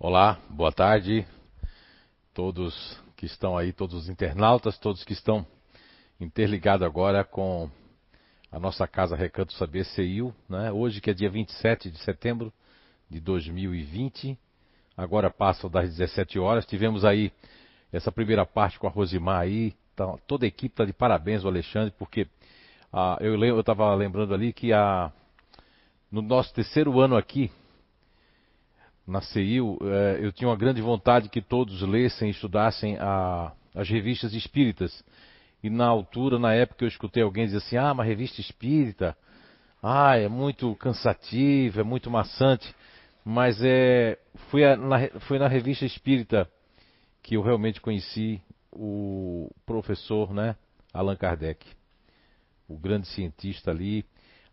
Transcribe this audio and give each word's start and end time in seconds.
Olá, 0.00 0.38
boa 0.48 0.70
tarde, 0.70 1.26
todos 2.32 2.96
que 3.16 3.26
estão 3.26 3.58
aí, 3.58 3.72
todos 3.72 4.02
os 4.02 4.08
internautas, 4.08 4.78
todos 4.78 5.02
que 5.02 5.12
estão 5.12 5.44
interligados 6.20 6.86
agora 6.86 7.24
com 7.24 7.68
a 8.52 8.60
nossa 8.60 8.86
casa 8.86 9.16
Recanto 9.16 9.52
Saber 9.54 9.84
CIU, 9.84 10.32
né? 10.48 10.70
Hoje 10.70 11.00
que 11.00 11.10
é 11.10 11.12
dia 11.12 11.28
27 11.28 11.90
de 11.90 11.98
setembro 11.98 12.52
de 13.10 13.18
2020, 13.18 14.38
agora 14.96 15.30
passam 15.30 15.68
das 15.68 15.88
17 15.90 16.38
horas, 16.38 16.64
tivemos 16.64 17.04
aí 17.04 17.32
essa 17.92 18.12
primeira 18.12 18.46
parte 18.46 18.78
com 18.78 18.86
a 18.86 18.90
Rosimar 18.90 19.40
aí, 19.40 19.74
tá, 19.96 20.16
toda 20.28 20.46
a 20.46 20.48
equipe 20.48 20.74
está 20.74 20.84
de 20.84 20.92
parabéns 20.92 21.42
o 21.42 21.48
Alexandre, 21.48 21.92
porque 21.98 22.28
ah, 22.92 23.18
eu 23.20 23.58
estava 23.58 23.92
lembrando 23.96 24.32
ali 24.32 24.52
que 24.52 24.72
a, 24.72 25.10
no 26.08 26.22
nosso 26.22 26.54
terceiro 26.54 27.00
ano 27.00 27.16
aqui, 27.16 27.50
na 29.08 29.22
CIU, 29.22 29.78
eh, 29.80 30.18
eu 30.20 30.30
tinha 30.30 30.48
uma 30.48 30.56
grande 30.56 30.82
vontade 30.82 31.30
que 31.30 31.40
todos 31.40 31.80
lessem 31.80 32.28
e 32.28 32.30
estudassem 32.30 32.98
a, 33.00 33.52
as 33.74 33.88
revistas 33.88 34.34
espíritas. 34.34 35.02
E 35.62 35.70
na 35.70 35.86
altura, 35.86 36.38
na 36.38 36.52
época, 36.52 36.84
eu 36.84 36.88
escutei 36.88 37.22
alguém 37.22 37.46
dizer 37.46 37.56
assim: 37.56 37.78
ah, 37.78 37.90
uma 37.90 38.04
revista 38.04 38.38
espírita, 38.42 39.16
ah, 39.82 40.14
é 40.18 40.28
muito 40.28 40.74
cansativo, 40.76 41.80
é 41.80 41.82
muito 41.82 42.10
maçante. 42.10 42.72
Mas 43.24 43.58
é, 43.62 44.18
foi, 44.50 44.64
a, 44.64 44.76
na, 44.76 45.08
foi 45.20 45.38
na 45.38 45.48
revista 45.48 45.86
espírita 45.86 46.48
que 47.22 47.34
eu 47.34 47.42
realmente 47.42 47.80
conheci 47.80 48.42
o 48.70 49.50
professor 49.64 50.34
né, 50.34 50.54
Allan 50.92 51.16
Kardec, 51.16 51.66
o 52.68 52.76
grande 52.78 53.06
cientista 53.08 53.70
ali, 53.70 54.04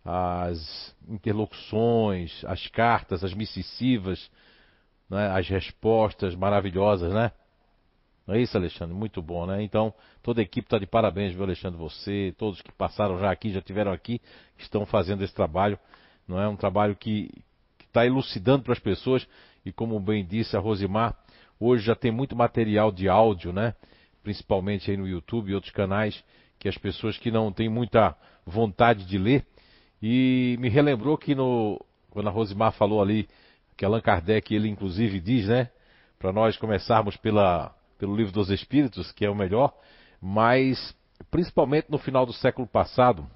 as 0.03 0.95
interlocuções, 1.08 2.44
as 2.45 2.67
cartas, 2.67 3.23
as 3.23 3.34
missivas, 3.34 4.30
né, 5.09 5.30
as 5.32 5.48
respostas 5.48 6.36
maravilhosas, 6.36 7.14
né? 7.14 7.32
Não 8.26 8.34
é 8.34 8.41
isso, 8.41 8.58
Alexandre? 8.58 8.95
Muito 8.95 9.22
bom, 9.22 9.45
né? 9.45 9.61
Então, 9.61 9.94
toda 10.23 10.42
a 10.42 10.44
equipe 10.44 10.66
está 10.66 10.80
de 10.80 10.88
parabéns, 10.88 11.34
viu, 11.34 11.44
Alexandre? 11.44 11.78
Você, 11.78 12.34
todos 12.38 12.59
que 12.59 12.72
passaram 12.72 13.20
já 13.20 13.30
aqui, 13.30 13.52
já 13.52 13.61
tiveram 13.61 13.92
aqui, 13.92 14.20
estão 14.58 14.86
fazendo 14.86 15.23
esse 15.23 15.33
trabalho. 15.33 15.78
Não 16.28 16.42
é 16.42 16.48
um 16.48 16.56
trabalho 16.56 16.95
que 16.95 17.30
está 17.88 18.06
elucidando 18.06 18.64
para 18.64 18.73
as 18.73 18.80
pessoas. 18.80 19.28
E 19.64 19.72
como 19.72 20.00
bem 20.00 20.26
disse 20.26 20.58
a 20.58 20.59
Rosimar, 20.59 21.16
hoje 21.59 21.86
já 21.86 21.95
tem 21.95 22.11
muito 22.11 22.36
material 22.36 22.92
de 22.92 23.08
áudio, 23.08 23.53
né? 23.53 23.76
Principalmente 24.23 24.89
aí 24.89 24.98
no 24.98 25.08
YouTube 25.08 25.52
e 25.52 25.56
outros 25.56 25.72
canais, 25.72 26.23
que 26.58 26.67
as 26.67 26.78
pessoas 26.78 27.17
que 27.20 27.30
não 27.30 27.52
têm 27.52 27.70
muita 27.70 28.17
vontade 28.44 29.06
de 29.06 29.20
ler. 29.20 29.45
E 30.02 30.58
me 30.59 30.67
relembrou 30.67 31.16
que 31.16 31.36
no, 31.36 31.80
quando 32.09 32.28
a 32.28 32.31
Rosimar 32.31 32.72
falou 32.72 33.03
ali 33.03 33.28
que 33.76 33.86
Allan 33.86 34.02
Kardec, 34.02 34.54
ele 34.54 34.70
inclusive 34.70 35.20
diz, 35.20 35.48
né? 35.48 35.70
Para 36.18 36.31
nós 36.31 36.58
começarmos 36.58 37.18
pela, 37.18 37.76
pelo 37.98 38.16
Livro 38.16 38.32
dos 38.32 38.50
Espíritos, 38.50 39.12
que 39.12 39.26
é 39.26 39.30
o 39.30 39.36
melhor, 39.36 39.73
mas 40.22 40.95
principalmente 41.30 41.90
no 41.90 41.98
final 41.98 42.26
do 42.26 42.34
século 42.34 42.67
passado, 42.67 43.28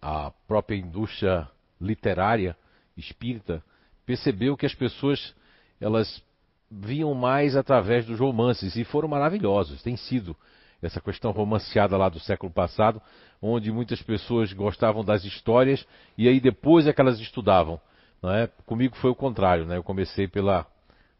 a 0.00 0.30
própria 0.46 0.76
indústria 0.76 1.48
literária 1.80 2.56
espírita 2.96 3.62
percebeu 4.04 4.56
que 4.56 4.66
as 4.66 4.74
pessoas 4.74 5.34
elas 5.80 6.22
viam 6.70 7.14
mais 7.14 7.56
através 7.56 8.06
dos 8.06 8.18
romances 8.18 8.76
e 8.76 8.84
foram 8.84 9.08
maravilhosos, 9.08 9.82
tem 9.82 9.96
sido 9.96 10.36
essa 10.82 11.00
questão 11.00 11.30
romanceada 11.30 11.96
lá 11.96 12.08
do 12.08 12.20
século 12.20 12.50
passado, 12.50 13.02
onde 13.40 13.70
muitas 13.70 14.00
pessoas 14.02 14.52
gostavam 14.52 15.04
das 15.04 15.24
histórias 15.24 15.86
e 16.16 16.28
aí 16.28 16.40
depois 16.40 16.86
é 16.86 16.92
que 16.92 17.00
elas 17.00 17.20
estudavam. 17.20 17.80
É? 18.22 18.48
Comigo 18.66 18.96
foi 18.96 19.10
o 19.10 19.14
contrário, 19.14 19.64
né? 19.64 19.78
Eu 19.78 19.82
comecei 19.82 20.28
pela, 20.28 20.66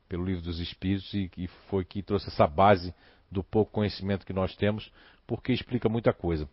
pelo 0.08 0.24
livro 0.24 0.42
dos 0.42 0.60
Espíritos 0.60 1.12
e, 1.14 1.30
e 1.36 1.46
foi 1.68 1.84
que 1.84 2.02
trouxe 2.02 2.28
essa 2.28 2.46
base 2.46 2.94
do 3.30 3.42
pouco 3.42 3.72
conhecimento 3.72 4.26
que 4.26 4.32
nós 4.32 4.54
temos, 4.56 4.92
porque 5.26 5.52
explica 5.52 5.88
muita 5.88 6.12
coisa. 6.12 6.48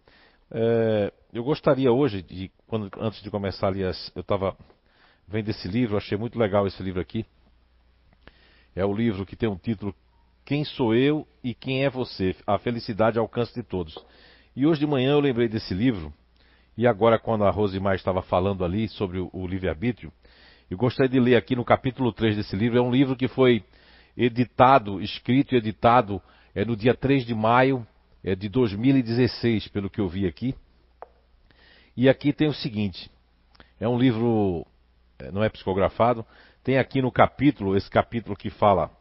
É, 0.50 1.12
eu 1.34 1.44
gostaria 1.44 1.91
hoje, 1.91 2.22
de, 2.22 2.52
quando, 2.66 2.90
antes 3.00 3.22
de 3.22 3.30
começar 3.30 3.68
ali, 3.68 3.84
as, 3.84 4.12
eu 4.16 4.22
estava 4.22 4.56
vendo 5.28 5.50
esse 5.50 5.68
livro, 5.68 5.97
achei 5.97 6.18
muito 6.18 6.40
legal 6.40 6.66
esse 6.66 6.81
livro 6.81 7.02
aqui. 7.02 7.25
É 8.75 8.85
o 8.85 8.94
livro 8.94 9.25
que 9.25 9.35
tem 9.35 9.50
um 9.50 9.58
título 9.58 9.94
Quem 10.46 10.64
sou 10.64 10.96
eu 10.96 11.28
e 11.44 11.53
quem 11.53 11.84
é 11.84 11.90
você? 11.90 12.35
A 12.46 12.58
felicidade 12.58 13.18
ao 13.18 13.25
alcance 13.25 13.53
de 13.53 13.64
todos. 13.64 13.97
E 14.56 14.66
hoje 14.66 14.79
de 14.79 14.88
manhã 14.88 15.12
eu 15.12 15.19
lembrei 15.19 15.47
desse 15.50 15.74
livro, 15.74 16.14
e 16.78 16.88
agora 16.88 17.19
quando 17.19 17.44
a 17.44 17.50
Rosimar 17.50 17.96
estava 17.96 18.22
falando 18.22 18.64
ali 18.64 18.88
sobre 18.88 19.19
o, 19.19 19.29
o 19.34 19.46
livre-arbítrio, 19.47 20.14
eu 20.69 20.78
gostaria 20.78 21.09
de 21.09 21.19
ler 21.19 21.35
aqui 21.35 21.55
no 21.55 21.63
capítulo 21.63 22.11
3 22.11 22.35
desse 22.35 22.55
livro. 22.55 22.78
É 22.78 22.81
um 22.81 22.91
livro 22.91 23.16
que 23.16 23.28
foi 23.28 23.63
editado, 24.17 25.01
escrito 25.01 25.55
e 25.55 25.57
editado 25.57 26.22
é 26.53 26.66
no 26.66 26.75
dia 26.75 26.94
3 26.94 27.25
de 27.25 27.33
maio 27.33 27.85
é 28.23 28.35
de 28.35 28.50
2016, 28.50 29.69
pelo 29.69 29.89
que 29.89 30.01
eu 30.01 30.09
vi 30.09 30.28
aqui. 30.28 30.53
E 31.95 32.09
aqui 32.09 32.33
tem 32.33 32.50
o 32.50 32.53
seguinte: 32.53 33.09
é 33.79 33.88
um 33.88 33.97
livro, 33.97 34.66
é, 35.19 35.31
não 35.31 35.41
é 35.41 35.50
psicografado, 35.50 36.25
tem 36.63 36.78
aqui 36.78 37.01
no 37.01 37.11
capítulo, 37.11 37.78
esse 37.78 37.89
capítulo 37.89 38.35
que 38.35 38.49
fala 38.49 38.91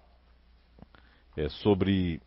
é, 1.36 1.48
sobre. 1.48 2.20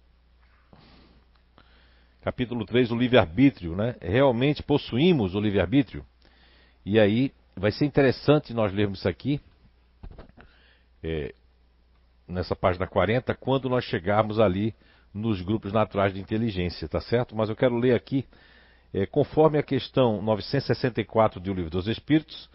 Capítulo 2.21 2.65
3, 2.65 2.91
o 2.91 2.97
livre-arbítrio, 2.97 3.77
né? 3.77 3.95
Realmente 4.01 4.61
possuímos 4.61 5.35
o 5.35 5.39
livre-arbítrio? 5.39 6.05
E 6.85 6.99
aí 6.99 7.31
vai 7.59 7.71
ser 7.71 7.85
interessante 7.85 8.53
nós 8.53 8.73
lermos 8.73 8.99
isso 8.99 9.09
aqui, 9.09 9.41
é, 11.03 11.33
nessa 12.27 12.55
página 12.55 12.87
40, 12.87 13.35
quando 13.35 13.67
nós 13.67 13.83
chegarmos 13.83 14.39
ali 14.39 14.73
nos 15.13 15.41
grupos 15.41 15.73
naturais 15.73 16.13
de 16.13 16.21
inteligência, 16.21 16.87
tá 16.87 17.01
certo? 17.01 17.35
Mas 17.35 17.49
eu 17.49 17.55
quero 17.55 17.75
ler 17.77 17.95
aqui, 17.95 18.25
é, 18.93 19.05
conforme 19.05 19.57
a 19.57 19.63
questão 19.63 20.21
964 20.21 21.39
do 21.39 21.53
Livro 21.53 21.69
dos 21.69 21.87
Espíritos, 21.87 22.49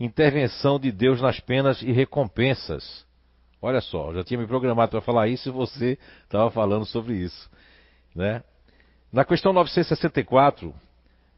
intervenção 0.00 0.78
de 0.78 0.90
Deus 0.90 1.20
nas 1.20 1.38
penas 1.40 1.82
e 1.82 1.92
recompensas. 1.92 3.06
Olha 3.60 3.80
só, 3.80 4.10
eu 4.10 4.14
já 4.14 4.24
tinha 4.24 4.40
me 4.40 4.46
programado 4.46 4.92
para 4.92 5.00
falar 5.02 5.28
isso 5.28 5.48
e 5.48 5.52
você 5.52 5.98
estava 6.22 6.50
falando 6.50 6.86
sobre 6.86 7.14
isso. 7.14 7.50
Né? 8.14 8.42
Na 9.12 9.24
questão 9.24 9.52
964, 9.52 10.72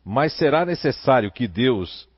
mas 0.05 0.37
será 0.37 0.65
necessário 0.65 1.33
que 1.33 1.49
Deus 1.49 2.09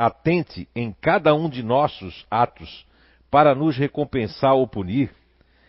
atente 0.00 0.66
em 0.74 0.96
cada 0.98 1.34
um 1.34 1.46
de 1.46 1.62
nossos 1.62 2.24
atos 2.30 2.86
para 3.30 3.54
nos 3.54 3.76
recompensar 3.76 4.54
ou 4.54 4.66
punir, 4.66 5.10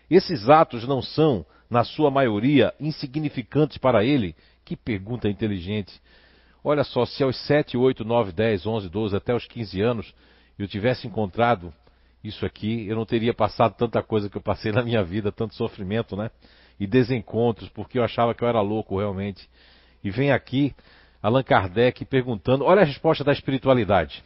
esses 0.09 0.49
atos 0.49 0.87
não 0.87 1.01
são, 1.01 1.45
na 1.69 1.83
sua 1.83 2.09
maioria, 2.09 2.73
insignificantes 2.79 3.77
para 3.77 4.05
ele? 4.05 4.33
Que 4.63 4.75
pergunta 4.75 5.29
inteligente. 5.29 6.01
Olha 6.63 6.83
só, 6.83 7.05
se 7.05 7.23
aos 7.23 7.35
7, 7.45 7.75
8, 7.75 8.05
9, 8.05 8.31
10, 8.31 8.65
11, 8.65 8.89
12, 8.89 9.15
até 9.17 9.35
os 9.35 9.45
15 9.45 9.81
anos 9.81 10.13
eu 10.57 10.67
tivesse 10.67 11.07
encontrado 11.07 11.73
isso 12.23 12.45
aqui, 12.45 12.87
eu 12.87 12.95
não 12.95 13.05
teria 13.05 13.33
passado 13.33 13.75
tanta 13.75 14.01
coisa 14.01 14.29
que 14.29 14.37
eu 14.37 14.41
passei 14.41 14.71
na 14.71 14.81
minha 14.81 15.03
vida, 15.03 15.31
tanto 15.31 15.55
sofrimento, 15.55 16.15
né? 16.15 16.31
E 16.79 16.87
desencontros, 16.87 17.67
porque 17.69 17.99
eu 17.99 18.03
achava 18.03 18.33
que 18.33 18.43
eu 18.43 18.47
era 18.47 18.61
louco 18.61 18.97
realmente. 18.97 19.49
E 20.03 20.09
vem 20.09 20.31
aqui 20.31 20.73
Allan 21.21 21.43
Kardec 21.43 22.03
perguntando: 22.05 22.65
olha 22.65 22.81
a 22.81 22.85
resposta 22.85 23.23
da 23.23 23.31
espiritualidade. 23.31 24.23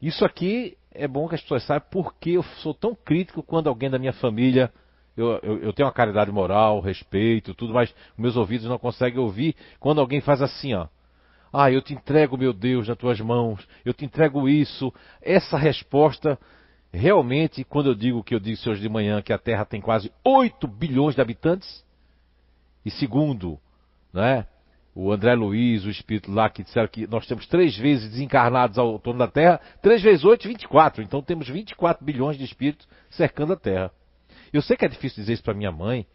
Isso 0.00 0.24
aqui 0.24 0.76
é 0.92 1.06
bom 1.06 1.28
que 1.28 1.34
as 1.34 1.42
pessoas 1.42 1.64
saibam 1.64 1.88
porque 1.90 2.30
eu 2.30 2.42
sou 2.62 2.74
tão 2.74 2.94
crítico 2.94 3.42
quando 3.42 3.68
alguém 3.68 3.90
da 3.90 3.98
minha 3.98 4.12
família. 4.12 4.72
Eu, 5.16 5.38
eu, 5.42 5.58
eu 5.58 5.72
tenho 5.72 5.86
uma 5.86 5.94
caridade 5.94 6.30
moral, 6.30 6.80
respeito, 6.80 7.54
tudo, 7.54 7.72
mas 7.72 7.94
meus 8.18 8.36
ouvidos 8.36 8.66
não 8.66 8.78
conseguem 8.78 9.18
ouvir 9.18 9.56
quando 9.80 10.00
alguém 10.00 10.20
faz 10.20 10.42
assim, 10.42 10.74
ó. 10.74 10.88
Ah, 11.50 11.70
eu 11.70 11.80
te 11.80 11.94
entrego, 11.94 12.36
meu 12.36 12.52
Deus, 12.52 12.86
nas 12.86 12.98
tuas 12.98 13.18
mãos, 13.18 13.66
eu 13.82 13.94
te 13.94 14.04
entrego 14.04 14.46
isso. 14.46 14.92
Essa 15.22 15.56
resposta, 15.56 16.38
realmente, 16.92 17.64
quando 17.64 17.86
eu 17.86 17.94
digo 17.94 18.22
que 18.22 18.34
eu 18.34 18.40
disse 18.40 18.68
hoje 18.68 18.82
de 18.82 18.90
manhã 18.90 19.22
que 19.22 19.32
a 19.32 19.38
Terra 19.38 19.64
tem 19.64 19.80
quase 19.80 20.12
8 20.22 20.68
bilhões 20.68 21.14
de 21.14 21.22
habitantes, 21.22 21.82
e 22.84 22.90
segundo, 22.90 23.58
né, 24.12 24.46
o 24.98 25.12
André 25.12 25.34
Luiz, 25.34 25.84
o 25.84 25.90
espírito 25.90 26.32
lá, 26.32 26.48
que 26.48 26.62
disseram 26.62 26.88
que 26.88 27.06
nós 27.06 27.26
temos 27.26 27.46
três 27.46 27.76
vezes 27.76 28.08
desencarnados 28.08 28.78
ao 28.78 28.98
torno 28.98 29.18
da 29.18 29.28
Terra, 29.28 29.60
três 29.82 30.00
vezes 30.00 30.24
oito, 30.24 30.48
24. 30.48 31.02
Então 31.02 31.20
temos 31.20 31.46
24 31.46 32.02
bilhões 32.02 32.38
de 32.38 32.44
espíritos 32.44 32.88
cercando 33.10 33.52
a 33.52 33.56
Terra. 33.56 33.92
Eu 34.50 34.62
sei 34.62 34.74
que 34.74 34.86
é 34.86 34.88
difícil 34.88 35.22
dizer 35.22 35.34
isso 35.34 35.42
para 35.42 35.52
minha 35.52 35.70
mãe, 35.70 36.06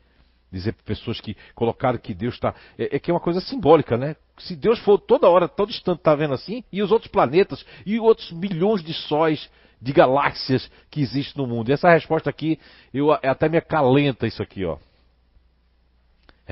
dizer 0.52 0.74
para 0.74 0.84
pessoas 0.84 1.22
que 1.22 1.38
colocaram 1.54 2.00
que 2.00 2.12
Deus 2.12 2.34
está. 2.34 2.56
É, 2.76 2.96
é, 2.96 3.00
que 3.00 3.12
é 3.12 3.14
uma 3.14 3.20
coisa 3.20 3.40
simbólica, 3.40 3.96
né? 3.98 4.16
Se 4.40 4.56
Deus 4.56 4.80
for 4.80 4.98
toda 4.98 5.30
hora, 5.30 5.48
todo 5.48 5.70
instante, 5.70 6.00
está 6.00 6.16
vendo 6.16 6.34
assim, 6.34 6.64
e 6.72 6.82
os 6.82 6.92
outros 6.92 7.12
planetas, 7.12 7.64
e 7.86 8.00
outros 8.00 8.32
bilhões 8.32 8.84
de 8.84 8.96
sóis, 8.96 9.48
de 9.80 9.94
galáxias 9.94 10.72
que 10.90 11.02
existem 11.02 11.40
no 11.40 11.48
mundo. 11.48 11.70
E 11.70 11.74
essa 11.74 11.92
resposta 11.92 12.32
aqui, 12.32 12.60
eu 12.92 13.12
até 13.12 13.48
me 13.48 13.60
acalenta 13.60 14.26
isso 14.26 14.42
aqui, 14.42 14.66
ó. 14.66 14.80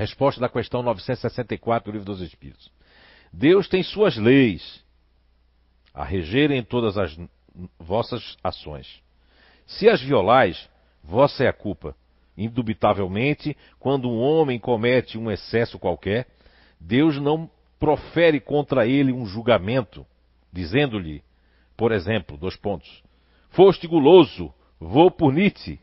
Resposta 0.00 0.40
da 0.40 0.48
questão 0.48 0.82
964 0.82 1.92
do 1.92 1.94
Livro 1.94 2.10
dos 2.10 2.22
Espíritos. 2.22 2.72
Deus 3.30 3.68
tem 3.68 3.82
suas 3.82 4.16
leis 4.16 4.82
a 5.92 6.02
regerem 6.02 6.62
todas 6.62 6.96
as 6.96 7.14
vossas 7.78 8.38
ações. 8.42 9.02
Se 9.66 9.90
as 9.90 10.00
violais, 10.00 10.70
vossa 11.04 11.44
é 11.44 11.48
a 11.48 11.52
culpa. 11.52 11.94
Indubitavelmente, 12.34 13.54
quando 13.78 14.08
um 14.08 14.18
homem 14.18 14.58
comete 14.58 15.18
um 15.18 15.30
excesso 15.30 15.78
qualquer, 15.78 16.26
Deus 16.80 17.20
não 17.20 17.50
profere 17.78 18.40
contra 18.40 18.86
ele 18.86 19.12
um 19.12 19.26
julgamento, 19.26 20.06
dizendo-lhe, 20.50 21.22
por 21.76 21.92
exemplo, 21.92 22.38
dois 22.38 22.56
pontos: 22.56 23.02
Foste 23.50 23.86
guloso, 23.86 24.50
vou 24.80 25.10
punir-te. 25.10 25.78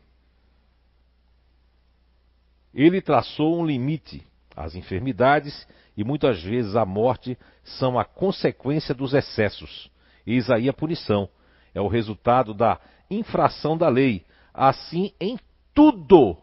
Ele 2.78 3.00
traçou 3.00 3.58
um 3.58 3.66
limite. 3.66 4.24
As 4.54 4.76
enfermidades 4.76 5.66
e 5.96 6.04
muitas 6.04 6.40
vezes 6.40 6.76
a 6.76 6.86
morte 6.86 7.36
são 7.64 7.98
a 7.98 8.04
consequência 8.04 8.94
dos 8.94 9.14
excessos. 9.14 9.90
Eis 10.24 10.48
aí 10.48 10.68
a 10.68 10.72
punição. 10.72 11.28
É 11.74 11.80
o 11.80 11.88
resultado 11.88 12.54
da 12.54 12.78
infração 13.10 13.76
da 13.76 13.88
lei. 13.88 14.24
Assim 14.54 15.12
em 15.20 15.36
tudo. 15.74 16.36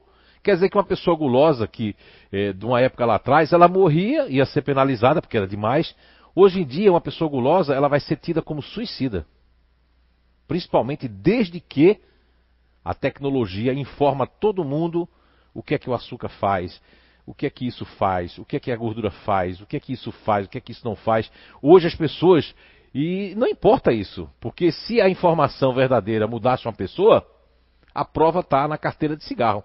Quer 0.43 0.55
dizer 0.55 0.69
que 0.69 0.77
uma 0.77 0.83
pessoa 0.83 1.15
gulosa 1.15 1.65
que, 1.67 1.95
é, 2.29 2.51
de 2.51 2.65
uma 2.65 2.81
época 2.81 3.05
lá 3.05 3.15
atrás, 3.15 3.53
ela 3.53 3.69
morria, 3.69 4.27
ia 4.27 4.45
ser 4.45 4.61
penalizada 4.61 5.21
porque 5.21 5.37
era 5.37 5.47
demais. 5.47 5.95
Hoje 6.35 6.59
em 6.59 6.65
dia, 6.65 6.91
uma 6.91 6.99
pessoa 6.99 7.29
gulosa, 7.29 7.73
ela 7.73 7.87
vai 7.87 8.01
ser 8.01 8.17
tida 8.17 8.41
como 8.41 8.61
suicida. 8.61 9.25
Principalmente 10.49 11.07
desde 11.07 11.61
que 11.61 11.97
a 12.83 12.93
tecnologia 12.93 13.73
informa 13.73 14.27
todo 14.27 14.65
mundo 14.65 15.07
o 15.55 15.63
que 15.63 15.73
é 15.73 15.79
que 15.79 15.89
o 15.89 15.93
açúcar 15.93 16.27
faz, 16.27 16.81
o 17.25 17.33
que 17.33 17.45
é 17.45 17.49
que 17.49 17.65
isso 17.65 17.85
faz, 17.85 18.37
o 18.37 18.45
que 18.45 18.57
é 18.57 18.59
que 18.59 18.71
a 18.71 18.75
gordura 18.75 19.09
faz, 19.09 19.61
o 19.61 19.65
que 19.65 19.77
é 19.77 19.79
que 19.79 19.93
isso 19.93 20.11
faz, 20.11 20.45
o 20.45 20.49
que 20.49 20.57
é 20.57 20.61
que 20.61 20.73
isso 20.73 20.85
não 20.85 20.95
faz. 20.95 21.31
Hoje 21.61 21.87
as 21.87 21.95
pessoas, 21.95 22.53
e 22.93 23.33
não 23.35 23.47
importa 23.47 23.91
isso, 23.91 24.29
porque 24.39 24.71
se 24.71 24.99
a 24.99 25.09
informação 25.09 25.73
verdadeira 25.73 26.27
mudasse 26.27 26.67
uma 26.67 26.73
pessoa, 26.73 27.25
a 27.93 28.03
prova 28.03 28.41
está 28.41 28.67
na 28.67 28.77
carteira 28.77 29.15
de 29.15 29.23
cigarro. 29.23 29.63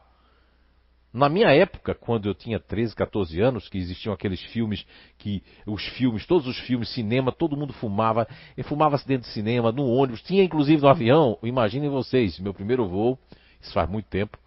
Na 1.13 1.29
minha 1.29 1.49
época, 1.49 1.93
quando 1.93 2.29
eu 2.29 2.35
tinha 2.37 2.61
13, 2.61 2.95
14 2.95 3.41
anos, 3.41 3.69
que 3.69 3.77
existiam 3.77 4.15
aqueles 4.15 4.41
filmes 4.41 4.87
que 5.19 5.43
os 5.67 5.85
filmes, 5.89 6.25
todos 6.25 6.47
os 6.47 6.57
filmes, 6.61 6.89
cinema, 6.91 7.33
todo 7.33 7.57
mundo 7.57 7.73
fumava, 7.73 8.29
e 8.57 8.63
fumava-se 8.63 9.07
dentro 9.09 9.27
de 9.27 9.35
cinema, 9.35 9.73
no 9.73 9.89
ônibus, 9.89 10.23
tinha 10.23 10.45
inclusive 10.45 10.81
no 10.81 10.89
avião. 10.89 11.37
Imaginem 11.43 11.91
vocês, 11.91 12.39
meu 12.39 12.55
primeiro 12.55 12.87
voo, 12.87 13.19
isso 13.61 13.73
faz 13.73 13.91
muito 13.91 14.07
tempo, 14.07 14.39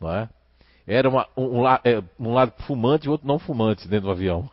não 0.00 0.08
é? 0.14 0.28
Era 0.86 1.08
uma, 1.08 1.26
um, 1.36 1.62
um, 1.62 1.66
é, 1.66 2.02
um 2.18 2.34
lado 2.34 2.52
fumante 2.66 3.06
e 3.06 3.10
outro 3.10 3.26
não 3.26 3.38
fumante 3.38 3.88
dentro 3.88 4.06
do 4.06 4.12
avião. 4.12 4.50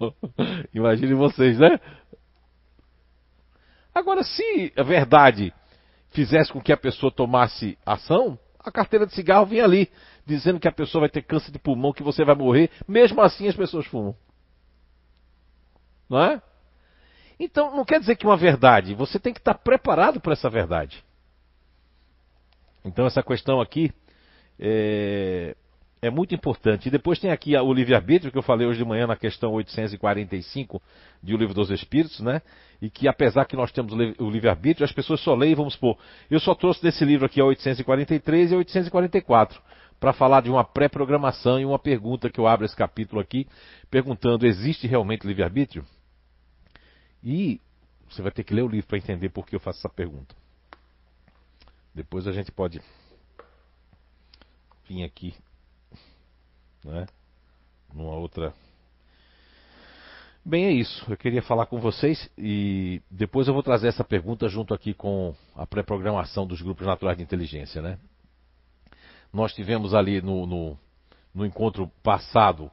Imaginem 0.74 1.14
vocês, 1.14 1.58
né? 1.58 1.78
Agora, 3.94 4.24
se 4.24 4.72
a 4.76 4.82
verdade 4.82 5.54
fizesse 6.10 6.52
com 6.52 6.60
que 6.60 6.72
a 6.72 6.76
pessoa 6.76 7.12
tomasse 7.12 7.78
ação, 7.86 8.36
a 8.58 8.70
carteira 8.72 9.06
de 9.06 9.14
cigarro 9.14 9.46
vinha 9.46 9.64
ali 9.64 9.88
dizendo 10.26 10.58
que 10.58 10.68
a 10.68 10.72
pessoa 10.72 11.02
vai 11.02 11.08
ter 11.08 11.22
câncer 11.22 11.52
de 11.52 11.58
pulmão, 11.58 11.92
que 11.92 12.02
você 12.02 12.24
vai 12.24 12.34
morrer, 12.34 12.70
mesmo 12.86 13.20
assim 13.20 13.48
as 13.48 13.56
pessoas 13.56 13.86
fumam. 13.86 14.14
Não 16.08 16.20
é? 16.20 16.42
Então, 17.38 17.74
não 17.74 17.84
quer 17.84 18.00
dizer 18.00 18.16
que 18.16 18.26
uma 18.26 18.36
verdade, 18.36 18.94
você 18.94 19.18
tem 19.18 19.32
que 19.32 19.40
estar 19.40 19.54
preparado 19.54 20.20
para 20.20 20.32
essa 20.32 20.50
verdade. 20.50 21.02
Então, 22.84 23.06
essa 23.06 23.22
questão 23.22 23.60
aqui 23.60 23.92
é, 24.58 25.56
é 26.02 26.08
muito 26.10 26.34
importante. 26.34 26.88
E 26.88 26.90
depois 26.90 27.18
tem 27.18 27.30
aqui 27.30 27.56
o 27.56 27.72
livre-arbítrio, 27.72 28.32
que 28.32 28.38
eu 28.38 28.42
falei 28.42 28.66
hoje 28.66 28.78
de 28.78 28.84
manhã 28.84 29.06
na 29.06 29.16
questão 29.16 29.52
845 29.52 30.82
de 31.22 31.34
O 31.34 31.36
Livro 31.36 31.54
dos 31.54 31.70
Espíritos, 31.70 32.20
né? 32.20 32.40
E 32.80 32.88
que 32.88 33.06
apesar 33.06 33.44
que 33.44 33.54
nós 33.54 33.70
temos 33.70 33.92
o 33.92 34.30
livre-arbítrio, 34.30 34.84
as 34.84 34.92
pessoas 34.92 35.20
só 35.20 35.34
leem, 35.34 35.54
vamos 35.54 35.74
supor, 35.74 35.98
eu 36.30 36.40
só 36.40 36.54
trouxe 36.54 36.82
desse 36.82 37.04
livro 37.04 37.26
aqui 37.26 37.40
a 37.40 37.44
843 37.44 38.50
e 38.50 38.54
a 38.54 38.58
844 38.58 39.60
para 39.98 40.14
falar 40.14 40.40
de 40.40 40.50
uma 40.50 40.64
pré-programação 40.64 41.60
e 41.60 41.64
uma 41.66 41.78
pergunta 41.78 42.30
que 42.30 42.40
eu 42.40 42.46
abro 42.46 42.64
esse 42.64 42.74
capítulo 42.74 43.20
aqui, 43.20 43.46
perguntando: 43.90 44.46
existe 44.46 44.86
realmente 44.86 45.26
livre-arbítrio? 45.26 45.84
E 47.22 47.60
você 48.08 48.22
vai 48.22 48.32
ter 48.32 48.42
que 48.42 48.54
ler 48.54 48.62
o 48.62 48.68
livro 48.68 48.86
para 48.86 48.96
entender 48.96 49.28
por 49.28 49.46
que 49.46 49.54
eu 49.54 49.60
faço 49.60 49.80
essa 49.80 49.88
pergunta. 49.90 50.34
Depois 51.94 52.26
a 52.26 52.32
gente 52.32 52.50
pode 52.50 52.80
vir 54.88 55.04
aqui, 55.04 55.34
né, 56.84 57.06
numa 57.92 58.14
outra. 58.14 58.52
Bem, 60.44 60.64
é 60.64 60.72
isso. 60.72 61.04
Eu 61.10 61.16
queria 61.16 61.42
falar 61.42 61.66
com 61.66 61.78
vocês 61.78 62.30
e 62.36 63.02
depois 63.10 63.46
eu 63.46 63.52
vou 63.52 63.62
trazer 63.62 63.88
essa 63.88 64.02
pergunta 64.02 64.48
junto 64.48 64.72
aqui 64.72 64.94
com 64.94 65.34
a 65.54 65.66
pré-programação 65.66 66.46
dos 66.46 66.62
grupos 66.62 66.86
naturais 66.86 67.16
de 67.16 67.22
inteligência, 67.22 67.82
né? 67.82 67.98
Nós 69.32 69.52
tivemos 69.52 69.94
ali 69.94 70.22
no, 70.22 70.46
no, 70.46 70.78
no 71.34 71.44
encontro 71.44 71.90
passado, 72.02 72.70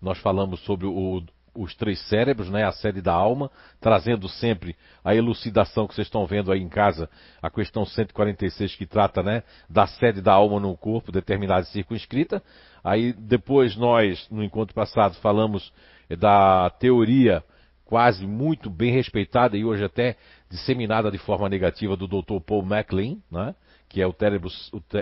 nós 0.00 0.18
falamos 0.18 0.60
sobre 0.60 0.86
o, 0.86 1.24
os 1.56 1.74
três 1.74 1.98
cérebros, 2.08 2.50
né, 2.50 2.64
a 2.64 2.72
sede 2.72 3.00
da 3.00 3.12
alma, 3.12 3.50
trazendo 3.80 4.28
sempre 4.28 4.76
a 5.02 5.14
elucidação 5.14 5.86
que 5.86 5.94
vocês 5.94 6.06
estão 6.06 6.26
vendo 6.26 6.52
aí 6.52 6.60
em 6.60 6.68
casa, 6.68 7.08
a 7.40 7.50
questão 7.50 7.84
146 7.84 8.76
que 8.76 8.86
trata 8.86 9.22
né, 9.22 9.42
da 9.68 9.86
sede 9.86 10.20
da 10.20 10.34
alma 10.34 10.60
no 10.60 10.76
corpo, 10.76 11.10
determinada 11.10 11.62
e 11.62 11.66
circunscrita. 11.66 12.42
Aí 12.86 13.12
depois 13.12 13.76
nós, 13.76 14.28
no 14.30 14.44
encontro 14.44 14.72
passado, 14.72 15.16
falamos 15.16 15.72
da 16.20 16.70
teoria 16.78 17.42
quase 17.84 18.24
muito 18.24 18.70
bem 18.70 18.92
respeitada 18.92 19.56
e 19.56 19.64
hoje 19.64 19.84
até 19.84 20.16
disseminada 20.48 21.10
de 21.10 21.18
forma 21.18 21.48
negativa 21.48 21.96
do 21.96 22.06
Dr. 22.06 22.38
Paul 22.46 22.62
MacLean, 22.62 23.16
né? 23.28 23.56
que 23.88 24.00
é 24.00 24.06
o 24.06 24.14
cérebro, 24.16 24.46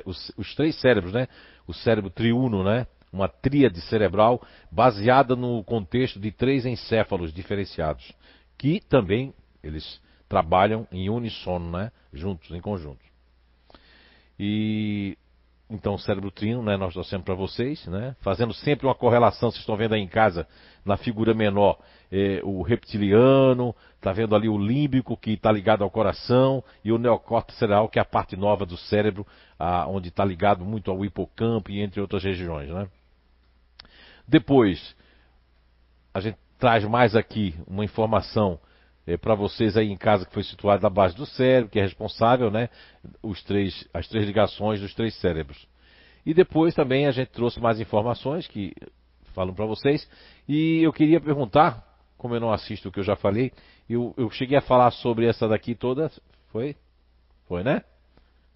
os, 0.06 0.32
os, 0.34 0.54
três 0.54 0.80
cérebros, 0.80 1.12
né? 1.12 1.28
O 1.66 1.74
cérebro 1.74 2.08
triuno, 2.08 2.64
né? 2.64 2.86
Uma 3.12 3.28
tríade 3.28 3.78
cerebral 3.82 4.42
baseada 4.72 5.36
no 5.36 5.62
contexto 5.62 6.18
de 6.18 6.32
três 6.32 6.64
encéfalos 6.64 7.34
diferenciados, 7.34 8.14
que 8.56 8.80
também 8.88 9.34
eles 9.62 10.00
trabalham 10.26 10.88
em 10.90 11.10
unissono, 11.10 11.70
né? 11.70 11.92
Juntos, 12.14 12.50
em 12.50 12.62
conjunto. 12.62 13.04
E 14.40 15.18
então 15.68 15.94
o 15.94 15.98
cérebro 15.98 16.30
trino, 16.30 16.62
né? 16.62 16.76
Nós 16.76 16.92
trouxemos 16.92 17.24
para 17.24 17.34
vocês, 17.34 17.86
né? 17.86 18.14
Fazendo 18.20 18.52
sempre 18.52 18.86
uma 18.86 18.94
correlação, 18.94 19.50
vocês 19.50 19.60
estão 19.60 19.76
vendo 19.76 19.94
aí 19.94 20.00
em 20.00 20.08
casa, 20.08 20.46
na 20.84 20.96
figura 20.96 21.32
menor, 21.32 21.78
é, 22.12 22.40
o 22.44 22.62
reptiliano, 22.62 23.74
está 23.96 24.12
vendo 24.12 24.36
ali 24.36 24.48
o 24.48 24.58
límbico 24.58 25.16
que 25.16 25.32
está 25.32 25.50
ligado 25.50 25.82
ao 25.82 25.90
coração 25.90 26.62
e 26.84 26.92
o 26.92 26.98
neocórtex 26.98 27.58
cerebral, 27.58 27.88
que 27.88 27.98
é 27.98 28.02
a 28.02 28.04
parte 28.04 28.36
nova 28.36 28.66
do 28.66 28.76
cérebro, 28.76 29.26
a, 29.58 29.86
onde 29.88 30.08
está 30.08 30.24
ligado 30.24 30.64
muito 30.64 30.90
ao 30.90 31.04
hipocampo 31.04 31.70
e 31.70 31.80
entre 31.80 32.00
outras 32.00 32.22
regiões. 32.22 32.68
Né? 32.68 32.86
Depois, 34.28 34.94
a 36.12 36.20
gente 36.20 36.38
traz 36.58 36.84
mais 36.84 37.16
aqui 37.16 37.54
uma 37.66 37.84
informação 37.84 38.58
é, 39.06 39.16
para 39.16 39.34
vocês 39.34 39.76
aí 39.76 39.90
em 39.90 39.96
casa 39.96 40.24
que 40.26 40.32
foi 40.32 40.42
situada 40.42 40.82
na 40.82 40.90
base 40.90 41.14
do 41.14 41.26
cérebro, 41.26 41.70
que 41.70 41.78
é 41.78 41.82
responsável, 41.82 42.50
né, 42.50 42.68
os 43.22 43.42
três, 43.42 43.88
as 43.92 44.08
três 44.08 44.26
ligações 44.26 44.80
dos 44.80 44.94
três 44.94 45.14
cérebros. 45.20 45.66
E 46.24 46.32
depois 46.32 46.74
também 46.74 47.06
a 47.06 47.10
gente 47.10 47.28
trouxe 47.28 47.60
mais 47.60 47.78
informações 47.78 48.46
que 48.46 48.72
falam 49.34 49.54
para 49.54 49.66
vocês. 49.66 50.08
E 50.48 50.80
eu 50.82 50.92
queria 50.92 51.20
perguntar 51.20 51.84
como 52.24 52.34
eu 52.34 52.40
não 52.40 52.50
assisto 52.50 52.88
o 52.88 52.92
que 52.92 53.00
eu 53.00 53.04
já 53.04 53.16
falei, 53.16 53.52
eu, 53.86 54.14
eu 54.16 54.30
cheguei 54.30 54.56
a 54.56 54.62
falar 54.62 54.90
sobre 54.92 55.26
essa 55.26 55.46
daqui 55.46 55.74
toda. 55.74 56.10
Foi? 56.48 56.74
Foi, 57.46 57.62
né? 57.62 57.84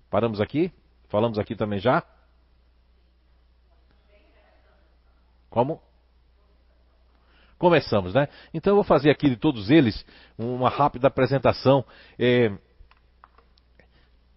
Paramos 0.09 0.41
aqui? 0.41 0.73
Falamos 1.09 1.39
aqui 1.39 1.55
também 1.55 1.79
já? 1.79 2.03
Como? 5.51 5.83
Começamos, 7.59 8.15
né? 8.15 8.29
Então 8.55 8.71
eu 8.71 8.77
vou 8.77 8.85
fazer 8.85 9.11
aqui 9.11 9.29
de 9.29 9.37
todos 9.37 9.69
eles 9.69 10.07
uma 10.39 10.71
rápida 10.71 11.09
apresentação. 11.09 11.85
É... 12.17 12.51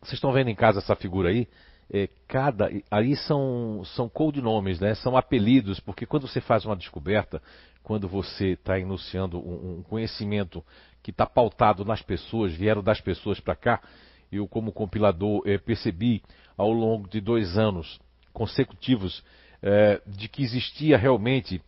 Vocês 0.02 0.14
estão 0.14 0.34
vendo 0.34 0.50
em 0.50 0.56
casa 0.56 0.80
essa 0.80 0.96
figura 0.96 1.30
aí? 1.30 1.48
É, 1.94 2.10
cada 2.28 2.72
aí 2.90 3.16
são 3.18 3.84
são 3.86 4.10
codinomes, 4.10 4.80
né? 4.80 4.96
São 4.96 5.16
apelidos, 5.16 5.80
porque 5.80 6.06
quando 6.06 6.28
você 6.28 6.42
faz 6.42 6.66
uma 6.66 6.76
descoberta, 6.76 7.40
quando 7.84 8.08
você 8.08 8.54
está 8.54 8.80
iniciando 8.80 9.38
um, 9.38 9.80
um, 9.80 9.84
conhecimento 9.84 10.64
que 11.04 11.12
está 11.12 11.26
pautado 11.26 11.86
nas 11.86 12.02
pessoas, 12.02 12.54
vieram 12.54 12.82
das 12.82 13.02
pessoas 13.02 13.40
para 13.40 13.56
cá, 13.56 13.82
eu 14.32 14.48
como 14.48 14.72
compilador 14.72 15.44
é, 15.46 15.60
percebi 15.60 16.24
ao 16.58 16.72
longo 16.72 17.08
de 17.08 17.22
dois 17.22 17.56
anos 17.56 18.00
consecutivos 18.34 19.24
é, 19.62 20.02
de 20.08 20.28
que 20.28 20.42
existia 20.42 20.98
realmente 20.98 21.62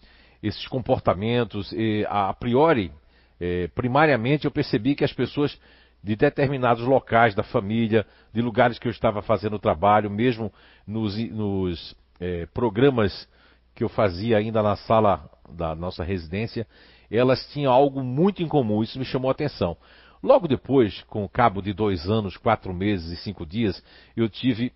esses 0.43 0.67
comportamentos 0.67 1.71
e 1.71 2.05
a 2.09 2.33
priori, 2.33 2.91
é, 3.39 3.67
primariamente 3.69 4.45
eu 4.45 4.51
percebi 4.51 4.93
que 4.93 5.05
as 5.05 5.13
pessoas 5.13 5.57
de 6.03 6.17
determinados 6.17 6.83
locais 6.85 7.33
da 7.33 7.43
família, 7.43 8.05
de 8.33 8.41
lugares 8.41 8.77
que 8.77 8.87
eu 8.87 8.91
estava 8.91 9.21
fazendo 9.21 9.57
trabalho, 9.57 10.11
mesmo 10.11 10.51
nos, 10.85 11.17
nos 11.31 11.95
é, 12.19 12.45
programas 12.47 13.27
que 13.73 13.85
eu 13.85 13.89
fazia 13.89 14.37
ainda 14.37 14.61
na 14.61 14.75
sala 14.75 15.29
da 15.49 15.73
nossa 15.73 16.03
residência, 16.03 16.67
elas 17.09 17.47
tinham 17.53 17.71
algo 17.71 18.03
muito 18.03 18.43
em 18.43 18.47
comum, 18.47 18.83
isso 18.83 18.99
me 18.99 19.05
chamou 19.05 19.29
a 19.29 19.31
atenção. 19.31 19.77
Logo 20.21 20.47
depois, 20.47 21.01
com 21.03 21.23
o 21.23 21.29
cabo 21.29 21.61
de 21.61 21.73
dois 21.73 22.09
anos, 22.09 22.37
quatro 22.37 22.73
meses 22.73 23.11
e 23.11 23.21
cinco 23.21 23.45
dias, 23.45 23.81
eu 24.15 24.27
tive, 24.29 24.73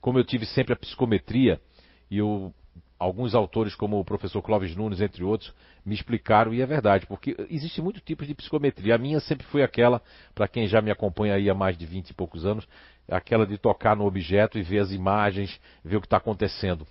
como 0.00 0.18
eu 0.18 0.24
tive 0.24 0.46
sempre 0.46 0.72
a 0.72 0.76
psicometria, 0.76 1.60
e 2.10 2.18
eu, 2.18 2.52
alguns 3.00 3.34
autores, 3.34 3.74
como 3.74 3.98
o 3.98 4.04
professor 4.04 4.42
Clóvis 4.42 4.76
Nunes, 4.76 5.00
entre 5.00 5.24
outros, 5.24 5.54
me 5.86 5.94
explicaram, 5.94 6.52
e 6.52 6.60
é 6.60 6.66
verdade, 6.66 7.06
porque 7.06 7.34
existe 7.48 7.80
muitos 7.80 8.02
tipos 8.02 8.26
de 8.26 8.34
psicometria. 8.34 8.94
A 8.94 8.98
minha 8.98 9.18
sempre 9.20 9.46
foi 9.46 9.62
aquela, 9.62 10.02
para 10.34 10.46
quem 10.46 10.68
já 10.68 10.82
me 10.82 10.90
acompanha 10.90 11.34
aí 11.34 11.48
há 11.48 11.54
mais 11.54 11.78
de 11.78 11.86
vinte 11.86 12.10
e 12.10 12.14
poucos 12.14 12.44
anos, 12.44 12.68
aquela 13.08 13.46
de 13.46 13.56
tocar 13.56 13.96
no 13.96 14.04
objeto 14.04 14.58
e 14.58 14.62
ver 14.62 14.80
as 14.80 14.92
imagens, 14.92 15.58
ver 15.82 15.96
o 15.96 16.00
que 16.00 16.06
está 16.06 16.18
acontecendo. 16.18 16.86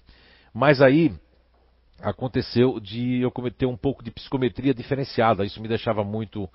Mas 0.52 0.82
aí 0.82 1.14
aconteceu 2.02 2.80
de 2.80 3.22
eu 3.22 3.30
cometer 3.30 3.68
um 3.68 3.78
pouco 3.78 4.04
de 4.04 4.10
psicometria 4.10 4.74
diferenciada. 4.74 5.46
Isso 5.46 5.62
me 5.62 5.68
deixava 5.68 6.04
muito 6.04 6.50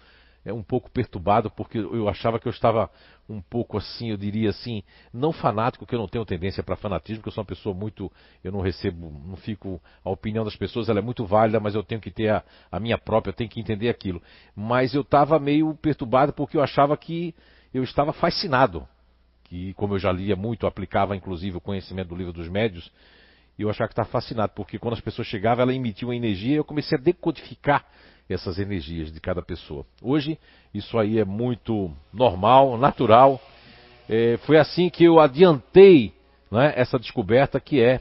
é 0.44 0.52
um 0.52 0.62
pouco 0.62 0.90
perturbado 0.90 1.50
porque 1.50 1.78
eu 1.78 2.08
achava 2.08 2.38
que 2.38 2.46
eu 2.46 2.50
estava 2.52 2.90
um 3.28 3.40
pouco 3.40 3.78
assim, 3.78 4.10
eu 4.10 4.16
diria 4.16 4.50
assim, 4.50 4.82
não 5.12 5.32
fanático, 5.32 5.86
que 5.86 5.94
eu 5.94 5.98
não 5.98 6.06
tenho 6.06 6.24
tendência 6.24 6.62
para 6.62 6.76
fanatismo, 6.76 7.20
porque 7.20 7.28
eu 7.30 7.32
sou 7.32 7.42
uma 7.42 7.48
pessoa 7.48 7.74
muito, 7.74 8.12
eu 8.42 8.52
não 8.52 8.60
recebo, 8.60 9.10
não 9.26 9.36
fico, 9.36 9.80
a 10.04 10.10
opinião 10.10 10.44
das 10.44 10.54
pessoas 10.56 10.88
ela 10.88 10.98
é 10.98 11.02
muito 11.02 11.24
válida, 11.24 11.58
mas 11.58 11.74
eu 11.74 11.82
tenho 11.82 12.00
que 12.00 12.10
ter 12.10 12.28
a, 12.28 12.44
a 12.70 12.78
minha 12.78 12.98
própria, 12.98 13.30
eu 13.30 13.34
tenho 13.34 13.48
que 13.48 13.60
entender 13.60 13.88
aquilo. 13.88 14.22
Mas 14.54 14.94
eu 14.94 15.00
estava 15.00 15.38
meio 15.38 15.74
perturbado 15.74 16.32
porque 16.32 16.56
eu 16.56 16.62
achava 16.62 16.96
que 16.96 17.34
eu 17.72 17.82
estava 17.82 18.12
fascinado, 18.12 18.86
que 19.44 19.72
como 19.74 19.94
eu 19.94 19.98
já 19.98 20.12
lia 20.12 20.36
muito, 20.36 20.66
aplicava 20.66 21.16
inclusive 21.16 21.56
o 21.56 21.60
conhecimento 21.60 22.08
do 22.08 22.16
livro 22.16 22.32
dos 22.32 22.48
médios, 22.48 22.92
e 23.58 23.62
eu 23.62 23.70
achava 23.70 23.88
que 23.88 23.92
estava 23.92 24.08
fascinado, 24.08 24.52
porque 24.54 24.78
quando 24.78 24.94
as 24.94 25.00
pessoas 25.00 25.28
chegavam, 25.28 25.62
ela 25.62 25.74
emitia 25.74 26.06
uma 26.06 26.16
energia 26.16 26.54
e 26.54 26.56
eu 26.56 26.64
comecei 26.64 26.98
a 26.98 27.00
decodificar 27.00 27.86
essas 28.28 28.58
energias 28.58 29.12
de 29.12 29.20
cada 29.20 29.42
pessoa. 29.42 29.84
Hoje, 30.00 30.38
isso 30.72 30.98
aí 30.98 31.18
é 31.18 31.24
muito 31.24 31.90
normal, 32.12 32.78
natural. 32.78 33.40
É, 34.08 34.38
foi 34.38 34.58
assim 34.58 34.88
que 34.88 35.04
eu 35.04 35.20
adiantei 35.20 36.12
né, 36.50 36.72
essa 36.76 36.98
descoberta 36.98 37.60
que 37.60 37.80
é 37.80 38.00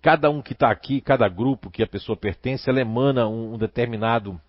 cada 0.00 0.30
um 0.30 0.40
que 0.40 0.52
está 0.52 0.70
aqui, 0.70 1.00
cada 1.00 1.28
grupo 1.28 1.70
que 1.70 1.82
a 1.82 1.86
pessoa 1.86 2.16
pertence, 2.16 2.68
ela 2.68 2.80
emana 2.80 3.28
um, 3.28 3.54
um 3.54 3.58
determinado 3.58 4.40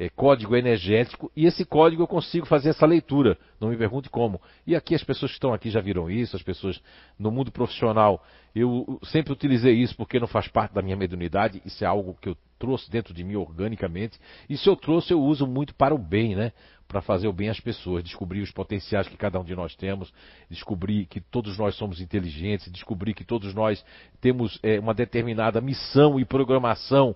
é, 0.00 0.08
código 0.08 0.56
energético 0.56 1.30
e 1.36 1.44
esse 1.44 1.62
código 1.62 2.02
eu 2.02 2.06
consigo 2.06 2.46
fazer 2.46 2.70
essa 2.70 2.86
leitura. 2.86 3.36
Não 3.60 3.68
me 3.68 3.76
pergunte 3.76 4.08
como. 4.08 4.40
E 4.66 4.74
aqui 4.74 4.94
as 4.94 5.04
pessoas 5.04 5.30
que 5.30 5.36
estão 5.36 5.52
aqui 5.52 5.68
já 5.68 5.78
viram 5.78 6.10
isso, 6.10 6.34
as 6.34 6.42
pessoas 6.42 6.80
no 7.18 7.30
mundo 7.30 7.52
profissional. 7.52 8.24
Eu 8.54 8.98
sempre 9.04 9.30
utilizei 9.30 9.74
isso 9.74 9.94
porque 9.94 10.18
não 10.18 10.26
faz 10.26 10.48
parte 10.48 10.72
da 10.72 10.80
minha 10.80 10.96
mediunidade, 10.96 11.60
isso 11.66 11.84
é 11.84 11.86
algo 11.86 12.16
que 12.18 12.30
eu 12.30 12.36
trouxe 12.58 12.90
dentro 12.90 13.12
de 13.12 13.22
mim 13.22 13.34
organicamente. 13.36 14.18
E 14.48 14.56
se 14.56 14.66
eu 14.66 14.74
trouxe, 14.74 15.12
eu 15.12 15.20
uso 15.20 15.46
muito 15.46 15.74
para 15.74 15.94
o 15.94 15.98
bem, 15.98 16.34
né? 16.34 16.52
Para 16.88 17.02
fazer 17.02 17.28
o 17.28 17.32
bem 17.32 17.50
às 17.50 17.60
pessoas, 17.60 18.02
descobrir 18.02 18.40
os 18.40 18.50
potenciais 18.50 19.06
que 19.06 19.18
cada 19.18 19.38
um 19.38 19.44
de 19.44 19.54
nós 19.54 19.76
temos, 19.76 20.10
descobrir 20.48 21.04
que 21.04 21.20
todos 21.20 21.58
nós 21.58 21.74
somos 21.74 22.00
inteligentes, 22.00 22.72
descobrir 22.72 23.12
que 23.12 23.22
todos 23.22 23.52
nós 23.52 23.84
temos 24.18 24.58
é, 24.62 24.80
uma 24.80 24.94
determinada 24.94 25.60
missão 25.60 26.18
e 26.18 26.24
programação 26.24 27.14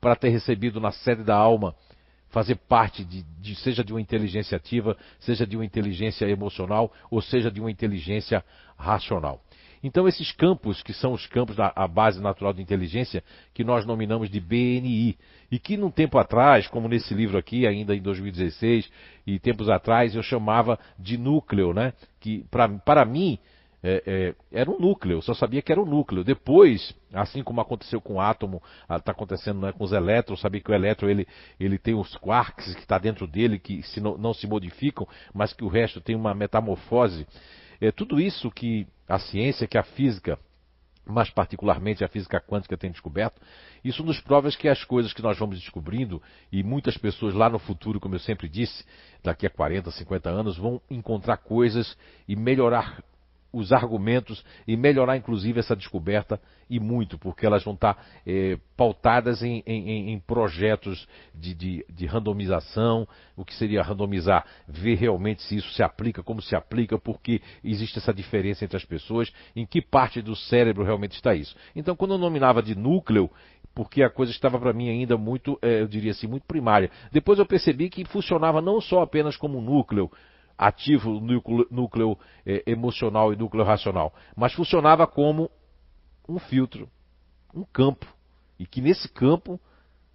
para 0.00 0.14
ter 0.14 0.28
recebido 0.28 0.80
na 0.80 0.92
sede 0.92 1.24
da 1.24 1.34
alma 1.34 1.74
fazer 2.34 2.56
parte 2.56 3.04
de, 3.04 3.22
de, 3.40 3.54
seja 3.54 3.84
de 3.84 3.92
uma 3.92 4.00
inteligência 4.00 4.56
ativa, 4.56 4.96
seja 5.20 5.46
de 5.46 5.56
uma 5.56 5.64
inteligência 5.64 6.28
emocional, 6.28 6.92
ou 7.08 7.22
seja 7.22 7.48
de 7.48 7.60
uma 7.60 7.70
inteligência 7.70 8.44
racional. 8.76 9.40
Então, 9.84 10.08
esses 10.08 10.32
campos, 10.32 10.82
que 10.82 10.92
são 10.92 11.12
os 11.12 11.28
campos 11.28 11.54
da 11.54 11.70
base 11.86 12.20
natural 12.20 12.52
de 12.52 12.60
inteligência, 12.60 13.22
que 13.52 13.62
nós 13.62 13.86
nominamos 13.86 14.28
de 14.28 14.40
BNI, 14.40 15.16
e 15.48 15.58
que 15.60 15.76
num 15.76 15.92
tempo 15.92 16.18
atrás, 16.18 16.66
como 16.66 16.88
nesse 16.88 17.14
livro 17.14 17.38
aqui, 17.38 17.68
ainda 17.68 17.94
em 17.94 18.02
2016, 18.02 18.90
e 19.24 19.38
tempos 19.38 19.68
atrás, 19.68 20.16
eu 20.16 20.22
chamava 20.22 20.76
de 20.98 21.16
núcleo, 21.16 21.72
né? 21.72 21.92
Que 22.18 22.44
pra, 22.50 22.68
para 22.68 23.04
mim 23.04 23.38
é, 23.86 24.02
é, 24.06 24.34
era 24.50 24.70
um 24.70 24.78
núcleo, 24.78 25.20
só 25.20 25.34
sabia 25.34 25.60
que 25.60 25.70
era 25.70 25.78
um 25.78 25.84
núcleo. 25.84 26.24
Depois, 26.24 26.96
assim 27.12 27.42
como 27.42 27.60
aconteceu 27.60 28.00
com 28.00 28.14
o 28.14 28.20
átomo, 28.20 28.62
está 28.90 29.12
acontecendo 29.12 29.60
né, 29.60 29.72
com 29.72 29.84
os 29.84 29.92
elétrons, 29.92 30.40
sabia 30.40 30.62
que 30.62 30.70
o 30.70 30.74
elétron 30.74 31.10
ele, 31.10 31.28
ele 31.60 31.76
tem 31.76 31.94
os 31.94 32.16
quarks 32.16 32.74
que 32.74 32.80
está 32.80 32.96
dentro 32.96 33.26
dele, 33.26 33.58
que 33.58 33.82
se 33.82 34.00
não, 34.00 34.16
não, 34.16 34.32
se 34.32 34.46
modificam, 34.46 35.06
mas 35.34 35.52
que 35.52 35.62
o 35.62 35.68
resto 35.68 36.00
tem 36.00 36.16
uma 36.16 36.34
metamorfose. 36.34 37.26
É 37.78 37.92
tudo 37.92 38.18
isso 38.18 38.50
que 38.50 38.86
a 39.06 39.18
ciência, 39.18 39.66
que 39.66 39.76
a 39.76 39.82
física, 39.82 40.38
mais 41.04 41.28
particularmente 41.28 42.02
a 42.02 42.08
física 42.08 42.40
quântica 42.40 42.78
tem 42.78 42.90
descoberto, 42.90 43.38
isso 43.84 44.02
nos 44.02 44.18
prova 44.18 44.48
que 44.50 44.66
as 44.66 44.82
coisas 44.82 45.12
que 45.12 45.20
nós 45.20 45.38
vamos 45.38 45.60
descobrindo, 45.60 46.22
e 46.50 46.62
muitas 46.62 46.96
pessoas 46.96 47.34
lá 47.34 47.50
no 47.50 47.58
futuro, 47.58 48.00
como 48.00 48.14
eu 48.14 48.20
sempre 48.20 48.48
disse, 48.48 48.82
daqui 49.22 49.46
a 49.46 49.50
40, 49.50 49.90
50 49.90 50.30
anos, 50.30 50.56
vão 50.56 50.80
encontrar 50.90 51.36
coisas 51.36 51.94
e 52.26 52.34
melhorar 52.34 53.04
os 53.54 53.72
argumentos 53.72 54.44
e 54.66 54.76
melhorar 54.76 55.16
inclusive 55.16 55.60
essa 55.60 55.76
descoberta 55.76 56.40
e 56.68 56.80
muito, 56.80 57.18
porque 57.18 57.46
elas 57.46 57.62
vão 57.62 57.74
estar 57.74 57.96
é, 58.26 58.58
pautadas 58.76 59.42
em, 59.42 59.62
em, 59.66 60.12
em 60.12 60.18
projetos 60.18 61.06
de, 61.34 61.54
de, 61.54 61.86
de, 61.88 62.06
randomização, 62.06 63.06
o 63.36 63.44
que 63.44 63.54
seria 63.54 63.82
randomizar, 63.82 64.44
ver 64.66 64.96
realmente 64.96 65.42
se 65.42 65.56
isso 65.56 65.70
se 65.72 65.82
aplica, 65.82 66.22
como 66.22 66.42
se 66.42 66.56
aplica, 66.56 66.98
porque 66.98 67.40
existe 67.62 67.98
essa 67.98 68.12
diferença 68.12 68.64
entre 68.64 68.76
as 68.76 68.84
pessoas, 68.84 69.32
em 69.54 69.66
que 69.66 69.80
parte 69.80 70.20
do 70.20 70.34
cérebro 70.34 70.84
realmente 70.84 71.12
está 71.12 71.34
isso. 71.34 71.54
Então, 71.76 71.94
quando 71.94 72.14
eu 72.14 72.18
nominava 72.18 72.62
de 72.62 72.74
núcleo, 72.74 73.30
porque 73.74 74.02
a 74.02 74.10
coisa 74.10 74.30
estava 74.30 74.58
para 74.58 74.72
mim 74.72 74.88
ainda 74.88 75.16
muito, 75.16 75.58
é, 75.60 75.80
eu 75.82 75.88
diria 75.88 76.12
assim, 76.12 76.26
muito 76.26 76.44
primária. 76.44 76.90
Depois 77.10 77.38
eu 77.38 77.46
percebi 77.46 77.90
que 77.90 78.04
funcionava 78.04 78.62
não 78.62 78.80
só 78.80 79.02
apenas 79.02 79.36
como 79.36 79.60
núcleo, 79.60 80.10
ativo 80.56 81.20
núcleo, 81.20 81.66
núcleo 81.70 82.18
é, 82.46 82.62
emocional 82.66 83.32
e 83.32 83.36
núcleo 83.36 83.64
racional, 83.64 84.14
mas 84.36 84.52
funcionava 84.52 85.06
como 85.06 85.50
um 86.28 86.38
filtro, 86.38 86.88
um 87.54 87.64
campo. 87.64 88.06
E 88.58 88.66
que 88.66 88.80
nesse 88.80 89.08
campo, 89.08 89.60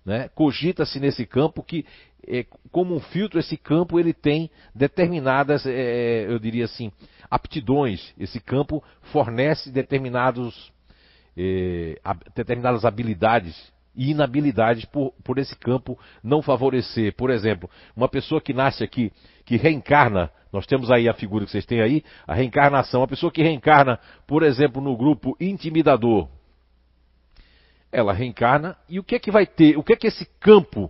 né, 0.06 0.30
cogita-se 0.30 1.00
nesse 1.00 1.26
campo 1.26 1.62
que, 1.62 1.86
é, 2.28 2.46
como 2.72 2.96
um 2.96 3.00
filtro, 3.00 3.40
esse 3.40 3.58
campo 3.58 4.00
ele 4.00 4.14
tem 4.14 4.50
determinadas, 4.74 5.66
é, 5.66 6.26
eu 6.26 6.40
diria 6.40 6.66
assim, 6.66 6.92
aptidões. 7.30 8.14
Esse 8.18 8.40
campo 8.40 8.84
fornece 9.12 9.72
determinados, 9.72 10.72
determinadas 12.36 12.86
habilidades 12.86 13.72
e 14.00 14.12
inabilidades 14.12 14.86
por, 14.86 15.12
por 15.26 15.38
esse 15.38 15.54
campo 15.58 16.00
não 16.24 16.42
favorecer. 16.42 17.14
Por 17.18 17.30
exemplo, 17.30 17.70
uma 17.94 18.08
pessoa 18.08 18.40
que 18.40 18.54
nasce 18.54 18.82
aqui, 18.82 19.12
que 19.44 19.58
reencarna, 19.58 20.32
nós 20.54 20.66
temos 20.66 20.90
aí 20.90 21.10
a 21.10 21.14
figura 21.14 21.44
que 21.44 21.52
vocês 21.52 21.66
têm 21.66 21.82
aí, 21.82 22.02
a 22.26 22.34
reencarnação. 22.34 23.04
A 23.04 23.08
pessoa 23.10 23.30
que 23.30 23.44
reencarna, 23.44 24.00
por 24.26 24.42
exemplo, 24.42 24.82
no 24.82 24.96
grupo 24.96 25.36
intimidador, 25.38 26.30
ela 27.92 28.14
reencarna 28.14 28.78
e 28.88 29.00
o 29.00 29.04
que 29.04 29.16
é 29.16 29.20
que 29.20 29.32
vai 29.32 29.46
ter? 29.46 29.78
O 29.78 29.84
que 29.84 29.92
é 29.92 29.98
que 29.98 30.08
esse 30.08 30.26
campo 30.40 30.90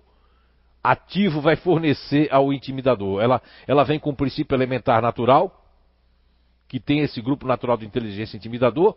ativo 0.84 1.42
vai 1.42 1.56
fornecer 1.56 2.32
ao 2.32 2.54
intimidador? 2.54 3.24
Ela, 3.24 3.42
ela 3.66 3.84
vem 3.84 3.98
com 3.98 4.12
o 4.12 4.16
princípio 4.16 4.56
elementar 4.56 5.02
natural, 5.02 5.66
que 6.68 6.80
tem 6.80 7.00
esse 7.00 7.20
grupo 7.20 7.48
natural 7.48 7.76
de 7.76 7.88
inteligência 7.88 8.38
intimidador, 8.38 8.96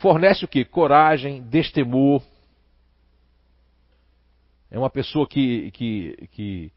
fornece 0.00 0.44
o 0.44 0.48
que? 0.48 0.64
Coragem, 0.64 1.42
destemor, 1.42 2.20
é 4.70 4.78
uma 4.78 4.90
pessoa 4.90 5.26
que, 5.26 5.70
que, 5.72 6.28
que, 6.32 6.72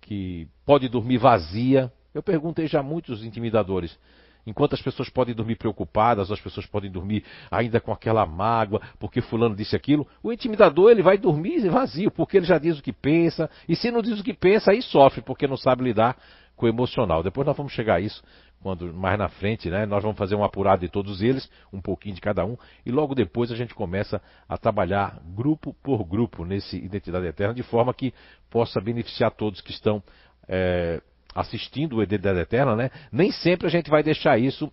que 0.00 0.48
pode 0.64 0.88
dormir 0.88 1.18
vazia. 1.18 1.92
Eu 2.14 2.22
perguntei 2.22 2.66
já 2.66 2.80
a 2.80 2.82
muitos 2.82 3.24
intimidadores. 3.24 3.98
Enquanto 4.46 4.74
as 4.74 4.82
pessoas 4.82 5.08
podem 5.08 5.34
dormir 5.34 5.56
preocupadas, 5.56 6.30
as 6.30 6.40
pessoas 6.40 6.66
podem 6.66 6.90
dormir 6.90 7.24
ainda 7.50 7.80
com 7.80 7.92
aquela 7.92 8.26
mágoa, 8.26 8.80
porque 8.98 9.20
fulano 9.20 9.54
disse 9.54 9.76
aquilo, 9.76 10.06
o 10.22 10.32
intimidador 10.32 10.90
ele 10.90 11.02
vai 11.02 11.16
dormir 11.16 11.68
vazio, 11.68 12.10
porque 12.10 12.38
ele 12.38 12.46
já 12.46 12.58
diz 12.58 12.78
o 12.78 12.82
que 12.82 12.92
pensa, 12.92 13.48
e 13.68 13.76
se 13.76 13.90
não 13.90 14.02
diz 14.02 14.18
o 14.18 14.24
que 14.24 14.34
pensa, 14.34 14.72
aí 14.72 14.82
sofre, 14.82 15.22
porque 15.22 15.46
não 15.46 15.56
sabe 15.56 15.84
lidar 15.84 16.16
com 16.56 16.66
o 16.66 16.68
emocional. 16.68 17.22
Depois 17.22 17.46
nós 17.46 17.56
vamos 17.56 17.72
chegar 17.72 17.96
a 17.96 18.00
isso, 18.00 18.22
quando 18.62 18.92
mais 18.94 19.18
na 19.18 19.28
frente, 19.28 19.68
né, 19.68 19.84
nós 19.84 20.02
vamos 20.02 20.16
fazer 20.16 20.34
um 20.36 20.44
apurado 20.44 20.82
de 20.82 20.88
todos 20.88 21.20
eles, 21.20 21.50
um 21.72 21.80
pouquinho 21.80 22.14
de 22.14 22.20
cada 22.20 22.44
um, 22.44 22.56
e 22.86 22.92
logo 22.92 23.14
depois 23.14 23.50
a 23.50 23.56
gente 23.56 23.74
começa 23.74 24.22
a 24.48 24.56
trabalhar 24.56 25.20
grupo 25.34 25.74
por 25.82 26.04
grupo 26.04 26.44
nesse 26.44 26.76
Identidade 26.76 27.26
Eterna, 27.26 27.54
de 27.54 27.62
forma 27.62 27.92
que 27.92 28.14
possa 28.48 28.80
beneficiar 28.80 29.32
todos 29.32 29.60
que 29.60 29.72
estão 29.72 30.02
é, 30.48 31.02
assistindo 31.34 31.96
o 31.96 32.02
Identidade 32.02 32.38
Eterna, 32.38 32.76
né? 32.76 32.90
Nem 33.10 33.32
sempre 33.32 33.66
a 33.66 33.70
gente 33.70 33.90
vai 33.90 34.02
deixar 34.02 34.38
isso 34.38 34.72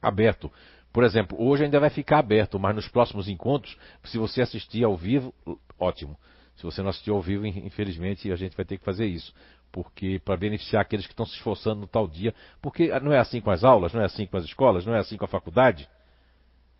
aberto. 0.00 0.50
Por 0.92 1.04
exemplo, 1.04 1.36
hoje 1.42 1.64
ainda 1.64 1.80
vai 1.80 1.90
ficar 1.90 2.18
aberto, 2.18 2.58
mas 2.58 2.74
nos 2.74 2.86
próximos 2.86 3.28
encontros, 3.28 3.76
se 4.04 4.18
você 4.18 4.42
assistir 4.42 4.84
ao 4.84 4.96
vivo, 4.96 5.34
ótimo. 5.78 6.16
Se 6.54 6.64
você 6.64 6.82
não 6.82 6.90
assistiu 6.90 7.14
ao 7.14 7.22
vivo, 7.22 7.46
infelizmente, 7.46 8.30
a 8.30 8.36
gente 8.36 8.54
vai 8.54 8.64
ter 8.64 8.78
que 8.78 8.84
fazer 8.84 9.06
isso 9.06 9.32
porque 9.72 10.20
para 10.22 10.36
beneficiar 10.36 10.82
aqueles 10.82 11.06
que 11.06 11.14
estão 11.14 11.24
se 11.24 11.34
esforçando 11.34 11.80
no 11.80 11.86
tal 11.86 12.06
dia, 12.06 12.34
porque 12.60 12.88
não 13.00 13.12
é 13.12 13.18
assim 13.18 13.40
com 13.40 13.50
as 13.50 13.64
aulas, 13.64 13.92
não 13.94 14.02
é 14.02 14.04
assim 14.04 14.26
com 14.26 14.36
as 14.36 14.44
escolas, 14.44 14.84
não 14.84 14.94
é 14.94 14.98
assim 14.98 15.16
com 15.16 15.24
a 15.24 15.28
faculdade, 15.28 15.88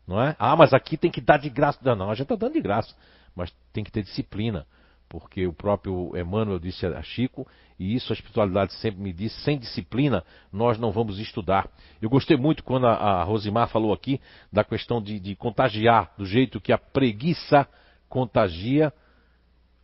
não 0.06 0.22
é? 0.22 0.36
Ah, 0.38 0.54
mas 0.54 0.74
aqui 0.74 0.98
tem 0.98 1.10
que 1.10 1.20
dar 1.20 1.38
de 1.38 1.48
graça. 1.48 1.78
Não, 1.82 1.96
não 1.96 2.10
a 2.10 2.14
gente 2.14 2.24
está 2.24 2.36
dando 2.36 2.52
de 2.52 2.60
graça, 2.60 2.94
mas 3.34 3.50
tem 3.72 3.82
que 3.82 3.90
ter 3.90 4.02
disciplina, 4.02 4.66
porque 5.08 5.46
o 5.46 5.54
próprio 5.54 6.14
Emmanuel 6.14 6.58
disse 6.58 6.84
a 6.84 7.02
Chico, 7.02 7.48
e 7.78 7.94
isso 7.94 8.12
a 8.12 8.14
espiritualidade 8.14 8.74
sempre 8.74 9.00
me 9.00 9.12
disse, 9.12 9.40
sem 9.40 9.58
disciplina 9.58 10.22
nós 10.52 10.78
não 10.78 10.92
vamos 10.92 11.18
estudar. 11.18 11.70
Eu 12.00 12.10
gostei 12.10 12.36
muito 12.36 12.62
quando 12.62 12.86
a, 12.86 12.92
a 12.92 13.24
Rosimar 13.24 13.68
falou 13.68 13.92
aqui 13.92 14.20
da 14.52 14.62
questão 14.62 15.00
de, 15.00 15.18
de 15.18 15.34
contagiar, 15.34 16.12
do 16.18 16.26
jeito 16.26 16.60
que 16.60 16.72
a 16.72 16.78
preguiça 16.78 17.66
contagia, 18.06 18.92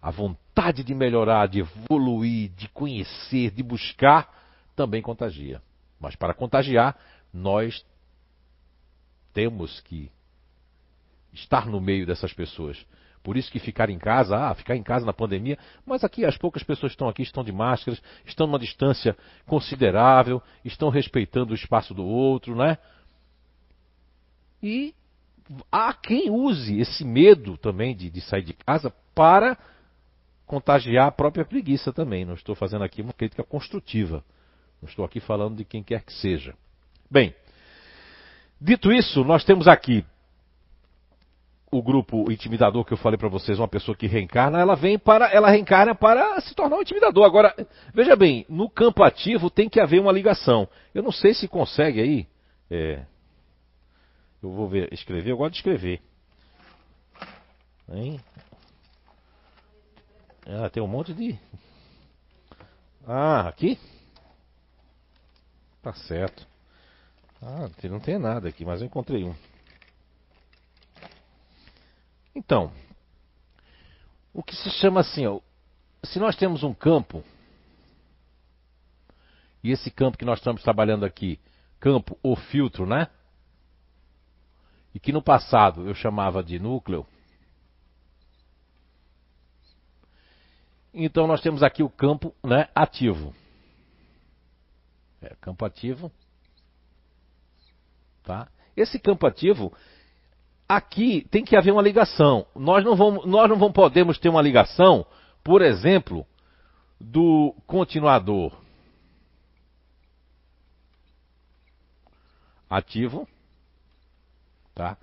a 0.03 0.11
vontade 0.11 0.48
de 0.85 0.95
melhorar, 0.95 1.47
de 1.47 1.61
evoluir, 1.61 2.51
de 2.51 2.69
conhecer, 2.69 3.51
de 3.51 3.63
buscar, 3.63 4.29
também 4.75 5.01
contagia. 5.01 5.63
Mas 6.01 6.17
para 6.17 6.35
contagiar, 6.35 6.97
nós 7.33 7.85
temos 9.33 9.81
que 9.81 10.11
estar 11.33 11.67
no 11.67 11.81
meio 11.81 12.05
dessas 12.05 12.33
pessoas. 12.33 12.85
Por 13.23 13.37
isso 13.37 13.51
que 13.51 13.59
ficar 13.59 13.91
em 13.91 13.99
casa, 13.99 14.37
ah, 14.37 14.55
ficar 14.55 14.77
em 14.77 14.83
casa 14.83 15.05
na 15.05 15.13
pandemia, 15.13 15.59
mas 15.85 16.03
aqui 16.03 16.25
as 16.25 16.37
poucas 16.37 16.63
pessoas 16.63 16.93
estão 16.93 17.09
aqui 17.09 17.23
estão 17.23 17.45
de 17.45 17.53
máscaras, 17.53 18.01
estão 18.25 18.47
numa 18.47 18.59
distância 18.59 19.17
considerável, 19.47 20.43
estão 20.65 20.89
respeitando 20.89 21.53
o 21.53 21.57
espaço 21.57 21.95
do 21.95 22.05
outro, 22.05 22.57
né? 22.57 22.79
E 24.63 24.95
há 25.71 25.93
quem 25.95 26.31
use 26.31 26.81
esse 26.81 27.05
medo 27.05 27.57
também 27.57 27.95
de, 27.95 28.11
de 28.11 28.21
sair 28.21 28.43
de 28.43 28.55
casa 28.55 28.93
para 29.15 29.59
contagiar 30.49 31.07
a 31.07 31.13
própria 31.13 31.45
preguiça 31.45 31.93
também. 31.93 32.25
Não 32.25 32.35
estou 32.35 32.57
fazendo 32.57 32.83
aqui 32.83 33.03
uma 33.03 33.13
crítica 33.13 33.45
construtiva. 33.45 34.25
Não 34.83 34.89
estou 34.89 35.05
aqui 35.05 35.21
falando 35.21 35.57
de 35.57 35.65
quem 35.65 35.83
quer 35.83 36.03
que 36.03 36.13
seja. 36.13 36.55
Bem, 37.11 37.35
dito 38.61 38.91
isso, 38.91 39.23
nós 39.25 39.45
temos 39.45 39.69
aqui 39.69 40.05
o 41.71 41.83
grupo 41.83 42.33
intimidador 42.33 42.83
que 42.83 42.95
eu 42.95 42.97
falei 42.97 43.19
para 43.19 43.29
vocês, 43.29 43.59
uma 43.59 43.69
pessoa 43.69 43.95
que 43.95 44.07
reencarna, 44.07 44.59
ela 44.59 44.75
vem 44.75 44.99
para, 44.99 45.31
ela 45.31 45.51
reencarna 45.51 45.95
para 45.95 46.41
se 46.41 46.55
tornar 46.55 46.79
um 46.79 46.83
intimidador. 46.83 47.27
Agora, 47.27 47.55
veja 47.93 48.17
bem, 48.17 48.47
no 48.49 48.71
campo 48.71 49.03
ativo 49.03 49.51
tem 49.51 49.69
que 49.69 49.79
haver 49.79 50.01
uma 50.01 50.13
ligação. 50.13 50.67
Eu 50.95 51.03
não 51.03 51.13
sei 51.13 51.35
se 51.35 51.47
consegue 51.47 52.01
aí. 52.01 52.27
É, 52.71 53.05
eu 54.43 54.51
vou 54.51 54.67
ver, 54.67 54.93
escrever, 54.93 55.31
eu 55.31 55.37
gosto 55.37 55.53
de 55.53 55.59
escrever. 55.59 56.01
Hein? 57.93 58.19
Ah, 60.51 60.71
tem 60.71 60.83
um 60.83 60.87
monte 60.87 61.13
de. 61.13 61.39
Ah, 63.07 63.49
aqui? 63.49 63.79
Tá 65.83 65.93
certo. 65.93 66.47
Ah, 67.43 67.69
não 67.85 68.01
tem 68.01 68.19
nada 68.19 68.49
aqui, 68.49 68.65
mas 68.65 68.81
eu 68.81 68.87
encontrei 68.87 69.25
um. 69.25 69.35
Então, 72.35 72.73
o 74.33 74.43
que 74.43 74.57
se 74.57 74.71
chama 74.71 75.01
assim, 75.01 75.27
ó, 75.27 75.41
se 76.03 76.19
nós 76.19 76.35
temos 76.35 76.63
um 76.63 76.73
campo, 76.73 77.23
e 79.63 79.71
esse 79.71 79.91
campo 79.91 80.17
que 80.17 80.25
nós 80.25 80.39
estamos 80.39 80.63
trabalhando 80.63 81.05
aqui, 81.05 81.39
campo 81.79 82.19
ou 82.23 82.37
filtro, 82.37 82.87
né? 82.87 83.09
E 84.95 84.99
que 84.99 85.13
no 85.13 85.23
passado 85.23 85.87
eu 85.87 85.95
chamava 85.95 86.43
de 86.43 86.59
núcleo. 86.59 87.07
Então 91.01 91.29
nós 91.29 91.41
temos 91.41 91.63
aqui 91.63 91.81
o 91.81 91.89
campo 91.89 92.35
né, 92.43 92.69
ativo. 92.75 93.33
É, 95.23 95.33
campo 95.41 95.65
ativo. 95.65 96.11
Tá? 98.25 98.49
Esse 98.77 98.99
campo 98.99 99.25
ativo 99.25 99.73
aqui 100.69 101.25
tem 101.31 101.45
que 101.45 101.57
haver 101.57 101.71
uma 101.73 101.83
ligação. 101.83 102.45
Nós 102.53 102.85
não 102.85 102.97
vamos, 102.97 103.25
nós 103.27 103.49
não 103.49 103.57
vamos 103.57 103.75
podemos 103.75 104.19
ter 104.19 104.29
uma 104.29 104.43
ligação, 104.43 105.07
por 105.45 105.63
exemplo, 105.63 106.27
do 107.01 107.55
continuador 107.65 108.53
ativo, 112.69 113.27
tá? 114.75 114.99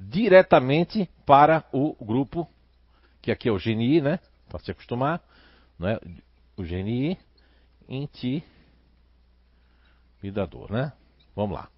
Diretamente 0.00 1.08
para 1.26 1.64
o 1.70 1.94
grupo 2.02 2.48
que 3.20 3.30
aqui 3.30 3.48
é 3.48 3.52
o 3.52 3.58
GNI, 3.58 4.00
né? 4.00 4.18
Para 4.48 4.58
se 4.60 4.70
acostumar, 4.70 5.22
né? 5.78 5.98
O 6.56 6.62
GNI 6.62 7.18
intimidador, 7.88 10.72
né? 10.72 10.92
Vamos 11.34 11.56
lá. 11.56 11.68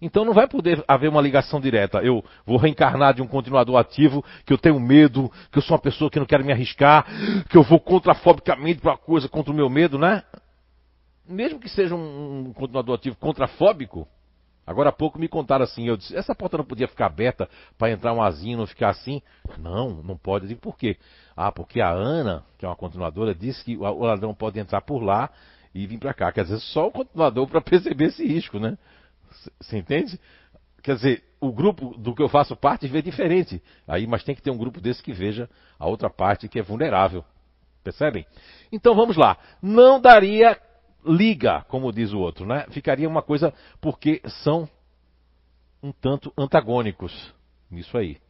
Então 0.00 0.24
não 0.24 0.34
vai 0.34 0.48
poder 0.48 0.84
haver 0.88 1.08
uma 1.08 1.20
ligação 1.20 1.60
direta. 1.60 1.98
Eu 1.98 2.24
vou 2.44 2.56
reencarnar 2.56 3.14
de 3.14 3.22
um 3.22 3.26
continuador 3.26 3.76
ativo, 3.76 4.24
que 4.44 4.52
eu 4.52 4.58
tenho 4.58 4.80
medo, 4.80 5.30
que 5.50 5.58
eu 5.58 5.62
sou 5.62 5.76
uma 5.76 5.82
pessoa 5.82 6.10
que 6.10 6.18
não 6.18 6.26
quero 6.26 6.44
me 6.44 6.52
arriscar, 6.52 7.06
que 7.48 7.56
eu 7.56 7.62
vou 7.62 7.78
contrafobicamente 7.78 8.80
para 8.80 8.92
uma 8.92 8.98
coisa 8.98 9.28
contra 9.28 9.52
o 9.52 9.56
meu 9.56 9.70
medo, 9.70 9.98
né? 9.98 10.24
Mesmo 11.28 11.60
que 11.60 11.68
seja 11.68 11.94
um 11.94 12.52
continuador 12.52 12.96
ativo 12.96 13.16
contrafóbico, 13.16 14.08
agora 14.66 14.90
há 14.90 14.92
pouco 14.92 15.18
me 15.18 15.28
contaram 15.28 15.64
assim, 15.64 15.86
eu 15.86 15.96
disse, 15.96 16.16
essa 16.16 16.34
porta 16.34 16.58
não 16.58 16.64
podia 16.64 16.88
ficar 16.88 17.06
aberta 17.06 17.48
para 17.76 17.90
entrar 17.90 18.12
um 18.12 18.22
azinho 18.22 18.58
não 18.58 18.66
ficar 18.66 18.90
assim? 18.90 19.22
Não, 19.58 20.02
não 20.02 20.16
pode. 20.16 20.54
Por 20.56 20.76
quê? 20.76 20.96
Ah, 21.36 21.50
porque 21.50 21.80
a 21.80 21.90
Ana, 21.90 22.44
que 22.58 22.64
é 22.64 22.68
uma 22.68 22.76
continuadora, 22.76 23.34
disse 23.34 23.64
que 23.64 23.76
o 23.76 24.04
ladrão 24.04 24.34
pode 24.34 24.58
entrar 24.58 24.80
por 24.82 25.02
lá 25.02 25.30
e 25.74 25.86
vir 25.86 25.98
para 25.98 26.14
cá. 26.14 26.30
Quer 26.32 26.44
dizer, 26.44 26.60
só 26.60 26.86
o 26.86 26.92
continuador 26.92 27.48
para 27.48 27.60
perceber 27.62 28.06
esse 28.06 28.26
risco, 28.26 28.58
né? 28.58 28.76
Você 29.60 29.78
entende? 29.78 30.20
Quer 30.82 30.96
dizer, 30.96 31.24
o 31.40 31.52
grupo 31.52 31.96
do 31.96 32.14
que 32.14 32.22
eu 32.22 32.28
faço 32.28 32.54
parte 32.56 32.86
vê 32.86 33.00
diferente. 33.00 33.62
Aí, 33.86 34.06
mas 34.06 34.24
tem 34.24 34.34
que 34.34 34.42
ter 34.42 34.50
um 34.50 34.58
grupo 34.58 34.80
desse 34.80 35.02
que 35.02 35.12
veja 35.12 35.48
a 35.78 35.86
outra 35.86 36.10
parte 36.10 36.48
que 36.48 36.58
é 36.58 36.62
vulnerável. 36.62 37.24
Percebem? 37.82 38.26
Então 38.70 38.94
vamos 38.94 39.16
lá. 39.16 39.36
Não 39.60 40.00
daria 40.00 40.58
liga, 41.04 41.62
como 41.68 41.92
diz 41.92 42.12
o 42.12 42.18
outro, 42.18 42.46
né? 42.46 42.66
Ficaria 42.70 43.08
uma 43.08 43.22
coisa 43.22 43.52
porque 43.80 44.20
são 44.42 44.68
um 45.82 45.92
tanto 45.92 46.32
antagônicos 46.36 47.34
nisso 47.70 47.96
aí. 47.96 48.20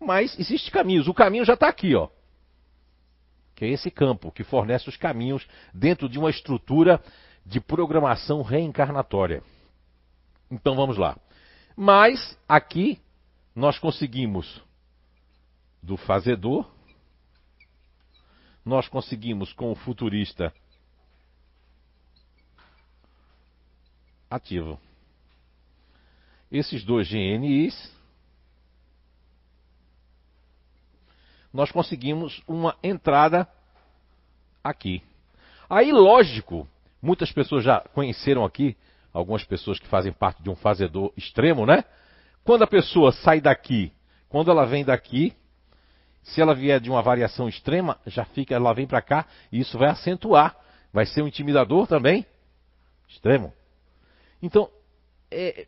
Mas 0.00 0.38
existe 0.38 0.70
caminhos. 0.70 1.08
O 1.08 1.14
caminho 1.14 1.44
já 1.44 1.54
está 1.54 1.68
aqui, 1.68 1.94
ó. 1.94 2.08
Que 3.54 3.64
é 3.64 3.68
esse 3.68 3.90
campo 3.90 4.30
que 4.30 4.44
fornece 4.44 4.88
os 4.88 4.96
caminhos 4.96 5.46
dentro 5.72 6.08
de 6.08 6.18
uma 6.18 6.30
estrutura 6.30 7.02
de 7.44 7.60
programação 7.60 8.42
reencarnatória. 8.42 9.42
Então 10.50 10.74
vamos 10.74 10.96
lá. 10.96 11.18
Mas 11.76 12.38
aqui 12.48 13.00
nós 13.54 13.78
conseguimos 13.78 14.62
do 15.82 15.96
fazedor, 15.96 16.70
nós 18.64 18.88
conseguimos 18.88 19.52
com 19.52 19.70
o 19.70 19.76
futurista 19.76 20.52
ativo. 24.30 24.80
Esses 26.50 26.84
dois 26.84 27.08
GNIs, 27.08 27.94
nós 31.52 31.70
conseguimos 31.72 32.42
uma 32.46 32.76
entrada 32.82 33.48
aqui. 34.62 35.02
Aí, 35.68 35.90
lógico, 35.90 36.68
muitas 37.00 37.32
pessoas 37.32 37.64
já 37.64 37.80
conheceram 37.80 38.44
aqui 38.44 38.76
algumas 39.12 39.44
pessoas 39.44 39.78
que 39.78 39.86
fazem 39.86 40.12
parte 40.12 40.42
de 40.42 40.50
um 40.50 40.54
fazedor 40.54 41.12
extremo, 41.16 41.64
né? 41.64 41.84
Quando 42.44 42.62
a 42.62 42.66
pessoa 42.66 43.10
sai 43.10 43.40
daqui, 43.40 43.92
quando 44.28 44.50
ela 44.50 44.66
vem 44.66 44.84
daqui, 44.84 45.34
se 46.22 46.40
ela 46.40 46.54
vier 46.54 46.80
de 46.80 46.90
uma 46.90 47.02
variação 47.02 47.48
extrema, 47.48 47.98
já 48.06 48.24
fica, 48.24 48.54
ela 48.54 48.72
vem 48.72 48.86
para 48.86 49.00
cá 49.00 49.26
e 49.50 49.60
isso 49.60 49.78
vai 49.78 49.88
acentuar, 49.88 50.56
vai 50.92 51.06
ser 51.06 51.22
um 51.22 51.28
intimidador 51.28 51.86
também 51.86 52.26
extremo. 53.08 53.52
Então, 54.42 54.68
é, 55.30 55.66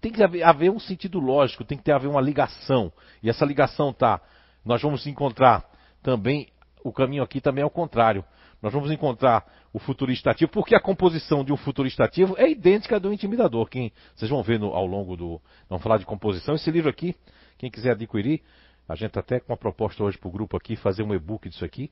tem 0.00 0.12
que 0.12 0.22
haver, 0.22 0.42
haver, 0.42 0.70
um 0.70 0.78
sentido 0.78 1.18
lógico, 1.18 1.64
tem 1.64 1.78
que 1.78 1.84
ter 1.84 1.92
haver 1.92 2.08
uma 2.08 2.20
ligação. 2.20 2.92
E 3.22 3.30
essa 3.30 3.44
ligação 3.44 3.92
tá, 3.92 4.20
nós 4.64 4.82
vamos 4.82 5.06
encontrar 5.06 5.68
também 6.02 6.48
o 6.82 6.92
caminho 6.92 7.22
aqui 7.22 7.40
também 7.40 7.62
é 7.62 7.66
o 7.66 7.70
contrário. 7.70 8.24
Nós 8.62 8.72
vamos 8.72 8.90
encontrar 8.90 9.46
o 9.72 9.78
futurista 9.78 10.30
ativo, 10.30 10.50
porque 10.50 10.74
a 10.74 10.80
composição 10.80 11.44
de 11.44 11.52
um 11.52 11.56
futurista 11.56 12.04
ativo 12.04 12.34
é 12.38 12.50
idêntica 12.50 12.96
à 12.96 12.98
do 12.98 13.12
intimidador. 13.12 13.68
Quem, 13.68 13.92
vocês 14.14 14.30
vão 14.30 14.42
ver 14.42 14.58
no, 14.58 14.74
ao 14.74 14.86
longo 14.86 15.16
do. 15.16 15.40
Vamos 15.68 15.82
falar 15.82 15.98
de 15.98 16.04
composição. 16.04 16.54
Esse 16.54 16.70
livro 16.70 16.90
aqui, 16.90 17.14
quem 17.56 17.70
quiser 17.70 17.92
adquirir, 17.92 18.42
a 18.88 18.94
gente 18.94 19.12
tá 19.12 19.20
até 19.20 19.40
com 19.40 19.52
uma 19.52 19.56
proposta 19.56 20.02
hoje 20.02 20.18
para 20.18 20.28
o 20.28 20.32
grupo 20.32 20.56
aqui, 20.56 20.76
fazer 20.76 21.02
um 21.02 21.14
e-book 21.14 21.48
disso 21.48 21.64
aqui. 21.64 21.90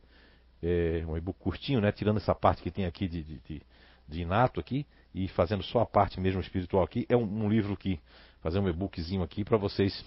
É, 0.62 1.04
um 1.06 1.16
e-book 1.16 1.38
curtinho, 1.38 1.80
né? 1.80 1.92
Tirando 1.92 2.16
essa 2.16 2.34
parte 2.34 2.62
que 2.62 2.70
tem 2.70 2.84
aqui 2.84 3.08
de, 3.08 3.22
de, 3.22 3.38
de, 3.40 3.62
de 4.08 4.22
inato 4.22 4.58
aqui 4.58 4.86
e 5.14 5.28
fazendo 5.28 5.62
só 5.62 5.80
a 5.80 5.86
parte 5.86 6.20
mesmo 6.20 6.40
espiritual 6.40 6.82
aqui. 6.82 7.06
É 7.08 7.16
um, 7.16 7.44
um 7.44 7.48
livro 7.48 7.76
que. 7.76 8.00
Fazer 8.40 8.60
um 8.60 8.68
e-bookzinho 8.68 9.22
aqui 9.24 9.42
para 9.42 9.56
vocês 9.56 10.04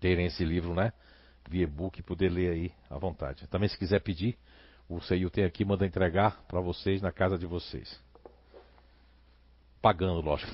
terem 0.00 0.24
esse 0.24 0.42
livro, 0.42 0.74
né? 0.74 0.90
Via 1.48 1.64
e-book 1.64 1.98
e 1.98 2.02
poder 2.02 2.30
ler 2.30 2.50
aí 2.50 2.72
à 2.88 2.96
vontade. 2.96 3.46
Também 3.48 3.68
se 3.68 3.78
quiser 3.78 4.00
pedir, 4.00 4.38
o 4.88 5.00
CEIU 5.00 5.28
tem 5.28 5.44
aqui, 5.44 5.64
manda 5.64 5.84
entregar 5.84 6.42
para 6.48 6.60
vocês 6.60 7.02
na 7.02 7.12
casa 7.12 7.38
de 7.38 7.44
vocês. 7.46 8.00
Pagando, 9.82 10.22
lógico. 10.22 10.50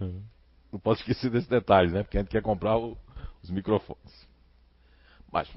Não 0.72 0.80
posso 0.80 1.02
esquecer 1.02 1.30
desse 1.30 1.48
detalhe, 1.48 1.92
né? 1.92 2.02
Porque 2.02 2.16
a 2.16 2.22
gente 2.22 2.30
quer 2.30 2.42
comprar 2.42 2.78
o, 2.78 2.96
os 3.42 3.50
microfones. 3.50 4.26
Mas, 5.30 5.48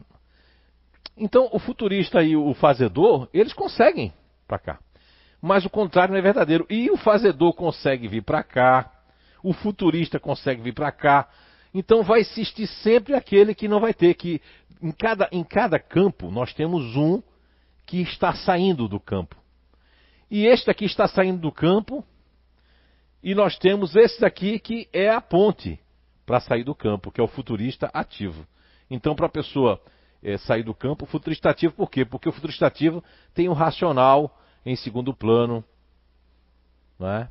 Então, 1.16 1.50
o 1.52 1.60
futurista 1.60 2.22
e 2.22 2.36
o 2.36 2.54
fazedor, 2.54 3.30
eles 3.34 3.54
conseguem 3.54 4.14
para 4.46 4.60
cá. 4.60 4.80
Mas 5.46 5.64
o 5.64 5.70
contrário 5.70 6.12
não 6.12 6.18
é 6.18 6.24
verdadeiro. 6.24 6.66
E 6.72 6.90
o 6.90 6.98
fazedor 6.98 7.54
consegue 7.54 8.08
vir 8.08 8.24
para 8.24 8.42
cá, 8.42 8.92
o 9.44 9.54
futurista 9.54 10.20
consegue 10.20 10.60
vir 10.60 10.74
para 10.74 10.92
cá. 10.92 11.30
Então 11.72 12.02
vai 12.02 12.22
existir 12.22 12.66
sempre 12.66 13.14
aquele 13.14 13.54
que 13.54 13.68
não 13.68 13.80
vai 13.80 13.94
ter 13.94 14.16
que 14.16 14.42
em 14.82 14.92
cada, 14.92 15.30
em 15.32 15.44
cada 15.44 15.78
campo 15.78 16.32
nós 16.32 16.52
temos 16.52 16.96
um 16.96 17.22
que 17.86 18.02
está 18.02 18.34
saindo 18.34 18.88
do 18.88 19.00
campo. 19.00 19.36
E 20.32 20.48
este 20.48 20.72
aqui 20.72 20.86
está 20.86 21.08
saindo 21.08 21.40
do 21.40 21.52
campo, 21.52 22.04
e 23.22 23.36
nós 23.36 23.56
temos 23.56 23.96
esse 23.96 24.20
daqui 24.20 24.58
que 24.58 24.90
é 24.92 25.12
a 25.12 25.22
ponte 25.22 25.80
para 26.26 26.40
sair 26.40 26.64
do 26.64 26.74
campo, 26.74 27.12
que 27.12 27.22
é 27.22 27.24
o 27.24 27.28
futurista 27.28 27.88
ativo. 27.94 28.48
Então, 28.90 29.16
para 29.16 29.28
a 29.28 29.30
pessoa 29.30 29.80
é, 30.24 30.40
sair 30.40 30.64
do 30.64 30.74
campo, 30.74 31.06
futurista 31.06 31.52
ativo, 31.52 31.76
por 31.76 31.92
quê? 31.92 32.04
Porque 32.04 32.28
o 32.28 32.32
futurista 32.32 32.66
ativo 32.66 33.04
tem 33.36 33.48
o 33.48 33.54
racional 33.54 34.36
em 34.66 34.76
segundo 34.76 35.14
plano, 35.14 35.64
não 37.00 37.10
é? 37.10 37.30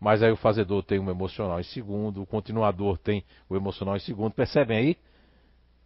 Mas 0.00 0.22
aí 0.22 0.32
o 0.32 0.36
fazedor 0.36 0.82
tem 0.82 0.98
o 0.98 1.08
emocional 1.08 1.60
em 1.60 1.64
segundo, 1.64 2.22
o 2.22 2.26
continuador 2.26 2.98
tem 2.98 3.24
o 3.48 3.54
emocional 3.54 3.96
em 3.96 4.00
segundo. 4.00 4.32
Percebem 4.32 4.76
aí? 4.76 4.96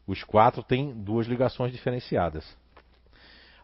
Os 0.06 0.24
quatro 0.24 0.62
têm 0.62 0.92
duas 1.02 1.26
ligações 1.26 1.70
diferenciadas. 1.70 2.56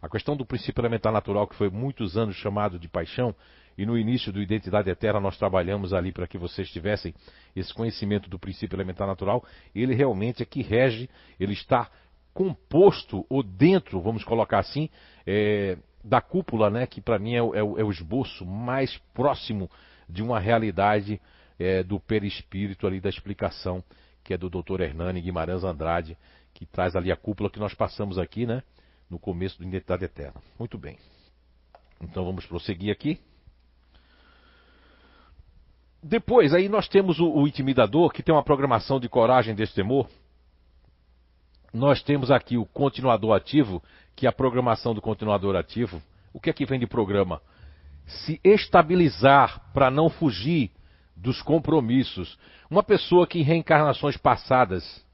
A 0.03 0.09
questão 0.09 0.37
do 0.37 0.45
princípio 0.45 0.83
elementar 0.83 1.13
natural, 1.13 1.47
que 1.47 1.55
foi 1.55 1.71
muitos 1.71 2.19
anos 2.19 2.37
chamado 2.37 2.79
de 2.79 2.89
paixão, 2.89 3.35
e 3.79 3.87
no 3.87 3.97
início 3.97 4.33
do 4.33 4.43
Identidade 4.43 4.91
Eterna 4.91 5.21
nós 5.21 5.39
trabalhamos 5.39 5.95
ali 5.95 6.13
para 6.13 6.27
que 6.27 6.37
vocês 6.37 6.71
tivessem 6.71 7.15
esse 7.57 7.73
conhecimento 7.73 8.29
do 8.29 8.39
princípio 8.39 8.77
elementar 8.77 9.07
natural, 9.07 9.45
ele 9.75 9.95
realmente 9.95 10.43
é 10.43 10.47
que 10.47 10.61
rege, 10.61 11.09
ele 11.41 11.53
está 11.53 11.91
composto 12.35 13.25
ou 13.29 13.43
dentro, 13.43 14.01
vamos 14.01 14.25
colocar 14.25 14.59
assim, 14.59 14.91
é, 15.27 15.79
da 16.05 16.21
cúpula, 16.21 16.71
né, 16.71 16.87
que 16.87 17.01
para 17.01 17.19
mim 17.19 17.35
é 17.35 17.43
o, 17.43 17.55
é, 17.55 17.59
é 17.59 17.85
o, 17.85 17.91
esboço 17.91 18.45
mais 18.45 18.99
próximo 19.15 19.71
de 20.09 20.23
uma 20.23 20.41
realidade 20.41 21.21
é, 21.59 21.83
do 21.83 22.01
perispírito 22.01 22.87
ali 22.87 23.01
da 23.01 23.09
explicação, 23.09 23.83
que 24.25 24.35
é 24.35 24.39
do 24.39 24.51
Dr. 24.51 24.81
Hernani 24.81 25.21
Guimarães 25.21 25.65
Andrade, 25.65 26.17
que 26.53 26.67
traz 26.67 26.97
ali 26.97 27.13
a 27.13 27.17
cúpula 27.17 27.51
que 27.51 27.59
nós 27.59 27.75
passamos 27.75 28.19
aqui, 28.19 28.47
né? 28.47 28.63
no 29.13 29.19
começo 29.19 29.59
do 29.59 29.65
Identidade 29.65 30.05
Eterna. 30.05 30.41
Muito 30.59 30.79
bem. 30.79 30.99
Então 32.01 32.25
vamos 32.25 32.47
prosseguir 32.47 32.91
aqui. 32.91 33.21
Depois, 36.03 36.53
aí 36.53 36.69
nós 36.69 36.89
temos 36.89 37.21
o, 37.21 37.31
o 37.31 37.47
intimidador, 37.47 38.11
que 38.11 38.23
tem 38.23 38.35
uma 38.35 38.43
programação 38.43 38.99
de 38.99 39.09
coragem, 39.09 39.55
destemor. 39.55 40.09
Nós 41.73 42.03
temos 42.03 42.31
aqui 42.31 42.57
o 42.57 42.67
continuador 42.67 43.37
ativo, 43.37 43.83
que 44.15 44.27
a 44.27 44.33
programação 44.33 44.95
do 44.95 45.01
continuador 45.01 45.57
ativo. 45.57 46.03
O 46.33 46.41
que 46.41 46.51
é 46.51 46.53
que 46.53 46.67
vem 46.67 46.79
de 46.79 46.87
programa? 46.87 47.41
Se 48.07 48.41
estabilizar 48.45 49.73
para 49.73 49.91
não 49.91 50.09
fugir 50.09 50.71
dos 51.17 51.41
compromissos. 51.41 52.39
Uma 52.69 52.83
pessoa 52.83 53.27
que 53.27 53.39
em 53.39 53.43
reencarnações 53.43 54.17
passadas 54.17 55.05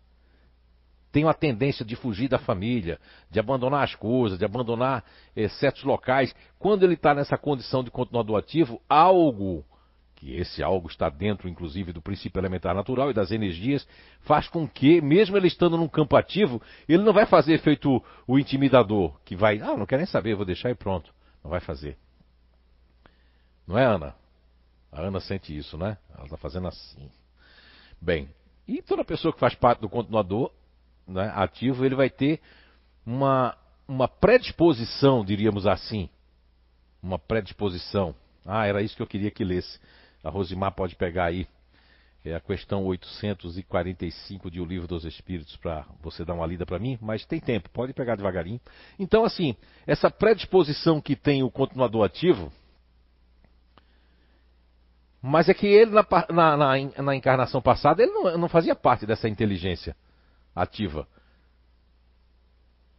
tem 1.13 1.25
uma 1.25 1.35
tendência 1.35 1.85
de 1.85 1.97
fugir 1.97 2.29
da 2.29 2.39
família, 2.39 2.99
de 3.31 3.41
abandonar 3.41 3.83
as 3.83 3.95
coisas, 3.95 4.39
de 4.39 4.45
abandonar 4.45 5.05
eh, 5.35 5.49
certos 5.49 5.83
locais. 5.85 6.35
Quando 6.59 6.83
ele 6.85 6.95
está 6.95 7.15
nessa 7.15 7.37
condição 7.37 7.83
de 7.83 7.91
continuador 7.91 8.39
ativo, 8.39 8.81
algo, 8.89 9.65
que 10.19 10.35
esse 10.35 10.65
algo 10.65 10.89
está 10.89 11.09
dentro, 11.09 11.49
inclusive, 11.49 11.93
do 11.93 12.03
princípio 12.03 12.41
elementar 12.41 12.75
natural 12.75 13.11
e 13.11 13.15
das 13.15 13.31
energias, 13.31 13.87
faz 14.23 14.49
com 14.49 14.67
que, 14.67 15.01
mesmo 15.01 15.37
ele 15.37 15.47
estando 15.47 15.77
num 15.77 15.87
campo 15.87 16.17
ativo, 16.17 16.61
ele 16.89 17.05
não 17.05 17.13
vai 17.13 17.25
fazer 17.25 17.59
feito 17.61 18.03
o 18.27 18.37
intimidador, 18.37 19.17
que 19.25 19.37
vai, 19.37 19.61
ah, 19.61 19.77
não 19.77 19.87
quero 19.87 20.01
nem 20.01 20.07
saber, 20.07 20.35
vou 20.35 20.45
deixar 20.45 20.71
e 20.71 20.75
pronto. 20.75 21.15
Não 21.43 21.49
vai 21.49 21.61
fazer. 21.61 21.97
Não 23.65 23.79
é, 23.79 23.85
Ana? 23.85 24.13
A 24.91 25.03
Ana 25.03 25.21
sente 25.21 25.57
isso, 25.57 25.79
né? 25.79 25.97
Ela 26.13 26.25
está 26.25 26.37
fazendo 26.37 26.67
assim. 26.67 27.09
Bem, 28.01 28.29
e 28.67 28.83
toda 28.83 29.05
pessoa 29.05 29.33
que 29.33 29.39
faz 29.39 29.55
parte 29.55 29.81
do 29.81 29.89
continuador 29.89 30.51
né, 31.07 31.33
ativo, 31.37 31.85
ele 31.85 31.95
vai 31.95 32.11
ter 32.11 32.41
uma, 33.07 33.57
uma 33.87 34.09
predisposição, 34.09 35.25
diríamos 35.25 35.65
assim. 35.65 36.09
Uma 37.01 37.21
predisposição. 37.21 38.17
Ah, 38.45 38.67
era 38.67 38.83
isso 38.83 38.97
que 38.97 39.03
eu 39.03 39.07
queria 39.07 39.31
que 39.31 39.45
lesse. 39.45 39.79
A 40.29 40.31
Rosimar 40.31 40.73
pode 40.73 40.95
pegar 40.95 41.25
aí. 41.25 41.49
É 42.23 42.35
a 42.35 42.41
questão 42.41 42.85
845 42.85 44.51
de 44.51 44.61
O 44.61 44.65
Livro 44.65 44.87
dos 44.87 45.07
Espíritos 45.07 45.57
para 45.57 45.87
você 46.03 46.23
dar 46.23 46.35
uma 46.35 46.47
lida 46.47 46.67
para 46.67 46.79
mim, 46.79 46.99
mas 47.01 47.25
tem 47.25 47.41
tempo, 47.41 47.71
pode 47.71 47.95
pegar 47.95 48.15
devagarinho. 48.15 48.61
Então, 48.99 49.25
assim, 49.25 49.57
essa 49.87 50.11
predisposição 50.11 51.01
que 51.01 51.17
tem 51.17 51.43
o 51.43 51.51
continuador 51.51 52.05
ativo, 52.05 52.53
mas 55.23 55.49
é 55.49 55.55
que 55.55 55.67
ele, 55.67 55.93
na, 55.93 56.07
na, 56.29 56.57
na, 56.57 57.03
na 57.03 57.17
encarnação 57.17 57.63
passada, 57.63 58.03
ele 58.03 58.13
não, 58.13 58.37
não 58.37 58.49
fazia 58.51 58.75
parte 58.75 59.07
dessa 59.07 59.31
inteligência 59.31 59.97
ativa. 60.55 61.09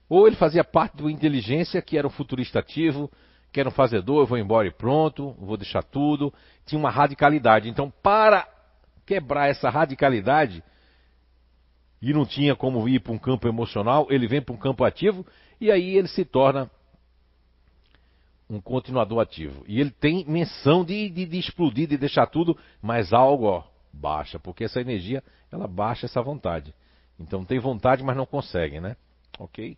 Ou 0.09 0.25
ele 0.25 0.35
fazia 0.35 0.63
parte 0.63 0.97
do 0.97 1.07
inteligência, 1.07 1.79
que 1.79 1.95
era 1.95 2.07
um 2.07 2.11
futurista 2.11 2.57
ativo, 2.57 3.11
que 3.51 3.59
era 3.59 3.69
um 3.69 3.71
fazedor, 3.71 4.21
eu 4.21 4.27
vou 4.27 4.37
embora 4.37 4.67
e 4.67 4.71
pronto, 4.71 5.35
vou 5.39 5.57
deixar 5.57 5.83
tudo. 5.83 6.33
Tinha 6.65 6.79
uma 6.79 6.89
radicalidade. 6.89 7.69
Então, 7.69 7.91
para 8.03 8.47
quebrar 9.05 9.49
essa 9.49 9.69
radicalidade, 9.69 10.63
e 12.01 12.13
não 12.13 12.25
tinha 12.25 12.55
como 12.55 12.87
ir 12.87 12.99
para 12.99 13.11
um 13.11 13.17
campo 13.17 13.47
emocional, 13.47 14.07
ele 14.09 14.27
vem 14.27 14.41
para 14.41 14.53
um 14.53 14.57
campo 14.57 14.83
ativo, 14.83 15.25
e 15.59 15.71
aí 15.71 15.97
ele 15.97 16.07
se 16.07 16.23
torna 16.23 16.69
um 18.49 18.61
continuador 18.61 19.19
ativo. 19.19 19.63
E 19.67 19.79
ele 19.79 19.91
tem 19.91 20.25
menção 20.25 20.83
de, 20.83 21.09
de, 21.09 21.25
de 21.25 21.37
explodir, 21.37 21.87
de 21.87 21.97
deixar 21.97 22.27
tudo, 22.27 22.57
mas 22.81 23.13
algo 23.13 23.45
ó, 23.45 23.63
baixa, 23.91 24.39
porque 24.39 24.63
essa 24.63 24.79
energia, 24.79 25.23
ela 25.51 25.67
baixa 25.67 26.05
essa 26.05 26.21
vontade. 26.21 26.73
Então 27.19 27.43
tem 27.43 27.59
vontade, 27.59 28.03
mas 28.03 28.15
não 28.15 28.25
consegue, 28.25 28.79
né? 28.79 28.95
Ok? 29.37 29.77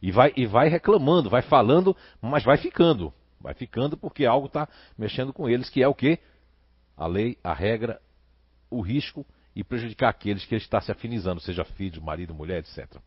E 0.00 0.10
vai, 0.10 0.32
e 0.36 0.46
vai 0.46 0.68
reclamando, 0.68 1.30
vai 1.30 1.42
falando, 1.42 1.96
mas 2.20 2.44
vai 2.44 2.56
ficando. 2.56 3.12
Vai 3.40 3.54
ficando 3.54 3.96
porque 3.96 4.24
algo 4.26 4.46
está 4.46 4.68
mexendo 4.96 5.32
com 5.32 5.48
eles, 5.48 5.68
que 5.70 5.82
é 5.82 5.88
o 5.88 5.94
que? 5.94 6.18
A 6.96 7.06
lei, 7.06 7.38
a 7.42 7.52
regra, 7.52 8.00
o 8.70 8.80
risco 8.80 9.26
e 9.54 9.64
prejudicar 9.64 10.10
aqueles 10.10 10.44
que 10.44 10.54
ele 10.54 10.62
está 10.62 10.80
se 10.80 10.92
afinizando, 10.92 11.40
seja 11.40 11.64
filho, 11.64 12.02
marido, 12.02 12.34
mulher, 12.34 12.58
etc. 12.58 13.00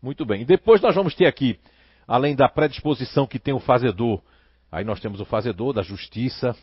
Muito 0.00 0.24
bem. 0.24 0.42
E 0.42 0.44
depois 0.44 0.80
nós 0.80 0.94
vamos 0.94 1.14
ter 1.14 1.26
aqui, 1.26 1.58
além 2.06 2.34
da 2.34 2.48
predisposição 2.48 3.26
que 3.26 3.38
tem 3.38 3.52
o 3.52 3.60
fazedor, 3.60 4.22
aí 4.70 4.84
nós 4.84 5.00
temos 5.00 5.20
o 5.20 5.24
fazedor 5.24 5.72
da 5.72 5.82
justiça, 5.82 6.56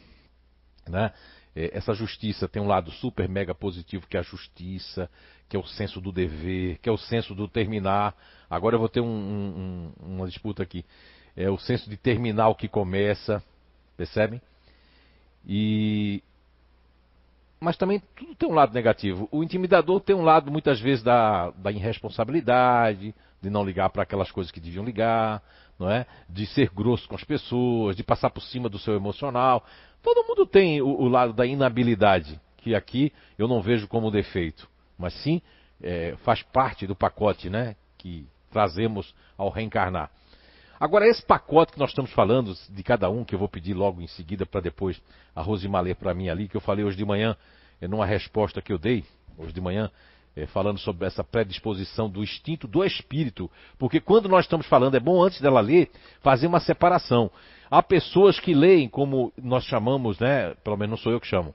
né? 0.87 1.13
É, 1.55 1.75
essa 1.77 1.93
justiça 1.93 2.47
tem 2.47 2.61
um 2.61 2.67
lado 2.67 2.91
super 2.91 3.27
mega 3.27 3.55
positivo, 3.55 4.07
que 4.07 4.17
é 4.17 4.19
a 4.19 4.23
justiça, 4.23 5.09
que 5.49 5.57
é 5.57 5.59
o 5.59 5.65
senso 5.65 5.99
do 5.99 6.11
dever, 6.11 6.77
que 6.77 6.87
é 6.87 6.91
o 6.91 6.97
senso 6.97 7.33
do 7.33 7.47
terminar. 7.47 8.15
Agora 8.47 8.75
eu 8.75 8.79
vou 8.79 8.87
ter 8.87 9.01
um, 9.01 9.07
um, 9.07 9.91
uma 9.99 10.27
disputa 10.27 10.61
aqui. 10.61 10.85
É 11.35 11.49
o 11.49 11.57
senso 11.57 11.89
de 11.89 11.97
terminar 11.97 12.49
o 12.49 12.55
que 12.55 12.67
começa, 12.67 13.43
percebem? 13.97 14.39
E 15.47 16.21
mas 17.59 17.75
também 17.75 18.01
tudo 18.15 18.35
tem 18.35 18.47
um 18.47 18.53
lado 18.53 18.73
negativo. 18.73 19.27
O 19.31 19.43
intimidador 19.43 19.99
tem 19.99 20.15
um 20.15 20.23
lado 20.23 20.49
muitas 20.49 20.79
vezes 20.79 21.03
da, 21.03 21.49
da 21.51 21.71
irresponsabilidade, 21.71 23.13
de 23.41 23.49
não 23.49 23.65
ligar 23.65 23.89
para 23.89 24.03
aquelas 24.03 24.31
coisas 24.31 24.51
que 24.51 24.61
deviam 24.61 24.85
ligar, 24.85 25.41
não 25.77 25.89
é? 25.89 26.05
De 26.29 26.45
ser 26.45 26.69
grosso 26.69 27.07
com 27.07 27.15
as 27.15 27.23
pessoas, 27.23 27.97
de 27.97 28.03
passar 28.03 28.29
por 28.29 28.41
cima 28.41 28.69
do 28.69 28.79
seu 28.79 28.95
emocional. 28.95 29.65
Todo 30.01 30.25
mundo 30.25 30.45
tem 30.45 30.81
o, 30.81 30.87
o 30.87 31.07
lado 31.09 31.33
da 31.33 31.45
inabilidade, 31.45 32.39
que 32.57 32.73
aqui 32.73 33.11
eu 33.37 33.47
não 33.47 33.61
vejo 33.61 33.87
como 33.87 34.09
defeito, 34.09 34.69
mas 34.99 35.13
sim 35.23 35.41
é, 35.81 36.15
faz 36.23 36.43
parte 36.43 36.85
do 36.85 36.95
pacote, 36.95 37.49
né? 37.49 37.75
Que 37.97 38.27
trazemos 38.51 39.15
ao 39.37 39.49
reencarnar. 39.49 40.11
Agora, 40.79 41.07
esse 41.07 41.25
pacote 41.25 41.73
que 41.73 41.79
nós 41.79 41.89
estamos 41.89 42.11
falando, 42.11 42.53
de 42.69 42.83
cada 42.83 43.09
um, 43.09 43.23
que 43.23 43.35
eu 43.35 43.39
vou 43.39 43.49
pedir 43.49 43.73
logo 43.73 44.01
em 44.01 44.07
seguida 44.07 44.45
para 44.45 44.61
depois 44.61 45.01
a 45.35 45.41
Rosimar 45.41 45.83
ler 45.83 45.95
para 45.95 46.13
mim 46.13 46.29
ali, 46.29 46.47
que 46.47 46.55
eu 46.55 46.61
falei 46.61 46.85
hoje 46.85 46.97
de 46.97 47.05
manhã, 47.05 47.35
é, 47.81 47.87
numa 47.87 48.05
resposta 48.05 48.61
que 48.61 48.71
eu 48.71 48.77
dei, 48.77 49.03
hoje 49.37 49.53
de 49.53 49.59
manhã, 49.59 49.89
é, 50.35 50.45
falando 50.47 50.79
sobre 50.79 51.05
essa 51.05 51.23
predisposição 51.23 52.09
do 52.09 52.23
instinto 52.23 52.67
do 52.67 52.83
espírito. 52.83 53.49
Porque 53.77 53.99
quando 53.99 54.29
nós 54.29 54.45
estamos 54.45 54.67
falando, 54.67 54.95
é 54.95 54.99
bom 54.99 55.21
antes 55.21 55.41
dela 55.41 55.59
ler, 55.59 55.91
fazer 56.21 56.47
uma 56.47 56.59
separação. 56.59 57.29
Há 57.69 57.83
pessoas 57.83 58.39
que 58.39 58.53
leem, 58.53 58.87
como 58.87 59.33
nós 59.37 59.65
chamamos, 59.65 60.17
né? 60.17 60.55
Pelo 60.63 60.77
menos 60.77 60.91
não 60.91 60.97
sou 60.97 61.11
eu 61.11 61.19
que 61.19 61.27
chamo. 61.27 61.53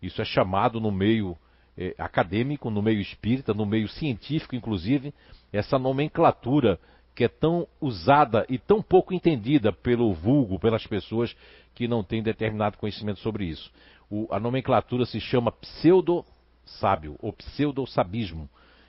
Isso 0.00 0.20
é 0.20 0.24
chamado 0.24 0.80
no 0.80 0.92
meio 0.92 1.36
é, 1.78 1.94
acadêmico, 1.96 2.68
no 2.70 2.82
meio 2.82 3.00
espírita, 3.00 3.54
no 3.54 3.64
meio 3.64 3.88
científico, 3.88 4.56
inclusive, 4.56 5.14
essa 5.52 5.78
nomenclatura 5.78 6.78
que 7.14 7.24
é 7.24 7.28
tão 7.28 7.66
usada 7.80 8.44
e 8.48 8.58
tão 8.58 8.82
pouco 8.82 9.14
entendida 9.14 9.72
pelo 9.72 10.12
vulgo, 10.12 10.58
pelas 10.58 10.86
pessoas 10.86 11.34
que 11.74 11.86
não 11.86 12.02
têm 12.02 12.22
determinado 12.22 12.78
conhecimento 12.78 13.20
sobre 13.20 13.44
isso. 13.44 13.70
O, 14.10 14.26
a 14.30 14.40
nomenclatura 14.40 15.06
se 15.06 15.20
chama 15.20 15.52
pseudo-sábio, 15.52 17.16
ou 17.20 17.32
pseudo-sabismo. 17.32 18.48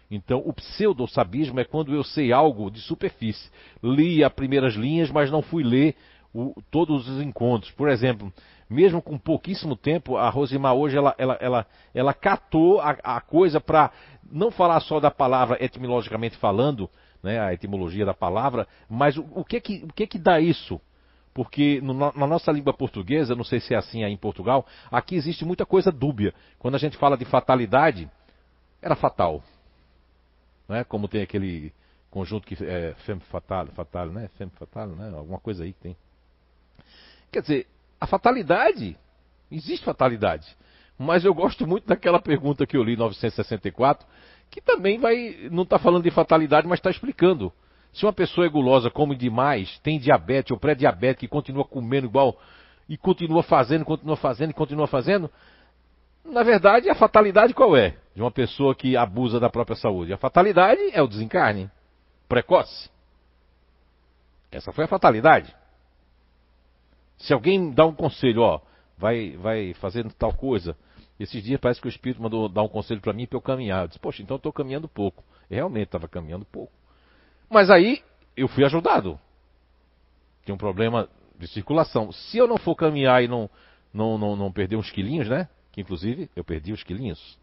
Então, 0.10 0.42
o 0.44 0.52
pseudo-sabismo 0.52 1.60
é 1.60 1.64
quando 1.64 1.94
eu 1.94 2.04
sei 2.04 2.32
algo 2.32 2.72
de 2.72 2.82
superfície. 2.82 3.52
Li 3.84 4.24
as 4.24 4.34
primeiras 4.34 4.74
linhas, 4.74 5.12
mas 5.12 5.30
não 5.30 5.44
fui 5.44 5.64
ler 5.64 5.96
o, 6.34 6.56
todos 6.72 7.08
os 7.08 7.22
encontros. 7.22 7.72
Por 7.72 7.90
exemplo, 7.90 8.34
mesmo 8.70 9.02
com 9.02 9.18
pouquíssimo 9.18 9.76
tempo, 9.76 10.16
a 10.16 10.30
Rosimar 10.30 10.76
hoje 10.76 10.96
ela, 10.96 11.16
ela, 11.18 11.38
ela, 11.42 11.68
ela 11.94 12.14
catou 12.14 12.80
a, 12.80 12.92
a 13.04 13.20
coisa 13.20 13.60
para 13.60 13.92
não 14.32 14.52
falar 14.52 14.80
só 14.82 15.00
da 15.00 15.10
palavra 15.10 15.58
etimologicamente 15.64 16.38
falando, 16.38 16.90
né, 17.24 17.40
a 17.40 17.54
etimologia 17.54 18.06
da 18.06 18.14
palavra, 18.14 18.68
mas 18.88 19.18
o, 19.18 19.26
o, 19.34 19.44
que, 19.44 19.60
que, 19.60 19.84
o 19.84 19.94
que 19.94 20.06
que 20.06 20.20
dá 20.20 20.40
isso? 20.40 20.80
Porque 21.34 21.82
no, 21.82 21.94
na 21.94 22.28
nossa 22.28 22.52
língua 22.52 22.74
portuguesa, 22.74 23.36
não 23.36 23.44
sei 23.44 23.60
se 23.60 23.74
é 23.74 23.78
assim 23.78 24.04
aí 24.04 24.12
em 24.12 24.18
Portugal, 24.18 24.66
aqui 24.92 25.16
existe 25.16 25.46
muita 25.46 25.66
coisa 25.66 25.92
dúbia. 25.92 26.34
Quando 26.60 26.76
a 26.76 26.80
gente 26.80 26.98
fala 26.98 27.18
de 27.18 27.26
fatalidade, 27.26 28.10
era 28.82 28.96
fatal. 28.96 29.42
Né? 30.68 30.84
Como 30.84 31.08
tem 31.08 31.22
aquele 31.22 31.74
conjunto 32.10 32.46
que 32.46 32.62
é 32.64 32.94
femme 33.06 33.22
fatale, 33.22 33.72
fatale, 33.72 34.12
né? 34.12 34.30
Femme 34.38 34.52
fatale, 34.52 34.94
né? 34.94 35.12
Alguma 35.16 35.40
coisa 35.40 35.64
aí 35.64 35.74
que 35.74 35.80
tem. 35.80 35.98
Quer 37.32 37.42
dizer, 37.42 37.68
a 38.00 38.08
fatalidade, 38.08 38.98
existe 39.52 39.84
fatalidade. 39.84 40.48
Mas 40.98 41.24
eu 41.24 41.34
gosto 41.34 41.66
muito 41.66 41.88
daquela 41.88 42.20
pergunta 42.20 42.66
que 42.66 42.76
eu 42.76 42.84
li 42.84 42.94
em 42.94 42.98
964, 42.98 44.06
que 44.50 44.62
também 44.62 45.00
vai, 45.00 45.50
não 45.52 45.64
está 45.64 45.80
falando 45.80 46.04
de 46.04 46.12
fatalidade, 46.12 46.68
mas 46.68 46.80
está 46.80 46.90
explicando. 46.90 47.52
Se 47.94 48.06
uma 48.06 48.14
pessoa 48.14 48.46
é 48.46 48.50
gulosa, 48.50 48.90
come 48.90 49.16
demais, 49.16 49.80
tem 49.80 50.00
diabetes 50.00 50.52
ou 50.52 50.60
pré-diabetes, 50.60 51.24
e 51.24 51.28
continua 51.28 51.66
comendo 51.66 52.08
igual, 52.08 52.40
e 52.88 52.98
continua 52.98 53.44
fazendo, 53.44 53.86
continua 53.86 54.18
fazendo 54.18 54.54
continua 54.54 54.88
fazendo, 54.88 55.30
na 56.26 56.44
verdade, 56.44 56.90
a 56.90 56.96
fatalidade 56.96 57.54
qual 57.54 57.76
é? 57.76 57.96
De 58.14 58.22
uma 58.22 58.32
pessoa 58.32 58.76
que 58.76 58.96
abusa 58.98 59.40
da 59.40 59.50
própria 59.50 59.76
saúde. 59.76 60.14
A 60.14 60.18
fatalidade 60.18 60.82
é 60.92 61.02
o 61.02 61.08
desencarne 61.08 61.70
precoce. 62.28 62.90
Essa 64.52 64.72
foi 64.72 64.86
a 64.86 64.88
fatalidade. 64.88 65.56
Se 67.20 67.34
alguém 67.34 67.72
dá 67.72 67.86
um 67.86 67.94
conselho, 67.94 68.42
ó, 68.42 68.62
vai, 68.98 69.38
vai 69.38 69.74
fazendo 69.76 70.12
tal 70.14 70.34
coisa. 70.34 70.76
Esses 71.20 71.44
dias 71.44 71.60
parece 71.60 71.82
que 71.82 71.88
o 71.88 71.90
Espírito 71.90 72.22
mandou 72.22 72.48
dar 72.48 72.64
um 72.64 72.68
conselho 72.70 73.02
para 73.02 73.14
mim 73.14 73.28
para 73.28 73.38
eu 73.38 73.42
caminhar. 73.42 73.84
Eu 73.84 73.88
disse, 73.88 74.00
poxa, 74.00 74.24
então 74.24 74.36
eu 74.36 74.40
estou 74.40 74.54
caminhando 74.54 74.88
pouco. 74.88 75.24
E 75.50 75.56
realmente 75.56 75.88
estava 75.88 76.08
caminhando 76.08 76.46
pouco. 76.46 76.72
Mas 77.50 77.70
aí 77.70 78.02
eu 78.38 78.48
fui 78.48 78.64
ajudado. 78.64 79.20
Tem 80.46 80.56
um 80.56 80.58
problema 80.58 81.10
de 81.38 81.48
circulação. 81.48 82.12
Se 82.12 82.38
eu 82.38 82.48
não 82.48 82.58
for 82.58 82.76
caminhar 82.76 83.22
e 83.22 83.28
não, 83.28 83.50
não, 83.94 84.18
não, 84.18 84.36
não 84.36 84.52
perder 84.52 84.78
uns 84.78 84.90
quilinhos, 84.90 85.28
né? 85.28 85.50
Que 85.74 85.82
inclusive 85.82 86.30
eu 86.36 86.44
perdi 86.44 86.72
os 86.72 86.84
quilinhos. 86.84 87.38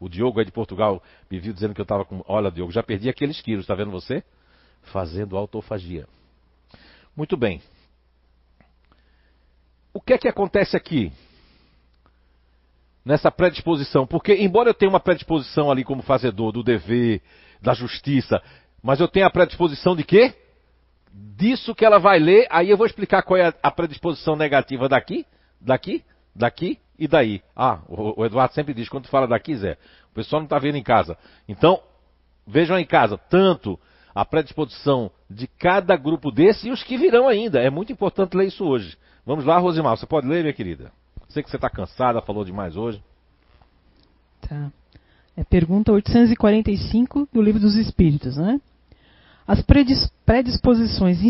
O 0.00 0.08
Diogo 0.08 0.40
aí 0.40 0.44
de 0.44 0.50
Portugal 0.50 1.00
me 1.30 1.38
viu 1.38 1.52
dizendo 1.52 1.74
que 1.74 1.80
eu 1.80 1.84
estava 1.84 2.04
com. 2.04 2.24
Olha, 2.26 2.50
Diogo, 2.50 2.72
já 2.72 2.82
perdi 2.82 3.08
aqueles 3.08 3.40
quilos, 3.40 3.62
está 3.62 3.74
vendo 3.76 3.92
você? 3.92 4.24
Fazendo 4.82 5.36
autofagia. 5.36 6.08
Muito 7.16 7.36
bem. 7.36 7.62
O 9.92 10.00
que 10.00 10.14
é 10.14 10.18
que 10.18 10.28
acontece 10.28 10.76
aqui? 10.76 11.12
Nessa 13.04 13.30
predisposição. 13.30 14.06
Porque, 14.06 14.34
embora 14.34 14.70
eu 14.70 14.74
tenha 14.74 14.88
uma 14.88 15.00
predisposição 15.00 15.70
ali 15.70 15.84
como 15.84 16.02
fazedor 16.02 16.52
do 16.52 16.62
dever, 16.62 17.20
da 17.60 17.74
justiça, 17.74 18.42
mas 18.82 19.00
eu 19.00 19.08
tenho 19.08 19.26
a 19.26 19.30
predisposição 19.30 19.94
de 19.94 20.04
quê? 20.04 20.34
Disso 21.12 21.74
que 21.74 21.84
ela 21.84 21.98
vai 21.98 22.18
ler, 22.18 22.46
aí 22.50 22.70
eu 22.70 22.76
vou 22.76 22.86
explicar 22.86 23.22
qual 23.22 23.38
é 23.38 23.52
a 23.62 23.70
predisposição 23.70 24.34
negativa 24.34 24.88
daqui, 24.88 25.26
daqui, 25.60 26.02
daqui 26.34 26.78
e 26.98 27.06
daí. 27.06 27.42
Ah, 27.54 27.80
o, 27.88 28.24
Eduardo 28.24 28.54
sempre 28.54 28.72
diz, 28.72 28.88
quando 28.88 29.08
fala 29.08 29.26
daqui, 29.26 29.54
Zé, 29.56 29.76
o 30.10 30.14
pessoal 30.14 30.40
não 30.40 30.46
está 30.46 30.58
vendo 30.58 30.76
em 30.76 30.82
casa. 30.82 31.18
Então, 31.46 31.80
vejam 32.46 32.78
em 32.78 32.86
casa, 32.86 33.18
tanto 33.18 33.78
a 34.14 34.24
predisposição 34.24 35.10
de 35.28 35.46
cada 35.46 35.96
grupo 35.96 36.30
desse 36.30 36.68
e 36.68 36.70
os 36.70 36.82
que 36.82 36.96
virão 36.96 37.28
ainda. 37.28 37.60
É 37.60 37.70
muito 37.70 37.92
importante 37.92 38.36
ler 38.36 38.46
isso 38.46 38.64
hoje. 38.64 38.96
Vamos 39.24 39.44
lá, 39.44 39.56
Rosimar, 39.58 39.96
você 39.96 40.04
pode 40.04 40.26
ler, 40.26 40.42
minha 40.42 40.52
querida? 40.52 40.90
Sei 41.28 41.44
que 41.44 41.50
você 41.50 41.56
está 41.56 41.70
cansada, 41.70 42.20
falou 42.20 42.44
demais 42.44 42.76
hoje. 42.76 43.00
Tá. 44.40 44.72
É 45.36 45.44
pergunta 45.44 45.92
845 45.92 47.28
do 47.32 47.40
Livro 47.40 47.60
dos 47.60 47.76
Espíritos, 47.76 48.36
né? 48.36 48.60
As 49.46 49.62
predisposições 50.26 51.20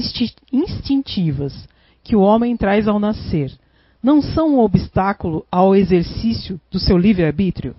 instintivas 0.51 1.69
que 2.03 2.17
o 2.17 2.21
homem 2.21 2.57
traz 2.57 2.89
ao 2.89 2.99
nascer 2.99 3.53
não 4.03 4.23
são 4.23 4.55
um 4.55 4.59
obstáculo 4.59 5.47
ao 5.53 5.77
exercício 5.77 6.59
do 6.71 6.79
seu 6.79 6.97
livre-arbítrio? 6.97 7.77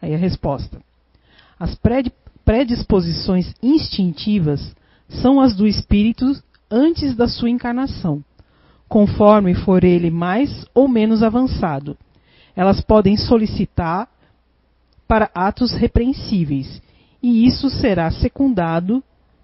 Aí 0.00 0.14
a 0.14 0.18
resposta. 0.18 0.80
As 1.58 1.78
predisposições 2.44 3.54
instintivas 3.62 4.76
são 5.08 5.40
as 5.40 5.56
do 5.56 5.66
espírito 5.66 6.30
antes 6.70 7.16
da 7.16 7.26
sua 7.26 7.50
encarnação 7.50 8.22
conforme 8.94 9.56
for 9.56 9.82
ele 9.82 10.08
mais 10.08 10.64
ou 10.72 10.86
menos 10.86 11.24
avançado. 11.24 11.98
Elas 12.54 12.80
podem 12.80 13.16
solicitar 13.16 14.08
para 15.08 15.32
atos 15.34 15.72
repreensíveis, 15.72 16.80
e 17.20 17.44
isso 17.44 17.68
será 17.68 18.08
secundado 18.12 19.02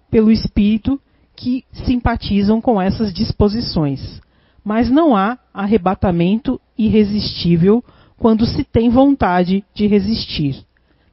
pelo 0.09 0.31
espírito 0.31 0.97
que 1.35 1.65
simpatizam 1.85 2.61
com 2.61 2.81
essas 2.81 3.13
disposições. 3.13 4.21
Mas 4.63 4.89
não 4.89 5.17
há 5.17 5.37
arrebatamento 5.53 6.57
irresistível 6.77 7.83
quando 8.17 8.45
se 8.45 8.63
tem 8.63 8.89
vontade 8.89 9.65
de 9.73 9.85
resistir. 9.85 10.65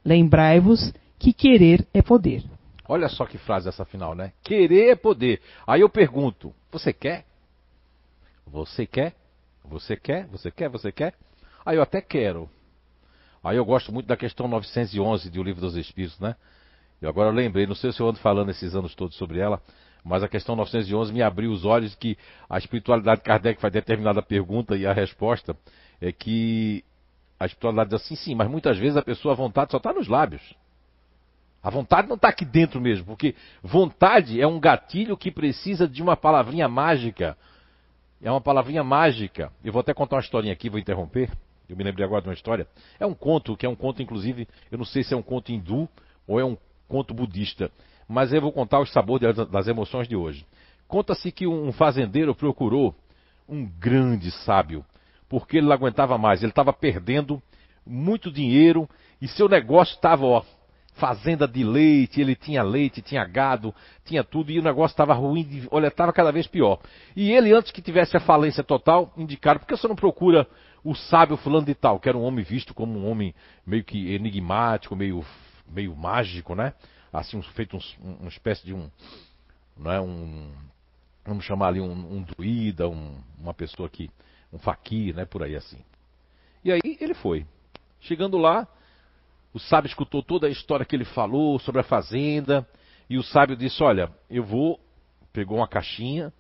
Lembrai-vos 0.05 0.95
que 1.19 1.33
querer 1.33 1.85
é 1.93 2.01
poder. 2.01 2.45
Olha 2.89 3.09
só 3.09 3.27
que 3.27 3.37
frase 3.37 3.69
essa 3.69 3.85
final, 3.85 4.15
né? 4.15 4.31
Querer 4.45 4.93
é 4.93 4.95
poder. 4.95 5.41
Aí 5.67 5.81
eu 5.81 5.89
pergunto: 5.89 6.55
você 6.71 6.93
quer? 6.93 7.28
Você 8.51 8.87
quer? 8.87 9.15
Você 9.65 9.97
quer? 9.97 10.27
Você 10.29 10.51
quer? 10.51 10.69
Você 10.69 10.91
quer? 10.91 11.15
Aí 11.65 11.77
eu 11.77 11.83
até 11.83 12.01
quero. 12.01 12.49
Aí 13.43 13.57
eu 13.57 13.65
gosto 13.65 13.93
muito 13.93 14.07
da 14.07 14.17
questão 14.17 14.49
911 14.49 15.31
do 15.31 15.43
Livro 15.43 15.61
dos 15.61 15.77
Espíritos, 15.77 16.19
né? 16.19 16.35
E 17.01 17.07
agora 17.07 17.29
eu 17.29 17.35
lembrei, 17.35 17.67
não 17.67 17.75
sei 17.75 17.93
se 17.93 18.01
eu 18.01 18.09
ando 18.09 18.19
falando 18.19 18.51
esses 18.51 18.75
anos 18.75 18.95
todos 18.95 19.17
sobre 19.17 19.39
ela, 19.39 19.63
mas 20.03 20.23
a 20.23 20.29
questão 20.29 20.57
911 20.57 21.13
me 21.13 21.23
abriu 21.23 21.53
os 21.53 21.65
olhos 21.65 21.95
que 21.95 22.17
a 22.49 22.59
espiritualidade 22.59 23.21
de 23.21 23.25
Kardec 23.25 23.61
faz 23.61 23.73
determinada 23.73 24.21
pergunta 24.21 24.77
e 24.77 24.87
a 24.87 24.93
resposta 24.93 25.57
é 26.01 26.11
que 26.11 26.85
a 27.39 27.47
espiritualidade 27.47 27.91
diz 27.91 28.03
assim, 28.03 28.17
sim, 28.17 28.35
mas 28.35 28.49
muitas 28.49 28.77
vezes 28.77 28.97
a 28.97 29.03
pessoa, 29.03 29.35
a 29.35 29.37
vontade 29.37 29.71
só 29.71 29.77
está 29.77 29.93
nos 29.93 30.09
lábios. 30.09 30.43
A 31.63 31.71
vontade 31.71 32.09
não 32.09 32.17
está 32.17 32.29
aqui 32.29 32.45
dentro 32.45 32.81
mesmo, 32.81 33.05
porque 33.05 33.35
vontade 33.63 34.41
é 34.41 34.47
um 34.47 34.59
gatilho 34.59 35.17
que 35.17 35.31
precisa 35.31 35.87
de 35.87 36.03
uma 36.03 36.17
palavrinha 36.17 36.69
mágica, 36.69 37.37
é 38.23 38.31
uma 38.31 38.41
palavrinha 38.41 38.83
mágica. 38.83 39.53
Eu 39.65 39.73
vou 39.73 39.81
até 39.81 39.95
contar 39.95 40.17
uma 40.17 40.23
historinha 40.23 40.53
aqui, 40.53 40.69
vou 40.69 40.79
interromper. 40.79 41.31
Eu 41.69 41.77
me 41.77 41.85
lembrei 41.85 42.05
agora 42.05 42.23
de 42.23 42.29
uma 42.29 42.35
história. 42.35 42.67
É 42.99 43.07
um 43.07 43.15
conto, 43.15 43.57
que 43.57 43.67
é 43.67 43.69
um 43.69 43.77
conto, 43.77 44.03
inclusive, 44.03 44.49
eu 44.71 44.79
não 44.79 44.85
sei 44.85 45.03
se 45.03 45.15
é 45.15 45.17
um 45.17 45.23
conto 45.23 45.53
hindu 45.53 45.89
ou 46.27 46.41
é 46.41 46.45
um 46.45 46.57
conto 46.89 47.13
budista. 47.13 47.71
Mas 48.09 48.33
eu 48.33 48.41
vou 48.41 48.53
contar 48.53 48.81
os 48.81 48.91
sabores 48.91 49.37
das 49.51 49.69
emoções 49.69 50.09
de 50.09 50.17
hoje. 50.17 50.47
Conta-se 50.87 51.31
que 51.31 51.47
um 51.47 51.71
fazendeiro 51.71 52.35
procurou 52.35 52.95
um 53.47 53.67
grande 53.67 54.31
sábio, 54.31 54.85
porque 55.29 55.59
ele 55.59 55.67
não 55.67 55.75
aguentava 55.75 56.17
mais. 56.17 56.43
Ele 56.43 56.51
estava 56.51 56.73
perdendo 56.73 57.43
muito 57.87 58.33
dinheiro 58.33 58.89
e 59.21 59.29
seu 59.29 59.49
negócio 59.49 59.95
estava, 59.95 60.25
ó, 60.25 60.43
fazenda 60.99 61.47
de 61.47 61.65
leite, 61.65 62.21
ele 62.21 62.35
tinha 62.35 62.63
leite, 62.63 63.01
tinha 63.01 63.25
gado, 63.25 63.75
tinha 64.05 64.23
tudo, 64.23 64.51
e 64.51 64.59
o 64.59 64.63
negócio 64.63 64.93
estava 64.93 65.15
ruim, 65.15 65.67
olha, 65.71 65.89
estava 65.89 66.13
cada 66.13 66.31
vez 66.31 66.47
pior. 66.47 66.81
E 67.17 67.33
ele, 67.33 67.53
antes 67.53 67.73
que 67.73 67.81
tivesse 67.81 68.17
a 68.17 68.21
falência 68.21 68.63
total, 68.63 69.13
indicaram, 69.17 69.61
por 69.61 69.67
que 69.67 69.77
você 69.77 69.89
não 69.89 69.97
procura 69.97 70.47
o 70.85 70.95
sábio 70.95 71.37
fulano 71.37 71.67
de 71.67 71.75
tal, 71.75 71.99
que 71.99 72.09
era 72.09 72.19
um 72.19 72.23
homem 72.23 72.45
visto 72.45 72.75
como 72.75 72.99
um 72.99 73.09
homem 73.09 73.35
meio 73.67 73.85
que 73.85 74.13
enigmático, 74.13 74.95
meio, 74.95 75.25
meio 75.67 75.95
mágico, 75.97 76.55
né? 76.55 76.75
Assim, 77.13 77.41
feito 77.55 77.77
um, 77.77 77.81
uma 78.21 78.29
espécie 78.29 78.65
de 78.67 78.75
um, 78.75 78.91
não 79.77 79.93
é, 79.93 80.01
um, 80.01 80.53
vamos 81.25 81.45
chamar 81.45 81.69
ali 81.69 81.81
um, 81.81 81.93
um 81.93 82.23
druida, 82.23 82.89
um, 82.89 83.17
uma 83.39 83.55
pessoa 83.55 83.89
que, 83.89 84.11
um 84.53 84.59
faquir, 84.59 85.15
né, 85.15 85.25
por 85.25 85.43
aí 85.43 85.57
assim. 85.57 85.79
E 86.65 86.73
aí 86.73 86.81
ele 87.01 87.15
foi. 87.15 87.47
Chegando 88.01 88.37
lá, 88.37 88.67
o 89.53 89.59
sábio 89.59 89.89
escutou 89.89 90.23
toda 90.23 90.47
a 90.47 90.51
história 90.51 90.85
que 90.85 90.95
ele 90.95 91.05
falou 91.05 91.59
sobre 91.59 91.81
a 91.81 91.85
fazenda. 91.85 92.69
E 93.09 93.17
o 93.17 93.23
sábio 93.23 93.57
disse: 93.57 93.83
Olha, 93.83 94.13
eu 94.29 94.45
vou. 94.45 94.79
Pegou 95.33 95.59
uma 95.59 95.69
caixinha. 95.69 96.33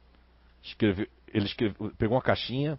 Escreve, 0.62 1.08
ele 1.32 1.46
escreve, 1.46 1.74
pegou 1.96 2.16
uma 2.16 2.22
caixinha. 2.22 2.78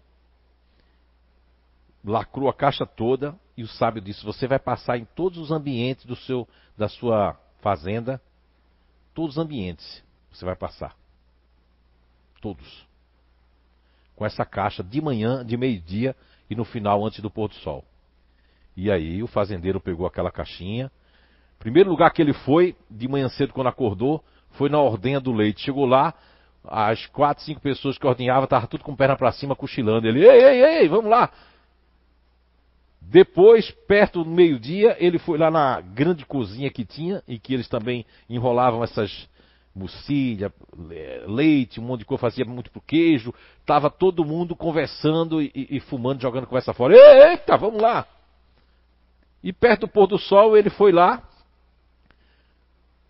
Lacrou 2.04 2.48
a 2.48 2.54
caixa 2.54 2.86
toda. 2.86 3.38
E 3.56 3.62
o 3.62 3.68
sábio 3.68 4.00
disse: 4.00 4.24
Você 4.24 4.46
vai 4.46 4.58
passar 4.58 4.96
em 4.96 5.04
todos 5.04 5.38
os 5.38 5.50
ambientes 5.50 6.04
do 6.06 6.14
seu, 6.14 6.48
da 6.76 6.88
sua 6.88 7.38
fazenda. 7.60 8.20
Todos 9.12 9.36
os 9.36 9.42
ambientes. 9.42 10.02
Você 10.32 10.44
vai 10.44 10.54
passar. 10.54 10.96
Todos. 12.40 12.86
Com 14.14 14.24
essa 14.24 14.44
caixa 14.44 14.82
de 14.82 15.00
manhã, 15.00 15.44
de 15.44 15.56
meio-dia 15.56 16.14
e 16.48 16.54
no 16.54 16.64
final, 16.64 17.04
antes 17.04 17.20
do 17.20 17.30
pôr 17.30 17.48
do 17.48 17.54
sol. 17.56 17.84
E 18.76 18.90
aí 18.90 19.22
o 19.22 19.26
fazendeiro 19.26 19.80
pegou 19.80 20.06
aquela 20.06 20.30
caixinha, 20.30 20.90
Primeiro 21.60 21.90
lugar 21.90 22.10
que 22.10 22.22
ele 22.22 22.32
foi, 22.32 22.74
de 22.90 23.06
manhã 23.06 23.28
cedo 23.28 23.52
quando 23.52 23.66
acordou, 23.66 24.24
foi 24.52 24.70
na 24.70 24.80
ordenha 24.80 25.20
do 25.20 25.30
leite. 25.30 25.60
Chegou 25.60 25.84
lá, 25.84 26.14
as 26.64 27.06
quatro, 27.08 27.44
cinco 27.44 27.60
pessoas 27.60 27.98
que 27.98 28.06
ordenhava 28.06 28.44
estavam 28.44 28.66
tudo 28.66 28.82
com 28.82 28.96
perna 28.96 29.14
para 29.14 29.30
cima, 29.30 29.54
cochilando. 29.54 30.08
Ele, 30.08 30.26
ei, 30.26 30.42
ei, 30.42 30.64
ei, 30.80 30.88
vamos 30.88 31.10
lá. 31.10 31.30
Depois, 32.98 33.70
perto 33.86 34.24
do 34.24 34.30
meio-dia, 34.30 34.96
ele 34.98 35.18
foi 35.18 35.36
lá 35.36 35.50
na 35.50 35.82
grande 35.82 36.24
cozinha 36.24 36.70
que 36.70 36.86
tinha, 36.86 37.22
e 37.28 37.38
que 37.38 37.52
eles 37.52 37.68
também 37.68 38.06
enrolavam 38.28 38.82
essas 38.82 39.28
mucilha, 39.72 40.52
leite, 41.26 41.78
um 41.78 41.84
monte 41.84 42.00
de 42.00 42.04
coisa, 42.06 42.20
fazia 42.20 42.44
muito 42.46 42.70
pro 42.70 42.80
queijo. 42.80 43.34
Tava 43.66 43.90
todo 43.90 44.24
mundo 44.24 44.56
conversando 44.56 45.42
e, 45.42 45.50
e 45.54 45.78
fumando, 45.80 46.22
jogando 46.22 46.46
conversa 46.46 46.72
fora. 46.72 46.94
Eita, 46.96 47.58
vamos 47.58 47.82
lá! 47.82 48.06
E 49.42 49.52
perto 49.52 49.82
do 49.82 49.88
pôr 49.88 50.06
do 50.06 50.18
sol, 50.18 50.56
ele 50.56 50.70
foi 50.70 50.92
lá, 50.92 51.22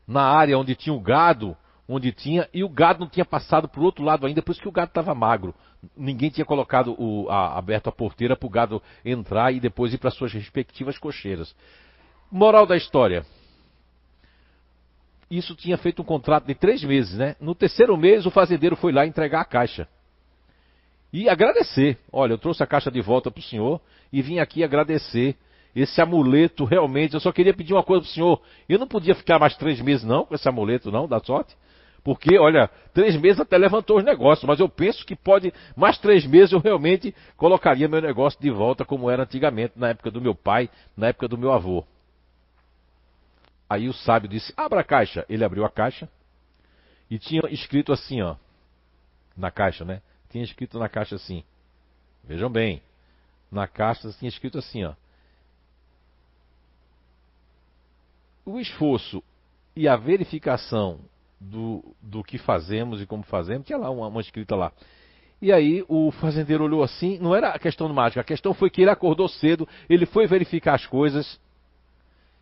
na 0.07 0.23
área 0.23 0.59
onde 0.59 0.75
tinha 0.75 0.95
o 0.95 1.01
gado, 1.01 1.57
onde 1.89 2.13
tinha, 2.13 2.49
e 2.55 2.63
o 2.63 2.69
gado 2.69 3.01
não 3.01 3.09
tinha 3.09 3.25
passado 3.25 3.69
para 3.69 3.81
o 3.81 3.85
outro 3.85 4.05
lado 4.05 4.27
ainda, 4.27 4.43
por 4.43 4.53
isso 4.53 4.61
que 4.61 4.69
o 4.69 4.73
gado 4.73 4.91
estava 4.91 5.15
magro. 5.15 5.55
Ninguém 5.97 6.31
tinha 6.31 6.45
colocado 6.45 6.95
o, 6.99 7.29
a, 7.29 7.59
aberto 7.59 7.89
a 7.89 7.93
porteira 7.93 8.37
para 8.37 8.47
o 8.47 8.51
gado 8.51 8.83
entrar 9.05 9.53
e 9.53 9.59
depois 9.59 9.93
ir 9.93 9.99
para 9.99 10.11
suas 10.11 10.33
respectivas 10.33 10.99
cocheiras. 10.99 11.55
Moral 12.31 12.67
da 12.67 12.77
história. 12.77 13.25
Isso 15.31 15.55
tinha 15.55 15.79
feito 15.79 16.03
um 16.03 16.05
contrato 16.05 16.45
de 16.45 16.55
três 16.55 16.83
meses, 16.83 17.17
né? 17.17 17.37
No 17.41 17.55
terceiro 17.55 17.97
mês, 17.97 18.27
o 18.27 18.31
fazendeiro 18.31 18.77
foi 18.77 18.93
lá 18.93 19.07
entregar 19.07 19.41
a 19.41 19.45
caixa. 19.45 19.89
E 21.13 21.29
agradecer. 21.29 21.99
Olha, 22.13 22.35
eu 22.35 22.39
trouxe 22.39 22.63
a 22.63 22.67
caixa 22.67 22.91
de 22.91 23.01
volta 23.01 23.31
para 23.31 23.41
o 23.41 23.43
senhor 23.43 23.81
e 24.13 24.23
vim 24.23 24.39
aqui 24.39 24.63
agradecer 24.63 25.37
esse 25.75 26.01
amuleto 26.01 26.65
realmente. 26.65 27.15
Eu 27.15 27.21
só 27.21 27.33
queria 27.33 27.55
pedir 27.55 27.73
uma 27.73 27.83
coisa 27.83 28.03
para 28.03 28.11
o 28.11 28.13
senhor. 28.13 28.43
Eu 28.69 28.79
não 28.79 28.87
podia 28.87 29.15
ficar 29.15 29.39
mais 29.39 29.57
três 29.57 29.81
meses, 29.81 30.05
não, 30.05 30.25
com 30.25 30.35
esse 30.35 30.49
amuleto, 30.49 30.91
não, 30.91 31.07
da 31.07 31.21
sorte. 31.21 31.57
Porque, 32.03 32.39
olha, 32.39 32.69
três 32.95 33.15
meses 33.17 33.41
até 33.41 33.59
levantou 33.59 33.99
os 33.99 34.05
negócios, 34.05 34.47
mas 34.47 34.59
eu 34.59 34.69
penso 34.69 35.05
que 35.05 35.15
pode, 35.15 35.53
mais 35.77 35.99
três 35.99 36.25
meses 36.25 36.53
eu 36.53 36.59
realmente 36.59 37.15
colocaria 37.37 37.89
meu 37.89 38.01
negócio 38.01 38.41
de 38.41 38.51
volta 38.51 38.85
como 38.85 39.11
era 39.11 39.25
antigamente, 39.25 39.75
na 39.77 39.91
época 39.91 40.11
do 40.11 40.21
meu 40.21 40.35
pai, 40.35 40.71
na 40.97 41.09
época 41.09 41.29
do 41.29 41.37
meu 41.37 41.53
avô. 41.53 41.85
Aí 43.69 43.89
o 43.89 43.93
sábio 43.93 44.29
disse: 44.29 44.53
Abra 44.57 44.81
a 44.81 44.85
caixa. 44.85 45.25
Ele 45.29 45.45
abriu 45.45 45.65
a 45.65 45.71
caixa 45.71 46.09
e 47.11 47.19
tinha 47.19 47.43
escrito 47.51 47.93
assim, 47.93 48.23
ó, 48.23 48.37
na 49.37 49.51
caixa, 49.51 49.85
né? 49.85 50.01
Tinha 50.31 50.45
escrito 50.45 50.79
na 50.79 50.89
caixa 50.89 51.17
assim. 51.17 51.45
Vejam 52.25 52.49
bem, 52.49 52.81
na 53.51 53.67
caixa 53.67 54.11
tinha 54.13 54.29
escrito 54.29 54.59
assim, 54.59 54.85
ó. 54.85 54.95
O 58.45 58.59
esforço 58.59 59.23
e 59.75 59.89
a 59.89 59.97
verificação 59.97 61.01
do, 61.41 61.83
do 62.03 62.23
que 62.23 62.39
fazemos 62.39 63.01
e 63.01 63.07
como 63.07 63.23
fazemos, 63.23 63.67
tinha 63.67 63.79
lá 63.79 63.91
uma, 63.91 64.09
uma 64.09 64.21
escrita 64.21 64.55
lá. 64.55 64.73
E 65.41 65.51
aí 65.53 65.83
o 65.89 66.11
fazendeiro 66.11 66.65
olhou 66.65 66.83
assim, 66.83 67.19
não 67.19 67.35
era 67.35 67.49
a 67.49 67.59
questão 67.59 67.89
do 67.89 67.95
mágica, 67.95 68.21
a 68.21 68.25
questão 68.25 68.53
foi 68.53 68.69
que 68.69 68.83
ele 68.83 68.91
acordou 68.91 69.27
cedo, 69.27 69.67
ele 69.89 70.05
foi 70.05 70.27
verificar 70.27 70.75
as 70.75 70.87
coisas. 70.87 71.41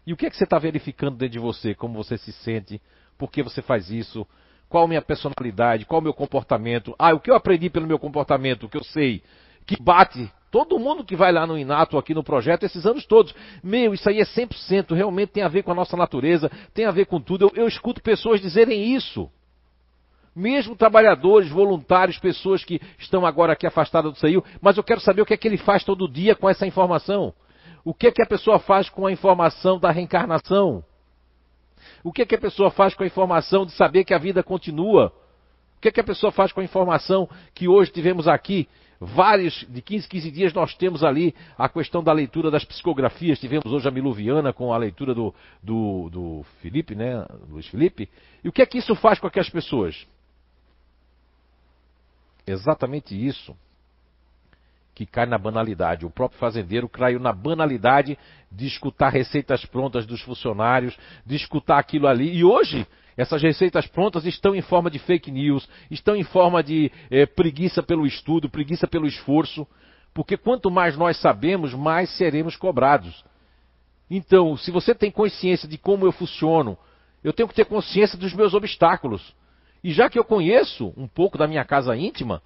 E 0.05 0.13
o 0.13 0.17
que 0.17 0.27
é 0.27 0.31
que 0.31 0.37
você 0.37 0.45
está 0.45 0.59
verificando 0.59 1.17
dentro 1.17 1.35
de 1.35 1.39
você? 1.39 1.75
Como 1.75 1.95
você 1.95 2.19
se 2.19 2.33
sente? 2.33 2.81
Por 3.17 3.31
que 3.31 3.43
você 3.43 3.63
faz 3.63 3.91
isso? 3.91 4.27
Qual 4.69 4.85
a 4.85 4.89
minha 4.89 5.03
personalidade? 5.03 5.85
Qual 5.85 6.01
o 6.01 6.03
meu 6.03 6.13
comportamento? 6.13 6.95
Ah, 6.99 7.15
o 7.15 7.21
que 7.21 7.31
eu 7.31 7.37
aprendi 7.37 7.71
pelo 7.71 7.87
meu 7.87 7.99
comportamento, 7.99 8.65
o 8.65 8.69
que 8.69 8.77
eu 8.77 8.85
sei, 8.85 9.23
que 9.65 9.81
bate 9.81 10.31
Todo 10.51 10.79
mundo 10.79 11.05
que 11.05 11.15
vai 11.15 11.31
lá 11.31 11.47
no 11.47 11.59
Inato, 11.59 11.99
aqui 11.99 12.15
no 12.15 12.25
projeto, 12.25 12.65
esses 12.65 12.87
anos 12.87 13.05
todos, 13.05 13.35
meu, 13.63 13.93
isso 13.93 14.09
aí 14.09 14.21
é 14.21 14.25
100%, 14.25 14.95
realmente 14.95 15.31
tem 15.31 15.43
a 15.43 15.49
ver 15.49 15.63
com 15.63 15.73
a 15.73 15.75
nossa 15.75 15.97
natureza, 15.97 16.51
tem 16.73 16.87
a 16.87 16.91
ver 16.91 17.05
com 17.05 17.21
tudo. 17.21 17.47
Eu, 17.47 17.63
eu 17.63 17.69
escuto 17.69 18.03
pessoas 18.03 18.41
dizerem 18.41 18.95
isso. 18.95 19.31
Mesmo 20.35 20.75
trabalhadores, 20.75 21.51
voluntários, 21.51 22.19
pessoas 22.19 22.65
que 22.65 22.81
estão 22.99 23.27
agora 23.27 23.53
aqui 23.53 23.67
afastadas 23.67 24.13
do 24.13 24.19
CEIU, 24.19 24.43
mas 24.61 24.77
eu 24.77 24.85
quero 24.85 25.01
saber 25.01 25.21
o 25.21 25.27
que 25.27 25.35
é 25.35 25.37
que 25.37 25.49
ele 25.49 25.59
faz 25.59 25.85
todo 25.85 26.11
dia 26.11 26.35
com 26.35 26.49
essa 26.49 26.67
informação. 26.67 27.35
O 27.85 27.93
que 27.93 28.07
é 28.07 28.11
que 28.11 28.23
a 28.23 28.27
pessoa 28.27 28.59
faz 28.59 28.89
com 28.89 29.07
a 29.07 29.13
informação 29.13 29.79
da 29.79 29.91
reencarnação? 29.91 30.83
O 32.03 32.13
que 32.13 32.23
é 32.23 32.27
que 32.27 32.35
a 32.35 32.41
pessoa 32.41 32.71
faz 32.71 32.95
com 32.95 33.03
a 33.03 33.07
informação 33.07 33.67
de 33.67 33.73
saber 33.73 34.05
que 34.05 34.15
a 34.15 34.19
vida 34.19 34.43
continua? 34.43 35.13
O 35.77 35.81
que 35.81 35.89
é 35.89 35.93
que 35.93 36.01
a 36.01 36.05
pessoa 36.05 36.33
faz 36.33 36.53
com 36.53 36.61
a 36.61 36.65
informação 36.65 37.29
que 37.55 37.69
hoje 37.69 37.91
tivemos 37.91 38.27
aqui 38.27 38.69
vários, 39.01 39.65
de 39.69 39.81
15, 39.81 40.09
15 40.09 40.31
dias 40.31 40.53
nós 40.53 40.75
temos 40.75 41.05
ali 41.05 41.35
a 41.57 41.69
questão 41.69 42.03
da 42.03 42.13
leitura 42.13 42.51
das 42.51 42.65
psicografias. 42.65 43.39
Tivemos 43.39 43.73
hoje 43.73 43.89
a 43.89 43.91
Miluviana 43.91 44.53
com 44.53 44.73
a 44.73 44.77
leitura 44.77 45.15
do, 45.15 45.35
do, 45.63 46.09
do 46.11 46.47
Felipe, 46.61 46.95
né? 46.95 47.25
Luiz 47.49 47.67
Felipe. 47.69 48.09
E 48.43 48.49
o 48.49 48.53
que 48.53 48.63
é 48.63 48.67
que 48.67 48.79
isso 48.79 48.95
faz 48.95 49.19
com 49.19 49.27
aquelas 49.27 49.51
pessoas? 49.51 50.07
Exatamente 52.47 53.15
isso 53.15 53.57
que 54.95 55.07
cai 55.07 55.27
na 55.27 55.39
banalidade. 55.39 56.05
O 56.05 56.11
próprio 56.11 56.41
fazendeiro 56.41 56.89
caiu 56.89 57.21
na 57.21 57.33
banalidade 57.33 58.19
de 58.51 58.67
escutar 58.67 59.11
receitas 59.11 59.65
prontas 59.65 60.05
dos 60.05 60.21
funcionários, 60.23 60.99
de 61.25 61.37
escutar 61.37 61.79
aquilo 61.79 62.09
ali. 62.09 62.35
E 62.35 62.43
hoje 62.43 62.85
essas 63.19 63.43
receitas 63.43 63.85
prontas 63.89 64.25
estão 64.25 64.55
em 64.55 64.63
forma 64.63 64.89
de 64.89 65.01
fake 65.01 65.29
news, 65.29 65.69
estão 65.91 66.15
em 66.15 66.23
forma 66.23 66.63
de 66.63 66.89
é, 67.11 67.27
preguiça 67.27 67.83
pelo 67.83 68.07
estudo, 68.07 68.49
preguiça 68.49 68.87
pelo 68.87 69.09
esforço, 69.09 69.67
porque 70.15 70.37
quanto 70.37 70.71
mais 70.71 70.97
nós 70.97 71.17
sabemos, 71.21 71.75
mais 71.75 72.09
seremos 72.11 72.55
cobrados. 72.55 73.25
Então, 74.09 74.57
se 74.57 74.71
você 74.71 74.95
tem 74.95 75.11
consciência 75.11 75.69
de 75.69 75.77
como 75.77 76.07
eu 76.07 76.13
funciono, 76.13 76.79
eu 77.25 77.33
tenho 77.33 77.49
que 77.49 77.57
ter 77.57 77.65
consciência 77.65 78.17
dos 78.17 78.33
meus 78.33 78.55
obstáculos. 78.55 79.35
E 79.83 79.93
já 79.93 80.09
que 80.09 80.19
eu 80.19 80.25
conheço 80.25 80.95
um 80.97 81.09
pouco 81.09 81.37
da 81.37 81.49
minha 81.49 81.65
casa 81.65 81.97
íntima, 81.97 82.41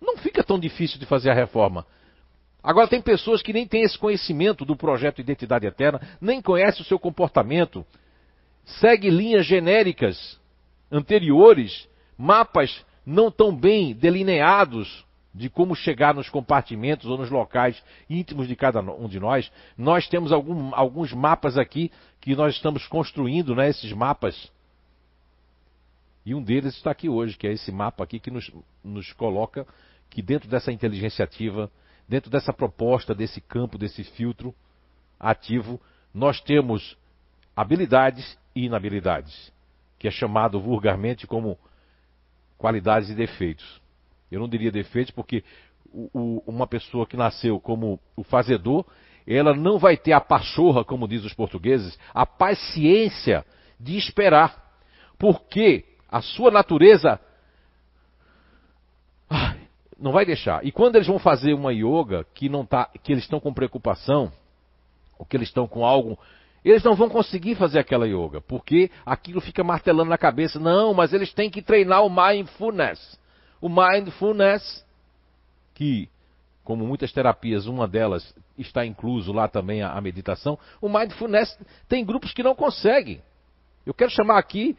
não 0.00 0.16
fica 0.16 0.44
tão 0.44 0.56
difícil 0.56 1.00
de 1.00 1.06
fazer 1.06 1.30
a 1.30 1.34
reforma. 1.34 1.84
Agora, 2.62 2.86
tem 2.86 3.02
pessoas 3.02 3.42
que 3.42 3.52
nem 3.52 3.66
têm 3.66 3.82
esse 3.82 3.98
conhecimento 3.98 4.64
do 4.64 4.76
projeto 4.76 5.20
Identidade 5.20 5.66
Eterna, 5.66 6.00
nem 6.20 6.40
conhecem 6.40 6.82
o 6.82 6.84
seu 6.84 6.98
comportamento, 6.98 7.84
segue 8.64 9.10
linhas 9.10 9.46
genéricas 9.46 10.40
anteriores, 10.90 11.88
mapas 12.16 12.84
não 13.04 13.30
tão 13.30 13.54
bem 13.54 13.94
delineados 13.94 15.04
de 15.34 15.48
como 15.48 15.74
chegar 15.74 16.14
nos 16.14 16.28
compartimentos 16.28 17.08
ou 17.08 17.16
nos 17.16 17.30
locais 17.30 17.82
íntimos 18.08 18.46
de 18.46 18.54
cada 18.54 18.80
um 18.80 19.08
de 19.08 19.18
nós. 19.18 19.50
Nós 19.76 20.06
temos 20.06 20.30
algum, 20.30 20.74
alguns 20.74 21.12
mapas 21.12 21.56
aqui 21.56 21.90
que 22.20 22.36
nós 22.36 22.54
estamos 22.54 22.86
construindo, 22.86 23.54
né, 23.54 23.68
esses 23.68 23.92
mapas. 23.92 24.52
E 26.24 26.34
um 26.34 26.42
deles 26.42 26.76
está 26.76 26.90
aqui 26.90 27.08
hoje, 27.08 27.36
que 27.36 27.46
é 27.46 27.52
esse 27.52 27.72
mapa 27.72 28.04
aqui 28.04 28.20
que 28.20 28.30
nos, 28.30 28.50
nos 28.84 29.12
coloca 29.14 29.66
que 30.08 30.20
dentro 30.20 30.48
dessa 30.48 30.70
inteligência 30.70 31.24
ativa, 31.24 31.70
dentro 32.06 32.30
dessa 32.30 32.52
proposta, 32.52 33.14
desse 33.14 33.40
campo, 33.40 33.78
desse 33.78 34.04
filtro 34.04 34.54
ativo, 35.18 35.80
nós 36.12 36.40
temos 36.40 36.96
habilidades 37.56 38.38
inabilidades, 38.54 39.52
que 39.98 40.08
é 40.08 40.10
chamado 40.10 40.60
vulgarmente 40.60 41.26
como 41.26 41.58
qualidades 42.58 43.10
e 43.10 43.14
defeitos. 43.14 43.80
Eu 44.30 44.40
não 44.40 44.48
diria 44.48 44.70
defeitos 44.70 45.10
porque 45.10 45.44
o, 45.92 46.10
o, 46.12 46.42
uma 46.46 46.66
pessoa 46.66 47.06
que 47.06 47.16
nasceu 47.16 47.60
como 47.60 48.00
o 48.16 48.22
fazedor, 48.22 48.84
ela 49.26 49.54
não 49.54 49.78
vai 49.78 49.96
ter 49.96 50.12
a 50.12 50.20
pachorra, 50.20 50.84
como 50.84 51.08
diz 51.08 51.24
os 51.24 51.34
portugueses, 51.34 51.98
a 52.14 52.24
paciência 52.24 53.44
de 53.78 53.96
esperar, 53.96 54.72
porque 55.18 55.84
a 56.08 56.20
sua 56.20 56.50
natureza 56.50 57.20
não 59.98 60.12
vai 60.12 60.24
deixar. 60.24 60.64
E 60.66 60.72
quando 60.72 60.96
eles 60.96 61.06
vão 61.06 61.18
fazer 61.18 61.54
uma 61.54 61.72
yoga 61.72 62.26
que 62.34 62.48
não 62.48 62.66
tá, 62.66 62.90
que 63.02 63.12
eles 63.12 63.24
estão 63.24 63.38
com 63.38 63.54
preocupação, 63.54 64.32
ou 65.18 65.24
que 65.24 65.36
eles 65.36 65.48
estão 65.48 65.68
com 65.68 65.84
algo 65.84 66.18
eles 66.64 66.82
não 66.84 66.94
vão 66.94 67.08
conseguir 67.08 67.56
fazer 67.56 67.80
aquela 67.80 68.06
yoga, 68.06 68.40
porque 68.40 68.90
aquilo 69.04 69.40
fica 69.40 69.64
martelando 69.64 70.10
na 70.10 70.18
cabeça. 70.18 70.60
Não, 70.60 70.94
mas 70.94 71.12
eles 71.12 71.32
têm 71.32 71.50
que 71.50 71.60
treinar 71.60 72.04
o 72.04 72.10
mindfulness. 72.10 73.18
O 73.60 73.68
mindfulness, 73.68 74.84
que, 75.74 76.08
como 76.62 76.86
muitas 76.86 77.12
terapias, 77.12 77.66
uma 77.66 77.88
delas 77.88 78.34
está 78.56 78.86
incluso 78.86 79.32
lá 79.32 79.48
também 79.48 79.82
a, 79.82 79.92
a 79.92 80.00
meditação. 80.00 80.56
O 80.80 80.88
mindfulness 80.88 81.58
tem 81.88 82.04
grupos 82.04 82.32
que 82.32 82.42
não 82.44 82.54
conseguem. 82.54 83.20
Eu 83.84 83.92
quero 83.92 84.10
chamar 84.12 84.38
aqui, 84.38 84.76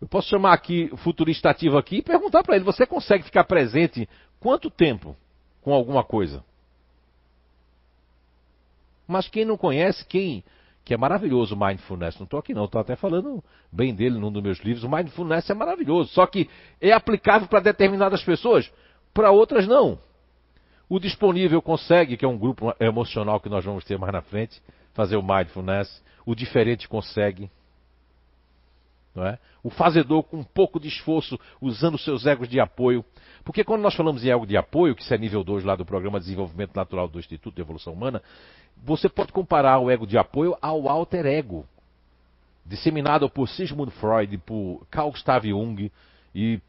eu 0.00 0.06
posso 0.06 0.28
chamar 0.28 0.52
aqui 0.52 0.88
o 0.92 0.96
futurista 0.96 1.50
ativo 1.50 1.76
aqui 1.78 1.96
e 1.96 2.02
perguntar 2.02 2.44
para 2.44 2.54
ele: 2.54 2.64
você 2.64 2.86
consegue 2.86 3.24
ficar 3.24 3.42
presente 3.42 4.08
quanto 4.38 4.70
tempo 4.70 5.16
com 5.62 5.72
alguma 5.72 6.04
coisa? 6.04 6.44
Mas 9.06 9.28
quem 9.28 9.44
não 9.44 9.56
conhece, 9.56 10.06
quem 10.06 10.44
que 10.84 10.92
é 10.92 10.96
maravilhoso 10.96 11.54
o 11.54 11.58
Mindfulness. 11.58 12.18
Não 12.18 12.24
estou 12.24 12.38
aqui 12.38 12.54
não, 12.54 12.64
estou 12.64 12.80
até 12.80 12.96
falando 12.96 13.42
bem 13.70 13.94
dele 13.94 14.18
num 14.18 14.32
dos 14.32 14.42
meus 14.42 14.58
livros. 14.60 14.84
O 14.84 14.88
Mindfulness 14.88 15.48
é 15.48 15.54
maravilhoso, 15.54 16.10
só 16.10 16.26
que 16.26 16.48
é 16.80 16.92
aplicável 16.92 17.46
para 17.48 17.60
determinadas 17.60 18.22
pessoas, 18.22 18.70
para 19.14 19.30
outras 19.30 19.66
não. 19.66 19.98
O 20.88 20.98
disponível 20.98 21.62
consegue, 21.62 22.16
que 22.16 22.24
é 22.24 22.28
um 22.28 22.36
grupo 22.36 22.74
emocional 22.78 23.40
que 23.40 23.48
nós 23.48 23.64
vamos 23.64 23.84
ter 23.84 23.98
mais 23.98 24.12
na 24.12 24.22
frente, 24.22 24.60
fazer 24.92 25.16
o 25.16 25.22
mindfulness, 25.22 26.02
o 26.26 26.34
diferente 26.34 26.88
consegue. 26.88 27.50
Não 29.14 29.26
é? 29.26 29.38
O 29.62 29.70
fazedor 29.70 30.22
com 30.22 30.38
um 30.38 30.44
pouco 30.44 30.80
de 30.80 30.88
esforço, 30.88 31.38
usando 31.60 31.98
seus 31.98 32.26
egos 32.26 32.48
de 32.48 32.58
apoio. 32.58 33.04
Porque 33.44 33.64
quando 33.64 33.82
nós 33.82 33.94
falamos 33.94 34.24
em 34.24 34.30
ego 34.30 34.46
de 34.46 34.56
apoio, 34.56 34.94
que 34.94 35.02
isso 35.02 35.12
é 35.12 35.18
nível 35.18 35.42
2 35.42 35.64
lá 35.64 35.74
do 35.74 35.84
Programa 35.84 36.18
de 36.18 36.26
Desenvolvimento 36.26 36.76
Natural 36.76 37.08
do 37.08 37.18
Instituto 37.18 37.54
de 37.54 37.60
Evolução 37.60 37.92
Humana, 37.92 38.22
você 38.76 39.08
pode 39.08 39.32
comparar 39.32 39.78
o 39.78 39.90
ego 39.90 40.06
de 40.06 40.16
apoio 40.16 40.56
ao 40.60 40.88
alter 40.88 41.26
ego, 41.26 41.66
disseminado 42.64 43.28
por 43.28 43.48
Sigmund 43.48 43.90
Freud, 43.92 44.38
por 44.38 44.86
Carl 44.90 45.10
Gustav 45.10 45.44
Jung 45.44 45.90
e 46.34 46.60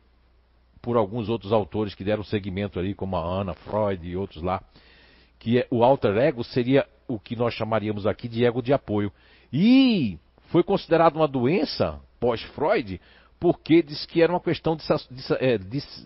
por 0.82 0.98
alguns 0.98 1.30
outros 1.30 1.54
autores 1.54 1.96
que 1.96 2.04
deram 2.04 2.24
seguimento 2.24 2.80
ali, 2.80 2.94
como 2.94 3.16
a 3.16 3.22
Ana 3.22 3.54
Freud 3.54 4.06
e 4.06 4.18
outros 4.18 4.44
lá, 4.44 4.62
que 5.40 5.60
é, 5.60 5.68
o 5.70 5.84
alter 5.84 6.18
ego 6.18 6.44
seria 6.44 6.86
o 7.08 7.20
que 7.20 7.36
nós 7.36 7.54
chamaríamos 7.54 8.06
aqui 8.08 8.28
de 8.28 8.44
ego 8.44 8.62
de 8.62 8.74
apoio. 8.74 9.12
E 9.52 10.18
foi 10.50 10.64
considerado 10.64 11.18
uma 11.18 11.28
doença 11.28 12.00
pós-Freud 12.20 13.00
porque 13.44 13.84
diz 13.84 14.06
que 14.06 14.22
era 14.22 14.32
uma 14.32 14.40
questão 14.40 14.78
é, 15.38 15.58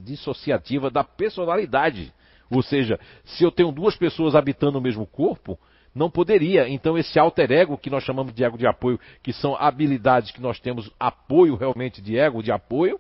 dissociativa 0.02 0.90
da 0.90 1.04
personalidade. 1.04 2.12
Ou 2.50 2.64
seja, 2.64 3.00
se 3.24 3.44
eu 3.44 3.52
tenho 3.52 3.72
duas 3.72 3.96
pessoas 3.96 4.34
habitando 4.34 4.80
o 4.80 4.82
mesmo 4.82 5.06
corpo, 5.06 5.56
não 5.94 6.10
poderia. 6.10 6.68
Então, 6.68 6.98
esse 6.98 7.20
alter 7.20 7.52
ego, 7.52 7.78
que 7.78 7.92
nós 7.92 8.04
chamamos 8.04 8.34
de 8.34 8.44
ego 8.44 8.58
de 8.58 8.66
apoio, 8.66 9.00
que 9.22 9.32
são 9.32 9.56
habilidades 9.56 10.32
que 10.32 10.42
nós 10.42 10.60
temos 10.60 10.92
apoio 11.00 11.56
realmente 11.56 12.02
de 12.02 12.18
ego, 12.18 12.42
de 12.42 12.52
apoio. 12.52 13.00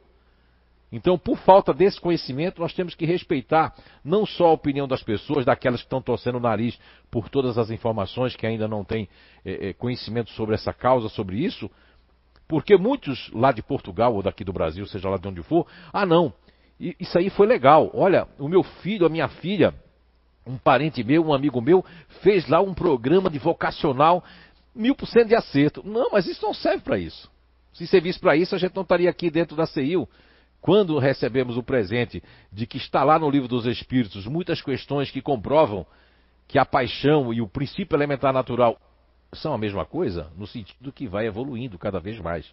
Então, 0.91 1.17
por 1.17 1.39
falta 1.39 1.73
desse 1.73 1.99
conhecimento, 1.99 2.61
nós 2.61 2.73
temos 2.75 2.93
que 2.93 3.07
respeitar 3.07 3.73
não 4.05 4.23
só 4.23 4.49
a 4.49 4.53
opinião 4.53 4.87
das 4.87 5.01
pessoas, 5.01 5.45
daquelas 5.45 5.79
que 5.79 5.87
estão 5.87 5.99
torcendo 5.99 6.35
o 6.35 6.39
nariz 6.39 6.79
por 7.09 7.27
todas 7.27 7.57
as 7.57 7.71
informações 7.71 8.35
que 8.35 8.45
ainda 8.45 8.67
não 8.67 8.83
têm 8.83 9.09
é, 9.43 9.73
conhecimento 9.73 10.29
sobre 10.29 10.53
essa 10.53 10.71
causa, 10.71 11.09
sobre 11.09 11.43
isso, 11.43 11.67
porque 12.47 12.77
muitos 12.77 13.29
lá 13.33 13.51
de 13.51 13.61
Portugal 13.61 14.15
ou 14.15 14.23
daqui 14.23 14.43
do 14.43 14.53
Brasil, 14.53 14.85
seja 14.85 15.09
lá 15.09 15.17
de 15.17 15.27
onde 15.27 15.43
for, 15.43 15.67
ah 15.91 16.05
não, 16.05 16.33
isso 16.79 17.17
aí 17.17 17.29
foi 17.29 17.47
legal. 17.47 17.89
Olha, 17.93 18.27
o 18.39 18.47
meu 18.47 18.63
filho, 18.63 19.05
a 19.05 19.09
minha 19.09 19.27
filha, 19.27 19.73
um 20.45 20.57
parente 20.57 21.03
meu, 21.03 21.25
um 21.25 21.33
amigo 21.33 21.59
meu, 21.59 21.83
fez 22.21 22.47
lá 22.47 22.61
um 22.61 22.73
programa 22.73 23.29
de 23.29 23.39
vocacional, 23.39 24.23
mil 24.73 24.95
por 24.95 25.07
cento 25.07 25.27
de 25.27 25.35
acerto. 25.35 25.81
Não, 25.85 26.09
mas 26.11 26.27
isso 26.27 26.43
não 26.45 26.53
serve 26.53 26.83
para 26.83 26.97
isso. 26.97 27.29
Se 27.73 27.85
servisse 27.85 28.19
para 28.19 28.35
isso, 28.35 28.55
a 28.55 28.57
gente 28.57 28.75
não 28.75 28.83
estaria 28.83 29.09
aqui 29.09 29.29
dentro 29.29 29.55
da 29.55 29.65
CIU. 29.65 30.07
Quando 30.61 30.97
recebemos 30.97 31.57
o 31.57 31.63
presente 31.63 32.23
de 32.51 32.65
que 32.65 32.77
está 32.77 33.03
lá 33.03 33.19
no 33.19 33.29
livro 33.29 33.47
dos 33.47 33.65
Espíritos 33.65 34.25
muitas 34.25 34.61
questões 34.61 35.11
que 35.11 35.21
comprovam 35.21 35.85
que 36.47 36.57
a 36.57 36.65
paixão 36.65 37.33
e 37.33 37.41
o 37.41 37.47
princípio 37.47 37.95
elementar 37.95 38.33
natural 38.33 38.79
são 39.33 39.53
a 39.53 39.57
mesma 39.57 39.85
coisa, 39.85 40.31
no 40.35 40.47
sentido 40.47 40.91
que 40.91 41.07
vai 41.07 41.27
evoluindo 41.27 41.77
cada 41.77 41.99
vez 41.99 42.19
mais. 42.19 42.51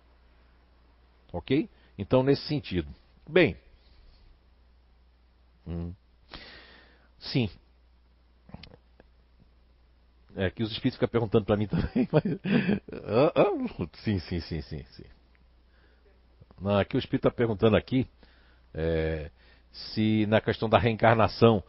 Ok? 1.33 1.69
Então, 1.99 2.23
nesse 2.23 2.43
sentido. 2.47 2.89
Bem. 3.29 3.57
Hum. 5.67 5.95
Sim. 7.19 7.49
É 10.37 10.51
que 10.51 10.63
os 10.63 10.73
espíritos 10.73 10.97
ficam 10.97 11.09
perguntando 11.09 11.45
para 11.45 11.57
mim 11.57 11.67
também. 11.69 12.09
Mas... 12.11 12.25
Ah, 13.05 13.33
ah, 13.37 13.87
sim, 14.03 14.19
sim, 14.19 14.41
sim, 14.41 14.61
sim, 14.63 14.85
sim. 14.91 15.05
Não, 16.61 16.79
aqui 16.79 16.97
o 16.97 16.99
espírito 16.99 17.29
está 17.29 17.37
perguntando 17.37 17.77
aqui 17.77 18.07
é, 18.73 19.31
se 19.73 20.27
na 20.27 20.41
questão 20.41 20.69
da 20.69 20.79
reencarnação, 20.79 21.63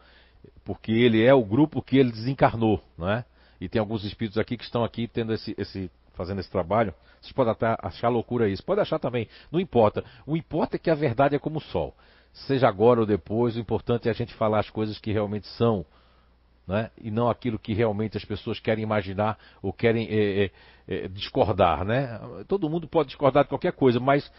porque 0.64 0.92
ele 0.92 1.22
é 1.24 1.32
o 1.32 1.44
grupo 1.44 1.82
que 1.82 1.96
ele 1.96 2.10
desencarnou, 2.10 2.82
não 2.96 3.08
é? 3.08 3.24
E 3.60 3.68
tem 3.68 3.80
alguns 3.80 4.04
espíritos 4.04 4.38
aqui 4.38 4.56
que 4.56 4.64
estão 4.64 4.84
aqui 4.84 5.08
tendo 5.08 5.32
esse, 5.32 5.54
esse 5.58 5.90
fazendo 6.16 6.40
esse 6.40 6.50
trabalho. 6.50 6.92
Vocês 7.20 7.32
podem 7.32 7.52
até 7.52 7.76
achar 7.80 8.08
loucura 8.08 8.48
isso. 8.48 8.64
Pode 8.64 8.80
achar 8.80 8.98
também. 8.98 9.28
Não 9.52 9.60
importa. 9.60 10.04
O 10.26 10.36
importa 10.36 10.76
é 10.76 10.78
que 10.78 10.90
a 10.90 10.94
verdade 10.94 11.36
é 11.36 11.38
como 11.38 11.58
o 11.58 11.62
sol. 11.62 11.94
Seja 12.32 12.68
agora 12.68 13.00
ou 13.00 13.06
depois, 13.06 13.56
o 13.56 13.60
importante 13.60 14.08
é 14.08 14.10
a 14.10 14.14
gente 14.14 14.34
falar 14.34 14.60
as 14.60 14.70
coisas 14.70 14.98
que 14.98 15.12
realmente 15.12 15.46
são. 15.48 15.84
Né? 16.66 16.90
E 17.00 17.10
não 17.10 17.28
aquilo 17.28 17.58
que 17.58 17.72
realmente 17.72 18.16
as 18.16 18.24
pessoas 18.24 18.58
querem 18.58 18.82
imaginar 18.82 19.38
ou 19.62 19.72
querem 19.72 20.08
é, 20.08 20.44
é, 20.44 20.50
é, 20.88 21.08
discordar. 21.08 21.84
Né? 21.84 22.18
Todo 22.48 22.68
mundo 22.68 22.88
pode 22.88 23.08
discordar 23.08 23.44
de 23.44 23.48
qualquer 23.48 23.72
coisa, 23.72 24.00
mas 24.00 24.30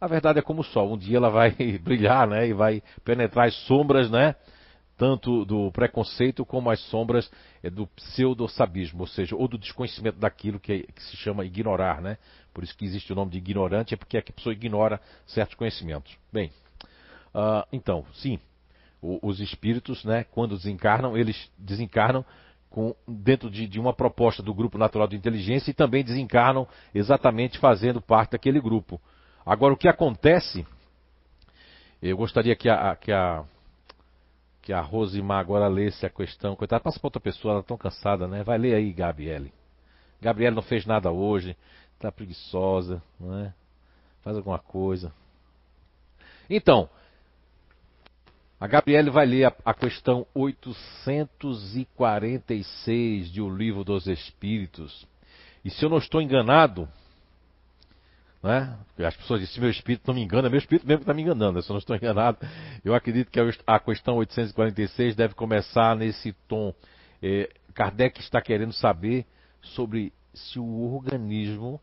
a 0.00 0.06
verdade 0.06 0.38
é 0.38 0.42
como 0.42 0.62
o 0.62 0.64
sol. 0.64 0.92
Um 0.92 0.98
dia 0.98 1.18
ela 1.18 1.28
vai 1.30 1.50
brilhar 1.82 2.26
né? 2.26 2.48
e 2.48 2.52
vai 2.52 2.82
penetrar 3.04 3.46
as 3.46 3.54
sombras 3.66 4.10
né? 4.10 4.34
Tanto 4.96 5.44
do 5.44 5.70
preconceito 5.72 6.44
como 6.44 6.70
as 6.70 6.80
sombras 6.86 7.30
é, 7.62 7.68
do 7.68 7.86
pseudo-sabismo, 7.88 9.00
ou 9.00 9.06
seja, 9.06 9.36
ou 9.36 9.46
do 9.46 9.58
desconhecimento 9.58 10.18
daquilo 10.18 10.58
que, 10.58 10.72
é, 10.72 10.78
que, 10.82 11.02
se 11.02 11.16
chama 11.16 11.44
ignorar, 11.44 12.00
né? 12.00 12.16
Por 12.54 12.64
isso 12.64 12.76
que 12.76 12.84
existe 12.84 13.12
o 13.12 13.16
nome 13.16 13.32
de 13.32 13.38
ignorante, 13.38 13.92
é 13.92 13.96
porque 13.96 14.16
a 14.16 14.22
pessoa 14.22 14.52
ignora 14.54 15.00
certos 15.26 15.54
conhecimentos. 15.54 16.16
Bem, 16.32 16.50
uh, 17.34 17.66
então, 17.70 18.06
sim, 18.14 18.38
o, 19.02 19.18
os 19.22 19.40
espíritos, 19.40 20.02
né, 20.04 20.24
quando 20.24 20.56
desencarnam, 20.56 21.16
eles 21.16 21.50
desencarnam 21.58 22.24
com, 22.70 22.94
dentro 23.06 23.50
de, 23.50 23.66
de 23.66 23.78
uma 23.78 23.92
proposta 23.92 24.42
do 24.42 24.54
grupo 24.54 24.78
natural 24.78 25.06
de 25.06 25.16
inteligência 25.16 25.70
e 25.70 25.74
também 25.74 26.02
desencarnam 26.02 26.66
exatamente 26.94 27.58
fazendo 27.58 28.00
parte 28.00 28.32
daquele 28.32 28.60
grupo. 28.60 29.00
Agora, 29.44 29.74
o 29.74 29.76
que 29.76 29.88
acontece, 29.88 30.66
eu 32.02 32.16
gostaria 32.16 32.56
que 32.56 32.68
a, 32.68 32.96
que 32.96 33.12
a 33.12 33.44
que 34.66 34.72
a 34.72 34.80
Rosimar 34.80 35.38
agora 35.38 35.68
lesse 35.68 36.04
a 36.04 36.10
questão. 36.10 36.56
Coitada, 36.56 36.82
passa 36.82 36.98
para 36.98 37.06
outra 37.06 37.20
pessoa, 37.20 37.52
ela 37.52 37.60
está 37.60 37.68
tão 37.68 37.78
cansada, 37.78 38.26
né? 38.26 38.42
Vai 38.42 38.58
ler 38.58 38.74
aí, 38.74 38.92
Gabriele. 38.92 39.52
Gabriele 40.20 40.56
não 40.56 40.62
fez 40.62 40.84
nada 40.84 41.12
hoje, 41.12 41.56
está 41.94 42.10
preguiçosa, 42.10 43.00
não 43.20 43.38
é? 43.38 43.54
Faz 44.22 44.36
alguma 44.36 44.58
coisa. 44.58 45.12
Então, 46.50 46.90
a 48.58 48.66
Gabriele 48.66 49.08
vai 49.08 49.24
ler 49.24 49.44
a, 49.44 49.54
a 49.64 49.72
questão 49.72 50.26
846 50.34 53.30
de 53.30 53.40
O 53.40 53.48
Livro 53.48 53.84
dos 53.84 54.08
Espíritos. 54.08 55.06
E 55.64 55.70
se 55.70 55.84
eu 55.84 55.88
não 55.88 55.98
estou 55.98 56.20
enganado, 56.20 56.88
né? 58.46 58.78
As 58.98 59.16
pessoas 59.16 59.40
dizem, 59.40 59.60
meu 59.60 59.70
espírito 59.70 60.04
não 60.06 60.14
me 60.14 60.22
engana, 60.22 60.48
meu 60.48 60.58
espírito 60.58 60.86
mesmo 60.86 61.00
que 61.00 61.02
está 61.02 61.14
me 61.14 61.22
enganando, 61.22 61.60
se 61.60 61.68
eu 61.68 61.74
não 61.74 61.78
estou 61.78 61.96
enganado. 61.96 62.38
Eu 62.84 62.94
acredito 62.94 63.30
que 63.30 63.40
a 63.66 63.80
questão 63.80 64.16
846 64.16 65.16
deve 65.16 65.34
começar 65.34 65.96
nesse 65.96 66.32
tom. 66.48 66.72
É, 67.22 67.50
Kardec 67.74 68.20
está 68.20 68.40
querendo 68.40 68.72
saber 68.72 69.26
sobre 69.60 70.12
se 70.32 70.58
o 70.58 70.94
organismo 70.94 71.80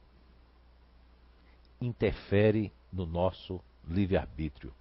interfere 1.81 2.71
no 2.91 3.05
nosso 3.05 3.59
livre-arbítrio. 3.87 4.73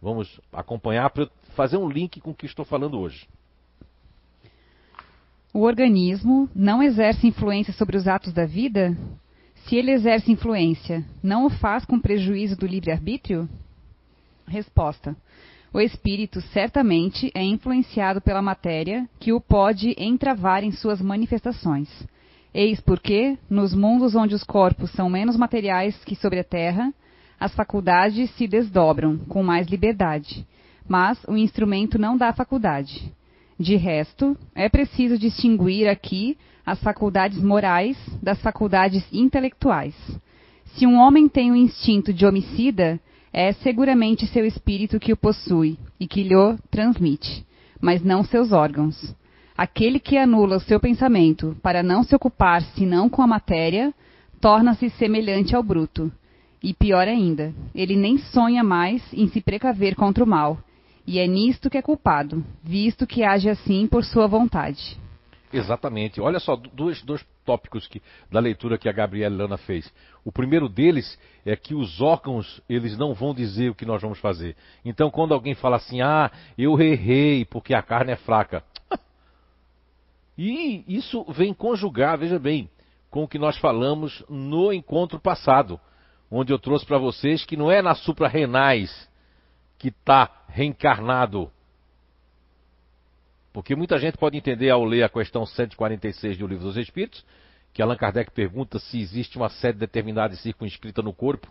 Vamos 0.00 0.40
acompanhar 0.52 1.10
para 1.10 1.28
fazer 1.56 1.76
um 1.76 1.88
link 1.88 2.20
com 2.20 2.30
o 2.30 2.34
que 2.34 2.46
estou 2.46 2.64
falando 2.64 2.98
hoje. 2.98 3.26
O 5.52 5.62
organismo 5.62 6.48
não 6.54 6.82
exerce 6.82 7.26
influência 7.26 7.72
sobre 7.72 7.96
os 7.96 8.06
atos 8.06 8.32
da 8.32 8.44
vida? 8.44 8.96
Se 9.66 9.74
ele 9.74 9.90
exerce 9.90 10.30
influência, 10.30 11.04
não 11.20 11.46
o 11.46 11.50
faz 11.50 11.84
com 11.84 11.98
prejuízo 11.98 12.56
do 12.56 12.66
livre-arbítrio? 12.66 13.48
Resposta: 14.46 15.16
O 15.72 15.80
espírito 15.80 16.40
certamente 16.40 17.32
é 17.34 17.42
influenciado 17.42 18.20
pela 18.20 18.40
matéria 18.40 19.08
que 19.18 19.32
o 19.32 19.40
pode 19.40 19.92
entravar 19.98 20.62
em 20.62 20.70
suas 20.70 21.00
manifestações. 21.00 21.88
Eis 22.54 22.80
porque, 22.80 23.36
nos 23.50 23.74
mundos 23.74 24.14
onde 24.14 24.36
os 24.36 24.44
corpos 24.44 24.92
são 24.92 25.10
menos 25.10 25.36
materiais 25.36 25.96
que 26.04 26.14
sobre 26.14 26.38
a 26.38 26.44
terra, 26.44 26.94
as 27.38 27.52
faculdades 27.52 28.30
se 28.36 28.46
desdobram 28.46 29.18
com 29.18 29.42
mais 29.42 29.66
liberdade, 29.66 30.46
mas 30.88 31.22
o 31.24 31.36
instrumento 31.36 31.98
não 31.98 32.16
dá 32.16 32.32
faculdade. 32.32 33.12
De 33.58 33.76
resto, 33.76 34.36
é 34.54 34.68
preciso 34.68 35.18
distinguir 35.18 35.88
aqui 35.88 36.36
as 36.64 36.78
faculdades 36.80 37.40
morais 37.40 37.96
das 38.22 38.40
faculdades 38.40 39.02
intelectuais. 39.12 39.94
Se 40.74 40.86
um 40.86 40.96
homem 40.96 41.28
tem 41.28 41.50
o 41.50 41.54
um 41.54 41.56
instinto 41.56 42.12
de 42.12 42.26
homicida, 42.26 43.00
é 43.32 43.52
seguramente 43.52 44.26
seu 44.26 44.44
espírito 44.44 45.00
que 45.00 45.12
o 45.12 45.16
possui 45.16 45.78
e 45.98 46.06
que 46.06 46.22
lhe 46.22 46.34
transmite, 46.70 47.46
mas 47.80 48.02
não 48.02 48.24
seus 48.24 48.52
órgãos. 48.52 49.14
Aquele 49.56 49.98
que 49.98 50.18
anula 50.18 50.56
o 50.56 50.60
seu 50.60 50.78
pensamento 50.78 51.56
para 51.62 51.82
não 51.82 52.02
se 52.02 52.14
ocupar 52.14 52.60
senão 52.60 53.08
com 53.08 53.22
a 53.22 53.26
matéria, 53.26 53.94
torna-se 54.38 54.90
semelhante 54.90 55.56
ao 55.56 55.62
bruto. 55.62 56.12
E 56.62 56.74
pior 56.74 57.08
ainda, 57.08 57.54
ele 57.74 57.96
nem 57.96 58.18
sonha 58.18 58.62
mais 58.62 59.02
em 59.14 59.28
se 59.28 59.40
precaver 59.40 59.94
contra 59.94 60.22
o 60.22 60.26
mal, 60.26 60.58
e 61.06 61.18
é 61.18 61.26
nisto 61.26 61.70
que 61.70 61.78
é 61.78 61.82
culpado, 61.82 62.44
visto 62.62 63.06
que 63.06 63.22
age 63.22 63.48
assim 63.48 63.86
por 63.86 64.04
sua 64.04 64.26
vontade. 64.26 64.98
Exatamente. 65.52 66.20
Olha 66.20 66.40
só, 66.40 66.56
dois, 66.56 67.02
dois 67.02 67.24
tópicos 67.44 67.86
que, 67.86 68.02
da 68.30 68.40
leitura 68.40 68.76
que 68.76 68.88
a 68.88 68.92
Gabriela 68.92 69.44
Lana 69.44 69.56
fez. 69.56 69.90
O 70.24 70.32
primeiro 70.32 70.68
deles 70.68 71.18
é 71.44 71.54
que 71.54 71.74
os 71.74 72.00
órgãos, 72.00 72.60
eles 72.68 72.98
não 72.98 73.14
vão 73.14 73.32
dizer 73.32 73.70
o 73.70 73.74
que 73.74 73.86
nós 73.86 74.02
vamos 74.02 74.18
fazer. 74.18 74.56
Então, 74.84 75.10
quando 75.10 75.32
alguém 75.32 75.54
fala 75.54 75.76
assim, 75.76 76.00
ah, 76.00 76.30
eu 76.58 76.80
errei 76.80 77.44
porque 77.44 77.72
a 77.72 77.82
carne 77.82 78.12
é 78.12 78.16
fraca. 78.16 78.62
E 80.38 80.84
isso 80.86 81.24
vem 81.32 81.54
conjugar, 81.54 82.18
veja 82.18 82.38
bem, 82.38 82.68
com 83.10 83.24
o 83.24 83.28
que 83.28 83.38
nós 83.38 83.56
falamos 83.56 84.22
no 84.28 84.70
encontro 84.70 85.18
passado, 85.18 85.80
onde 86.30 86.52
eu 86.52 86.58
trouxe 86.58 86.84
para 86.84 86.98
vocês 86.98 87.42
que 87.42 87.56
não 87.56 87.70
é 87.70 87.80
na 87.80 87.94
suprarrenais 87.94 89.08
que 89.78 89.88
está 89.88 90.44
reencarnado. 90.48 91.50
Porque 93.52 93.74
muita 93.74 93.98
gente 93.98 94.18
pode 94.18 94.36
entender 94.36 94.70
ao 94.70 94.84
ler 94.84 95.02
a 95.02 95.08
questão 95.08 95.46
146 95.46 96.38
do 96.38 96.46
Livro 96.46 96.64
dos 96.64 96.76
Espíritos, 96.76 97.24
que 97.72 97.82
Allan 97.82 97.96
Kardec 97.96 98.30
pergunta 98.30 98.78
se 98.78 99.00
existe 99.00 99.36
uma 99.36 99.48
sede 99.48 99.78
determinada 99.78 100.34
e 100.34 100.36
circunscrita 100.36 101.02
no 101.02 101.12
corpo. 101.12 101.50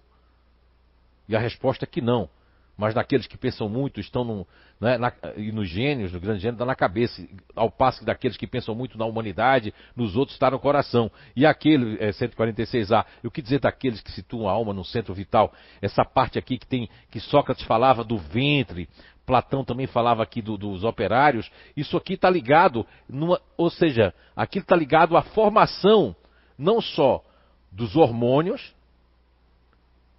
E 1.27 1.35
a 1.35 1.39
resposta 1.39 1.85
é 1.85 1.87
que 1.87 2.01
não 2.01 2.29
mas 2.77 2.93
naqueles 2.93 3.25
que 3.27 3.37
pensam 3.37 3.69
muito 3.69 3.99
estão 3.99 4.23
no, 4.23 4.47
né, 4.79 4.97
na, 4.97 5.13
e 5.37 5.51
nos 5.51 5.69
gênios, 5.69 6.11
no 6.11 6.19
grande 6.19 6.41
gênio, 6.41 6.55
está 6.55 6.65
na 6.65 6.75
cabeça, 6.75 7.25
ao 7.55 7.71
passo 7.71 7.99
que 7.99 8.05
daqueles 8.05 8.35
que 8.35 8.45
pensam 8.45 8.75
muito 8.75 8.97
na 8.97 9.05
humanidade, 9.05 9.73
nos 9.95 10.15
outros 10.15 10.35
está 10.35 10.51
no 10.51 10.59
coração. 10.59 11.09
E 11.35 11.45
aquele, 11.45 11.97
é, 11.99 12.09
146A, 12.09 13.05
o 13.23 13.31
que 13.31 13.41
dizer 13.41 13.59
daqueles 13.59 14.01
que 14.01 14.11
situam 14.11 14.49
a 14.49 14.51
alma 14.51 14.73
no 14.73 14.83
centro 14.83 15.13
vital? 15.13 15.53
Essa 15.81 16.03
parte 16.03 16.37
aqui 16.37 16.57
que 16.57 16.67
tem, 16.67 16.89
que 17.09 17.19
Sócrates 17.19 17.63
falava 17.65 18.03
do 18.03 18.17
ventre, 18.17 18.89
Platão 19.25 19.63
também 19.63 19.87
falava 19.87 20.21
aqui 20.21 20.41
do, 20.41 20.57
dos 20.57 20.83
operários, 20.83 21.49
isso 21.75 21.97
aqui 21.97 22.13
está 22.13 22.29
ligado, 22.29 22.85
numa, 23.09 23.41
ou 23.57 23.69
seja, 23.69 24.13
aquilo 24.35 24.63
está 24.63 24.75
ligado 24.75 25.17
à 25.17 25.23
formação, 25.23 26.15
não 26.57 26.79
só 26.79 27.23
dos 27.71 27.95
hormônios, 27.95 28.73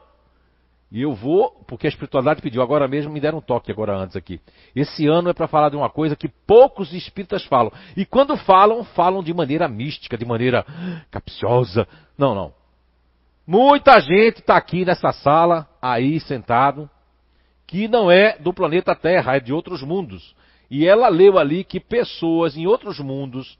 e 0.91 1.03
eu 1.03 1.13
vou, 1.13 1.51
porque 1.67 1.85
a 1.85 1.89
espiritualidade 1.89 2.41
pediu, 2.41 2.63
agora 2.63 2.87
mesmo 2.87 3.11
me 3.11 3.19
deram 3.19 3.37
um 3.37 3.41
toque 3.41 3.71
agora 3.71 3.95
antes 3.95 4.15
aqui. 4.15 4.41
Esse 4.75 5.07
ano 5.07 5.29
é 5.29 5.33
para 5.33 5.47
falar 5.47 5.69
de 5.69 5.75
uma 5.75 5.89
coisa 5.89 6.15
que 6.15 6.27
poucos 6.27 6.91
espíritas 6.93 7.43
falam. 7.45 7.71
E 7.95 8.05
quando 8.05 8.35
falam, 8.35 8.83
falam 8.83 9.21
de 9.21 9.31
maneira 9.31 9.67
mística, 9.67 10.17
de 10.17 10.25
maneira 10.25 10.65
capciosa. 11.11 11.87
Não, 12.17 12.33
não. 12.33 12.53
Muita 13.45 13.99
gente 13.99 14.39
está 14.39 14.57
aqui 14.57 14.83
nessa 14.83 15.11
sala, 15.11 15.67
aí 15.79 16.19
sentado, 16.19 16.89
que 17.67 17.87
não 17.87 18.09
é 18.09 18.37
do 18.39 18.51
planeta 18.51 18.95
Terra, 18.95 19.35
é 19.35 19.39
de 19.39 19.53
outros 19.53 19.83
mundos. 19.83 20.35
E 20.71 20.87
ela 20.87 21.07
leu 21.07 21.37
ali 21.37 21.63
que 21.63 21.79
pessoas 21.79 22.57
em 22.57 22.65
outros 22.65 22.99
mundos 22.99 23.59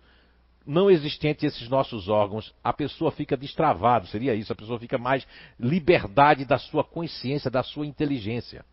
não 0.69 0.87
existente 0.87 1.47
esses 1.47 1.67
nossos 1.67 2.07
órgãos, 2.07 2.53
a 2.63 2.71
pessoa 2.71 3.11
fica 3.11 3.35
destravada, 3.35 4.05
seria 4.05 4.35
isso, 4.35 4.53
a 4.53 4.55
pessoa 4.55 4.77
fica 4.77 4.99
mais 4.99 5.25
liberdade 5.59 6.45
da 6.45 6.59
sua 6.59 6.83
consciência, 6.83 7.49
da 7.49 7.63
sua 7.63 7.87
inteligência. 7.87 8.63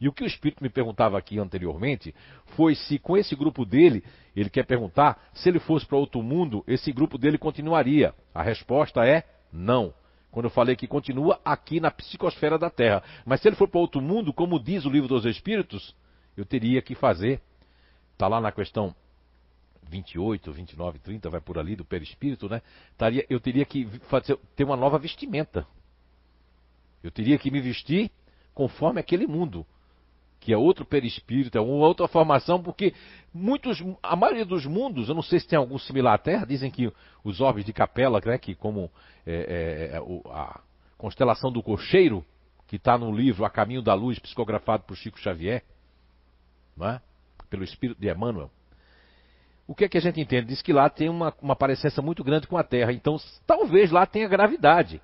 E 0.00 0.08
o 0.08 0.12
que 0.12 0.22
o 0.22 0.26
Espírito 0.26 0.62
me 0.62 0.70
perguntava 0.70 1.18
aqui 1.18 1.36
anteriormente 1.36 2.14
foi 2.56 2.76
se 2.76 3.00
com 3.00 3.16
esse 3.16 3.34
grupo 3.34 3.64
dele, 3.64 4.04
ele 4.36 4.48
quer 4.48 4.64
perguntar, 4.64 5.20
se 5.32 5.48
ele 5.48 5.58
fosse 5.58 5.84
para 5.84 5.98
outro 5.98 6.22
mundo, 6.22 6.62
esse 6.68 6.92
grupo 6.92 7.18
dele 7.18 7.36
continuaria. 7.36 8.14
A 8.32 8.42
resposta 8.42 9.04
é 9.04 9.24
não. 9.52 9.92
Quando 10.30 10.46
eu 10.46 10.50
falei 10.50 10.76
que 10.76 10.86
continua 10.86 11.40
aqui 11.44 11.80
na 11.80 11.90
psicosfera 11.90 12.56
da 12.56 12.70
Terra. 12.70 13.02
Mas 13.26 13.40
se 13.40 13.48
ele 13.48 13.56
for 13.56 13.68
para 13.68 13.80
outro 13.80 14.00
mundo, 14.00 14.32
como 14.32 14.60
diz 14.60 14.84
o 14.84 14.90
livro 14.90 15.08
dos 15.08 15.24
Espíritos, 15.24 15.96
eu 16.36 16.44
teria 16.44 16.80
que 16.80 16.94
fazer, 16.94 17.40
está 18.12 18.28
lá 18.28 18.40
na 18.40 18.52
questão 18.52 18.94
28, 19.88 20.52
29, 20.52 20.98
30, 20.98 21.30
vai 21.30 21.40
por 21.40 21.58
ali, 21.58 21.76
do 21.76 21.84
perispírito, 21.84 22.48
né? 22.48 22.62
Taria, 22.96 23.24
eu 23.28 23.40
teria 23.40 23.64
que 23.64 23.86
fazer, 24.08 24.36
ter 24.56 24.64
uma 24.64 24.76
nova 24.76 24.98
vestimenta. 24.98 25.66
Eu 27.02 27.10
teria 27.10 27.38
que 27.38 27.50
me 27.50 27.60
vestir 27.60 28.10
conforme 28.54 29.00
aquele 29.00 29.26
mundo, 29.26 29.66
que 30.40 30.52
é 30.52 30.56
outro 30.56 30.84
perispírito, 30.84 31.56
é 31.56 31.60
uma 31.60 31.86
outra 31.86 32.06
formação, 32.06 32.62
porque 32.62 32.94
muitos, 33.32 33.82
a 34.02 34.14
maioria 34.14 34.44
dos 34.44 34.66
mundos, 34.66 35.08
eu 35.08 35.14
não 35.14 35.22
sei 35.22 35.40
se 35.40 35.48
tem 35.48 35.58
algum 35.58 35.78
similar 35.78 36.14
à 36.14 36.18
Terra, 36.18 36.46
dizem 36.46 36.70
que 36.70 36.92
os 37.24 37.40
orbes 37.40 37.64
de 37.64 37.72
Capela, 37.72 38.20
né, 38.24 38.38
que 38.38 38.54
como 38.54 38.90
é, 39.26 39.32
é, 39.32 39.96
é, 39.96 40.30
a 40.30 40.60
constelação 40.96 41.50
do 41.50 41.62
cocheiro, 41.62 42.24
que 42.66 42.76
está 42.76 42.96
no 42.96 43.10
livro 43.10 43.44
A 43.44 43.50
Caminho 43.50 43.82
da 43.82 43.94
Luz, 43.94 44.18
psicografado 44.18 44.84
por 44.84 44.96
Chico 44.96 45.18
Xavier, 45.18 45.62
não 46.76 46.88
é? 46.88 47.00
pelo 47.48 47.64
espírito 47.64 48.00
de 48.00 48.10
Emmanuel, 48.10 48.50
o 49.66 49.74
que 49.74 49.84
é 49.84 49.88
que 49.88 49.98
a 49.98 50.00
gente 50.00 50.20
entende? 50.20 50.48
Diz 50.48 50.60
que 50.60 50.72
lá 50.72 50.88
tem 50.90 51.08
uma, 51.08 51.34
uma 51.40 51.56
parecência 51.56 52.02
muito 52.02 52.22
grande 52.22 52.46
com 52.46 52.56
a 52.56 52.62
Terra, 52.62 52.92
então 52.92 53.16
talvez 53.46 53.90
lá 53.90 54.04
tenha 54.04 54.28
gravidade. 54.28 55.00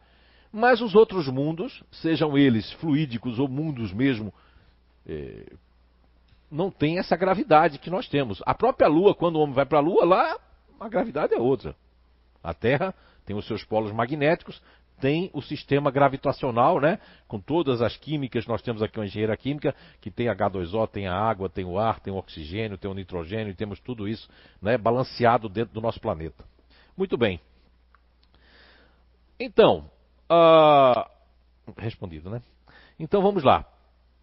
Mas 0.52 0.80
os 0.80 0.94
outros 0.94 1.28
mundos, 1.28 1.82
sejam 1.90 2.36
eles 2.36 2.70
fluídicos 2.74 3.38
ou 3.38 3.48
mundos 3.48 3.92
mesmo, 3.92 4.34
é, 5.06 5.52
não 6.50 6.70
tem 6.70 6.98
essa 6.98 7.16
gravidade 7.16 7.78
que 7.78 7.88
nós 7.88 8.08
temos. 8.08 8.42
A 8.44 8.54
própria 8.54 8.88
Lua, 8.88 9.14
quando 9.14 9.36
o 9.36 9.40
homem 9.40 9.54
vai 9.54 9.64
para 9.64 9.78
a 9.78 9.82
Lua, 9.82 10.04
lá 10.04 10.38
a 10.78 10.88
gravidade 10.88 11.34
é 11.34 11.38
outra. 11.38 11.74
A 12.42 12.52
Terra 12.52 12.94
tem 13.24 13.36
os 13.36 13.46
seus 13.46 13.62
polos 13.64 13.92
magnéticos, 13.92 14.60
tem 15.00 15.30
o 15.32 15.40
sistema 15.40 15.90
gravitacional, 15.90 16.80
né? 16.80 16.98
Com 17.26 17.40
todas 17.40 17.80
as 17.80 17.96
químicas, 17.96 18.46
nós 18.46 18.62
temos 18.62 18.82
aqui 18.82 18.98
uma 18.98 19.06
engenheira 19.06 19.36
química 19.36 19.74
que 20.00 20.10
tem 20.10 20.26
H2O, 20.26 20.86
tem 20.88 21.06
a 21.06 21.14
água, 21.14 21.48
tem 21.48 21.64
o 21.64 21.78
ar, 21.78 21.98
tem 22.00 22.12
o 22.12 22.16
oxigênio, 22.16 22.78
tem 22.78 22.90
o 22.90 22.94
nitrogênio, 22.94 23.54
temos 23.54 23.80
tudo 23.80 24.06
isso, 24.06 24.28
né? 24.60 24.76
Balanceado 24.76 25.48
dentro 25.48 25.74
do 25.74 25.80
nosso 25.80 26.00
planeta. 26.00 26.44
Muito 26.96 27.16
bem. 27.16 27.40
Então, 29.38 29.90
uh... 30.30 31.04
respondido, 31.78 32.28
né? 32.28 32.42
Então 32.98 33.22
vamos 33.22 33.42
lá. 33.42 33.64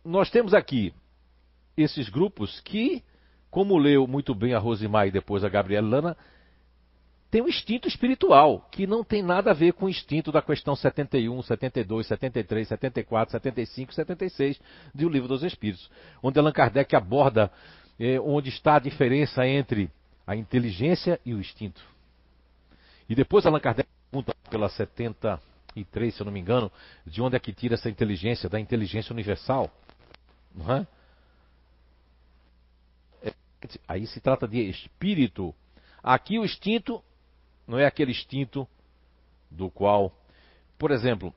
Nós 0.05 0.29
temos 0.29 0.53
aqui 0.53 0.93
esses 1.75 2.07
grupos 2.09 2.59
que, 2.61 3.03
como 3.49 3.77
leu 3.77 4.07
muito 4.07 4.35
bem 4.35 4.53
a 4.53 4.59
Rosimar 4.59 5.07
e 5.07 5.11
depois 5.11 5.43
a 5.43 5.49
Gabriela 5.49 5.87
Lana, 5.87 6.17
tem 7.29 7.41
um 7.41 7.47
instinto 7.47 7.87
espiritual, 7.87 8.67
que 8.71 8.87
não 8.87 9.03
tem 9.03 9.21
nada 9.21 9.51
a 9.51 9.53
ver 9.53 9.73
com 9.73 9.85
o 9.85 9.89
instinto 9.89 10.31
da 10.31 10.41
questão 10.41 10.75
71, 10.75 11.41
72, 11.41 12.07
73, 12.07 12.67
74, 12.67 13.31
75, 13.33 13.93
76 13.93 14.59
do 14.95 15.09
Livro 15.09 15.27
dos 15.27 15.43
Espíritos, 15.43 15.89
onde 16.23 16.39
Allan 16.39 16.53
Kardec 16.53 16.95
aborda 16.95 17.51
eh, 17.99 18.19
onde 18.19 18.49
está 18.49 18.75
a 18.75 18.79
diferença 18.79 19.45
entre 19.45 19.91
a 20.25 20.35
inteligência 20.35 21.19
e 21.25 21.33
o 21.33 21.39
instinto. 21.39 21.81
E 23.09 23.15
depois 23.15 23.45
Allan 23.45 23.59
Kardec 23.59 23.89
pergunta 24.09 24.33
pela 24.49 24.69
73, 24.69 26.15
se 26.15 26.21
eu 26.21 26.25
não 26.25 26.31
me 26.31 26.39
engano, 26.39 26.71
de 27.05 27.21
onde 27.21 27.35
é 27.35 27.39
que 27.39 27.51
tira 27.51 27.73
essa 27.73 27.89
inteligência, 27.89 28.47
da 28.47 28.59
inteligência 28.59 29.11
universal. 29.11 29.69
Não 30.55 30.73
é? 30.73 30.87
é 33.21 33.33
aí 33.85 34.07
se 34.07 34.21
trata 34.21 34.47
de 34.47 34.59
espírito. 34.69 35.53
Aqui 36.01 36.39
o 36.39 36.45
instinto 36.45 37.03
não 37.67 37.77
é 37.77 37.85
aquele 37.85 38.11
instinto 38.11 38.67
do 39.49 39.69
qual, 39.69 40.11
por 40.77 40.91
exemplo, 40.91 41.33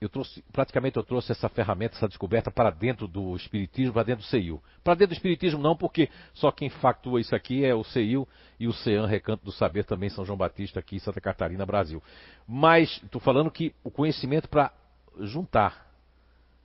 eu 0.00 0.08
trouxe, 0.08 0.42
praticamente 0.50 0.96
eu 0.96 1.02
trouxe 1.02 1.30
essa 1.30 1.48
ferramenta, 1.48 1.94
essa 1.94 2.08
descoberta 2.08 2.50
para 2.50 2.70
dentro 2.70 3.06
do 3.06 3.36
Espiritismo, 3.36 3.92
para 3.92 4.04
dentro 4.04 4.24
do 4.24 4.28
CEIU. 4.28 4.62
Para 4.82 4.94
dentro 4.94 5.08
do 5.08 5.16
Espiritismo 5.18 5.60
não, 5.60 5.76
porque 5.76 6.08
só 6.32 6.50
quem 6.50 6.70
factua 6.70 7.20
isso 7.20 7.36
aqui 7.36 7.66
é 7.66 7.74
o 7.74 7.84
CEIU 7.84 8.26
e 8.58 8.66
o 8.66 8.72
CEAN, 8.72 9.06
Recanto 9.06 9.44
do 9.44 9.52
Saber, 9.52 9.84
também 9.84 10.08
São 10.08 10.24
João 10.24 10.38
Batista, 10.38 10.80
aqui 10.80 10.98
Santa 10.98 11.20
Catarina, 11.20 11.66
Brasil. 11.66 12.02
Mas 12.48 12.98
estou 13.04 13.20
falando 13.20 13.50
que 13.50 13.74
o 13.84 13.90
conhecimento 13.90 14.48
para 14.48 14.72
juntar. 15.18 15.86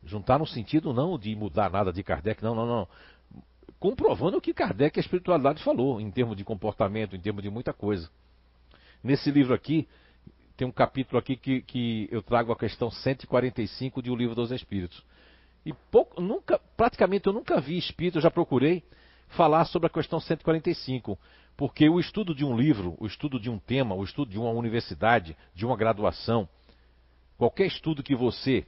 Juntar 0.01 0.39
no 0.39 0.47
sentido 0.47 0.93
não 0.93 1.19
de 1.19 1.36
mudar 1.36 1.69
nada 1.69 1.91
de 1.91 2.03
Kardec, 2.03 2.41
não, 2.41 2.55
não, 2.55 2.65
não. 2.65 2.88
Comprovando 3.79 4.38
o 4.38 4.41
que 4.41 4.53
Kardec 4.53 4.97
a 4.97 5.01
espiritualidade 5.01 5.61
falou, 5.61 5.99
em 5.99 6.09
termos 6.09 6.38
de 6.38 6.45
comportamento, 6.45 7.17
em 7.17 7.19
termos 7.19 7.43
de 7.43 7.49
muita 7.49 7.73
coisa. 7.73 8.09
Nesse 9.05 9.29
livro 9.29 9.53
aqui, 9.53 9.87
tem 10.57 10.67
um 10.67 10.71
capítulo 10.71 11.19
aqui 11.19 11.35
que, 11.35 11.61
que 11.61 12.09
eu 12.11 12.23
trago 12.23 12.51
a 12.51 12.55
questão 12.55 12.89
145 12.89 14.01
de 14.01 14.09
O 14.09 14.15
Livro 14.15 14.33
dos 14.33 14.49
Espíritos. 14.49 15.05
E 15.63 15.71
pouco, 15.91 16.19
nunca, 16.19 16.59
praticamente 16.75 17.27
eu 17.27 17.33
nunca 17.33 17.61
vi 17.61 17.77
espírito, 17.77 18.17
eu 18.17 18.21
já 18.23 18.31
procurei 18.31 18.83
falar 19.27 19.65
sobre 19.65 19.85
a 19.85 19.91
questão 19.91 20.19
145, 20.19 21.19
porque 21.55 21.87
o 21.87 21.99
estudo 21.99 22.33
de 22.33 22.43
um 22.43 22.57
livro, 22.57 22.95
o 22.99 23.05
estudo 23.05 23.39
de 23.39 23.47
um 23.47 23.59
tema, 23.59 23.93
o 23.93 24.03
estudo 24.03 24.31
de 24.31 24.39
uma 24.39 24.49
universidade, 24.49 25.37
de 25.53 25.67
uma 25.67 25.77
graduação, 25.77 26.49
qualquer 27.37 27.67
estudo 27.67 28.01
que 28.01 28.15
você 28.15 28.65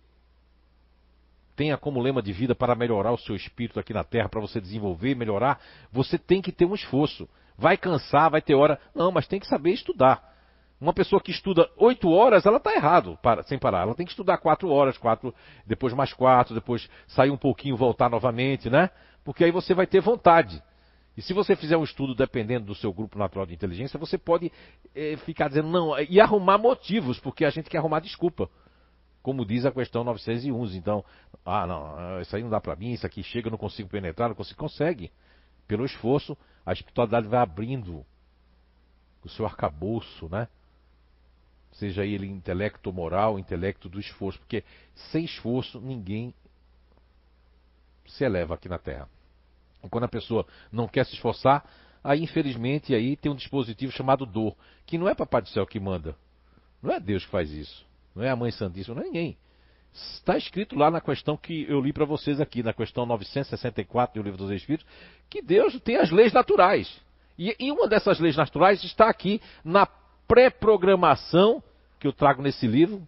tenha 1.55 1.79
como 1.79 1.99
lema 1.99 2.21
de 2.21 2.31
vida 2.31 2.53
para 2.53 2.75
melhorar 2.75 3.11
o 3.11 3.17
seu 3.17 3.35
espírito 3.35 3.79
aqui 3.79 3.91
na 3.91 4.03
Terra, 4.03 4.29
para 4.29 4.39
você 4.39 4.61
desenvolver, 4.61 5.15
melhorar, 5.15 5.59
você 5.91 6.15
tem 6.15 6.43
que 6.43 6.51
ter 6.51 6.65
um 6.65 6.75
esforço. 6.75 7.27
Vai 7.57 7.75
cansar, 7.75 8.29
vai 8.29 8.41
ter 8.41 8.55
hora, 8.55 8.79
não, 8.93 9.11
mas 9.11 9.27
tem 9.27 9.39
que 9.39 9.47
saber 9.47 9.71
estudar. 9.71 10.23
Uma 10.79 10.93
pessoa 10.93 11.19
que 11.19 11.31
estuda 11.31 11.67
oito 11.75 12.07
horas, 12.09 12.45
ela 12.45 12.57
está 12.57 12.71
errado, 12.73 13.17
para, 13.21 13.41
sem 13.43 13.57
parar. 13.57 13.81
Ela 13.81 13.95
tem 13.95 14.05
que 14.05 14.11
estudar 14.11 14.37
quatro 14.37 14.69
horas, 14.69 14.95
quatro, 14.97 15.33
depois 15.65 15.91
mais 15.93 16.13
quatro, 16.13 16.53
depois 16.53 16.87
sair 17.07 17.31
um 17.31 17.37
pouquinho, 17.37 17.75
voltar 17.75 18.09
novamente, 18.09 18.69
né? 18.69 18.91
Porque 19.23 19.43
aí 19.43 19.51
você 19.51 19.73
vai 19.73 19.87
ter 19.87 20.01
vontade. 20.01 20.61
E 21.17 21.21
se 21.21 21.33
você 21.33 21.55
fizer 21.55 21.75
um 21.75 21.83
estudo 21.83 22.13
dependendo 22.13 22.67
do 22.67 22.75
seu 22.75 22.93
grupo 22.93 23.17
natural 23.17 23.47
de 23.47 23.55
inteligência, 23.55 23.97
você 23.97 24.19
pode 24.19 24.51
é, 24.93 25.17
ficar 25.17 25.47
dizendo 25.47 25.67
não 25.67 25.99
e 25.99 26.21
arrumar 26.21 26.59
motivos, 26.59 27.19
porque 27.19 27.43
a 27.43 27.49
gente 27.49 27.71
quer 27.71 27.79
arrumar 27.79 27.99
desculpa. 27.99 28.47
Como 29.23 29.43
diz 29.43 29.65
a 29.65 29.71
questão 29.71 30.03
911. 30.03 30.77
Então, 30.77 31.03
ah, 31.43 31.65
não, 31.65 32.21
isso 32.21 32.35
aí 32.35 32.43
não 32.43 32.51
dá 32.51 32.61
para 32.61 32.75
mim, 32.75 32.91
isso 32.91 33.05
aqui 33.05 33.23
chega, 33.23 33.47
eu 33.47 33.51
não 33.51 33.57
consigo 33.57 33.89
penetrar, 33.89 34.29
não 34.29 34.35
consigo. 34.35 34.59
Consegue. 34.59 35.11
Pelo 35.67 35.85
esforço, 35.85 36.37
a 36.65 36.73
espiritualidade 36.73 37.27
vai 37.27 37.39
abrindo 37.39 38.05
o 39.23 39.29
seu 39.29 39.45
arcabouço, 39.45 40.29
né? 40.29 40.47
seja 41.73 42.05
ele 42.05 42.25
intelecto 42.27 42.91
moral, 42.91 43.37
intelecto 43.37 43.87
do 43.87 43.99
esforço, 43.99 44.39
porque 44.39 44.63
sem 45.11 45.25
esforço 45.25 45.79
ninguém 45.79 46.33
se 48.05 48.23
eleva 48.23 48.55
aqui 48.55 48.67
na 48.67 48.79
Terra. 48.79 49.07
E 49.83 49.89
quando 49.89 50.05
a 50.05 50.09
pessoa 50.09 50.45
não 50.71 50.87
quer 50.87 51.05
se 51.05 51.13
esforçar, 51.13 51.63
aí 52.03 52.23
infelizmente 52.23 52.95
aí 52.95 53.15
tem 53.15 53.31
um 53.31 53.35
dispositivo 53.35 53.91
chamado 53.91 54.25
dor, 54.25 54.55
que 54.85 54.97
não 54.97 55.07
é 55.07 55.13
Papai 55.13 55.41
do 55.41 55.49
Céu 55.49 55.67
que 55.67 55.79
manda, 55.79 56.15
não 56.81 56.91
é 56.91 56.99
Deus 56.99 57.25
que 57.25 57.31
faz 57.31 57.51
isso, 57.51 57.85
não 58.15 58.23
é 58.23 58.29
a 58.29 58.35
Mãe 58.35 58.51
Santíssima, 58.51 58.95
não 58.95 59.03
é 59.03 59.05
ninguém. 59.05 59.37
Está 59.97 60.37
escrito 60.37 60.77
lá 60.77 60.91
na 60.91 61.01
questão 61.01 61.35
que 61.35 61.65
eu 61.67 61.81
li 61.81 61.91
para 61.91 62.05
vocês 62.05 62.39
aqui, 62.39 62.61
na 62.61 62.71
questão 62.71 63.05
964 63.05 64.21
do 64.21 64.23
Livro 64.23 64.37
dos 64.37 64.51
Espíritos, 64.51 64.85
que 65.29 65.41
Deus 65.41 65.79
tem 65.81 65.95
as 65.95 66.11
leis 66.11 66.31
naturais. 66.31 67.01
E, 67.37 67.55
e 67.59 67.71
uma 67.71 67.87
dessas 67.87 68.19
leis 68.19 68.35
naturais 68.35 68.83
está 68.83 69.09
aqui 69.09 69.41
na 69.63 69.87
pré-programação 70.27 71.63
que 71.99 72.07
eu 72.07 72.13
trago 72.13 72.43
nesse 72.43 72.67
livro. 72.67 73.07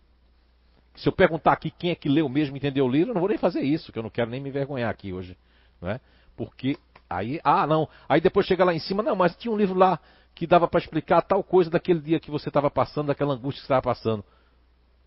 Se 0.96 1.08
eu 1.08 1.14
perguntar 1.14 1.54
aqui 1.54 1.70
quem 1.70 1.92
é 1.92 1.96
que 1.96 2.10
leu 2.10 2.28
mesmo 2.28 2.58
entendeu 2.58 2.86
o 2.86 2.90
livro, 2.90 3.12
eu 3.12 3.14
não 3.14 3.22
vou 3.22 3.30
nem 3.30 3.38
fazer 3.38 3.62
isso, 3.62 3.92
que 3.92 4.00
eu 4.00 4.04
não 4.04 4.10
quero 4.10 4.32
nem 4.32 4.42
me 4.42 4.50
envergonhar 4.50 4.90
aqui 4.90 5.14
hoje. 5.14 5.38
Não 5.80 5.90
é? 5.90 6.00
Porque 6.36 6.76
aí, 7.08 7.40
ah, 7.44 7.68
não. 7.68 7.88
Aí 8.08 8.20
depois 8.20 8.48
chega 8.48 8.64
lá 8.64 8.74
em 8.74 8.80
cima, 8.80 9.04
não, 9.04 9.16
mas 9.16 9.36
tinha 9.36 9.52
um 9.52 9.58
livro 9.58 9.78
lá 9.78 10.00
que 10.34 10.48
dava 10.48 10.68
para 10.68 10.80
explicar 10.80 11.22
tal 11.22 11.44
coisa 11.44 11.70
daquele 11.70 12.00
dia 12.00 12.20
que 12.20 12.32
você 12.32 12.50
estava 12.50 12.72
passando, 12.72 13.08
daquela 13.08 13.36
angústia 13.36 13.60
que 13.60 13.66
estava 13.66 13.82
passando. 13.82 14.26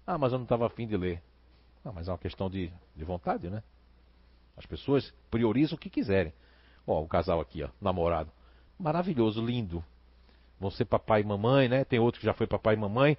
Ah, 0.07 0.17
mas 0.17 0.33
eu 0.33 0.39
não 0.39 0.45
estava 0.45 0.67
afim 0.67 0.87
de 0.87 0.97
ler. 0.97 1.23
Ah, 1.85 1.93
mas 1.93 2.09
é 2.09 2.13
uma 2.13 2.19
questão 2.19 2.49
de, 2.49 2.73
de 2.95 3.05
vontade, 3.05 3.51
né? 3.51 3.63
As 4.57 4.67
pessoas 4.67 5.13
priorizam 5.31 5.77
o 5.77 5.79
que 5.79 5.91
quiserem. 5.91 6.33
Ó, 6.87 7.01
o 7.03 7.09
casal 7.09 7.41
aqui, 7.41 7.63
ó, 7.63 7.69
namorado. 7.81 8.31
Maravilhoso, 8.79 9.45
lindo 9.45 9.85
vão 10.63 10.71
ser 10.71 10.85
papai 10.85 11.23
e 11.23 11.25
mamãe, 11.25 11.69
né? 11.69 11.85
Tem 11.85 11.99
outro 11.99 12.21
que 12.21 12.27
já 12.27 12.33
foi 12.33 12.47
papai 12.47 12.75
e 12.75 12.79
mamãe. 12.79 13.19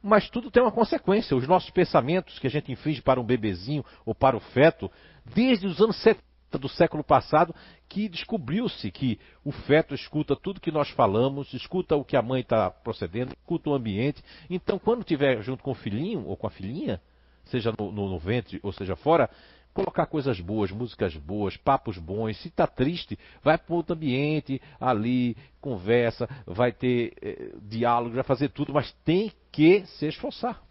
Mas 0.00 0.30
tudo 0.30 0.50
tem 0.50 0.62
uma 0.62 0.72
consequência. 0.72 1.36
Os 1.36 1.46
nossos 1.46 1.70
pensamentos 1.70 2.38
que 2.38 2.46
a 2.46 2.50
gente 2.50 2.70
inflige 2.70 3.02
para 3.02 3.20
um 3.20 3.24
bebezinho 3.24 3.84
ou 4.06 4.14
para 4.14 4.36
o 4.36 4.40
feto, 4.40 4.90
desde 5.24 5.66
os 5.66 5.80
anos 5.80 6.00
70 6.00 6.22
do 6.52 6.68
século 6.68 7.02
passado, 7.02 7.54
que 7.88 8.08
descobriu-se 8.08 8.90
que 8.90 9.18
o 9.44 9.50
feto 9.50 9.94
escuta 9.94 10.36
tudo 10.36 10.60
que 10.60 10.70
nós 10.70 10.88
falamos, 10.90 11.52
escuta 11.52 11.96
o 11.96 12.04
que 12.04 12.16
a 12.16 12.22
mãe 12.22 12.42
está 12.42 12.70
procedendo, 12.70 13.32
escuta 13.32 13.70
o 13.70 13.74
ambiente. 13.74 14.22
Então, 14.48 14.78
quando 14.78 15.00
estiver 15.00 15.42
junto 15.42 15.62
com 15.62 15.72
o 15.72 15.74
filhinho 15.74 16.26
ou 16.26 16.36
com 16.36 16.46
a 16.46 16.50
filhinha, 16.50 17.00
seja 17.44 17.72
no, 17.78 17.92
no, 17.92 18.08
no 18.08 18.18
ventre 18.18 18.60
ou 18.62 18.72
seja 18.72 18.96
fora, 18.96 19.28
colocar 19.72 20.06
coisas 20.06 20.38
boas, 20.40 20.70
músicas 20.70 21.16
boas, 21.16 21.56
papos 21.56 21.98
bons. 21.98 22.36
Se 22.38 22.48
está 22.48 22.66
triste, 22.66 23.18
vai 23.42 23.58
para 23.58 23.74
outro 23.74 23.94
ambiente, 23.94 24.60
ali, 24.80 25.36
conversa, 25.60 26.28
vai 26.46 26.72
ter 26.72 27.14
eh, 27.22 27.52
diálogo, 27.62 28.14
vai 28.14 28.24
fazer 28.24 28.50
tudo, 28.50 28.72
mas 28.72 28.92
tem 29.04 29.32
que 29.50 29.84
se 29.86 30.06
esforçar. 30.06 30.62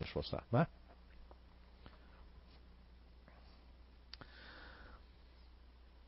Esforçar, 0.00 0.44
não 0.52 0.60
é? 0.60 0.66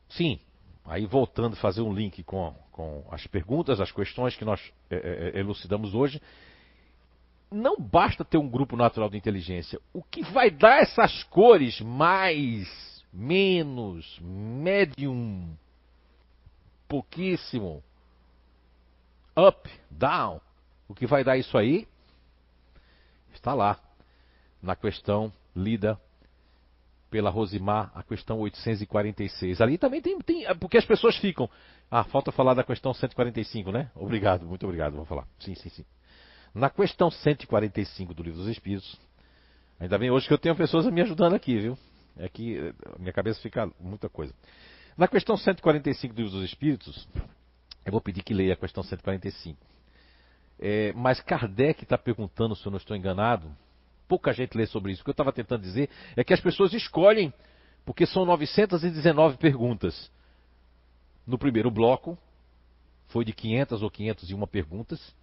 Sim, 0.09 0.39
aí 0.85 1.05
voltando 1.05 1.55
fazer 1.55 1.81
um 1.81 1.93
link 1.93 2.23
com, 2.23 2.53
com 2.71 3.05
as 3.11 3.25
perguntas, 3.27 3.79
as 3.79 3.91
questões 3.91 4.35
que 4.35 4.43
nós 4.43 4.59
é, 4.89 5.31
é, 5.35 5.39
elucidamos 5.39 5.93
hoje, 5.93 6.21
não 7.51 7.77
basta 7.77 8.23
ter 8.23 8.37
um 8.37 8.47
grupo 8.47 8.75
natural 8.75 9.09
de 9.09 9.17
inteligência. 9.17 9.79
O 9.93 10.03
que 10.03 10.23
vai 10.23 10.51
dar 10.51 10.81
essas 10.81 11.23
cores 11.23 11.79
mais, 11.81 13.03
menos, 13.11 14.19
médium, 14.21 15.55
pouquíssimo, 16.87 17.83
up, 19.37 19.69
down, 19.89 20.39
o 20.87 20.93
que 20.93 21.07
vai 21.07 21.23
dar 21.23 21.37
isso 21.37 21.57
aí 21.57 21.87
está 23.33 23.53
lá 23.53 23.79
na 24.61 24.75
questão 24.75 25.31
lida 25.55 25.99
pela 27.09 27.29
Rosimar, 27.29 27.91
a 27.95 28.03
questão 28.03 28.39
846. 28.39 29.61
Ali 29.61 29.77
também 29.77 30.01
tem, 30.01 30.19
tem, 30.19 30.45
porque 30.57 30.77
as 30.77 30.85
pessoas 30.85 31.17
ficam. 31.17 31.49
Ah, 31.89 32.03
falta 32.03 32.31
falar 32.31 32.53
da 32.53 32.63
questão 32.63 32.93
145, 32.93 33.71
né? 33.71 33.89
Obrigado, 33.95 34.45
muito 34.45 34.63
obrigado, 34.65 34.95
vou 34.95 35.05
falar. 35.05 35.25
Sim, 35.39 35.55
sim, 35.55 35.69
sim. 35.69 35.85
Na 36.53 36.69
questão 36.69 37.11
145 37.11 38.13
do 38.13 38.23
Livro 38.23 38.39
dos 38.39 38.47
Espíritos, 38.47 38.99
ainda 39.79 39.97
bem 39.97 40.09
hoje 40.09 40.27
que 40.27 40.33
eu 40.33 40.37
tenho 40.37 40.55
pessoas 40.55 40.85
me 40.87 41.01
ajudando 41.01 41.35
aqui, 41.35 41.57
viu? 41.59 41.77
É 42.17 42.27
que 42.27 42.57
eh, 42.57 42.73
minha 42.97 43.13
cabeça 43.13 43.39
fica 43.39 43.71
muita 43.79 44.09
coisa. 44.09 44.33
Na 44.97 45.07
questão 45.07 45.37
145 45.37 46.13
do 46.13 46.21
Livro 46.23 46.37
dos 46.37 46.45
Espíritos, 46.45 47.07
eu 47.85 47.91
vou 47.91 48.01
pedir 48.01 48.23
que 48.23 48.33
leia 48.33 48.53
a 48.53 48.57
questão 48.57 48.83
145. 48.83 49.57
É, 50.59 50.91
mas 50.93 51.21
Kardec 51.21 51.83
está 51.83 51.97
perguntando, 51.97 52.55
se 52.55 52.65
eu 52.65 52.71
não 52.71 52.77
estou 52.77 52.97
enganado, 52.97 53.55
pouca 54.07 54.33
gente 54.33 54.57
lê 54.57 54.65
sobre 54.65 54.91
isso. 54.91 55.01
O 55.01 55.05
que 55.05 55.11
eu 55.11 55.13
estava 55.13 55.31
tentando 55.31 55.61
dizer 55.61 55.89
é 56.15 56.23
que 56.23 56.33
as 56.33 56.41
pessoas 56.41 56.73
escolhem, 56.73 57.31
porque 57.85 58.07
são 58.07 58.25
919 58.25 59.37
perguntas. 59.37 60.11
No 61.25 61.37
primeiro 61.37 61.69
bloco, 61.69 62.17
foi 63.07 63.23
de 63.23 63.33
500 63.33 63.83
ou 63.83 63.91
501 63.91 64.47
perguntas 64.47 65.15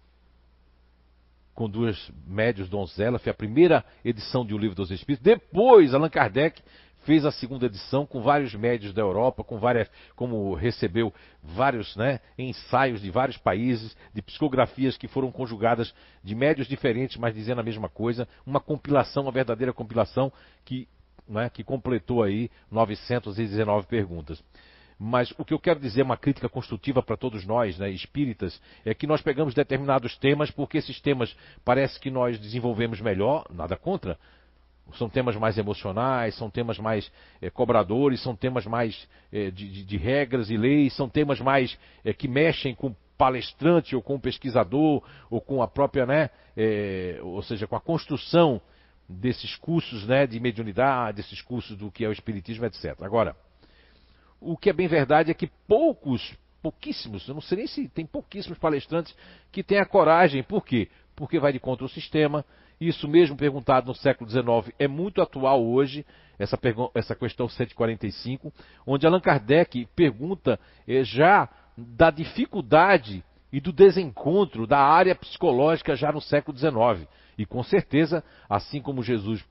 com 1.57 1.67
duas 1.67 2.11
médios 2.27 2.69
donzela, 2.69 3.17
foi 3.17 3.31
a 3.31 3.35
primeira 3.35 3.83
edição 4.05 4.45
de 4.45 4.53
O 4.53 4.59
Livro 4.59 4.75
dos 4.75 4.91
Espíritos. 4.91 5.23
Depois, 5.23 5.91
Allan 5.91 6.07
Kardec 6.07 6.61
fez 6.99 7.25
a 7.25 7.31
segunda 7.31 7.65
edição 7.65 8.05
com 8.05 8.21
vários 8.21 8.53
médios 8.53 8.93
da 8.93 9.01
Europa, 9.01 9.43
com 9.43 9.57
várias, 9.57 9.89
como 10.15 10.53
recebeu 10.53 11.11
vários 11.41 11.95
né, 11.95 12.19
ensaios 12.37 13.01
de 13.01 13.09
vários 13.09 13.37
países, 13.37 13.97
de 14.13 14.21
psicografias 14.21 14.97
que 14.97 15.07
foram 15.07 15.31
conjugadas 15.31 15.91
de 16.23 16.35
médios 16.35 16.67
diferentes, 16.67 17.17
mas 17.17 17.33
dizendo 17.33 17.59
a 17.59 17.63
mesma 17.63 17.89
coisa, 17.89 18.27
uma 18.45 18.59
compilação, 18.59 19.23
uma 19.23 19.31
verdadeira 19.31 19.73
compilação 19.73 20.31
que, 20.63 20.87
né, 21.27 21.49
que 21.49 21.63
completou 21.63 22.21
aí 22.21 22.51
919 22.69 23.87
perguntas. 23.87 24.43
Mas 24.99 25.31
o 25.37 25.45
que 25.45 25.53
eu 25.53 25.59
quero 25.59 25.79
dizer, 25.79 26.01
uma 26.01 26.17
crítica 26.17 26.49
construtiva 26.49 27.03
para 27.03 27.15
todos 27.15 27.45
nós, 27.45 27.77
né, 27.77 27.89
espíritas, 27.89 28.59
é 28.83 28.93
que 28.95 29.05
nós 29.05 29.21
pegamos 29.21 29.53
determinados 29.53 30.17
temas 30.17 30.49
porque 30.49 30.79
esses 30.79 30.99
temas 30.99 31.35
parece 31.63 31.99
que 31.99 32.09
nós 32.09 32.39
desenvolvemos 32.39 32.99
melhor, 32.99 33.45
nada 33.53 33.75
contra. 33.75 34.17
São 34.93 35.09
temas 35.09 35.35
mais 35.35 35.57
emocionais, 35.57 36.33
são 36.35 36.49
temas 36.49 36.79
mais 36.79 37.11
é, 37.41 37.49
cobradores, 37.49 38.23
são 38.23 38.35
temas 38.35 38.65
mais 38.65 39.07
é, 39.31 39.51
de, 39.51 39.69
de, 39.69 39.83
de, 39.83 39.97
regras 39.97 40.49
e 40.49 40.57
leis, 40.57 40.95
são 40.95 41.07
temas 41.07 41.39
mais 41.39 41.77
é, 42.03 42.13
que 42.13 42.27
mexem 42.27 42.73
com 42.73 42.95
palestrante 43.17 43.95
ou 43.95 44.01
com 44.01 44.15
um 44.15 44.19
pesquisador 44.19 45.03
ou 45.29 45.41
com 45.41 45.61
a 45.61 45.67
própria, 45.67 46.05
né, 46.05 46.29
ou 47.23 47.41
seja, 47.41 47.65
com 47.65 47.75
a 47.75 47.81
construção 47.81 48.61
desses 49.09 49.55
cursos, 49.55 50.05
né, 50.05 50.27
de 50.27 50.39
mediunidade, 50.39 51.17
desses 51.17 51.41
cursos 51.41 51.75
do 51.75 51.91
que 51.91 52.05
é 52.05 52.07
o 52.07 52.11
espiritismo, 52.11 52.65
etc. 52.65 53.01
Agora, 53.01 53.35
o 54.39 54.57
que 54.57 54.69
é 54.69 54.73
bem 54.73 54.87
verdade 54.87 55.31
é 55.31 55.33
que 55.33 55.47
poucos, 55.67 56.35
pouquíssimos, 56.61 57.27
eu 57.27 57.33
não 57.33 57.41
sei 57.41 57.59
nem 57.59 57.67
se 57.67 57.87
tem 57.89 58.05
pouquíssimos 58.05 58.57
palestrantes 58.57 59.15
que 59.51 59.63
têm 59.63 59.79
a 59.79 59.85
coragem. 59.85 60.43
Por 60.43 60.65
quê? 60.65 60.89
Porque 61.15 61.39
vai 61.39 61.51
de 61.51 61.59
contra 61.59 61.85
o 61.85 61.89
sistema. 61.89 62.45
Isso 62.79 63.07
mesmo 63.07 63.35
perguntado 63.35 63.87
no 63.87 63.95
século 63.95 64.29
XIX 64.29 64.73
é 64.77 64.87
muito 64.87 65.21
atual 65.21 65.65
hoje, 65.65 66.05
essa, 66.37 66.59
essa 66.93 67.15
questão 67.15 67.49
145, 67.49 68.53
onde 68.85 69.07
Allan 69.07 69.19
Kardec 69.19 69.87
pergunta 69.95 70.59
eh, 70.87 71.03
já 71.03 71.49
da 71.75 72.11
dificuldade 72.11 73.23
e 73.51 73.59
do 73.59 73.71
desencontro 73.71 74.67
da 74.67 74.79
área 74.79 75.15
psicológica 75.15 75.95
já 75.95 76.11
no 76.11 76.21
século 76.21 76.55
XIX. 76.55 77.07
E 77.37 77.45
com 77.45 77.63
certeza, 77.63 78.23
assim 78.47 78.81
como 78.81 79.01
Jesus 79.01 79.43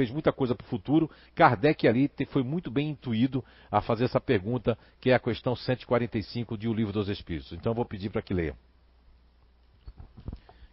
fez 0.00 0.10
muita 0.10 0.32
coisa 0.32 0.54
para 0.54 0.64
o 0.64 0.68
futuro, 0.68 1.10
Kardec 1.34 1.86
ali 1.86 2.10
foi 2.30 2.42
muito 2.42 2.70
bem 2.70 2.88
intuído 2.88 3.44
a 3.70 3.82
fazer 3.82 4.04
essa 4.04 4.18
pergunta, 4.18 4.78
que 4.98 5.10
é 5.10 5.14
a 5.14 5.18
questão 5.18 5.54
145 5.54 6.56
de 6.56 6.66
O 6.66 6.72
Livro 6.72 6.90
dos 6.90 7.10
Espíritos. 7.10 7.52
Então 7.52 7.72
eu 7.72 7.76
vou 7.76 7.84
pedir 7.84 8.08
para 8.08 8.22
que 8.22 8.32
leia. 8.32 8.56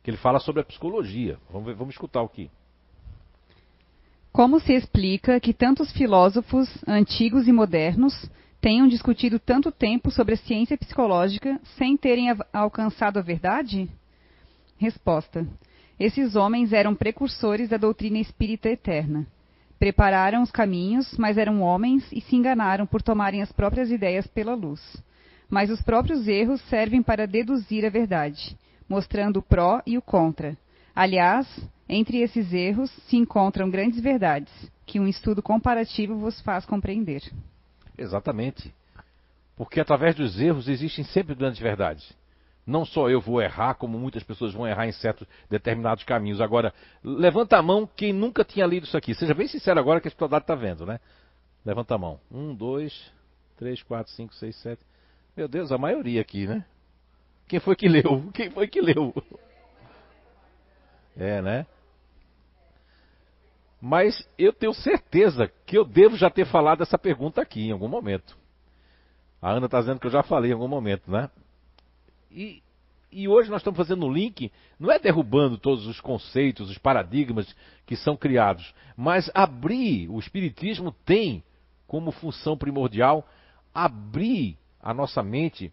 Que 0.02 0.10
ele 0.10 0.18
fala 0.18 0.40
sobre 0.40 0.62
a 0.62 0.64
psicologia. 0.64 1.38
Vamos, 1.52 1.68
ver, 1.68 1.76
vamos 1.76 1.94
escutar 1.94 2.22
o 2.22 2.30
que. 2.30 2.50
Como 4.32 4.62
se 4.62 4.72
explica 4.72 5.42
que 5.42 5.54
tantos 5.54 5.92
filósofos, 5.92 6.70
antigos 6.88 7.50
e 7.50 7.52
modernos, 7.52 8.14
tenham 8.62 8.88
discutido 8.88 9.40
tanto 9.40 9.74
tempo 9.74 10.10
sobre 10.10 10.36
a 10.36 10.38
ciência 10.38 10.78
psicológica 10.78 11.60
sem 11.78 11.98
terem 11.98 12.28
alcançado 12.54 13.20
a 13.20 13.22
verdade? 13.22 13.90
Resposta: 14.78 15.46
esses 16.00 16.36
homens 16.36 16.74
eram 16.74 16.94
precursores 16.94 17.70
da 17.70 17.78
doutrina 17.78 18.20
espírita 18.20 18.70
eterna. 18.70 19.26
Prepararam 19.80 20.42
os 20.42 20.52
caminhos, 20.52 21.16
mas 21.18 21.38
eram 21.38 21.62
homens 21.62 22.08
e 22.12 22.22
se 22.22 22.36
enganaram 22.36 22.86
por 22.86 23.02
tomarem 23.02 23.42
as 23.42 23.52
próprias 23.52 23.92
ideias 23.92 24.26
pela 24.28 24.56
luz. 24.56 24.82
Mas 25.50 25.70
os 25.70 25.82
próprios 25.82 26.28
erros 26.28 26.62
servem 26.70 27.02
para 27.02 27.28
deduzir 27.28 27.86
a 27.86 27.90
verdade, 27.90 28.58
mostrando 28.90 29.38
o 29.38 29.42
pró 29.42 29.82
e 29.86 29.98
o 29.98 30.02
contra. 30.02 30.58
Aliás, 30.96 31.48
entre 31.88 32.18
esses 32.20 32.52
erros 32.54 32.92
se 33.08 33.18
encontram 33.18 33.70
grandes 33.70 34.00
verdades, 34.00 34.52
que 34.86 35.00
um 35.00 35.08
estudo 35.08 35.42
comparativo 35.42 36.16
vos 36.16 36.42
faz 36.42 36.66
compreender. 36.66 37.22
Exatamente. 37.98 38.74
Porque 39.56 39.80
através 39.80 40.16
dos 40.16 40.40
erros 40.40 40.68
existem 40.68 41.04
sempre 41.06 41.34
grandes 41.34 41.60
verdades. 41.60 42.12
Não 42.68 42.84
só 42.84 43.10
eu 43.10 43.22
vou 43.22 43.42
errar, 43.42 43.76
como 43.76 43.98
muitas 43.98 44.24
pessoas 44.24 44.54
vão 44.54 44.68
errar 44.68 44.86
em 44.86 44.92
certos 44.92 45.26
determinados 45.50 46.04
caminhos. 46.04 46.42
Agora, 46.42 46.74
levanta 47.02 47.58
a 47.58 47.62
mão 47.62 47.88
quem 47.88 48.12
nunca 48.12 48.44
tinha 48.44 48.66
lido 48.66 48.86
isso 48.86 48.98
aqui. 48.98 49.16
Seja 49.16 49.34
bem 49.34 49.48
sincero 49.48 49.80
agora 49.80 50.02
que 50.02 50.08
a 50.08 50.12
estudado 50.12 50.42
está 50.42 50.54
vendo, 50.54 50.86
né? 50.86 51.00
Levanta 51.66 51.96
a 51.96 51.98
mão. 51.98 52.20
Um, 52.30 52.54
dois, 52.54 53.10
três, 53.56 53.82
quatro, 53.82 54.12
cinco, 54.12 54.36
seis, 54.36 54.54
sete. 54.58 54.82
Meu 55.34 55.48
Deus, 55.48 55.72
a 55.72 55.78
maioria 55.78 56.20
aqui, 56.20 56.46
né? 56.46 56.66
Quem 57.48 57.62
foi 57.62 57.74
que 57.74 57.88
leu? 57.88 58.30
Quem 58.34 58.52
foi 58.52 58.68
que 58.68 58.82
leu? 58.82 59.14
É, 61.16 61.42
né? 61.42 61.66
Mas 63.82 64.28
eu 64.38 64.52
tenho 64.52 64.74
certeza 64.74 65.50
que 65.66 65.78
eu 65.78 65.86
devo 65.86 66.18
já 66.18 66.30
ter 66.30 66.46
falado 66.46 66.84
essa 66.84 66.98
pergunta 66.98 67.42
aqui 67.42 67.68
em 67.68 67.72
algum 67.72 67.88
momento. 67.88 68.38
A 69.42 69.52
Ana 69.52 69.68
está 69.68 69.80
dizendo 69.80 70.02
que 70.02 70.08
eu 70.08 70.12
já 70.12 70.22
falei 70.22 70.52
em 70.52 70.54
algum 70.54 70.68
momento, 70.68 71.10
né? 71.10 71.30
E, 72.32 72.62
e 73.12 73.28
hoje 73.28 73.50
nós 73.50 73.62
estamos 73.62 73.78
fazendo 73.78 74.06
um 74.06 74.12
link, 74.12 74.52
não 74.80 74.92
é 74.92 75.00
derrubando 75.00 75.58
todos 75.58 75.88
os 75.88 76.02
conceitos, 76.02 76.70
os 76.70 76.78
paradigmas 76.78 77.56
que 77.86 77.96
são 77.96 78.18
criados, 78.18 78.74
mas 78.96 79.32
abrir, 79.34 80.10
o 80.10 80.20
Espiritismo 80.20 80.92
tem 81.06 81.44
como 81.88 82.12
função 82.12 82.58
primordial 82.58 83.28
abrir 83.74 84.58
a 84.82 84.94
nossa 84.94 85.24
mente 85.24 85.72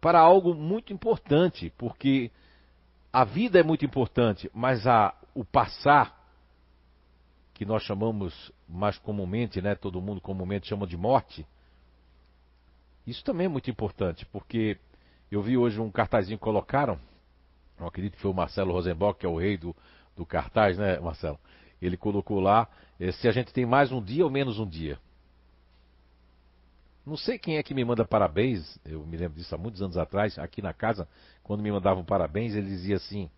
para 0.00 0.20
algo 0.20 0.54
muito 0.54 0.92
importante, 0.92 1.72
porque 1.76 2.30
a 3.12 3.24
vida 3.24 3.58
é 3.58 3.62
muito 3.62 3.84
importante, 3.84 4.50
mas 4.54 4.86
a, 4.86 5.14
o 5.34 5.44
passar, 5.44 6.18
que 7.52 7.64
nós 7.64 7.82
chamamos 7.82 8.52
mais 8.68 8.96
comumente, 8.98 9.60
né, 9.60 9.74
todo 9.74 10.00
mundo 10.00 10.20
comumente 10.20 10.68
chama 10.68 10.86
de 10.86 10.96
morte, 10.96 11.46
isso 13.06 13.24
também 13.24 13.46
é 13.46 13.48
muito 13.48 13.70
importante, 13.70 14.24
porque 14.26 14.78
eu 15.30 15.42
vi 15.42 15.56
hoje 15.56 15.80
um 15.80 15.90
cartazinho 15.90 16.38
que 16.38 16.44
colocaram, 16.44 16.98
eu 17.78 17.86
acredito 17.86 18.16
que 18.16 18.22
foi 18.22 18.30
o 18.30 18.34
Marcelo 18.34 18.72
Rosenbock, 18.72 19.20
que 19.20 19.26
é 19.26 19.28
o 19.28 19.38
rei 19.38 19.56
do, 19.56 19.74
do 20.16 20.26
cartaz, 20.26 20.76
né, 20.76 20.98
Marcelo? 21.00 21.38
Ele 21.80 21.96
colocou 21.96 22.40
lá 22.40 22.68
eh, 22.98 23.12
se 23.12 23.26
a 23.26 23.32
gente 23.32 23.52
tem 23.52 23.64
mais 23.64 23.90
um 23.90 24.02
dia 24.02 24.24
ou 24.24 24.30
menos 24.30 24.58
um 24.58 24.66
dia. 24.66 24.98
Não 27.06 27.16
sei 27.16 27.38
quem 27.38 27.56
é 27.56 27.62
que 27.62 27.72
me 27.72 27.84
manda 27.84 28.04
parabéns, 28.04 28.78
eu 28.84 29.04
me 29.06 29.16
lembro 29.16 29.38
disso 29.38 29.54
há 29.54 29.58
muitos 29.58 29.80
anos 29.80 29.96
atrás, 29.96 30.38
aqui 30.38 30.60
na 30.60 30.74
casa, 30.74 31.08
quando 31.42 31.62
me 31.62 31.72
mandavam 31.72 32.04
parabéns, 32.04 32.54
ele 32.54 32.68
dizia 32.68 32.96
assim. 32.96 33.30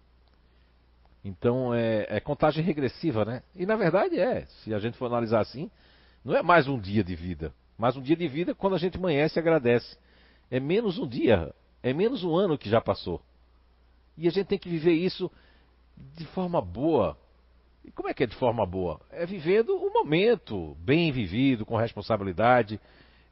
Então 1.25 1.73
é, 1.73 2.07
é 2.09 2.21
contagem 2.21 2.65
regressiva, 2.65 3.25
né? 3.25 3.43
E 3.55 3.65
na 3.65 3.77
verdade 3.77 4.19
é, 4.19 4.45
se 4.47 4.75
a 4.75 4.79
gente 4.81 4.99
for 4.99 5.07
analisar 5.07 5.41
assim, 5.41 5.71
não 6.25 6.35
é 6.35 6.43
mais 6.43 6.67
um 6.67 6.79
dia 6.79 7.05
de 7.05 7.15
vida. 7.15 7.55
Mais 7.79 7.97
um 7.97 8.03
dia 8.03 8.17
de 8.17 8.27
vida 8.27 8.55
quando 8.55 8.75
a 8.75 8.79
gente 8.79 8.97
amanhece 8.97 9.39
e 9.39 9.41
agradece. 9.41 9.97
É 10.51 10.59
menos 10.59 10.99
um 10.99 11.07
dia. 11.07 11.55
É 11.83 11.93
menos 11.93 12.23
um 12.23 12.35
ano 12.35 12.59
que 12.59 12.69
já 12.69 12.81
passou. 12.81 13.21
E 14.17 14.29
a 14.29 14.31
gente 14.31 14.47
tem 14.47 14.59
que 14.59 14.69
viver 14.69 14.93
isso 14.93 15.31
de 16.17 16.25
forma 16.27 16.61
boa. 16.61 17.17
E 17.85 17.91
como 17.91 18.09
é 18.09 18.15
que 18.15 18.23
é 18.23 18.27
de 18.27 18.37
forma 18.37 18.65
boa? 18.65 19.01
É 19.11 19.27
vivendo 19.27 19.77
o 19.77 19.93
momento, 19.93 20.77
bem 20.81 21.11
vivido, 21.11 21.67
com 21.67 21.77
responsabilidade, 21.77 22.81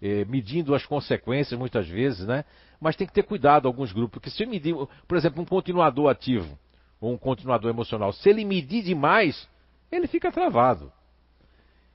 eh, 0.02 0.24
medindo 0.24 0.74
as 0.74 0.84
consequências 0.84 1.58
muitas 1.58 1.86
vezes, 1.86 2.26
né? 2.26 2.44
Mas 2.80 2.96
tem 2.96 3.06
que 3.06 3.12
ter 3.12 3.22
cuidado 3.22 3.68
alguns 3.68 3.92
grupos, 3.92 4.14
porque 4.14 4.30
se 4.30 4.44
medir, 4.46 4.74
por 5.06 5.16
exemplo, 5.16 5.42
um 5.42 5.46
continuador 5.46 6.10
ativo 6.10 6.58
ou 7.00 7.12
um 7.12 7.18
continuador 7.18 7.70
emocional, 7.70 8.12
se 8.12 8.28
ele 8.28 8.44
medir 8.44 8.82
demais, 8.82 9.48
ele 9.92 10.06
fica 10.06 10.32
travado. 10.32 10.92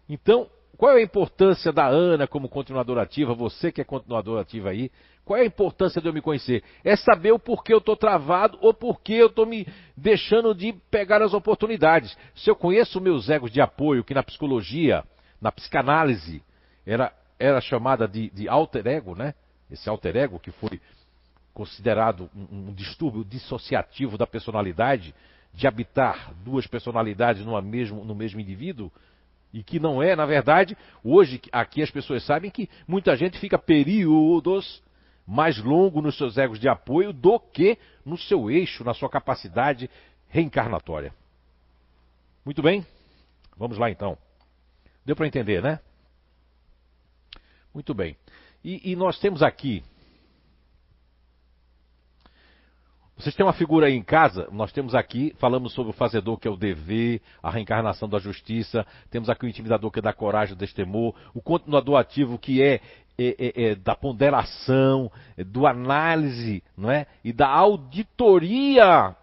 Então, 0.07 0.49
qual 0.77 0.91
é 0.93 0.99
a 0.99 1.03
importância 1.03 1.71
da 1.71 1.87
Ana 1.87 2.27
como 2.27 2.49
continuadora 2.49 3.01
ativa? 3.01 3.33
Você 3.33 3.71
que 3.71 3.81
é 3.81 3.83
continuadora 3.83 4.41
ativa 4.41 4.69
aí, 4.69 4.91
qual 5.25 5.39
é 5.39 5.41
a 5.41 5.45
importância 5.45 5.99
de 5.99 6.07
eu 6.07 6.13
me 6.13 6.21
conhecer? 6.21 6.63
É 6.83 6.95
saber 6.95 7.31
o 7.31 7.39
porquê 7.39 7.73
eu 7.73 7.79
estou 7.79 7.97
travado 7.97 8.59
ou 8.61 8.71
porquê 8.71 9.13
eu 9.13 9.25
estou 9.25 9.45
me 9.45 9.67
deixando 9.97 10.53
de 10.53 10.71
pegar 10.91 11.21
as 11.23 11.33
oportunidades. 11.33 12.15
Se 12.35 12.47
eu 12.47 12.55
conheço 12.55 13.01
meus 13.01 13.27
egos 13.27 13.51
de 13.51 13.59
apoio, 13.59 14.03
que 14.03 14.13
na 14.13 14.21
psicologia, 14.21 15.03
na 15.41 15.51
psicanálise, 15.51 16.43
era, 16.85 17.11
era 17.39 17.59
chamada 17.59 18.07
de, 18.07 18.29
de 18.29 18.47
alter 18.47 18.85
ego, 18.85 19.15
né? 19.15 19.33
Esse 19.69 19.89
alter 19.89 20.15
ego 20.15 20.39
que 20.39 20.51
foi 20.51 20.79
considerado 21.55 22.29
um, 22.35 22.69
um 22.69 22.73
distúrbio 22.73 23.25
dissociativo 23.25 24.19
da 24.19 24.27
personalidade, 24.27 25.15
de 25.51 25.65
habitar 25.65 26.33
duas 26.43 26.67
personalidades 26.67 27.43
no 27.43 27.59
mesmo, 27.61 28.05
no 28.05 28.13
mesmo 28.13 28.39
indivíduo, 28.39 28.91
e 29.51 29.63
que 29.63 29.79
não 29.79 30.03
é, 30.03 30.15
na 30.15 30.25
verdade, 30.25 30.77
hoje 31.03 31.41
aqui 31.51 31.81
as 31.81 31.89
pessoas 31.89 32.23
sabem 32.25 32.51
que 32.51 32.69
muita 32.87 33.15
gente 33.15 33.39
fica 33.39 33.57
períodos 33.57 34.83
mais 35.25 35.57
longo 35.57 36.01
nos 36.01 36.17
seus 36.17 36.37
egos 36.37 36.59
de 36.59 36.67
apoio 36.67 37.11
do 37.11 37.39
que 37.39 37.77
no 38.05 38.17
seu 38.17 38.49
eixo, 38.49 38.83
na 38.83 38.93
sua 38.93 39.09
capacidade 39.09 39.89
reencarnatória. 40.29 41.13
Muito 42.43 42.61
bem, 42.61 42.85
vamos 43.57 43.77
lá 43.77 43.89
então. 43.89 44.17
Deu 45.05 45.15
para 45.15 45.27
entender, 45.27 45.61
né? 45.61 45.79
Muito 47.73 47.93
bem. 47.93 48.15
E, 48.63 48.91
e 48.91 48.95
nós 48.95 49.19
temos 49.19 49.41
aqui 49.41 49.83
Vocês 53.17 53.33
têm 53.33 53.45
uma 53.45 53.53
figura 53.53 53.87
aí 53.87 53.93
em 53.93 54.03
casa? 54.03 54.49
Nós 54.51 54.73
temos 54.73 54.93
aqui, 54.93 55.33
falamos 55.39 55.71
sobre 55.73 55.91
o 55.91 55.93
fazedor, 55.93 56.37
que 56.37 56.49
é 56.49 56.51
o 56.51 56.57
dever, 56.57 57.21
a 57.41 57.49
reencarnação 57.49 58.09
da 58.09 58.19
justiça, 58.19 58.85
temos 59.09 59.29
aqui 59.29 59.45
o 59.45 59.49
intimidador, 59.49 59.89
que 59.89 59.99
é 59.99 60.01
da 60.01 60.11
coragem, 60.11 60.53
do 60.53 60.59
destemor, 60.59 61.15
o 61.33 61.41
continuador 61.41 61.97
ativo, 61.97 62.37
que 62.37 62.61
é, 62.61 62.81
é, 63.17 63.35
é, 63.39 63.63
é 63.71 63.75
da 63.75 63.95
ponderação, 63.95 65.11
é 65.37 65.43
do 65.43 65.65
análise, 65.65 66.63
não 66.77 66.91
é? 66.91 67.07
E 67.23 67.31
da 67.31 67.47
auditoria 67.47 69.15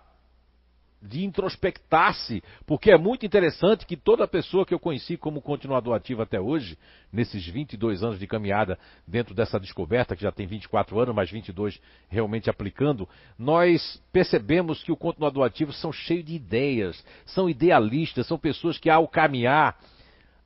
de 1.03 1.24
introspectar-se, 1.24 2.43
porque 2.64 2.93
é 2.93 2.97
muito 2.97 3.26
interessante 3.26 3.84
que 3.84 3.97
toda 3.97 4.28
pessoa 4.28 4.64
que 4.64 4.72
eu 4.72 4.78
conheci 4.78 5.16
como 5.16 5.43
continuador 5.43 5.97
ativo 5.97 6.22
até 6.22 6.40
hoje, 6.40 6.78
nesses 7.12 7.45
22 7.47 8.05
anos 8.05 8.20
de 8.20 8.26
caminhada 8.26 8.78
dentro 9.07 9.34
dessa 9.34 9.59
descoberta, 9.59 10.14
que 10.14 10.22
já 10.22 10.30
tem 10.30 10.47
24 10.47 10.99
anos, 11.01 11.14
mas 11.14 11.30
22 11.30 11.80
realmente 12.09 12.49
aplicando, 12.49 13.09
nós 13.36 14.01
percebemos 14.12 14.82
que 14.84 14.93
o 14.93 14.97
continuador 14.97 15.45
ativo 15.45 15.72
são 15.72 15.93
cheios 15.93 16.24
de 16.24 16.34
ideias, 16.34 17.05
são 17.26 17.51
idealistas, 17.51 18.26
são 18.26 18.38
pessoas 18.38 18.78
que 18.78 18.88
ao 18.88 19.09
caminhar, 19.09 19.76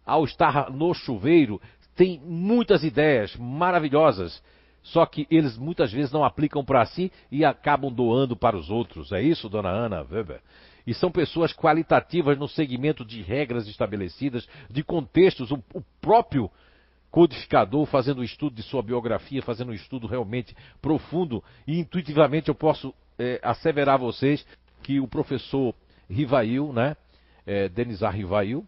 ao 0.06 0.24
estar 0.24 0.70
no 0.70 0.94
chuveiro, 0.94 1.60
têm 1.96 2.20
muitas 2.20 2.84
ideias 2.84 3.34
maravilhosas 3.36 4.40
só 4.86 5.04
que 5.04 5.26
eles 5.28 5.58
muitas 5.58 5.92
vezes 5.92 6.12
não 6.12 6.24
aplicam 6.24 6.64
para 6.64 6.86
si 6.86 7.10
e 7.30 7.44
acabam 7.44 7.92
doando 7.92 8.36
para 8.36 8.56
os 8.56 8.70
outros. 8.70 9.10
É 9.10 9.20
isso, 9.20 9.48
dona 9.48 9.68
Ana 9.68 10.06
Weber? 10.08 10.40
E 10.86 10.94
são 10.94 11.10
pessoas 11.10 11.52
qualitativas 11.52 12.38
no 12.38 12.46
segmento 12.46 13.04
de 13.04 13.20
regras 13.20 13.66
estabelecidas, 13.66 14.48
de 14.70 14.84
contextos. 14.84 15.50
O, 15.50 15.60
o 15.74 15.82
próprio 16.00 16.48
codificador 17.10 17.84
fazendo 17.86 18.20
um 18.20 18.24
estudo 18.24 18.54
de 18.54 18.62
sua 18.62 18.80
biografia, 18.80 19.42
fazendo 19.42 19.70
um 19.70 19.74
estudo 19.74 20.06
realmente 20.06 20.54
profundo. 20.80 21.42
E 21.66 21.80
intuitivamente 21.80 22.48
eu 22.48 22.54
posso 22.54 22.94
é, 23.18 23.40
asseverar 23.42 23.96
a 23.96 23.98
vocês 23.98 24.46
que 24.84 25.00
o 25.00 25.08
professor 25.08 25.74
Rivail, 26.08 26.72
né, 26.72 26.96
é, 27.44 27.68
Denizar 27.68 28.14
Rivail, 28.14 28.64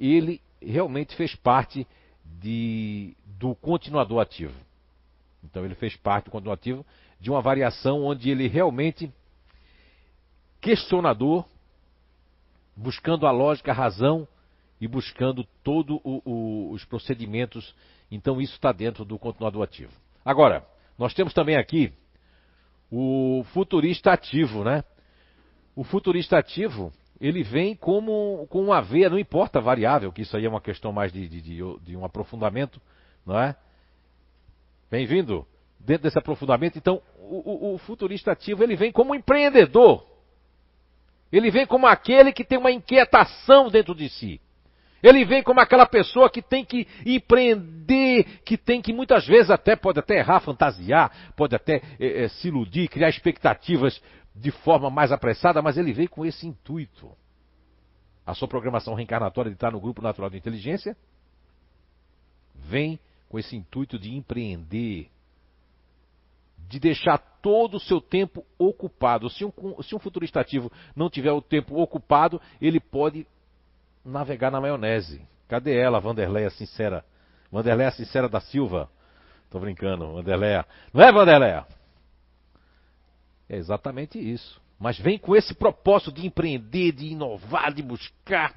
ele 0.00 0.40
realmente 0.60 1.14
fez 1.14 1.32
parte 1.36 1.86
de, 2.38 3.16
do 3.38 3.54
continuador 3.54 4.20
ativo. 4.20 4.54
Então 5.42 5.64
ele 5.64 5.74
fez 5.74 5.96
parte 5.96 6.26
do 6.26 6.30
continuativo 6.30 6.84
de 7.20 7.30
uma 7.30 7.40
variação 7.40 8.02
onde 8.04 8.30
ele 8.30 8.48
realmente 8.48 9.12
questionador, 10.60 11.44
buscando 12.76 13.26
a 13.26 13.30
lógica, 13.30 13.72
a 13.72 13.74
razão 13.74 14.28
e 14.80 14.86
buscando 14.86 15.44
todos 15.62 16.00
os 16.04 16.84
procedimentos. 16.84 17.74
Então 18.10 18.40
isso 18.40 18.54
está 18.54 18.72
dentro 18.72 19.04
do 19.04 19.18
continuador 19.18 19.62
ativo. 19.62 19.92
Agora, 20.24 20.66
nós 20.98 21.14
temos 21.14 21.32
também 21.32 21.56
aqui 21.56 21.92
o 22.90 23.44
futurista 23.52 24.12
ativo, 24.12 24.64
né? 24.64 24.84
O 25.76 25.84
futurista 25.84 26.36
ativo, 26.38 26.92
ele 27.20 27.42
vem 27.42 27.76
como 27.76 28.46
com 28.48 28.62
uma 28.62 28.80
veia, 28.80 29.10
não 29.10 29.18
importa 29.18 29.58
a 29.58 29.62
variável, 29.62 30.10
que 30.10 30.22
isso 30.22 30.36
aí 30.36 30.46
é 30.46 30.48
uma 30.48 30.60
questão 30.60 30.90
mais 30.90 31.12
de, 31.12 31.28
de, 31.28 31.42
de, 31.42 31.78
de 31.82 31.96
um 31.96 32.04
aprofundamento, 32.04 32.80
não 33.26 33.38
é? 33.38 33.54
Bem-vindo 34.90 35.46
dentro 35.78 36.04
desse 36.04 36.18
aprofundamento. 36.18 36.78
Então, 36.78 37.02
o, 37.18 37.68
o, 37.70 37.74
o 37.74 37.78
futurista 37.78 38.32
ativo 38.32 38.62
ele 38.62 38.74
vem 38.74 38.90
como 38.90 39.14
empreendedor. 39.14 40.06
Ele 41.30 41.50
vem 41.50 41.66
como 41.66 41.86
aquele 41.86 42.32
que 42.32 42.42
tem 42.42 42.58
uma 42.58 42.72
inquietação 42.72 43.68
dentro 43.68 43.94
de 43.94 44.08
si. 44.08 44.40
Ele 45.02 45.24
vem 45.24 45.42
como 45.42 45.60
aquela 45.60 45.86
pessoa 45.86 46.28
que 46.28 46.42
tem 46.42 46.64
que 46.64 46.86
empreender, 47.06 48.40
que 48.44 48.56
tem 48.56 48.82
que 48.82 48.92
muitas 48.92 49.26
vezes 49.26 49.50
até 49.50 49.74
pode 49.74 49.98
até 49.98 50.18
errar, 50.18 50.40
fantasiar, 50.40 51.32
pode 51.36 51.54
até 51.54 51.80
é, 51.98 52.24
é, 52.24 52.28
se 52.28 52.48
iludir, 52.48 52.88
criar 52.88 53.08
expectativas 53.08 54.00
de 54.34 54.50
forma 54.50 54.90
mais 54.90 55.12
apressada, 55.12 55.60
mas 55.60 55.76
ele 55.76 55.92
vem 55.92 56.06
com 56.06 56.24
esse 56.24 56.46
intuito. 56.46 57.10
A 58.26 58.34
sua 58.34 58.48
programação 58.48 58.94
reencarnatória 58.94 59.50
de 59.50 59.56
estar 59.56 59.72
no 59.72 59.80
grupo 59.80 60.00
natural 60.00 60.30
de 60.30 60.36
inteligência 60.36 60.96
vem 62.54 62.98
com 63.28 63.38
esse 63.38 63.56
intuito 63.56 63.98
de 63.98 64.14
empreender, 64.14 65.10
de 66.58 66.78
deixar 66.78 67.18
todo 67.40 67.76
o 67.76 67.80
seu 67.80 68.00
tempo 68.00 68.44
ocupado. 68.58 69.28
Se 69.30 69.44
um, 69.44 69.52
se 69.82 69.94
um 69.94 69.98
futurista 69.98 70.40
ativo 70.40 70.70
não 70.94 71.10
tiver 71.10 71.32
o 71.32 71.42
tempo 71.42 71.80
ocupado, 71.80 72.40
ele 72.60 72.78
pode 72.78 73.26
navegar 74.04 74.50
na 74.50 74.60
maionese. 74.60 75.26
Cadê 75.48 75.76
ela, 75.76 76.00
Vanderleia 76.00 76.50
Sincera? 76.50 77.04
Vanderleia 77.50 77.90
Sincera 77.90 78.28
da 78.28 78.40
Silva. 78.40 78.88
Tô 79.50 79.58
brincando, 79.58 80.12
Vanderleia. 80.12 80.64
Não 80.92 81.02
é, 81.02 81.10
Vanderleia? 81.10 81.66
É 83.50 83.56
exatamente 83.56 84.16
isso. 84.16 84.62
Mas 84.78 84.96
vem 84.96 85.18
com 85.18 85.34
esse 85.34 85.52
propósito 85.52 86.12
de 86.12 86.24
empreender, 86.24 86.92
de 86.92 87.06
inovar, 87.06 87.74
de 87.74 87.82
buscar. 87.82 88.54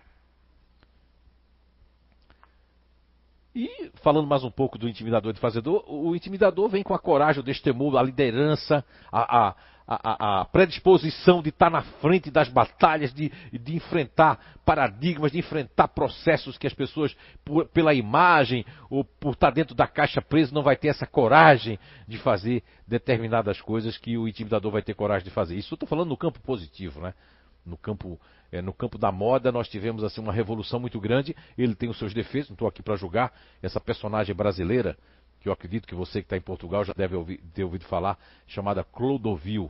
E 3.56 3.92
falando 4.04 4.28
mais 4.28 4.44
um 4.44 4.52
pouco 4.52 4.78
do 4.78 4.88
intimidador 4.88 5.32
e 5.32 5.34
do 5.34 5.40
fazedor, 5.40 5.84
o 5.88 6.16
intimidador 6.16 6.70
vem 6.70 6.84
com 6.84 6.94
a 6.94 7.00
coragem, 7.00 7.42
o 7.42 7.44
destemor, 7.44 7.98
a 7.98 8.04
liderança, 8.04 8.86
a, 9.12 9.48
a, 9.48 9.56
a, 9.88 10.42
a 10.42 10.46
predisposição 10.46 11.42
de 11.42 11.50
estar 11.50 11.70
na 11.70 11.82
frente 11.82 12.32
das 12.32 12.48
batalhas, 12.48 13.14
de, 13.14 13.32
de, 13.52 13.76
enfrentar 13.76 14.40
paradigmas, 14.66 15.32
de 15.32 15.40
enfrentar 15.40 15.90
processos 15.90 16.58
que 16.58 16.68
as 16.68 16.74
pessoas, 16.74 17.16
por, 17.44 17.68
pela 17.68 17.94
imagem 17.94 18.66
ou 18.90 19.04
por 19.04 19.34
estar 19.34 19.52
dentro 19.52 19.76
da 19.76 19.88
caixa 19.88 20.22
preso, 20.22 20.54
não 20.54 20.64
vai 20.64 20.76
ter 20.76 20.88
essa 20.88 21.06
coragem 21.06 21.78
de 22.08 22.18
fazer 22.18 22.64
determinadas 22.88 23.62
coisas 23.62 23.98
que 23.98 24.18
o 24.18 24.28
intimidador 24.28 24.72
vai 24.72 24.82
ter 24.82 24.94
coragem 24.94 25.26
de 25.26 25.32
fazer. 25.32 25.56
Isso 25.56 25.74
eu 25.74 25.76
estou 25.76 25.88
falando 25.88 26.10
no 26.10 26.18
campo 26.18 26.40
positivo, 26.40 27.02
né? 27.02 27.14
No 27.66 27.78
campo 27.78 28.20
é, 28.52 28.62
no 28.62 28.74
campo 28.74 28.98
da 28.98 29.12
moda 29.12 29.52
nós 29.52 29.68
tivemos 29.68 30.04
assim 30.04 30.22
uma 30.22 30.32
revolução 30.32 30.80
muito 30.80 31.00
grande. 31.00 31.36
Ele 31.58 31.74
tem 31.74 31.90
os 31.90 31.98
seus 31.98 32.14
defeitos, 32.14 32.50
não 32.50 32.56
estou 32.56 32.68
aqui 32.68 32.84
para 32.84 32.96
julgar 32.96 33.34
essa 33.62 33.80
personagem 33.80 34.36
brasileira 34.36 34.98
que 35.44 35.50
eu 35.50 35.54
acredito 35.54 35.86
que 35.86 35.94
você 35.94 36.22
que 36.22 36.26
está 36.26 36.38
em 36.38 36.42
Portugal 36.42 36.86
já 36.86 36.94
deve 36.94 37.18
ouvir, 37.18 37.38
ter 37.54 37.66
ouvido 37.66 37.84
falar, 37.84 38.18
chamada 38.48 38.82
Clodovil, 38.82 39.70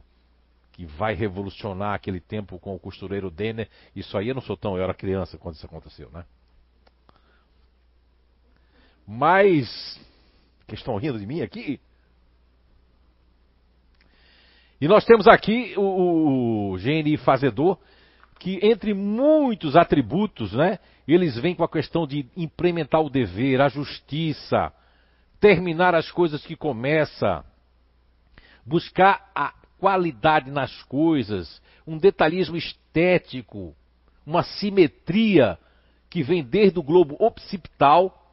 que 0.72 0.86
vai 0.86 1.16
revolucionar 1.16 1.96
aquele 1.96 2.20
tempo 2.20 2.60
com 2.60 2.76
o 2.76 2.80
costureiro 2.80 3.32
Denner. 3.32 3.68
Isso 3.96 4.16
aí 4.16 4.28
eu 4.28 4.36
não 4.36 4.42
sou 4.42 4.56
tão, 4.56 4.78
eu 4.78 4.84
era 4.84 4.94
criança 4.94 5.36
quando 5.36 5.56
isso 5.56 5.66
aconteceu, 5.66 6.12
né? 6.12 6.26
Mas 9.08 10.00
que 10.68 10.76
estão 10.76 10.96
rindo 10.98 11.18
de 11.18 11.26
mim 11.26 11.42
aqui? 11.42 11.82
E 14.80 14.88
nós 14.88 15.04
temos 15.06 15.28
aqui 15.28 15.74
o, 15.76 16.74
o 16.74 16.78
GNI 16.78 17.18
Fazedor, 17.18 17.80
que 18.40 18.60
entre 18.62 18.94
muitos 18.94 19.76
atributos, 19.76 20.54
né, 20.54 20.78
eles 21.08 21.36
vêm 21.36 21.56
com 21.56 21.64
a 21.64 21.70
questão 21.70 22.06
de 22.06 22.28
implementar 22.38 23.02
o 23.02 23.10
dever, 23.10 23.60
a 23.60 23.70
justiça, 23.70 24.72
terminar 25.44 25.94
as 25.94 26.10
coisas 26.10 26.46
que 26.46 26.56
começa, 26.56 27.44
buscar 28.66 29.30
a 29.36 29.54
qualidade 29.78 30.50
nas 30.50 30.84
coisas, 30.84 31.62
um 31.86 31.98
detalhismo 31.98 32.56
estético, 32.56 33.76
uma 34.26 34.42
simetria 34.42 35.60
que 36.10 36.24
vem 36.24 36.42
desde 36.42 36.80
o 36.80 36.82
globo 36.82 37.18
occipital, 37.20 38.26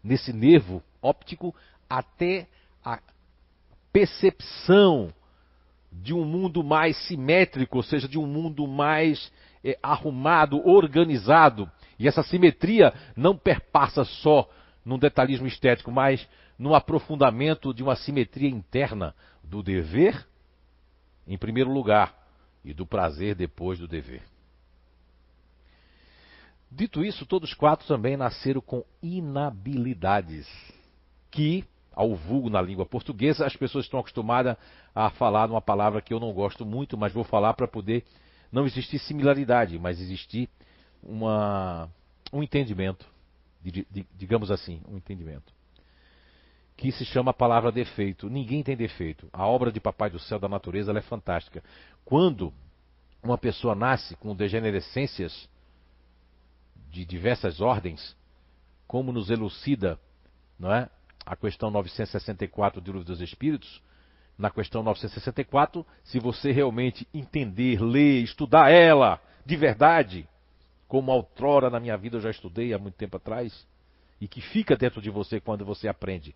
nesse 0.00 0.32
nervo 0.32 0.84
óptico, 1.02 1.52
até 1.90 2.46
a 2.84 3.00
percepção 3.92 5.12
de 5.90 6.14
um 6.14 6.24
mundo 6.24 6.62
mais 6.62 6.96
simétrico, 7.08 7.78
ou 7.78 7.82
seja, 7.82 8.06
de 8.06 8.20
um 8.20 8.26
mundo 8.26 8.68
mais 8.68 9.32
é, 9.64 9.76
arrumado, 9.82 10.64
organizado. 10.64 11.68
E 11.98 12.06
essa 12.06 12.22
simetria 12.22 12.94
não 13.16 13.36
perpassa 13.36 14.04
só 14.04 14.48
num 14.88 14.98
detalhismo 14.98 15.46
estético, 15.46 15.92
mas 15.92 16.26
no 16.58 16.74
aprofundamento 16.74 17.74
de 17.74 17.82
uma 17.82 17.94
simetria 17.94 18.48
interna 18.48 19.14
do 19.44 19.62
dever, 19.62 20.26
em 21.26 21.36
primeiro 21.36 21.70
lugar, 21.70 22.16
e 22.64 22.72
do 22.72 22.86
prazer 22.86 23.34
depois 23.34 23.78
do 23.78 23.86
dever. 23.86 24.22
Dito 26.72 27.04
isso, 27.04 27.26
todos 27.26 27.52
quatro 27.52 27.86
também 27.86 28.16
nasceram 28.16 28.62
com 28.62 28.82
inabilidades, 29.02 30.48
que 31.30 31.66
ao 31.92 32.14
vulgo 32.14 32.48
na 32.48 32.62
língua 32.62 32.86
portuguesa, 32.86 33.44
as 33.44 33.54
pessoas 33.54 33.84
estão 33.84 34.00
acostumadas 34.00 34.56
a 34.94 35.10
falar 35.10 35.50
uma 35.50 35.60
palavra 35.60 36.00
que 36.00 36.14
eu 36.14 36.20
não 36.20 36.32
gosto 36.32 36.64
muito, 36.64 36.96
mas 36.96 37.12
vou 37.12 37.24
falar 37.24 37.52
para 37.52 37.68
poder 37.68 38.04
não 38.50 38.64
existir 38.64 38.98
similaridade, 39.00 39.78
mas 39.78 40.00
existir 40.00 40.48
uma, 41.02 41.90
um 42.32 42.42
entendimento, 42.42 43.04
digamos 44.16 44.50
assim, 44.50 44.80
um 44.88 44.96
entendimento. 44.96 45.52
Que 46.76 46.92
se 46.92 47.04
chama 47.04 47.32
a 47.32 47.34
palavra 47.34 47.72
defeito. 47.72 48.30
Ninguém 48.30 48.62
tem 48.62 48.76
defeito. 48.76 49.28
A 49.32 49.46
obra 49.46 49.72
de 49.72 49.80
Papai 49.80 50.10
do 50.10 50.18
Céu 50.18 50.38
da 50.38 50.48
natureza 50.48 50.96
é 50.96 51.02
fantástica. 51.02 51.62
Quando 52.04 52.52
uma 53.22 53.36
pessoa 53.36 53.74
nasce 53.74 54.14
com 54.16 54.34
degenerescências 54.34 55.48
de 56.90 57.04
diversas 57.04 57.60
ordens, 57.60 58.16
como 58.86 59.12
nos 59.12 59.28
elucida 59.28 59.98
não 60.58 60.72
é? 60.72 60.88
a 61.24 61.36
questão 61.36 61.70
964 61.70 62.80
do 62.80 62.92
Livro 62.92 63.04
dos 63.04 63.20
Espíritos, 63.20 63.82
na 64.36 64.50
questão 64.50 64.82
964, 64.82 65.84
se 66.04 66.18
você 66.18 66.52
realmente 66.52 67.06
entender, 67.12 67.80
ler, 67.80 68.22
estudar 68.22 68.70
ela 68.70 69.20
de 69.44 69.56
verdade, 69.56 70.28
como 70.88 71.12
outrora 71.12 71.68
na 71.68 71.78
minha 71.78 71.96
vida 71.96 72.16
eu 72.16 72.20
já 72.20 72.30
estudei 72.30 72.72
há 72.72 72.78
muito 72.78 72.94
tempo 72.96 73.18
atrás, 73.18 73.66
e 74.20 74.26
que 74.26 74.40
fica 74.40 74.76
dentro 74.76 75.00
de 75.00 75.10
você 75.10 75.38
quando 75.40 75.64
você 75.64 75.86
aprende, 75.86 76.34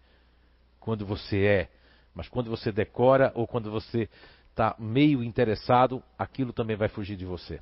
quando 0.79 1.05
você 1.05 1.45
é, 1.45 1.69
mas 2.15 2.29
quando 2.29 2.51
você 2.51 2.71
decora 2.71 3.33
ou 3.35 3.47
quando 3.47 3.71
você 3.71 4.09
está 4.51 4.77
meio 4.79 5.25
interessado, 5.25 6.03
aquilo 6.19 6.53
também 6.53 6.77
vai 6.77 6.89
fugir 6.89 7.17
de 7.17 7.25
você. 7.25 7.61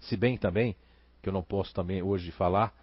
Se 0.00 0.16
bem 0.16 0.38
também, 0.38 0.74
que 1.22 1.28
eu 1.28 1.32
não 1.32 1.42
posso 1.42 1.72
também 1.74 2.02
hoje 2.02 2.32
falar, 2.32 2.74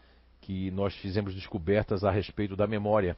que 0.41 0.71
nós 0.71 0.95
fizemos 0.97 1.33
descobertas 1.33 2.03
a 2.03 2.11
respeito 2.11 2.55
da 2.55 2.67
memória. 2.67 3.17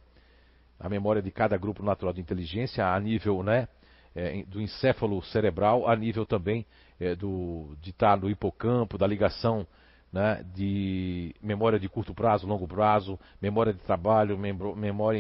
A 0.80 0.90
memória 0.90 1.22
de 1.22 1.30
cada 1.30 1.58
grupo 1.58 1.84
natural 1.84 2.14
de 2.14 2.22
inteligência 2.22 2.88
a 2.88 3.00
nível 3.00 3.44
né, 3.44 3.68
é, 4.16 4.44
do 4.44 4.62
encéfalo 4.62 5.22
cerebral, 5.24 5.88
a 5.88 5.96
nível 5.96 6.26
também 6.26 6.66
é, 7.00 7.16
do, 7.16 7.76
de 7.82 7.92
estar 7.92 8.18
no 8.18 8.30
hipocampo, 8.30 8.98
da 8.98 9.08
ligação 9.08 9.66
né, 10.12 10.44
de 10.54 11.34
memória 11.42 11.80
de 11.80 11.88
curto 11.88 12.14
prazo, 12.14 12.46
longo 12.46 12.68
prazo, 12.68 13.20
memória 13.42 13.74
de 13.74 13.80
trabalho, 13.80 14.38
memória 14.38 15.20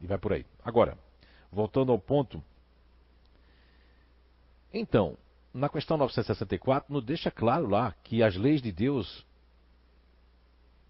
e 0.00 0.06
vai 0.06 0.18
por 0.18 0.32
aí. 0.32 0.46
Agora, 0.64 0.96
voltando 1.50 1.92
ao 1.92 1.98
ponto, 1.98 2.42
então, 4.72 5.16
na 5.52 5.68
questão 5.68 5.98
964 5.98 6.92
nos 6.92 7.04
deixa 7.04 7.30
claro 7.30 7.68
lá 7.68 7.94
que 8.02 8.22
as 8.22 8.34
leis 8.36 8.62
de 8.62 8.72
Deus 8.72 9.26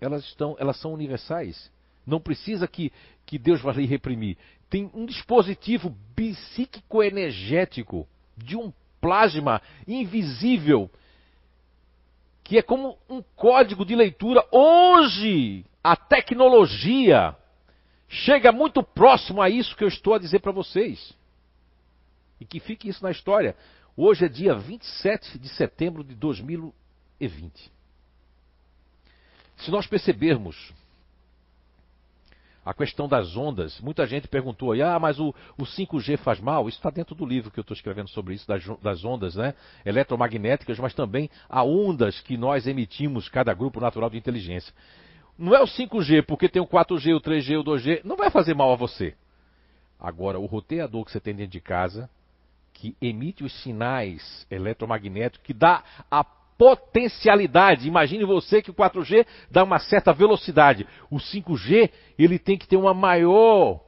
elas 0.00 0.24
estão, 0.24 0.56
elas 0.58 0.80
são 0.80 0.92
universais. 0.92 1.70
Não 2.06 2.20
precisa 2.20 2.66
que, 2.66 2.92
que 3.24 3.38
Deus 3.38 3.60
vá 3.60 3.72
lhe 3.72 3.86
reprimir. 3.86 4.36
Tem 4.72 4.90
um 4.94 5.04
dispositivo 5.04 5.94
psíquico 6.16 7.02
energético 7.02 8.08
de 8.34 8.56
um 8.56 8.72
plasma 9.02 9.60
invisível 9.86 10.90
que 12.42 12.56
é 12.56 12.62
como 12.62 12.96
um 13.06 13.20
código 13.36 13.84
de 13.84 13.94
leitura. 13.94 14.42
Hoje, 14.50 15.66
a 15.84 15.94
tecnologia 15.94 17.36
chega 18.08 18.50
muito 18.50 18.82
próximo 18.82 19.42
a 19.42 19.50
isso 19.50 19.76
que 19.76 19.84
eu 19.84 19.88
estou 19.88 20.14
a 20.14 20.18
dizer 20.18 20.38
para 20.38 20.52
vocês. 20.52 21.14
E 22.40 22.46
que 22.46 22.58
fique 22.58 22.88
isso 22.88 23.04
na 23.04 23.10
história. 23.10 23.54
Hoje 23.94 24.24
é 24.24 24.28
dia 24.28 24.54
27 24.54 25.38
de 25.38 25.50
setembro 25.50 26.02
de 26.02 26.14
2020. 26.14 27.70
Se 29.58 29.70
nós 29.70 29.86
percebermos 29.86 30.72
a 32.64 32.72
questão 32.72 33.08
das 33.08 33.36
ondas, 33.36 33.80
muita 33.80 34.06
gente 34.06 34.28
perguntou 34.28 34.72
aí, 34.72 34.82
ah, 34.82 34.98
mas 34.98 35.18
o, 35.18 35.34
o 35.58 35.64
5G 35.64 36.16
faz 36.18 36.38
mal? 36.38 36.68
Isso 36.68 36.78
está 36.78 36.90
dentro 36.90 37.14
do 37.14 37.26
livro 37.26 37.50
que 37.50 37.58
eu 37.58 37.62
estou 37.62 37.74
escrevendo 37.74 38.08
sobre 38.08 38.34
isso, 38.34 38.46
das, 38.46 38.64
das, 38.80 39.04
ondas 39.04 39.34
né? 39.34 39.54
eletromagnéticas, 39.84 40.78
mas 40.78 40.94
também 40.94 41.28
a 41.48 41.64
ondas 41.64 42.20
que 42.20 42.36
nós 42.36 42.66
emitimos, 42.66 43.28
cada 43.28 43.52
grupo 43.52 43.80
natural 43.80 44.08
de 44.08 44.16
inteligência. 44.16 44.72
Não 45.36 45.54
é 45.54 45.60
o 45.60 45.66
5G, 45.66 46.24
porque 46.24 46.48
tem 46.48 46.62
o 46.62 46.66
4G, 46.66 47.16
o 47.16 47.20
3G, 47.20 47.58
o 47.58 47.64
2G, 47.64 48.02
não 48.04 48.16
vai 48.16 48.30
fazer 48.30 48.54
mal 48.54 48.72
a 48.72 48.76
você. 48.76 49.14
Agora, 49.98 50.38
o 50.38 50.46
roteador 50.46 51.04
que 51.04 51.10
você 51.10 51.20
tem 51.20 51.34
dentro 51.34 51.52
de 51.52 51.60
casa, 51.60 52.08
que 52.72 52.96
emite 53.00 53.42
os 53.42 53.52
sinais 53.62 54.46
eletromagnéticos, 54.50 55.44
que 55.44 55.54
dá 55.54 55.82
a 56.10 56.24
potencialidade. 56.58 57.88
Imagine 57.88 58.24
você 58.24 58.62
que 58.62 58.70
o 58.70 58.74
4G 58.74 59.26
dá 59.50 59.64
uma 59.64 59.78
certa 59.78 60.12
velocidade. 60.12 60.86
O 61.10 61.16
5G, 61.16 61.90
ele 62.18 62.38
tem 62.38 62.56
que 62.56 62.66
ter 62.66 62.76
uma 62.76 62.94
maior 62.94 63.80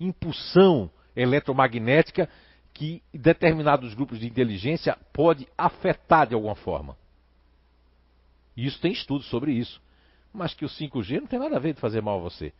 impulsão 0.00 0.90
eletromagnética 1.14 2.28
que 2.72 3.02
determinados 3.12 3.94
grupos 3.94 4.20
de 4.20 4.26
inteligência 4.26 4.96
pode 5.12 5.48
afetar 5.56 6.28
de 6.28 6.34
alguma 6.34 6.54
forma. 6.54 6.96
Isso 8.56 8.80
tem 8.80 8.92
estudos 8.92 9.26
sobre 9.28 9.52
isso. 9.52 9.80
Mas 10.32 10.54
que 10.54 10.64
o 10.64 10.68
5G 10.68 11.20
não 11.20 11.26
tem 11.26 11.38
nada 11.38 11.56
a 11.56 11.60
ver 11.60 11.74
de 11.74 11.80
fazer 11.80 12.00
mal 12.00 12.18
a 12.18 12.22
você. 12.22 12.52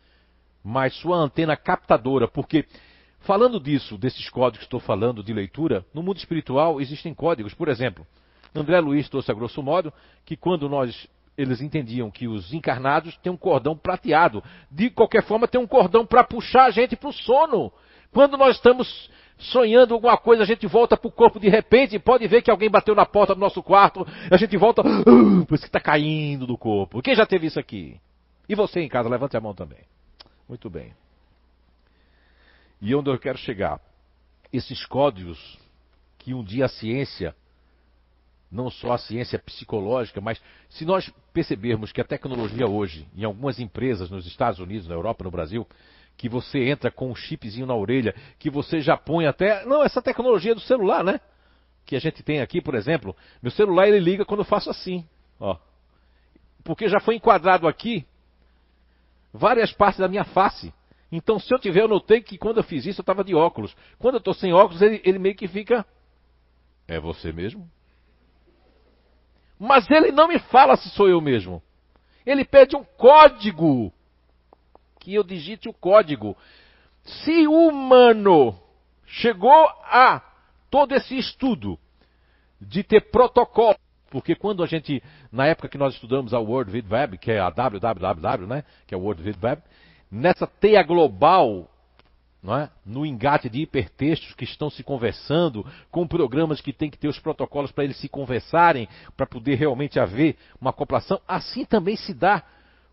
Mas 0.64 0.94
sua 0.94 1.16
antena 1.16 1.56
captadora, 1.56 2.26
porque 2.26 2.64
falando 3.20 3.60
disso, 3.60 3.96
desses 3.98 4.28
códigos 4.28 4.58
que 4.58 4.64
estou 4.64 4.80
falando 4.80 5.22
de 5.22 5.32
leitura, 5.32 5.84
no 5.94 6.02
mundo 6.02 6.18
espiritual 6.18 6.80
existem 6.80 7.14
códigos, 7.14 7.54
por 7.54 7.68
exemplo, 7.68 8.06
André 8.54 8.80
Luiz 8.80 9.08
trouxe 9.08 9.30
a 9.30 9.34
grosso 9.34 9.62
modo 9.62 9.92
que 10.24 10.36
quando 10.36 10.68
nós 10.68 11.08
eles 11.36 11.60
entendiam 11.60 12.10
que 12.10 12.26
os 12.26 12.52
encarnados 12.52 13.16
têm 13.18 13.32
um 13.32 13.36
cordão 13.36 13.76
prateado. 13.76 14.42
De 14.68 14.90
qualquer 14.90 15.22
forma, 15.22 15.46
tem 15.46 15.60
um 15.60 15.68
cordão 15.68 16.04
para 16.04 16.24
puxar 16.24 16.64
a 16.64 16.70
gente 16.70 16.96
para 16.96 17.08
o 17.08 17.12
sono. 17.12 17.72
Quando 18.10 18.36
nós 18.36 18.56
estamos 18.56 19.08
sonhando 19.38 19.94
alguma 19.94 20.16
coisa, 20.16 20.42
a 20.42 20.46
gente 20.46 20.66
volta 20.66 20.96
para 20.96 21.06
o 21.06 21.12
corpo 21.12 21.38
de 21.38 21.48
repente, 21.48 21.96
pode 22.00 22.26
ver 22.26 22.42
que 22.42 22.50
alguém 22.50 22.68
bateu 22.68 22.92
na 22.92 23.06
porta 23.06 23.36
do 23.36 23.40
nosso 23.40 23.62
quarto, 23.62 24.04
a 24.28 24.36
gente 24.36 24.56
volta, 24.56 24.82
uh, 24.82 25.46
por 25.46 25.54
isso 25.54 25.62
que 25.62 25.68
está 25.68 25.80
caindo 25.80 26.44
do 26.44 26.58
corpo. 26.58 27.00
Quem 27.00 27.14
já 27.14 27.24
teve 27.24 27.46
isso 27.46 27.60
aqui? 27.60 28.00
E 28.48 28.56
você 28.56 28.80
em 28.80 28.88
casa, 28.88 29.08
levante 29.08 29.36
a 29.36 29.40
mão 29.40 29.54
também. 29.54 29.84
Muito 30.48 30.68
bem. 30.68 30.92
E 32.80 32.92
onde 32.94 33.10
eu 33.10 33.18
quero 33.18 33.38
chegar? 33.38 33.80
Esses 34.52 34.84
códigos 34.86 35.58
que 36.18 36.34
um 36.34 36.42
dia 36.42 36.64
a 36.64 36.68
ciência 36.68 37.34
não 38.50 38.70
só 38.70 38.92
a 38.92 38.98
ciência 38.98 39.38
psicológica, 39.38 40.20
mas 40.20 40.40
se 40.68 40.84
nós 40.84 41.12
percebermos 41.32 41.92
que 41.92 42.00
a 42.00 42.04
tecnologia 42.04 42.66
hoje, 42.66 43.06
em 43.14 43.24
algumas 43.24 43.58
empresas 43.60 44.10
nos 44.10 44.26
Estados 44.26 44.58
Unidos, 44.58 44.88
na 44.88 44.94
Europa, 44.94 45.24
no 45.24 45.30
Brasil, 45.30 45.66
que 46.16 46.28
você 46.28 46.68
entra 46.68 46.90
com 46.90 47.10
um 47.10 47.14
chipzinho 47.14 47.66
na 47.66 47.74
orelha, 47.74 48.14
que 48.38 48.50
você 48.50 48.80
já 48.80 48.96
põe 48.96 49.26
até. 49.26 49.64
Não, 49.64 49.84
essa 49.84 50.02
tecnologia 50.02 50.54
do 50.54 50.60
celular, 50.60 51.04
né? 51.04 51.20
Que 51.86 51.94
a 51.94 52.00
gente 52.00 52.22
tem 52.22 52.40
aqui, 52.40 52.60
por 52.60 52.74
exemplo. 52.74 53.14
Meu 53.40 53.52
celular 53.52 53.86
ele 53.86 54.00
liga 54.00 54.24
quando 54.24 54.40
eu 54.40 54.44
faço 54.44 54.68
assim, 54.68 55.06
ó. 55.38 55.56
Porque 56.64 56.88
já 56.88 57.00
foi 57.00 57.14
enquadrado 57.14 57.68
aqui 57.68 58.04
várias 59.32 59.72
partes 59.72 60.00
da 60.00 60.08
minha 60.08 60.24
face. 60.24 60.74
Então, 61.10 61.38
se 61.38 61.52
eu 61.54 61.58
tiver, 61.58 61.82
eu 61.82 61.88
notei 61.88 62.20
que 62.20 62.36
quando 62.36 62.58
eu 62.58 62.64
fiz 62.64 62.84
isso, 62.84 63.00
eu 63.00 63.02
estava 63.02 63.22
de 63.22 63.34
óculos. 63.34 63.74
Quando 63.98 64.14
eu 64.14 64.18
estou 64.18 64.34
sem 64.34 64.52
óculos, 64.52 64.82
ele, 64.82 65.00
ele 65.04 65.18
meio 65.18 65.36
que 65.36 65.48
fica. 65.48 65.86
É 66.86 66.98
você 66.98 67.32
mesmo? 67.32 67.70
Mas 69.58 69.90
ele 69.90 70.12
não 70.12 70.28
me 70.28 70.38
fala 70.38 70.76
se 70.76 70.88
sou 70.90 71.08
eu 71.08 71.20
mesmo. 71.20 71.62
Ele 72.24 72.44
pede 72.44 72.76
um 72.76 72.84
código. 72.84 73.92
Que 75.00 75.14
eu 75.14 75.24
digite 75.24 75.68
o 75.68 75.72
código. 75.72 76.36
Se 77.02 77.46
o 77.46 77.68
humano 77.68 78.58
chegou 79.06 79.66
a 79.84 80.22
todo 80.70 80.94
esse 80.94 81.16
estudo 81.16 81.78
de 82.60 82.82
ter 82.82 83.10
protocolo, 83.10 83.76
porque 84.10 84.34
quando 84.34 84.62
a 84.62 84.66
gente, 84.66 85.02
na 85.32 85.46
época 85.46 85.68
que 85.68 85.78
nós 85.78 85.94
estudamos 85.94 86.34
a 86.34 86.38
World 86.38 86.72
Wide 86.72 86.92
Web, 86.92 87.18
que 87.18 87.30
é 87.30 87.40
a 87.40 87.50
www, 87.50 88.46
né, 88.46 88.64
que 88.86 88.94
é 88.94 88.98
o 88.98 89.00
World 89.00 89.22
Wide 89.22 89.38
Web, 89.40 89.62
nessa 90.10 90.46
teia 90.46 90.82
global 90.82 91.68
é? 92.44 92.70
no 92.86 93.04
engate 93.04 93.48
de 93.48 93.60
hipertextos 93.60 94.32
que 94.34 94.44
estão 94.44 94.70
se 94.70 94.82
conversando, 94.84 95.66
com 95.90 96.06
programas 96.06 96.60
que 96.60 96.72
têm 96.72 96.88
que 96.88 96.98
ter 96.98 97.08
os 97.08 97.18
protocolos 97.18 97.72
para 97.72 97.84
eles 97.84 97.96
se 97.96 98.08
conversarem, 98.08 98.88
para 99.16 99.26
poder 99.26 99.56
realmente 99.56 99.98
haver 99.98 100.36
uma 100.60 100.70
acoplação, 100.70 101.20
assim 101.26 101.64
também 101.64 101.96
se 101.96 102.14
dá 102.14 102.42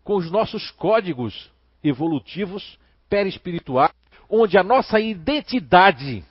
com 0.02 0.16
os 0.16 0.30
nossos 0.30 0.70
códigos 0.72 1.50
evolutivos 1.82 2.78
perispirituais, 3.08 3.92
onde 4.28 4.58
a 4.58 4.64
nossa 4.64 4.98
identidade 4.98 6.24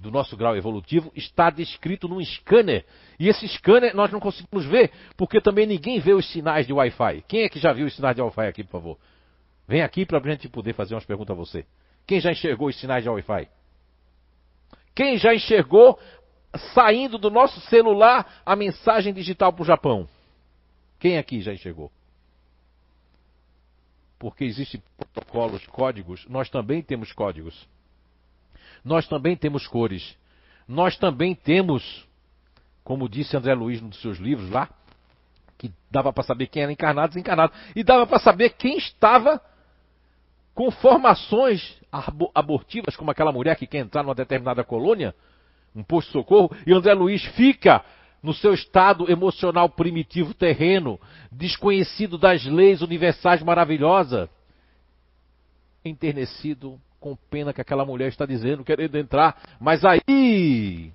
do 0.00 0.10
nosso 0.10 0.34
grau 0.36 0.56
evolutivo 0.56 1.12
está 1.14 1.50
descrito 1.50 2.08
num 2.08 2.24
scanner. 2.24 2.86
E 3.18 3.28
esse 3.28 3.46
scanner 3.48 3.94
nós 3.94 4.10
não 4.10 4.18
conseguimos 4.18 4.64
ver, 4.64 4.90
porque 5.16 5.40
também 5.42 5.66
ninguém 5.66 6.00
vê 6.00 6.14
os 6.14 6.26
sinais 6.30 6.66
de 6.66 6.72
Wi-Fi. 6.72 7.22
Quem 7.28 7.42
é 7.42 7.48
que 7.50 7.58
já 7.58 7.72
viu 7.72 7.86
os 7.86 7.94
sinais 7.94 8.16
de 8.16 8.22
Wi-Fi 8.22 8.46
aqui, 8.46 8.64
por 8.64 8.72
favor? 8.72 8.98
Vem 9.70 9.82
aqui 9.82 10.04
para 10.04 10.18
a 10.18 10.30
gente 10.32 10.48
poder 10.48 10.74
fazer 10.74 10.94
umas 10.96 11.04
perguntas 11.04 11.30
a 11.30 11.38
você. 11.38 11.64
Quem 12.04 12.18
já 12.20 12.32
enxergou 12.32 12.66
os 12.66 12.80
sinais 12.80 13.04
de 13.04 13.08
Wi-Fi? 13.08 13.48
Quem 14.96 15.16
já 15.16 15.32
enxergou 15.32 15.96
saindo 16.74 17.16
do 17.16 17.30
nosso 17.30 17.60
celular 17.60 18.42
a 18.44 18.56
mensagem 18.56 19.14
digital 19.14 19.52
para 19.52 19.62
o 19.62 19.64
Japão? 19.64 20.08
Quem 20.98 21.18
aqui 21.18 21.40
já 21.40 21.52
enxergou? 21.52 21.88
Porque 24.18 24.42
existem 24.42 24.82
protocolos, 24.96 25.64
códigos, 25.68 26.26
nós 26.28 26.50
também 26.50 26.82
temos 26.82 27.12
códigos. 27.12 27.68
Nós 28.84 29.06
também 29.06 29.36
temos 29.36 29.68
cores. 29.68 30.18
Nós 30.66 30.98
também 30.98 31.32
temos, 31.32 32.08
como 32.82 33.08
disse 33.08 33.36
André 33.36 33.54
Luiz 33.54 33.80
num 33.80 33.90
dos 33.90 34.02
seus 34.02 34.18
livros 34.18 34.50
lá, 34.50 34.68
que 35.56 35.72
dava 35.88 36.12
para 36.12 36.24
saber 36.24 36.48
quem 36.48 36.64
era 36.64 36.72
encarnado 36.72 37.12
e 37.12 37.14
desencarnado. 37.14 37.52
E 37.76 37.84
dava 37.84 38.04
para 38.04 38.18
saber 38.18 38.50
quem 38.54 38.76
estava 38.76 39.40
com 40.60 40.70
formações 40.70 41.74
abortivas, 42.34 42.94
como 42.94 43.10
aquela 43.10 43.32
mulher 43.32 43.56
que 43.56 43.66
quer 43.66 43.78
entrar 43.78 44.02
numa 44.02 44.14
determinada 44.14 44.62
colônia, 44.62 45.14
um 45.74 45.82
posto 45.82 46.08
de 46.08 46.12
socorro, 46.12 46.54
e 46.66 46.72
André 46.74 46.92
Luiz 46.92 47.24
fica 47.28 47.82
no 48.22 48.34
seu 48.34 48.52
estado 48.52 49.10
emocional 49.10 49.70
primitivo 49.70 50.34
terreno, 50.34 51.00
desconhecido 51.32 52.18
das 52.18 52.44
leis 52.44 52.82
universais 52.82 53.42
maravilhosas, 53.42 54.28
enternecido 55.82 56.78
com 57.00 57.16
pena 57.30 57.54
que 57.54 57.62
aquela 57.62 57.86
mulher 57.86 58.08
está 58.08 58.26
dizendo, 58.26 58.62
querendo 58.62 58.98
entrar, 58.98 59.40
mas 59.58 59.82
aí 59.82 60.92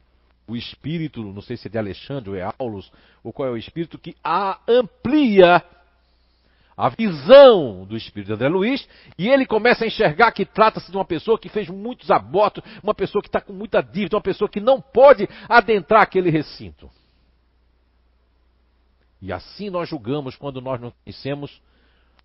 o 0.48 0.56
espírito, 0.56 1.24
não 1.24 1.42
sei 1.42 1.58
se 1.58 1.68
é 1.68 1.72
de 1.72 1.78
Alexandre 1.80 2.30
ou 2.30 2.36
é 2.36 2.48
Aulus, 2.60 2.92
ou 3.24 3.34
qual 3.34 3.50
é 3.50 3.52
o 3.52 3.58
espírito, 3.58 3.98
que 3.98 4.16
a 4.24 4.60
amplia 4.68 5.64
a 6.78 6.90
visão 6.90 7.86
do 7.86 7.96
espírito 7.96 8.28
de 8.28 8.34
André 8.34 8.50
Luiz, 8.50 8.88
e 9.18 9.30
ele 9.30 9.46
começa 9.46 9.86
a 9.86 9.88
enxergar 9.88 10.32
que 10.32 10.46
trata-se 10.46 10.92
de 10.92 10.98
uma 10.98 11.06
pessoa 11.06 11.40
que 11.40 11.48
fez 11.48 11.70
muitos 11.70 12.12
abortos, 12.12 12.64
uma 12.84 12.94
pessoa 12.94 13.22
que 13.22 13.30
está 13.30 13.40
com 13.40 13.54
muita 13.54 13.82
dívida, 13.82 14.18
uma 14.18 14.22
pessoa 14.22 14.50
que 14.50 14.60
não 14.60 14.82
pode 14.82 15.28
adentrar 15.48 16.02
aquele 16.02 16.30
recinto. 16.30 16.90
E 19.22 19.32
assim 19.32 19.70
nós 19.70 19.88
julgamos 19.88 20.36
quando 20.36 20.62
nós 20.62 20.80
não 20.82 20.92
conhecemos 20.92 21.62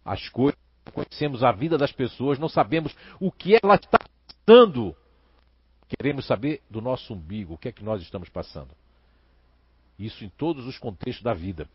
as 0.04 0.28
coisas, 0.28 0.58
não 0.84 0.92
conhecemos 0.92 1.44
a 1.44 1.52
vida 1.52 1.78
das 1.78 1.92
pessoas, 1.92 2.38
não 2.38 2.48
sabemos 2.48 2.94
o 3.20 3.30
que 3.30 3.56
ela 3.62 3.76
está 3.76 3.98
passando. 4.46 4.96
Queremos 5.88 6.26
saber 6.26 6.60
do 6.68 6.80
nosso 6.80 7.14
umbigo, 7.14 7.54
o 7.54 7.58
que 7.58 7.68
é 7.68 7.72
que 7.72 7.84
nós 7.84 8.02
estamos 8.02 8.28
passando. 8.28 8.74
Isso 9.98 10.24
em 10.24 10.28
todos 10.28 10.66
os 10.66 10.78
contextos 10.78 11.22
da 11.22 11.34
vida. 11.34 11.68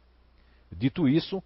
Dito 0.71 1.07
isso, 1.07 1.41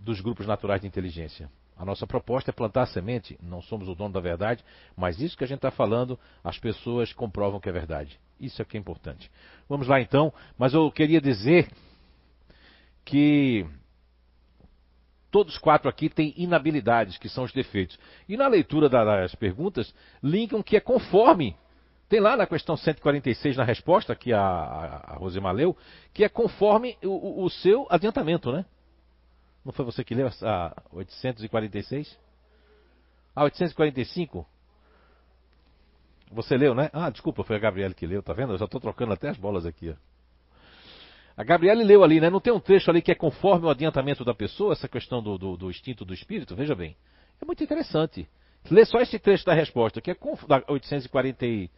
dos 0.00 0.22
grupos 0.22 0.46
naturais 0.46 0.80
de 0.80 0.86
inteligência. 0.86 1.50
A 1.76 1.84
nossa 1.84 2.06
proposta 2.06 2.50
é 2.50 2.54
plantar 2.54 2.86
semente, 2.86 3.38
não 3.42 3.60
somos 3.60 3.86
o 3.86 3.94
dono 3.94 4.14
da 4.14 4.20
verdade, 4.20 4.64
mas 4.96 5.20
isso 5.20 5.36
que 5.36 5.44
a 5.44 5.46
gente 5.46 5.58
está 5.58 5.70
falando, 5.70 6.18
as 6.42 6.58
pessoas 6.58 7.12
comprovam 7.12 7.60
que 7.60 7.68
é 7.68 7.72
verdade. 7.72 8.18
Isso 8.40 8.62
é 8.62 8.64
que 8.64 8.78
é 8.78 8.80
importante. 8.80 9.30
Vamos 9.68 9.86
lá 9.86 10.00
então, 10.00 10.32
mas 10.56 10.72
eu 10.72 10.90
queria 10.90 11.20
dizer 11.20 11.70
que 13.04 13.66
todos 15.32 15.58
quatro 15.58 15.88
aqui 15.88 16.08
têm 16.10 16.34
inabilidades, 16.36 17.16
que 17.16 17.28
são 17.28 17.42
os 17.42 17.52
defeitos. 17.52 17.98
E 18.28 18.36
na 18.36 18.46
leitura 18.46 18.88
das 18.88 19.34
perguntas, 19.34 19.92
linkam 20.22 20.62
que 20.62 20.76
é 20.76 20.80
conforme 20.80 21.56
tem 22.08 22.20
lá 22.20 22.36
na 22.36 22.46
questão 22.46 22.76
146, 22.76 23.56
na 23.56 23.64
resposta 23.64 24.14
que 24.14 24.34
a, 24.34 24.38
a, 24.38 25.14
Rosemar 25.14 25.54
leu, 25.54 25.74
que 26.12 26.22
é 26.22 26.28
conforme 26.28 26.98
o, 27.02 27.42
o, 27.42 27.48
seu 27.48 27.86
adiantamento, 27.88 28.52
né? 28.52 28.66
Não 29.64 29.72
foi 29.72 29.82
você 29.82 30.04
que 30.04 30.14
leu 30.14 30.28
a 30.42 30.82
846? 30.92 32.18
A 33.34 33.44
845? 33.44 34.46
Você 36.32 36.54
leu, 36.54 36.74
né? 36.74 36.90
Ah, 36.92 37.08
desculpa, 37.08 37.42
foi 37.44 37.56
a 37.56 37.58
Gabriela 37.58 37.94
que 37.94 38.06
leu, 38.06 38.22
tá 38.22 38.34
vendo? 38.34 38.52
Eu 38.52 38.58
já 38.58 38.66
estou 38.66 38.80
trocando 38.80 39.14
até 39.14 39.30
as 39.30 39.38
bolas 39.38 39.64
aqui. 39.64 39.88
Ó. 39.88 40.11
A 41.36 41.42
Gabriela 41.42 41.82
leu 41.82 42.04
ali, 42.04 42.20
né? 42.20 42.28
Não 42.28 42.40
tem 42.40 42.52
um 42.52 42.60
trecho 42.60 42.90
ali 42.90 43.00
que 43.00 43.10
é 43.10 43.14
conforme 43.14 43.66
o 43.66 43.70
adiantamento 43.70 44.24
da 44.24 44.34
pessoa, 44.34 44.72
essa 44.72 44.88
questão 44.88 45.22
do, 45.22 45.38
do, 45.38 45.56
do 45.56 45.70
instinto 45.70 46.04
do 46.04 46.12
espírito? 46.12 46.54
Veja 46.54 46.74
bem. 46.74 46.96
É 47.40 47.44
muito 47.44 47.64
interessante. 47.64 48.28
Lê 48.70 48.84
só 48.84 48.98
esse 49.00 49.18
trecho 49.18 49.44
da 49.44 49.54
resposta, 49.54 50.00
que 50.00 50.10
é 50.10 50.14
da 50.46 50.62
845 50.68 51.72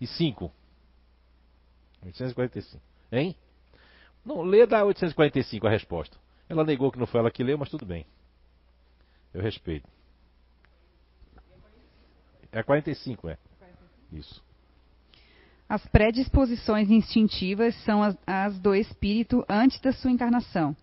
e 0.00 0.06
5. 0.06 0.52
845. 2.04 2.82
Hein? 3.10 3.34
Não, 4.24 4.42
lê 4.42 4.66
da 4.66 4.84
845 4.84 5.66
a 5.66 5.70
resposta. 5.70 6.16
Ela 6.48 6.64
negou 6.64 6.92
que 6.92 6.98
não 6.98 7.06
foi 7.06 7.20
ela 7.20 7.30
que 7.30 7.42
leu, 7.42 7.58
mas 7.58 7.70
tudo 7.70 7.84
bem. 7.84 8.06
Eu 9.32 9.42
respeito. 9.42 9.88
É 12.52 12.62
45, 12.62 13.28
é. 13.28 13.38
Isso. 14.12 14.42
As 15.68 15.86
predisposições 15.86 16.90
instintivas 16.90 17.74
são 17.84 18.02
as, 18.02 18.16
as, 18.26 18.58
do 18.58 18.74
espírito 18.74 19.44
antes 19.48 19.78
da 19.80 19.92
sua 19.92 20.10
encarnação. 20.10 20.74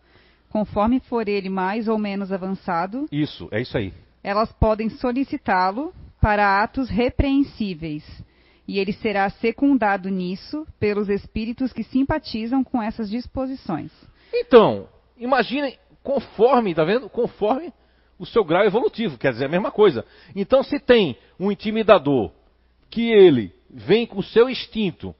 Conforme 0.49 0.99
for 0.99 1.27
ele 1.27 1.49
mais 1.49 1.87
ou 1.87 1.97
menos 1.97 2.31
avançado. 2.31 3.07
Isso, 3.11 3.47
é 3.51 3.61
isso 3.61 3.77
aí. 3.77 3.91
Elas 4.23 4.51
podem 4.53 4.89
solicitá-lo 4.89 5.93
para 6.21 6.61
atos 6.61 6.89
repreensíveis 6.89 8.03
e 8.67 8.79
ele 8.79 8.93
será 8.93 9.29
secundado 9.29 10.09
nisso 10.09 10.65
pelos 10.79 11.09
espíritos 11.09 11.73
que 11.73 11.83
simpatizam 11.83 12.63
com 12.63 12.81
essas 12.81 13.09
disposições. 13.09 13.91
Então, 14.33 14.87
imaginem, 15.17 15.77
conforme, 16.03 16.73
tá 16.73 16.83
vendo? 16.83 17.09
Conforme 17.09 17.71
o 18.17 18.25
seu 18.25 18.43
grau 18.43 18.63
evolutivo, 18.63 19.17
quer 19.17 19.31
dizer 19.31 19.45
a 19.45 19.49
mesma 19.49 19.71
coisa. 19.71 20.05
Então, 20.35 20.63
se 20.63 20.79
tem 20.79 21.17
um 21.39 21.51
intimidador 21.51 22.31
que 22.89 23.11
ele 23.11 23.53
vem 23.75 24.05
com 24.05 24.19
o 24.19 24.23
seu 24.23 24.49
instinto, 24.49 25.13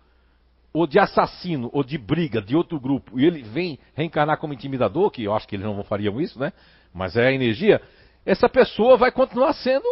ou 0.71 0.87
de 0.87 0.97
assassino, 0.99 1.69
ou 1.73 1.83
de 1.83 1.97
briga 1.97 2.41
de 2.41 2.55
outro 2.55 2.79
grupo, 2.79 3.19
e 3.19 3.25
ele 3.25 3.43
vem 3.43 3.77
reencarnar 3.93 4.37
como 4.37 4.53
intimidador, 4.53 5.11
que 5.11 5.23
eu 5.23 5.33
acho 5.33 5.47
que 5.47 5.55
eles 5.55 5.65
não 5.65 5.83
fariam 5.83 6.19
isso, 6.19 6.39
né? 6.39 6.53
Mas 6.93 7.15
é 7.15 7.27
a 7.27 7.31
energia, 7.31 7.81
essa 8.25 8.47
pessoa 8.47 8.97
vai 8.97 9.11
continuar 9.11 9.53
sendo 9.53 9.85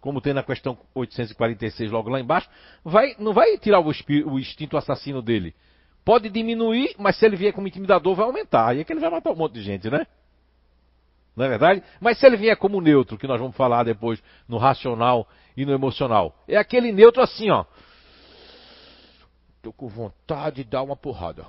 como 0.00 0.20
tem 0.20 0.34
na 0.34 0.42
questão 0.42 0.76
846 0.96 1.92
logo 1.92 2.10
lá 2.10 2.18
embaixo, 2.18 2.50
vai, 2.84 3.14
não 3.20 3.32
vai 3.32 3.56
tirar 3.56 3.78
o, 3.78 3.92
o 4.26 4.38
instinto 4.38 4.76
assassino 4.76 5.22
dele. 5.22 5.54
Pode 6.04 6.28
diminuir, 6.28 6.96
mas 6.98 7.16
se 7.16 7.24
ele 7.24 7.36
vier 7.36 7.52
como 7.52 7.68
intimidador, 7.68 8.16
vai 8.16 8.26
aumentar. 8.26 8.70
Aí 8.70 8.80
é 8.80 8.84
que 8.84 8.92
ele 8.92 8.98
vai 8.98 9.10
matar 9.10 9.30
um 9.30 9.36
monte 9.36 9.52
de 9.52 9.62
gente, 9.62 9.88
né? 9.88 10.04
Não 11.34 11.46
é 11.46 11.48
verdade? 11.48 11.82
Mas 12.00 12.18
se 12.18 12.26
ele 12.26 12.36
vier 12.36 12.56
como 12.56 12.80
neutro, 12.80 13.16
que 13.16 13.26
nós 13.26 13.40
vamos 13.40 13.56
falar 13.56 13.84
depois 13.84 14.22
no 14.46 14.58
racional 14.58 15.26
e 15.56 15.64
no 15.64 15.72
emocional, 15.72 16.36
é 16.46 16.56
aquele 16.56 16.92
neutro 16.92 17.22
assim, 17.22 17.50
ó. 17.50 17.64
Tô 19.62 19.72
com 19.72 19.88
vontade 19.88 20.56
de 20.56 20.70
dar 20.70 20.82
uma 20.82 20.96
porrada. 20.96 21.46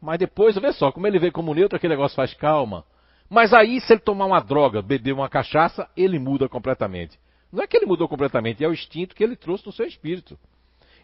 Mas 0.00 0.18
depois, 0.18 0.54
vê 0.56 0.72
só, 0.72 0.92
como 0.92 1.06
ele 1.06 1.18
vem 1.18 1.30
como 1.30 1.54
neutro, 1.54 1.76
aquele 1.76 1.94
negócio 1.94 2.14
faz 2.14 2.32
calma. 2.32 2.84
Mas 3.28 3.52
aí, 3.52 3.80
se 3.80 3.92
ele 3.92 4.00
tomar 4.00 4.26
uma 4.26 4.40
droga, 4.40 4.80
beber 4.80 5.12
uma 5.12 5.28
cachaça, 5.28 5.88
ele 5.96 6.18
muda 6.18 6.48
completamente. 6.48 7.18
Não 7.52 7.62
é 7.62 7.66
que 7.66 7.76
ele 7.76 7.86
mudou 7.86 8.08
completamente, 8.08 8.64
é 8.64 8.68
o 8.68 8.72
instinto 8.72 9.14
que 9.14 9.24
ele 9.24 9.36
trouxe 9.36 9.66
no 9.66 9.72
seu 9.72 9.86
espírito. 9.86 10.38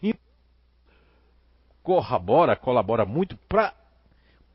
E 0.01 0.15
corrobora, 1.81 2.55
colabora 2.55 3.05
muito 3.05 3.37
para 3.49 3.73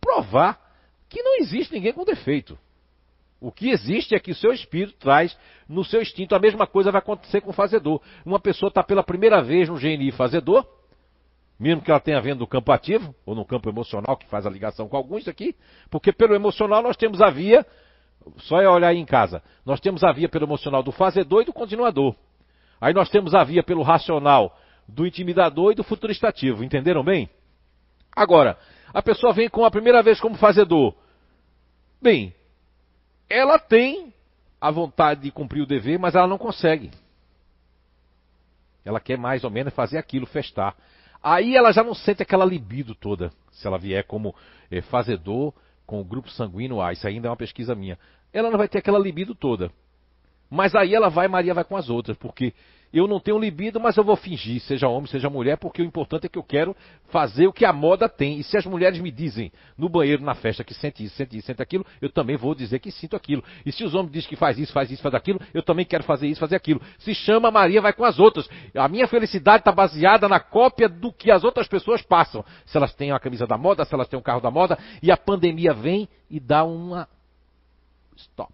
provar 0.00 0.67
que 1.08 1.22
não 1.22 1.36
existe 1.38 1.72
ninguém 1.72 1.92
com 1.92 2.04
defeito. 2.04 2.58
O 3.40 3.52
que 3.52 3.70
existe 3.70 4.14
é 4.14 4.18
que 4.18 4.32
o 4.32 4.34
seu 4.34 4.52
espírito 4.52 4.96
traz 4.98 5.36
no 5.68 5.84
seu 5.84 6.02
instinto. 6.02 6.34
A 6.34 6.40
mesma 6.40 6.66
coisa 6.66 6.90
vai 6.90 6.98
acontecer 6.98 7.40
com 7.40 7.50
o 7.50 7.54
fazedor. 7.54 8.00
Uma 8.26 8.40
pessoa 8.40 8.68
está 8.68 8.82
pela 8.82 9.02
primeira 9.02 9.40
vez 9.42 9.68
no 9.68 9.76
GNI 9.76 10.10
fazedor, 10.10 10.66
mesmo 11.58 11.80
que 11.82 11.90
ela 11.90 12.00
tenha 12.00 12.20
vendo 12.20 12.40
no 12.40 12.46
campo 12.46 12.72
ativo, 12.72 13.14
ou 13.24 13.34
no 13.34 13.44
campo 13.44 13.68
emocional, 13.68 14.16
que 14.16 14.26
faz 14.26 14.44
a 14.44 14.50
ligação 14.50 14.88
com 14.88 14.96
alguns 14.96 15.26
aqui, 15.28 15.54
porque 15.90 16.12
pelo 16.12 16.34
emocional 16.34 16.82
nós 16.82 16.96
temos 16.96 17.20
a 17.20 17.30
via, 17.30 17.64
só 18.38 18.60
é 18.60 18.68
olhar 18.68 18.88
aí 18.88 18.98
em 18.98 19.04
casa, 19.04 19.42
nós 19.64 19.80
temos 19.80 20.02
a 20.02 20.12
via 20.12 20.28
pelo 20.28 20.44
emocional 20.44 20.82
do 20.82 20.92
fazedor 20.92 21.42
e 21.42 21.46
do 21.46 21.52
continuador. 21.52 22.14
Aí 22.80 22.92
nós 22.92 23.08
temos 23.08 23.34
a 23.34 23.42
via 23.42 23.62
pelo 23.62 23.82
racional 23.82 24.56
do 24.86 25.06
intimidador 25.06 25.72
e 25.72 25.74
do 25.74 25.84
futuristativo, 25.84 26.64
entenderam 26.64 27.04
bem? 27.04 27.28
Agora, 28.14 28.58
a 28.92 29.02
pessoa 29.02 29.32
vem 29.32 29.48
com 29.48 29.64
a 29.64 29.70
primeira 29.70 30.02
vez 30.02 30.20
como 30.20 30.36
fazedor. 30.36 30.94
Bem, 32.00 32.34
ela 33.28 33.58
tem 33.58 34.12
a 34.60 34.70
vontade 34.70 35.22
de 35.22 35.30
cumprir 35.30 35.62
o 35.62 35.66
dever, 35.66 35.98
mas 35.98 36.14
ela 36.14 36.26
não 36.26 36.38
consegue. 36.38 36.90
Ela 38.84 39.00
quer 39.00 39.18
mais 39.18 39.44
ou 39.44 39.50
menos 39.50 39.74
fazer 39.74 39.98
aquilo, 39.98 40.26
festar. 40.26 40.74
Aí 41.22 41.56
ela 41.56 41.72
já 41.72 41.82
não 41.82 41.94
sente 41.94 42.22
aquela 42.22 42.44
libido 42.44 42.94
toda, 42.94 43.30
se 43.50 43.66
ela 43.66 43.78
vier 43.78 44.04
como 44.04 44.34
é, 44.70 44.80
fazedor 44.80 45.52
com 45.84 46.00
o 46.00 46.04
grupo 46.04 46.30
sanguíneo 46.30 46.80
A. 46.80 46.92
Isso 46.92 47.06
ainda 47.06 47.28
é 47.28 47.30
uma 47.30 47.36
pesquisa 47.36 47.74
minha. 47.74 47.98
Ela 48.32 48.50
não 48.50 48.58
vai 48.58 48.68
ter 48.68 48.78
aquela 48.78 48.98
libido 48.98 49.34
toda. 49.34 49.70
Mas 50.50 50.74
aí 50.74 50.94
ela 50.94 51.10
vai, 51.10 51.28
Maria 51.28 51.54
vai 51.54 51.64
com 51.64 51.76
as 51.76 51.90
outras, 51.90 52.16
porque 52.16 52.54
eu 52.92 53.06
não 53.06 53.20
tenho 53.20 53.38
libido, 53.38 53.78
mas 53.78 53.96
eu 53.96 54.04
vou 54.04 54.16
fingir, 54.16 54.60
seja 54.60 54.88
homem, 54.88 55.06
seja 55.06 55.28
mulher, 55.28 55.58
porque 55.58 55.82
o 55.82 55.84
importante 55.84 56.26
é 56.26 56.28
que 56.28 56.38
eu 56.38 56.42
quero 56.42 56.74
fazer 57.08 57.46
o 57.46 57.52
que 57.52 57.64
a 57.64 57.72
moda 57.72 58.08
tem. 58.08 58.38
E 58.38 58.42
se 58.42 58.56
as 58.56 58.64
mulheres 58.64 58.98
me 59.00 59.10
dizem 59.10 59.52
no 59.76 59.88
banheiro, 59.88 60.22
na 60.22 60.34
festa, 60.34 60.64
que 60.64 60.74
sente 60.74 61.04
isso, 61.04 61.14
sente 61.16 61.36
isso, 61.36 61.46
sente 61.46 61.62
aquilo, 61.62 61.84
eu 62.00 62.10
também 62.10 62.36
vou 62.36 62.54
dizer 62.54 62.78
que 62.78 62.90
sinto 62.90 63.14
aquilo. 63.14 63.44
E 63.64 63.72
se 63.72 63.84
os 63.84 63.94
homens 63.94 64.12
dizem 64.12 64.28
que 64.28 64.36
faz 64.36 64.58
isso, 64.58 64.72
faz 64.72 64.90
isso, 64.90 65.02
faz 65.02 65.14
aquilo, 65.14 65.40
eu 65.52 65.62
também 65.62 65.84
quero 65.84 66.02
fazer 66.04 66.28
isso, 66.28 66.40
fazer 66.40 66.56
aquilo. 66.56 66.80
Se 66.98 67.14
chama 67.14 67.50
Maria, 67.50 67.80
vai 67.80 67.92
com 67.92 68.04
as 68.04 68.18
outras. 68.18 68.48
A 68.74 68.88
minha 68.88 69.06
felicidade 69.06 69.60
está 69.60 69.72
baseada 69.72 70.28
na 70.28 70.40
cópia 70.40 70.88
do 70.88 71.12
que 71.12 71.30
as 71.30 71.44
outras 71.44 71.68
pessoas 71.68 72.02
passam. 72.02 72.44
Se 72.64 72.76
elas 72.76 72.94
têm 72.94 73.12
a 73.12 73.20
camisa 73.20 73.46
da 73.46 73.58
moda, 73.58 73.84
se 73.84 73.94
elas 73.94 74.08
têm 74.08 74.18
um 74.18 74.22
carro 74.22 74.40
da 74.40 74.50
moda, 74.50 74.78
e 75.02 75.10
a 75.10 75.16
pandemia 75.16 75.74
vem 75.74 76.08
e 76.30 76.40
dá 76.40 76.64
uma 76.64 77.08
stop. 78.16 78.52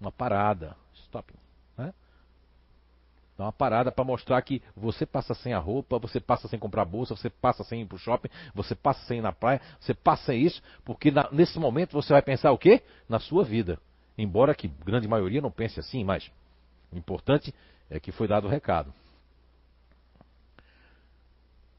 Uma 0.00 0.12
parada. 0.12 0.76
Dá 3.40 3.46
uma 3.46 3.52
parada 3.52 3.90
para 3.90 4.04
mostrar 4.04 4.42
que 4.42 4.60
você 4.76 5.06
passa 5.06 5.32
sem 5.32 5.54
a 5.54 5.58
roupa, 5.58 5.98
você 5.98 6.20
passa 6.20 6.46
sem 6.46 6.58
comprar 6.58 6.84
bolsa, 6.84 7.16
você 7.16 7.30
passa 7.30 7.64
sem 7.64 7.80
ir 7.80 7.86
pro 7.86 7.96
shopping, 7.96 8.28
você 8.54 8.74
passa 8.74 9.02
sem 9.06 9.16
ir 9.16 9.22
na 9.22 9.32
praia, 9.32 9.62
você 9.80 9.94
passa 9.94 10.24
sem 10.24 10.42
isso, 10.42 10.62
porque 10.84 11.10
na, 11.10 11.26
nesse 11.32 11.58
momento 11.58 11.92
você 11.92 12.12
vai 12.12 12.20
pensar 12.20 12.52
o 12.52 12.58
quê? 12.58 12.82
Na 13.08 13.18
sua 13.18 13.42
vida. 13.42 13.80
Embora 14.18 14.54
que 14.54 14.68
grande 14.68 15.08
maioria 15.08 15.40
não 15.40 15.50
pense 15.50 15.80
assim, 15.80 16.04
mas 16.04 16.30
o 16.92 16.98
importante 16.98 17.54
é 17.88 17.98
que 17.98 18.12
foi 18.12 18.28
dado 18.28 18.46
o 18.46 18.50
recado. 18.50 18.92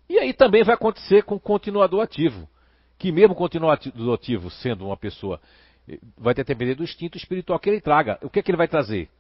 E 0.10 0.18
aí 0.18 0.34
também 0.34 0.64
vai 0.64 0.74
acontecer 0.74 1.22
com 1.22 1.36
o 1.36 1.40
continuador 1.40 2.02
ativo, 2.02 2.50
que 2.98 3.12
mesmo 3.12 3.36
continuador 3.36 4.16
ativo 4.16 4.50
sendo 4.50 4.88
uma 4.88 4.98
pessoa, 4.98 5.40
eh, 5.88 6.00
vai 6.18 6.34
depender 6.34 6.74
do 6.74 6.84
instinto 6.84 7.20
espiritual 7.20 7.60
que 7.60 7.70
ele 7.70 7.80
traga. 7.80 8.18
O 8.24 8.32
que 8.32 8.40
é 8.40 8.42
que 8.42 8.50
ele 8.50 8.58
vai 8.58 8.68
trazer? 8.68 9.12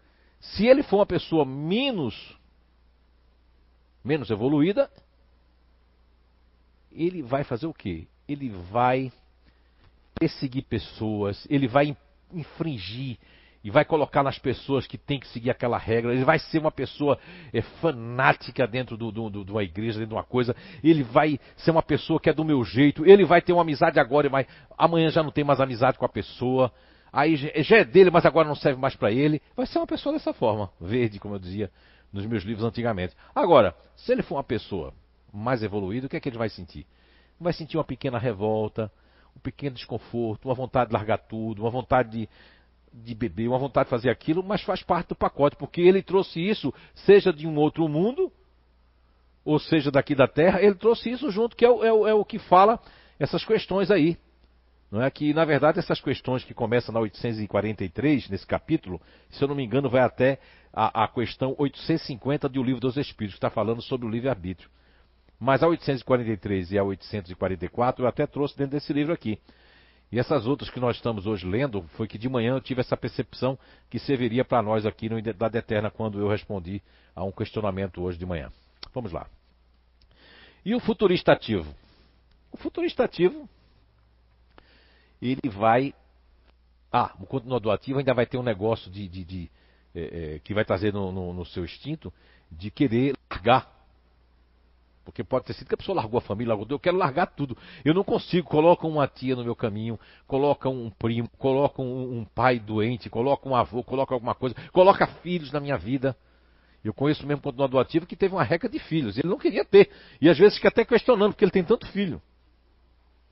Se 0.41 0.65
ele 0.65 0.84
for 0.84 0.97
uma 0.97 1.05
pessoa 1.05 1.45
menos 1.45 2.38
menos 4.03 4.30
evoluída, 4.30 4.89
ele 6.91 7.22
vai 7.22 7.43
fazer 7.43 7.68
o 7.68 7.73
quê? 7.73 8.07
Ele 8.27 8.49
vai 8.72 9.11
perseguir 10.19 10.63
pessoas, 10.63 11.47
ele 11.49 11.68
vai 11.68 11.95
infringir 12.34 13.18
e 13.63 13.69
vai 13.69 13.85
colocar 13.85 14.23
nas 14.23 14.39
pessoas 14.39 14.88
que 14.88 14.97
tem 14.97 15.19
que 15.19 15.27
seguir 15.27 15.51
aquela 15.51 15.77
regra. 15.77 16.13
Ele 16.13 16.23
vai 16.26 16.39
ser 16.39 16.57
uma 16.57 16.72
pessoa 16.72 17.19
é, 17.53 17.61
fanática 17.61 18.65
dentro 18.65 18.97
do, 18.97 19.11
do, 19.11 19.30
do, 19.30 19.45
de 19.45 19.51
uma 19.51 19.63
igreja, 19.63 19.99
dentro 19.99 20.09
de 20.09 20.15
uma 20.15 20.23
coisa. 20.23 20.55
Ele 20.84 21.03
vai 21.03 21.39
ser 21.57 21.69
uma 21.69 21.84
pessoa 21.84 22.19
que 22.19 22.30
é 22.30 22.34
do 22.34 22.43
meu 22.43 22.63
jeito. 22.63 23.05
Ele 23.05 23.23
vai 23.23 23.41
ter 23.41 23.53
uma 23.53 23.61
amizade 23.61 23.99
agora, 23.99 24.30
mas 24.30 24.47
amanhã 24.76 25.11
já 25.11 25.22
não 25.22 25.31
tem 25.31 25.43
mais 25.43 25.61
amizade 25.61 25.97
com 25.97 26.05
a 26.05 26.09
pessoa. 26.09 26.72
Aí 27.11 27.35
já 27.35 27.77
é 27.77 27.83
dele, 27.83 28.09
mas 28.09 28.25
agora 28.25 28.47
não 28.47 28.55
serve 28.55 28.79
mais 28.79 28.95
para 28.95 29.11
ele. 29.11 29.41
Vai 29.55 29.65
ser 29.65 29.79
uma 29.79 29.88
pessoa 29.88 30.13
dessa 30.13 30.33
forma, 30.33 30.71
verde, 30.79 31.19
como 31.19 31.35
eu 31.35 31.39
dizia 31.39 31.69
nos 32.11 32.25
meus 32.25 32.43
livros 32.43 32.65
antigamente. 32.65 33.15
Agora, 33.35 33.75
se 33.95 34.11
ele 34.11 34.21
for 34.21 34.35
uma 34.35 34.43
pessoa 34.43 34.93
mais 35.33 35.61
evoluída, 35.63 36.07
o 36.07 36.09
que 36.09 36.15
é 36.15 36.19
que 36.19 36.29
ele 36.29 36.38
vai 36.38 36.49
sentir? 36.49 36.85
Vai 37.39 37.53
sentir 37.53 37.77
uma 37.77 37.83
pequena 37.83 38.17
revolta, 38.17 38.91
um 39.35 39.39
pequeno 39.39 39.75
desconforto, 39.75 40.45
uma 40.45 40.55
vontade 40.55 40.89
de 40.89 40.93
largar 40.93 41.17
tudo, 41.17 41.63
uma 41.63 41.69
vontade 41.69 42.11
de, 42.11 42.29
de 42.93 43.15
beber, 43.15 43.47
uma 43.47 43.57
vontade 43.57 43.88
de 43.88 43.91
fazer 43.91 44.09
aquilo, 44.09 44.43
mas 44.43 44.61
faz 44.61 44.81
parte 44.81 45.09
do 45.09 45.15
pacote, 45.15 45.55
porque 45.55 45.81
ele 45.81 46.01
trouxe 46.01 46.39
isso, 46.39 46.73
seja 46.93 47.31
de 47.33 47.47
um 47.47 47.57
outro 47.57 47.88
mundo, 47.88 48.31
ou 49.43 49.59
seja 49.59 49.89
daqui 49.89 50.13
da 50.15 50.27
Terra, 50.27 50.61
ele 50.61 50.75
trouxe 50.75 51.09
isso 51.09 51.29
junto, 51.31 51.55
que 51.55 51.65
é 51.65 51.69
é 51.69 51.88
é 51.88 52.13
o 52.13 52.23
que 52.23 52.39
fala 52.39 52.79
essas 53.19 53.43
questões 53.43 53.89
aí. 53.89 54.17
Não 54.91 55.01
é 55.01 55.09
que, 55.09 55.34
na 55.34 55.45
verdade, 55.45 55.80
essas 55.80 56.01
questões 56.01 56.43
que 56.43 56.53
começam 56.53 56.93
na 56.93 56.99
843, 56.99 58.27
nesse 58.27 58.45
capítulo, 58.45 59.01
se 59.30 59.41
eu 59.41 59.47
não 59.47 59.55
me 59.55 59.63
engano, 59.63 59.89
vai 59.89 60.01
até 60.01 60.38
a, 60.73 61.05
a 61.05 61.07
questão 61.07 61.55
850 61.57 62.49
do 62.49 62.61
Livro 62.61 62.81
dos 62.81 62.97
Espíritos, 62.97 63.35
que 63.35 63.38
está 63.38 63.49
falando 63.49 63.81
sobre 63.81 64.05
o 64.05 64.09
livre-arbítrio. 64.09 64.69
Mas 65.39 65.63
a 65.63 65.68
843 65.68 66.73
e 66.73 66.77
a 66.77 66.84
844 66.84 68.03
eu 68.03 68.07
até 68.07 68.27
trouxe 68.27 68.57
dentro 68.57 68.73
desse 68.73 68.91
livro 68.91 69.13
aqui. 69.13 69.39
E 70.11 70.19
essas 70.19 70.45
outras 70.45 70.69
que 70.69 70.80
nós 70.80 70.97
estamos 70.97 71.26
hoje 71.26 71.47
lendo, 71.47 71.84
foi 71.95 72.05
que 72.05 72.18
de 72.18 72.27
manhã 72.27 72.53
eu 72.53 72.61
tive 72.61 72.81
essa 72.81 72.97
percepção 72.97 73.57
que 73.89 73.97
serviria 73.97 74.43
para 74.43 74.61
nós 74.61 74.85
aqui 74.85 75.07
no 75.07 75.18
Identidade 75.18 75.57
Eterna 75.57 75.89
quando 75.89 76.19
eu 76.19 76.27
respondi 76.27 76.81
a 77.15 77.23
um 77.23 77.31
questionamento 77.31 78.03
hoje 78.03 78.18
de 78.18 78.26
manhã. 78.26 78.51
Vamos 78.93 79.13
lá. 79.13 79.26
E 80.65 80.76
o 80.76 80.81
futurista 80.81 81.31
ativo? 81.31 81.73
O 82.51 82.57
futurista 82.57 83.05
ativo 83.05 83.49
ele 85.22 85.49
vai. 85.49 85.93
Ah, 86.91 87.14
o 87.19 87.26
continuador 87.26 87.73
ativo 87.73 87.99
ainda 87.99 88.14
vai 88.14 88.26
ter 88.26 88.38
um 88.38 88.43
negócio 88.43 88.91
de. 88.91 89.07
de, 89.07 89.23
de 89.23 89.52
é, 89.93 90.35
é, 90.35 90.39
que 90.39 90.53
vai 90.53 90.64
trazer 90.64 90.93
no, 90.93 91.11
no, 91.11 91.34
no, 91.34 91.45
seu 91.45 91.65
instinto 91.65 92.14
de 92.49 92.72
querer 92.72 93.14
largar. 93.30 93.69
Porque 95.03 95.23
pode 95.23 95.45
ter 95.45 95.53
sido 95.53 95.68
que 95.68 95.73
a 95.73 95.77
pessoa 95.77 95.95
largou 95.95 96.18
a 96.18 96.22
família, 96.22 96.53
largou, 96.53 96.68
eu 96.69 96.80
quero 96.80 96.95
largar 96.95 97.27
tudo. 97.27 97.57
Eu 97.84 97.93
não 97.93 98.03
consigo, 98.03 98.48
coloca 98.48 98.88
uma 98.88 99.07
tia 99.07 99.35
no 99.35 99.43
meu 99.43 99.56
caminho, 99.56 99.99
coloca 100.27 100.69
um 100.69 100.89
primo, 100.89 101.27
coloca 101.38 101.81
um, 101.81 102.19
um 102.19 102.26
pai 102.26 102.60
doente, 102.60 103.10
coloca 103.10 103.49
um 103.49 103.56
avô, 103.56 103.84
coloca 103.84 104.14
alguma 104.14 104.35
coisa, 104.35 104.56
coloca 104.72 105.07
filhos 105.07 105.52
na 105.52 105.60
minha 105.60 105.77
vida. 105.77 106.15
Eu 106.84 106.93
conheço 106.93 107.26
mesmo 107.27 107.41
continuador 107.41 107.81
ativo 107.81 108.07
que 108.07 108.15
teve 108.15 108.34
uma 108.34 108.43
reca 108.43 108.68
de 108.68 108.80
filhos. 108.80 109.18
Ele 109.18 109.27
não 109.27 109.38
queria 109.38 109.64
ter. 109.65 109.89
E 110.19 110.30
às 110.30 110.38
vezes 110.38 110.56
fica 110.56 110.69
até 110.69 110.84
questionando, 110.85 111.34
porque 111.34 111.43
ele 111.43 111.52
tem 111.52 111.64
tanto 111.64 111.85
filho. 111.88 112.22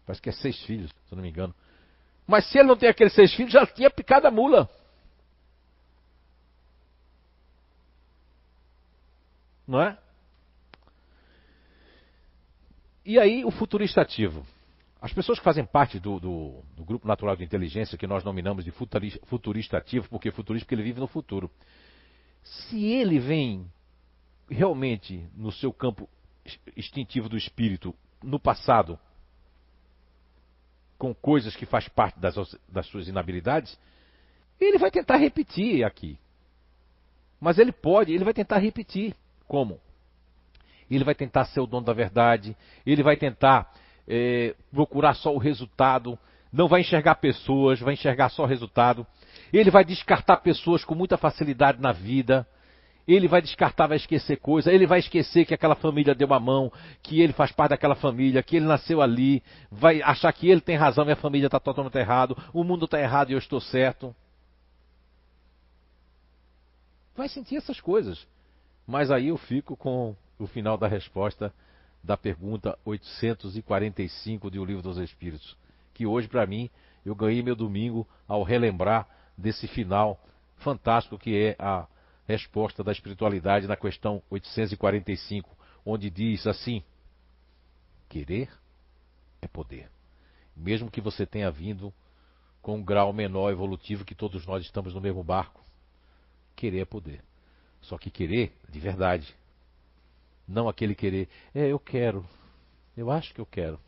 Parece 0.06 0.22
que 0.22 0.30
é 0.30 0.34
seis 0.34 0.60
filhos, 0.64 0.90
se 0.90 1.14
eu 1.14 1.16
não 1.16 1.24
me 1.24 1.30
engano. 1.30 1.54
Mas 2.30 2.46
se 2.46 2.60
ele 2.60 2.68
não 2.68 2.78
tem 2.78 2.88
aqueles 2.88 3.12
seis 3.14 3.34
filhos, 3.34 3.52
já 3.52 3.66
tinha 3.66 3.90
picado 3.90 4.28
a 4.28 4.32
mula. 4.32 4.70
Não 9.68 9.82
é? 9.82 9.98
E 13.04 13.18
aí 13.18 13.44
o 13.44 13.50
futurista 13.50 14.02
ativo. 14.02 14.46
As 15.02 15.12
pessoas 15.12 15.40
que 15.40 15.44
fazem 15.44 15.66
parte 15.66 16.00
do, 16.00 16.20
do, 16.20 16.64
do, 16.76 16.86
grupo 16.86 17.08
natural 17.08 17.36
de 17.36 17.44
inteligência, 17.44 17.98
que 17.98 18.06
nós 18.06 18.24
nominamos 18.24 18.64
de 18.64 18.72
futurista 19.26 19.80
ativo, 19.80 20.08
porque 20.08 20.30
futurista 20.30 20.68
porque 20.68 20.76
ele 20.76 20.84
vive 20.84 21.00
no 21.00 21.08
futuro. 21.08 21.50
Se 22.44 22.86
ele 22.86 23.18
vem 23.18 23.66
realmente 24.48 25.28
no 25.36 25.52
seu 25.52 25.74
campo 25.74 26.08
instintivo 26.78 27.28
do 27.28 27.36
espírito, 27.36 27.96
no 28.22 28.40
passado, 28.40 29.00
com 31.00 31.16
coisas 31.16 31.56
que 31.56 31.66
faz 31.66 31.88
parte 31.88 32.20
das, 32.20 32.36
das 32.68 32.86
suas 32.88 33.08
inabilidades, 33.08 33.80
ele 34.60 34.78
vai 34.78 34.92
tentar 34.92 35.16
repetir 35.16 35.86
aqui. 35.86 36.20
Mas 37.40 37.58
ele 37.58 37.72
pode, 37.72 38.14
ele 38.14 38.26
vai 38.26 38.34
tentar 38.34 38.58
repetir. 38.58 39.16
Como? 39.48 39.80
Ele 40.92 41.06
vai 41.06 41.16
tentar 41.16 41.46
ser 41.46 41.62
o 41.62 41.66
dono 41.66 41.86
da 41.86 41.94
verdade, 41.94 42.56
ele 42.86 43.02
vai 43.02 43.16
tentar 43.16 43.74
é, 44.06 44.54
procurar 44.72 45.14
só 45.14 45.34
o 45.34 45.38
resultado, 45.38 46.20
não 46.52 46.68
vai 46.68 46.82
enxergar 46.82 47.16
pessoas, 47.16 47.80
vai 47.80 47.94
enxergar 47.94 48.30
só 48.30 48.44
o 48.44 48.48
resultado. 48.48 49.08
Ele 49.54 49.72
vai 49.72 49.86
descartar 49.86 50.38
pessoas 50.38 50.84
com 50.84 50.96
muita 50.96 51.18
facilidade 51.18 51.82
na 51.82 51.94
vida 51.94 52.46
ele 53.14 53.28
vai 53.28 53.42
descartar, 53.42 53.88
vai 53.88 53.98
esquecer 53.98 54.38
coisa, 54.38 54.72
ele 54.72 54.86
vai 54.86 55.00
esquecer 55.00 55.46
que 55.46 55.54
aquela 55.54 55.76
família 55.76 56.14
deu 56.14 56.28
uma 56.28 56.40
mão, 56.40 56.72
que 57.02 57.20
ele 57.22 57.34
faz 57.34 57.52
parte 57.52 57.72
daquela 57.72 57.96
família, 57.96 58.44
que 58.44 58.56
ele 58.56 58.66
nasceu 58.66 59.02
ali, 59.02 59.42
vai 59.72 60.02
achar 60.02 60.32
que 60.32 60.48
ele 60.48 60.62
tem 60.62 60.76
razão 60.76 61.08
e 61.08 61.12
a 61.12 61.16
família 61.16 61.48
está 61.48 61.60
totalmente 61.60 61.98
errado, 61.98 62.38
o 62.54 62.64
mundo 62.64 62.86
está 62.86 63.00
errado 63.00 63.32
e 63.32 63.34
eu 63.34 63.40
estou 63.40 63.60
certo. 63.60 64.16
Vai 67.16 67.28
sentir 67.28 67.56
essas 67.56 67.82
coisas. 67.82 68.28
Mas 68.86 69.12
aí 69.12 69.28
eu 69.28 69.38
fico 69.38 69.76
com 69.76 70.16
o 70.38 70.48
final 70.48 70.78
da 70.78 70.88
resposta 70.88 71.54
da 72.04 72.16
pergunta 72.16 72.78
845 72.86 74.50
do 74.50 74.64
Livro 74.64 74.82
dos 74.82 74.98
Espíritos, 74.98 75.58
que 75.94 76.06
hoje 76.06 76.28
para 76.28 76.46
mim 76.46 76.70
eu 77.06 77.16
ganhei 77.16 77.42
meu 77.42 77.56
domingo 77.56 78.08
ao 78.28 78.44
relembrar 78.44 79.08
desse 79.38 79.68
final 79.68 80.20
fantástico 80.58 81.18
que 81.18 81.36
é 81.36 81.56
a 81.58 81.88
resposta 82.30 82.84
da 82.84 82.92
espiritualidade 82.92 83.66
na 83.66 83.76
questão 83.76 84.22
845, 84.30 85.50
onde 85.84 86.12
diz 86.12 86.46
assim: 86.46 86.84
querer 88.08 88.50
é 89.42 89.48
poder. 89.48 89.90
Mesmo 90.56 90.92
que 90.92 91.02
você 91.02 91.26
tenha 91.26 91.50
vindo 91.50 91.92
com 92.62 92.76
um 92.76 92.84
grau 92.84 93.12
menor 93.12 93.52
evolutivo 93.52 94.06
que 94.06 94.14
todos 94.14 94.46
nós 94.46 94.64
estamos 94.64 94.94
no 94.94 95.02
mesmo 95.02 95.24
barco, 95.24 95.64
querer 96.56 96.82
é 96.82 96.86
poder. 96.86 97.24
Só 97.82 97.98
que 97.98 98.12
querer 98.12 98.54
de 98.70 98.80
verdade. 98.80 99.36
Não 100.48 100.70
aquele 100.70 100.94
querer, 100.94 101.28
é, 101.54 101.68
eu 101.68 101.80
quero. 101.80 102.26
Eu 102.96 103.10
acho 103.10 103.34
que 103.34 103.42
eu 103.42 103.46
quero. 103.46 103.80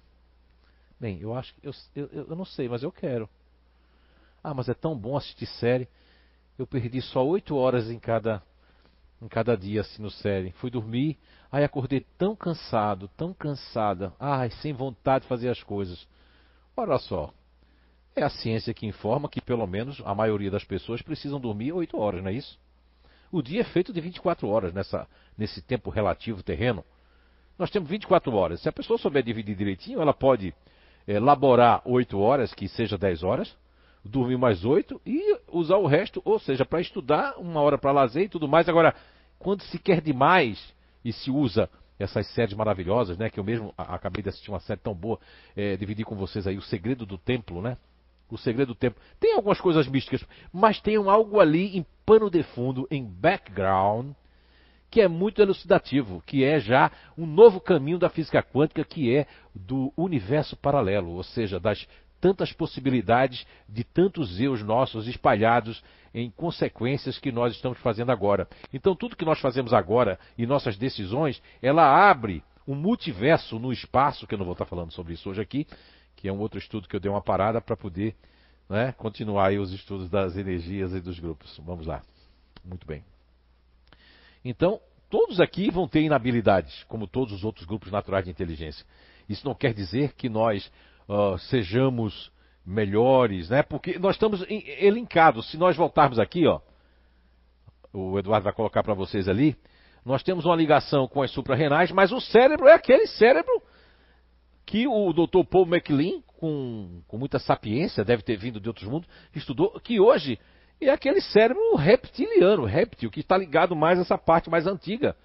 Bem, 0.99 1.19
eu 1.19 1.35
acho 1.35 1.53
que. 1.53 1.68
Eu, 1.68 1.73
eu, 1.95 2.07
eu 2.30 2.35
não 2.35 2.45
sei, 2.45 2.68
mas 2.68 2.81
eu 2.81 2.91
quero. 2.91 3.30
Ah, 4.43 4.53
mas 4.53 4.68
é 4.68 4.73
tão 4.73 4.97
bom 4.97 5.15
assistir 5.15 5.45
série 5.45 5.88
eu 6.61 6.67
perdi 6.67 7.01
só 7.01 7.25
oito 7.25 7.55
horas 7.55 7.89
em 7.89 7.97
cada, 7.97 8.41
em 9.19 9.27
cada 9.27 9.57
dia 9.57 9.81
assim 9.81 9.99
no 9.99 10.11
série. 10.11 10.51
Fui 10.51 10.69
dormir, 10.69 11.17
aí 11.51 11.63
acordei 11.63 12.05
tão 12.19 12.35
cansado, 12.35 13.09
tão 13.17 13.33
cansada, 13.33 14.13
ai, 14.19 14.51
sem 14.61 14.71
vontade 14.71 15.23
de 15.23 15.27
fazer 15.27 15.49
as 15.49 15.63
coisas. 15.63 16.07
Olha 16.77 16.99
só, 16.99 17.33
é 18.15 18.21
a 18.21 18.29
ciência 18.29 18.75
que 18.75 18.85
informa 18.85 19.27
que 19.27 19.41
pelo 19.41 19.65
menos 19.65 20.03
a 20.05 20.13
maioria 20.13 20.51
das 20.51 20.63
pessoas 20.63 21.01
precisam 21.01 21.39
dormir 21.39 21.71
oito 21.71 21.97
horas, 21.97 22.21
não 22.21 22.29
é 22.29 22.33
isso? 22.33 22.59
O 23.31 23.41
dia 23.41 23.61
é 23.61 23.63
feito 23.63 23.91
de 23.91 23.99
24 23.99 24.47
horas 24.47 24.71
nessa, 24.71 25.07
nesse 25.35 25.63
tempo 25.63 25.89
relativo 25.89 26.43
terreno. 26.43 26.85
Nós 27.57 27.71
temos 27.71 27.89
24 27.89 28.31
horas. 28.35 28.61
Se 28.61 28.69
a 28.69 28.71
pessoa 28.71 28.99
souber 28.99 29.23
dividir 29.23 29.55
direitinho, 29.55 29.99
ela 29.99 30.13
pode 30.13 30.53
é, 31.07 31.19
laborar 31.19 31.81
8 31.85 32.19
horas, 32.19 32.53
que 32.53 32.67
seja 32.67 32.99
10 32.99 33.23
horas, 33.23 33.57
dormir 34.03 34.38
mais 34.38 34.65
oito 34.65 34.99
e 35.06 35.38
usar 35.48 35.78
o 35.78 35.88
resto, 35.88 36.22
ou 36.26 36.40
seja, 36.40 36.65
para 36.65 36.82
estudar, 36.82 37.36
uma 37.38 37.61
hora 37.61 37.78
para 37.78 37.91
lazer 37.91 38.23
e 38.23 38.30
tudo 38.30 38.48
mais. 38.48 38.68
Agora, 38.68 38.95
quando 39.38 39.61
se 39.64 39.78
quer 39.78 40.02
demais 40.02 40.73
e 41.03 41.11
se 41.11 41.30
usa 41.32 41.69
essas 41.99 42.28
séries 42.34 42.56
maravilhosas, 42.56 43.18
né? 43.18 43.30
Que 43.30 43.40
eu 43.40 43.44
mesmo 43.44 43.73
acabei 43.78 44.23
de 44.23 44.30
assistir 44.30 44.49
uma 44.49 44.60
série 44.60 44.80
tão 44.80 44.94
boa, 44.94 45.19
é, 45.56 45.78
dividir 45.78 46.06
com 46.06 46.15
vocês 46.15 46.48
aí 46.48 46.57
o 46.57 46.61
Segredo 46.61 47.06
do 47.06 47.18
Templo, 47.18 47.61
né? 47.61 47.78
O 48.30 48.38
Segredo 48.38 48.69
do 48.69 48.76
Templo. 48.76 49.02
Tem 49.19 49.36
algumas 49.36 49.60
coisas 49.60 49.88
místicas, 49.88 50.26
mas 50.52 50.80
tem 50.80 50.95
algo 50.95 51.40
ali 51.40 51.78
em 51.78 51.86
pano 52.06 52.30
de 52.30 52.44
fundo, 52.44 52.88
em 52.90 53.03
background, 53.03 54.14
que 54.90 55.02
é 55.02 55.07
muito 55.07 55.41
elucidativo, 55.41 56.22
que 56.26 56.44
é 56.44 56.60
já 56.60 56.91
um 57.18 57.26
novo 57.26 57.61
caminho 57.61 57.98
da 57.98 58.10
física 58.10 58.44
quântica, 58.44 58.84
que 58.84 59.15
é 59.15 59.26
do 59.56 59.94
universo 59.95 60.56
paralelo, 60.57 61.11
ou 61.11 61.23
seja, 61.23 61.60
das 61.60 61.88
tantas 62.22 62.53
possibilidades 62.53 63.45
de 63.68 63.84
tantos 63.84 64.39
eus 64.39 64.61
nossos 64.61 65.07
espalhados 65.07 65.84
em 66.14 66.30
consequências 66.30 67.18
que 67.18 67.31
nós 67.31 67.53
estamos 67.56 67.80
fazendo 67.80 68.11
agora. 68.11 68.48
Então, 68.72 68.95
tudo 68.95 69.15
que 69.15 69.26
nós 69.26 69.39
fazemos 69.39 69.73
agora 69.73 70.19
e 70.38 70.45
nossas 70.45 70.77
decisões, 70.77 71.41
ela 71.61 71.84
abre 71.84 72.43
um 72.68 72.76
multiverso 72.76 73.57
no 73.57 73.73
espaço, 73.73 74.27
que 74.27 74.35
eu 74.35 74.38
não 74.38 74.45
vou 74.45 74.53
estar 74.53 74.65
falando 74.65 74.91
sobre 74.91 75.14
isso 75.14 75.30
hoje 75.30 75.41
aqui, 75.41 75.65
que 76.15 76.27
é 76.27 76.31
um 76.31 76.39
outro 76.39 76.60
estudo 76.60 76.88
que 76.88 76.95
eu 76.95 76.99
dei 76.99 77.10
uma 77.10 77.22
parada 77.22 77.60
para 77.60 77.76
poder 77.76 78.15
né, 78.69 78.91
continuar 78.93 79.48
aí 79.48 79.57
os 79.57 79.73
estudos 79.73 80.10
das 80.10 80.38
energias 80.38 80.93
e 80.93 81.02
dos 81.02 81.19
grupos. 81.19 81.60
Vamos 81.65 81.88
lá. 81.88 82.03
Muito 82.64 82.85
bem. 82.85 83.03
Então, 84.45 84.80
todos 85.10 85.39
aqui 85.39 85.72
vão 85.72 85.88
ter 85.88 86.02
inabilidades, 86.02 86.84
como 86.84 87.07
todos 87.07 87.34
os 87.34 87.43
outros 87.43 87.65
grupos 87.65 87.91
naturais 87.91 88.26
de 88.26 88.31
inteligência. 88.31 88.85
Isso 89.27 89.45
não 89.45 89.56
quer 89.56 89.73
dizer 89.73 90.14
que 90.14 90.30
nós 90.30 90.72
uh, 91.07 91.38
sejamos 91.38 92.32
melhores, 92.65 93.49
né? 93.49 93.64
Porque 93.64 93.98
nós 93.99 94.15
estamos 94.15 94.45
elencados. 94.49 95.49
Se 95.49 95.57
nós 95.57 95.76
voltarmos 95.76 96.19
aqui, 96.19 96.45
ó, 96.48 96.60
o 97.94 98.18
Eduardo 98.18 98.44
vai 98.44 98.53
colocar 98.53 98.84
para 98.84 98.94
vocês 98.94 99.28
ali, 99.28 99.56
nós 100.06 100.23
temos 100.23 100.45
uma 100.45 100.56
ligação 100.56 101.07
com 101.07 101.22
as 101.22 101.32
suprarrenais, 101.32 101.91
mas 101.91 102.11
o 102.11 102.19
cérebro 102.19 102.68
é 102.68 102.73
aquele 102.73 103.07
cérebro 103.07 103.61
que 104.65 104.88
o 104.88 105.11
Dr. 105.11 105.44
Paul 105.49 105.65
MacLean, 105.65 106.22
com, 106.38 107.02
com 107.07 107.18
muita 107.18 107.40
sapiência, 107.40 108.06
deve 108.06 108.23
ter 108.23 108.38
vindo 108.38 108.60
de 108.60 108.69
outros 108.69 108.88
mundos, 108.88 109.10
estudou, 109.36 109.80
que 109.82 109.99
hoje 109.99 110.40
é 110.80 110.90
aquele 110.90 111.22
cérebro 111.22 111.76
reptiliano, 111.76 112.65
réptil, 112.65 113.11
que 113.11 113.19
está 113.19 113.38
ligado 113.38 113.76
mais 113.76 113.99
a 113.99 114.02
essa 114.02 114.18
parte 114.18 114.49
mais 114.49 114.65
antiga. 114.65 115.15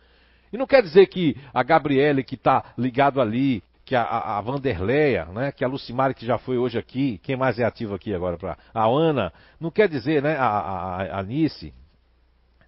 E 0.52 0.58
não 0.58 0.66
quer 0.66 0.82
dizer 0.82 1.06
que 1.06 1.36
a 1.54 1.62
Gabriele, 1.62 2.22
que 2.22 2.34
está 2.34 2.74
ligado 2.76 3.20
ali, 3.20 3.62
que 3.86 3.94
a, 3.94 4.02
a, 4.02 4.40
Vanderleia, 4.40 5.26
né, 5.26 5.52
que 5.52 5.64
a 5.64 5.68
Lucimari, 5.68 6.12
que 6.12 6.26
já 6.26 6.36
foi 6.36 6.58
hoje 6.58 6.76
aqui, 6.76 7.18
quem 7.18 7.36
mais 7.36 7.56
é 7.60 7.64
ativo 7.64 7.94
aqui 7.94 8.12
agora? 8.12 8.36
Pra, 8.36 8.58
a 8.74 8.84
Ana, 8.84 9.32
não 9.60 9.70
quer 9.70 9.88
dizer, 9.88 10.20
né, 10.20 10.36
a, 10.36 10.44
a, 10.44 11.20
a 11.20 11.22
Nice, 11.22 11.72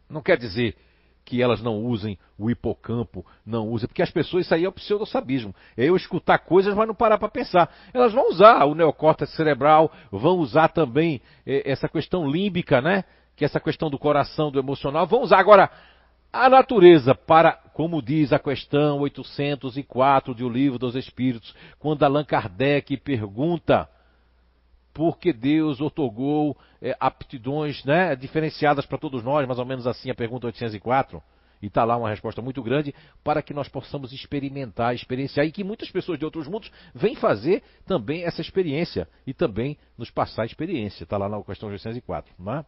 não 0.08 0.22
quer 0.22 0.38
dizer 0.38 0.76
que 1.24 1.42
elas 1.42 1.60
não 1.60 1.82
usem 1.84 2.16
o 2.38 2.48
hipocampo, 2.48 3.26
não 3.44 3.68
usem, 3.68 3.88
porque 3.88 4.00
as 4.00 4.12
pessoas, 4.12 4.46
isso 4.46 4.54
aí 4.54 4.64
é 4.64 4.68
o 4.68 4.72
pseudosabismo. 4.72 5.52
É 5.76 5.84
eu 5.86 5.96
escutar 5.96 6.38
coisas, 6.38 6.72
mas 6.72 6.86
não 6.86 6.94
parar 6.94 7.18
para 7.18 7.28
pensar. 7.28 7.68
Elas 7.92 8.12
vão 8.12 8.30
usar 8.30 8.64
o 8.64 8.74
neocórtex 8.74 9.34
cerebral, 9.34 9.92
vão 10.12 10.38
usar 10.38 10.68
também 10.68 11.20
é, 11.44 11.68
essa 11.70 11.88
questão 11.88 12.30
límbica, 12.30 12.80
né? 12.80 13.04
Que 13.36 13.44
é 13.44 13.46
essa 13.46 13.60
questão 13.60 13.90
do 13.90 13.98
coração, 13.98 14.52
do 14.52 14.58
emocional, 14.58 15.06
vão 15.06 15.20
usar. 15.20 15.38
Agora, 15.40 15.68
a 16.32 16.48
natureza, 16.48 17.14
para, 17.14 17.52
como 17.52 18.02
diz 18.02 18.32
a 18.32 18.38
questão 18.38 19.00
804 19.00 20.34
de 20.34 20.44
O 20.44 20.48
Livro 20.48 20.78
dos 20.78 20.94
Espíritos, 20.94 21.54
quando 21.78 22.02
Allan 22.02 22.24
Kardec 22.24 22.96
pergunta 22.98 23.88
porque 24.92 25.32
Deus 25.32 25.80
otorgou 25.80 26.56
é, 26.82 26.96
aptidões 26.98 27.84
né, 27.84 28.16
diferenciadas 28.16 28.84
para 28.84 28.98
todos 28.98 29.22
nós, 29.22 29.46
mais 29.46 29.58
ou 29.58 29.64
menos 29.64 29.86
assim 29.86 30.10
a 30.10 30.14
pergunta 30.14 30.48
804. 30.48 31.22
E 31.62 31.66
está 31.66 31.84
lá 31.84 31.96
uma 31.96 32.08
resposta 32.08 32.42
muito 32.42 32.62
grande 32.62 32.94
para 33.22 33.40
que 33.40 33.54
nós 33.54 33.68
possamos 33.68 34.12
experimentar, 34.12 34.94
experienciar 34.94 35.46
e 35.46 35.52
que 35.52 35.62
muitas 35.62 35.90
pessoas 35.90 36.18
de 36.18 36.24
outros 36.24 36.48
mundos 36.48 36.70
vêm 36.94 37.14
fazer 37.14 37.62
também 37.86 38.24
essa 38.24 38.40
experiência 38.40 39.08
e 39.26 39.32
também 39.32 39.78
nos 39.96 40.10
passar 40.10 40.42
a 40.42 40.46
experiência. 40.46 41.04
Está 41.04 41.16
lá 41.16 41.28
na 41.28 41.42
questão 41.42 41.68
804. 41.68 42.32
Não 42.38 42.54
é? 42.54 42.64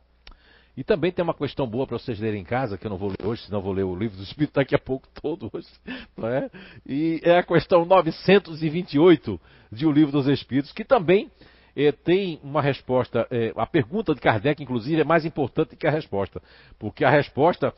E 0.80 0.82
também 0.82 1.12
tem 1.12 1.22
uma 1.22 1.34
questão 1.34 1.66
boa 1.66 1.86
para 1.86 1.98
vocês 1.98 2.18
lerem 2.18 2.40
em 2.40 2.44
casa, 2.44 2.78
que 2.78 2.86
eu 2.86 2.90
não 2.90 2.96
vou 2.96 3.10
ler 3.10 3.26
hoje, 3.26 3.42
senão 3.42 3.60
vou 3.60 3.70
ler 3.70 3.82
o 3.82 3.94
livro 3.94 4.16
do 4.16 4.22
Espírito 4.22 4.54
daqui 4.54 4.74
a 4.74 4.78
pouco 4.78 5.06
todo 5.20 5.50
hoje. 5.52 5.68
Não 6.16 6.26
é? 6.26 6.50
E 6.86 7.20
é 7.22 7.36
a 7.36 7.42
questão 7.42 7.84
928 7.84 9.38
de 9.70 9.86
O 9.86 9.92
Livro 9.92 10.10
dos 10.10 10.26
Espíritos, 10.26 10.72
que 10.72 10.82
também 10.82 11.30
é, 11.76 11.92
tem 11.92 12.40
uma 12.42 12.62
resposta. 12.62 13.26
É, 13.30 13.52
a 13.56 13.66
pergunta 13.66 14.14
de 14.14 14.22
Kardec, 14.22 14.62
inclusive, 14.62 15.02
é 15.02 15.04
mais 15.04 15.26
importante 15.26 15.76
que 15.76 15.86
a 15.86 15.90
resposta. 15.90 16.40
Porque 16.78 17.04
a 17.04 17.10
resposta, 17.10 17.74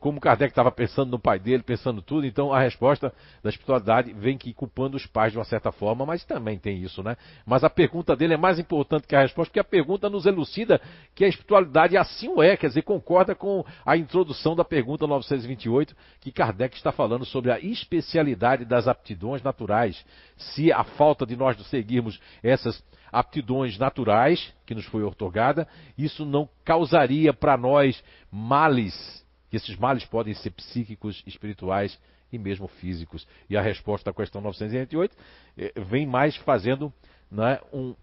como 0.00 0.20
Kardec 0.20 0.52
estava 0.52 0.70
pensando 0.70 1.10
no 1.10 1.18
pai 1.18 1.38
dele, 1.38 1.62
pensando 1.62 2.00
tudo, 2.00 2.26
então 2.26 2.52
a 2.52 2.60
resposta 2.60 3.12
da 3.42 3.50
espiritualidade 3.50 4.12
vem 4.12 4.38
que 4.38 4.52
culpando 4.54 4.96
os 4.96 5.06
pais 5.06 5.32
de 5.32 5.38
uma 5.38 5.44
certa 5.44 5.70
forma, 5.70 6.06
mas 6.06 6.24
também 6.24 6.58
tem 6.58 6.82
isso, 6.82 7.02
né? 7.02 7.16
Mas 7.44 7.62
a 7.62 7.68
pergunta 7.68 8.16
dele 8.16 8.34
é 8.34 8.36
mais 8.38 8.58
importante 8.58 9.06
que 9.06 9.14
a 9.14 9.20
resposta, 9.20 9.50
porque 9.50 9.60
a 9.60 9.64
pergunta 9.64 10.08
nos 10.08 10.24
elucida 10.24 10.80
que 11.14 11.24
a 11.24 11.28
espiritualidade 11.28 11.96
assim 11.96 12.28
o 12.28 12.42
é, 12.42 12.56
quer 12.56 12.68
dizer, 12.68 12.82
concorda 12.82 13.34
com 13.34 13.64
a 13.84 13.96
introdução 13.96 14.56
da 14.56 14.64
pergunta 14.64 15.06
928, 15.06 15.94
que 16.20 16.32
Kardec 16.32 16.74
está 16.74 16.90
falando 16.90 17.24
sobre 17.24 17.52
a 17.52 17.60
especialidade 17.60 18.64
das 18.64 18.88
aptidões 18.88 19.42
naturais. 19.42 20.04
Se 20.36 20.72
a 20.72 20.84
falta 20.84 21.26
de 21.26 21.36
nós 21.36 21.56
seguirmos 21.66 22.18
essas 22.42 22.82
aptidões 23.12 23.78
naturais 23.78 24.52
que 24.64 24.74
nos 24.74 24.84
foi 24.86 25.02
otorgada, 25.02 25.66
isso 25.96 26.24
não 26.24 26.48
causaria 26.64 27.32
para 27.32 27.56
nós 27.56 28.02
males, 28.30 29.24
que 29.50 29.56
esses 29.56 29.76
males 29.76 30.04
podem 30.04 30.34
ser 30.34 30.50
psíquicos, 30.50 31.22
espirituais 31.26 31.98
e 32.32 32.38
mesmo 32.38 32.66
físicos. 32.68 33.26
E 33.48 33.56
a 33.56 33.62
resposta 33.62 34.10
à 34.10 34.14
questão 34.14 34.40
988 34.40 35.16
eh, 35.56 35.72
vem 35.76 36.06
mais 36.06 36.36
fazendo 36.36 36.92
né, 37.30 37.60
um, 37.72 37.94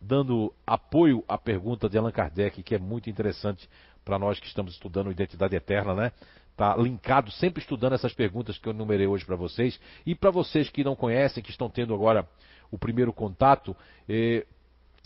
dando 0.00 0.52
apoio 0.66 1.24
à 1.28 1.38
pergunta 1.38 1.88
de 1.88 1.98
Allan 1.98 2.12
Kardec, 2.12 2.62
que 2.62 2.74
é 2.74 2.78
muito 2.78 3.10
interessante 3.10 3.68
para 4.04 4.18
nós 4.18 4.38
que 4.38 4.46
estamos 4.46 4.74
estudando 4.74 5.10
identidade 5.10 5.56
eterna, 5.56 5.94
né? 5.94 6.12
Está 6.52 6.74
linkado, 6.76 7.30
sempre 7.32 7.60
estudando 7.60 7.94
essas 7.94 8.14
perguntas 8.14 8.56
que 8.56 8.66
eu 8.66 8.72
enumerei 8.72 9.06
hoje 9.06 9.26
para 9.26 9.36
vocês. 9.36 9.78
E 10.06 10.14
para 10.14 10.30
vocês 10.30 10.70
que 10.70 10.82
não 10.82 10.96
conhecem, 10.96 11.42
que 11.42 11.50
estão 11.50 11.68
tendo 11.68 11.92
agora 11.92 12.26
o 12.70 12.78
primeiro 12.78 13.12
contato, 13.12 13.76
eh, 14.08 14.46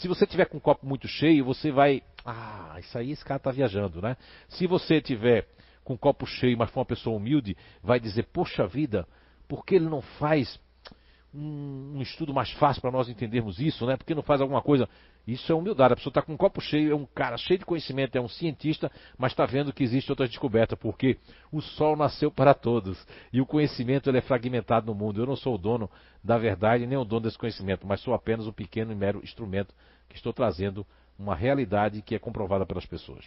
se 0.01 0.09
você 0.09 0.27
tiver 0.27 0.47
com 0.47 0.57
o 0.57 0.61
copo 0.61 0.87
muito 0.87 1.07
cheio, 1.07 1.45
você 1.45 1.71
vai. 1.71 2.03
Ah, 2.25 2.77
isso 2.79 2.97
aí 2.97 3.11
esse 3.11 3.25
cara 3.25 3.37
está 3.37 3.51
viajando, 3.51 4.01
né? 4.01 4.17
Se 4.49 4.67
você 4.67 5.01
tiver 5.01 5.47
com 5.85 5.95
o 5.95 5.99
copo 5.99 6.27
cheio, 6.27 6.57
mas 6.57 6.71
for 6.71 6.81
uma 6.81 6.87
pessoa 6.87 7.17
humilde, 7.17 7.57
vai 7.83 8.01
dizer: 8.01 8.25
Poxa 8.33 8.67
vida, 8.67 9.07
por 9.47 9.65
que 9.65 9.75
ele 9.75 9.89
não 9.89 10.01
faz 10.01 10.59
um, 11.35 11.97
um 11.97 12.03
estudo 12.03 12.33
mais 12.33 12.51
fácil 12.53 12.81
para 12.81 12.91
nós 12.91 13.09
entendermos 13.11 13.61
isso, 13.61 13.85
né? 13.85 13.97
Por 13.97 14.05
que 14.05 14.15
não 14.15 14.23
faz 14.23 14.41
alguma 14.41 14.63
coisa? 14.63 14.89
Isso 15.27 15.53
é 15.53 15.55
humildade. 15.55 15.93
A 15.93 15.97
pessoa 15.97 16.11
está 16.11 16.23
com 16.23 16.33
um 16.33 16.37
copo 16.37 16.61
cheio, 16.61 16.93
é 16.93 16.95
um 16.95 17.05
cara 17.07 17.37
cheio 17.37 17.59
de 17.59 17.67
conhecimento, 17.67 18.17
é 18.17 18.21
um 18.21 18.29
cientista, 18.29 18.91
mas 19.19 19.33
está 19.33 19.45
vendo 19.45 19.73
que 19.73 19.85
existe 19.85 20.11
outra 20.11 20.27
descoberta, 20.27 20.77
porque 20.77 21.19
o 21.53 21.61
sol 21.61 21.95
nasceu 21.95 22.31
para 22.31 22.55
todos 22.55 23.07
e 23.33 23.41
o 23.41 23.47
conhecimento 23.47 24.09
ele 24.09 24.19
é 24.19 24.23
fragmentado 24.23 24.87
no 24.87 24.95
mundo. 24.95 25.21
Eu 25.21 25.27
não 25.27 25.37
sou 25.37 25.55
o 25.55 25.59
dono 25.59 25.91
da 26.25 26.39
verdade 26.39 26.87
nem 26.87 26.99
o 26.99 27.05
dono 27.05 27.23
desse 27.23 27.39
conhecimento, 27.39 27.87
mas 27.87 28.01
sou 28.01 28.15
apenas 28.15 28.47
um 28.47 28.53
pequeno 28.53 28.93
e 28.93 28.95
mero 28.95 29.21
instrumento 29.23 29.75
que 30.11 30.17
estou 30.17 30.33
trazendo 30.33 30.87
uma 31.19 31.35
realidade 31.35 32.03
que 32.03 32.15
é 32.15 32.19
comprovada 32.19 32.67
pelas 32.67 32.85
pessoas. 32.85 33.27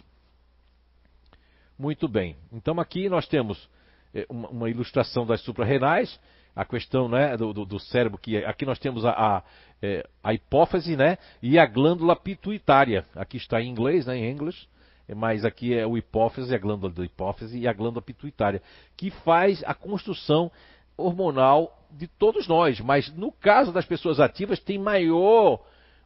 Muito 1.76 2.06
bem. 2.06 2.36
Então 2.52 2.78
aqui 2.78 3.08
nós 3.08 3.26
temos 3.26 3.68
é, 4.14 4.24
uma, 4.28 4.48
uma 4.48 4.70
ilustração 4.70 5.26
das 5.26 5.40
suprarrenais 5.40 6.20
a 6.54 6.64
questão 6.64 7.08
né, 7.08 7.36
do, 7.36 7.52
do, 7.52 7.64
do, 7.64 7.80
cérebro, 7.80 8.18
que 8.18 8.36
aqui 8.44 8.64
nós 8.64 8.78
temos 8.78 9.04
a, 9.04 9.10
a, 9.10 9.42
é, 9.82 10.06
a, 10.22 10.32
hipófise 10.32 10.96
né, 10.96 11.18
e 11.42 11.58
a 11.58 11.66
glândula 11.66 12.14
pituitária. 12.14 13.04
Aqui 13.14 13.38
está 13.38 13.60
em 13.60 13.68
inglês, 13.68 14.06
né, 14.06 14.16
em 14.16 14.30
inglês, 14.30 14.68
mas 15.16 15.44
aqui 15.44 15.74
é 15.74 15.86
o 15.86 15.98
hipófise, 15.98 16.54
a 16.54 16.58
glândula 16.58 16.92
da 16.92 17.04
hipófise 17.04 17.58
e 17.58 17.66
a 17.66 17.72
glândula 17.72 18.02
pituitária, 18.02 18.62
que 18.96 19.10
faz 19.10 19.62
a 19.64 19.74
construção 19.74 20.50
hormonal 20.96 21.76
de 21.90 22.06
todos 22.06 22.46
nós. 22.46 22.78
Mas 22.80 23.12
no 23.12 23.32
caso 23.32 23.72
das 23.72 23.84
pessoas 23.84 24.20
ativas, 24.20 24.60
tem 24.60 24.78
maior, 24.78 25.60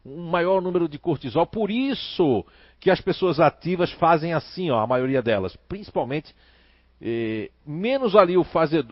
um 0.08 0.28
maior 0.30 0.60
número 0.60 0.88
de 0.88 0.98
cortisol, 0.98 1.46
por 1.46 1.70
isso 1.70 2.44
que 2.80 2.90
as 2.90 3.00
pessoas 3.00 3.40
ativas 3.40 3.90
fazem 3.92 4.32
assim, 4.32 4.70
ó, 4.70 4.80
a 4.80 4.86
maioria 4.86 5.22
delas, 5.22 5.56
principalmente 5.68 6.34
é, 7.00 7.50
menos 7.64 8.16
ali 8.16 8.36
o, 8.36 8.44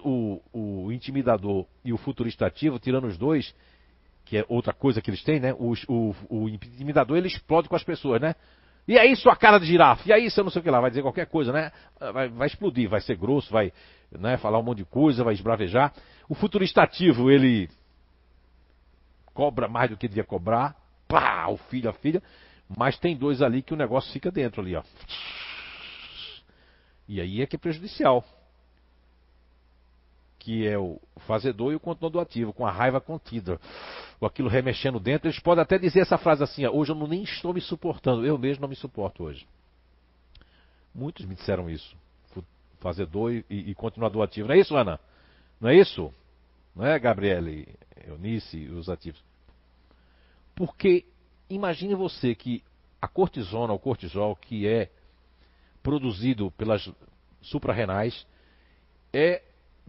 o, 0.04 0.42
o, 0.52 0.92
intimidador 0.92 1.66
e 1.84 1.92
o 1.92 1.98
futurista 1.98 2.46
ativo, 2.46 2.78
tirando 2.78 3.06
os 3.06 3.18
dois, 3.18 3.54
que 4.24 4.38
é 4.38 4.44
outra 4.48 4.72
coisa 4.72 5.00
que 5.00 5.10
eles 5.10 5.22
têm, 5.22 5.40
né? 5.40 5.52
O, 5.54 5.74
o, 6.28 6.48
intimidador 6.48 7.16
ele 7.16 7.28
explode 7.28 7.68
com 7.68 7.76
as 7.76 7.82
pessoas, 7.82 8.20
né? 8.20 8.34
E 8.86 8.96
aí 8.96 9.16
sua 9.16 9.34
cara 9.34 9.58
de 9.58 9.66
girafa, 9.66 10.08
e 10.08 10.12
aí 10.12 10.30
você 10.30 10.42
não 10.42 10.50
sei 10.50 10.60
o 10.60 10.62
que 10.62 10.70
lá, 10.70 10.80
vai 10.80 10.90
dizer 10.90 11.02
qualquer 11.02 11.26
coisa, 11.26 11.52
né? 11.52 11.72
Vai, 11.98 12.28
vai 12.28 12.46
explodir, 12.46 12.88
vai 12.88 13.00
ser 13.00 13.16
grosso, 13.16 13.52
vai 13.52 13.72
né, 14.12 14.36
falar 14.36 14.60
um 14.60 14.62
monte 14.62 14.78
de 14.78 14.84
coisa, 14.84 15.24
vai 15.24 15.34
esbravejar. 15.34 15.92
O 16.28 16.34
futurista 16.34 16.82
ativo, 16.82 17.28
ele 17.28 17.68
cobra 19.34 19.68
mais 19.68 19.90
do 19.90 19.96
que 19.96 20.06
devia 20.06 20.24
cobrar, 20.24 20.76
pá, 21.08 21.46
o 21.48 21.56
filho, 21.56 21.88
a 21.88 21.92
filha, 21.92 22.22
mas 22.76 22.98
tem 22.98 23.16
dois 23.16 23.42
ali 23.42 23.62
que 23.62 23.74
o 23.74 23.76
negócio 23.76 24.12
fica 24.12 24.30
dentro 24.30 24.60
ali, 24.60 24.74
ó. 24.74 24.82
E 27.08 27.20
aí 27.20 27.40
é 27.40 27.46
que 27.46 27.56
é 27.56 27.58
prejudicial. 27.58 28.24
Que 30.38 30.66
é 30.66 30.78
o 30.78 31.00
fazedor 31.26 31.72
e 31.72 31.76
o 31.76 31.80
continuador 31.80 32.22
ativo, 32.22 32.52
com 32.52 32.66
a 32.66 32.70
raiva 32.70 33.00
contida. 33.00 33.60
Ou 34.20 34.26
aquilo 34.26 34.48
remexendo 34.48 34.98
dentro. 34.98 35.28
Eles 35.28 35.38
podem 35.38 35.62
até 35.62 35.78
dizer 35.78 36.00
essa 36.00 36.18
frase 36.18 36.42
assim: 36.42 36.66
hoje 36.66 36.92
eu 36.92 37.06
nem 37.06 37.22
estou 37.22 37.52
me 37.52 37.60
suportando. 37.60 38.26
Eu 38.26 38.38
mesmo 38.38 38.62
não 38.62 38.68
me 38.68 38.76
suporto 38.76 39.24
hoje. 39.24 39.46
Muitos 40.94 41.26
me 41.26 41.34
disseram 41.34 41.68
isso. 41.68 41.96
Fazedor 42.80 43.32
e, 43.32 43.44
e 43.50 43.74
continuador 43.74 44.22
ativo. 44.22 44.48
Não 44.48 44.54
é 44.54 44.58
isso, 44.58 44.76
Ana? 44.76 45.00
Não 45.60 45.68
é 45.68 45.76
isso? 45.76 46.12
Não 46.74 46.84
é, 46.84 46.98
Gabriele, 46.98 47.68
Eunice 48.06 48.58
e 48.58 48.68
os 48.68 48.88
ativos? 48.88 49.22
Porque 50.56 51.04
imagine 51.50 51.94
você 51.94 52.34
que 52.34 52.64
a 53.00 53.06
cortisona, 53.06 53.74
o 53.74 53.78
cortisol, 53.78 54.34
que 54.34 54.66
é 54.66 54.90
produzido 55.82 56.50
pelas 56.52 56.90
suprarrenais 57.42 58.26
é 59.12 59.42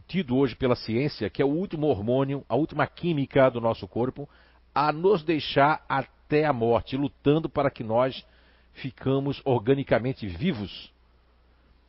tido 0.08 0.36
hoje 0.38 0.56
pela 0.56 0.76
ciência 0.76 1.30
que 1.30 1.42
é 1.42 1.46
o 1.46 1.50
último 1.50 1.88
hormônio, 1.88 2.46
a 2.48 2.56
última 2.56 2.86
química 2.86 3.50
do 3.50 3.60
nosso 3.60 3.88
corpo 3.88 4.30
a 4.76 4.92
nos 4.92 5.24
deixar 5.24 5.84
até 5.90 6.46
a 6.46 6.54
morte, 6.54 6.96
lutando 6.96 7.50
para 7.50 7.72
que 7.72 7.84
nós 7.84 8.24
ficamos 8.74 9.42
organicamente 9.44 10.28
vivos. 10.28 10.94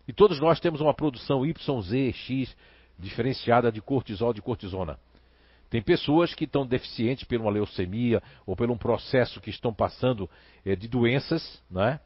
E 0.06 0.12
todos 0.12 0.40
nós 0.40 0.58
temos 0.58 0.80
uma 0.80 0.94
produção 0.94 1.44
YZ, 1.44 2.14
X, 2.14 2.56
diferenciada 2.98 3.70
de 3.70 3.82
cortisol, 3.82 4.32
de 4.32 4.40
cortisona. 4.40 4.98
Tem 5.70 5.82
pessoas 5.82 6.34
que 6.34 6.44
estão 6.44 6.66
deficientes 6.66 7.24
por 7.24 7.38
uma 7.38 7.50
leucemia 7.50 8.22
ou 8.46 8.56
por 8.56 8.70
um 8.70 8.78
processo 8.78 9.40
que 9.40 9.50
estão 9.50 9.72
passando 9.72 10.28
é, 10.64 10.74
de 10.74 10.88
doenças, 10.88 11.62
né? 11.70 12.00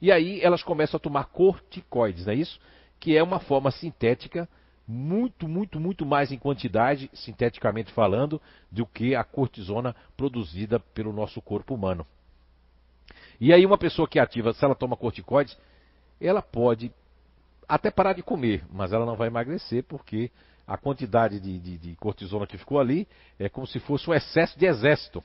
E 0.00 0.12
aí 0.12 0.40
elas 0.40 0.62
começam 0.62 0.98
a 0.98 1.00
tomar 1.00 1.24
corticoides, 1.24 2.26
não 2.26 2.32
é 2.32 2.36
isso? 2.36 2.60
Que 3.00 3.16
é 3.16 3.22
uma 3.22 3.40
forma 3.40 3.70
sintética, 3.70 4.48
muito, 4.86 5.48
muito, 5.48 5.80
muito 5.80 6.06
mais 6.06 6.30
em 6.30 6.38
quantidade, 6.38 7.10
sinteticamente 7.12 7.92
falando, 7.92 8.40
do 8.70 8.86
que 8.86 9.14
a 9.14 9.24
cortisona 9.24 9.96
produzida 10.16 10.78
pelo 10.78 11.12
nosso 11.12 11.42
corpo 11.42 11.74
humano. 11.74 12.06
E 13.40 13.52
aí 13.52 13.66
uma 13.66 13.78
pessoa 13.78 14.06
que 14.06 14.18
é 14.18 14.22
ativa, 14.22 14.52
se 14.52 14.64
ela 14.64 14.74
toma 14.74 14.96
corticoides, 14.96 15.58
ela 16.20 16.40
pode 16.40 16.92
até 17.68 17.90
parar 17.90 18.12
de 18.12 18.22
comer, 18.22 18.64
mas 18.70 18.92
ela 18.92 19.04
não 19.04 19.16
vai 19.16 19.28
emagrecer 19.28 19.82
porque 19.84 20.30
a 20.66 20.76
quantidade 20.76 21.38
de, 21.38 21.58
de, 21.58 21.78
de, 21.78 21.96
cortisona 21.96 22.46
que 22.46 22.58
ficou 22.58 22.80
ali 22.80 23.06
é 23.38 23.48
como 23.48 23.66
se 23.66 23.78
fosse 23.78 24.10
um 24.10 24.14
excesso 24.14 24.58
de 24.58 24.66
exército. 24.66 25.22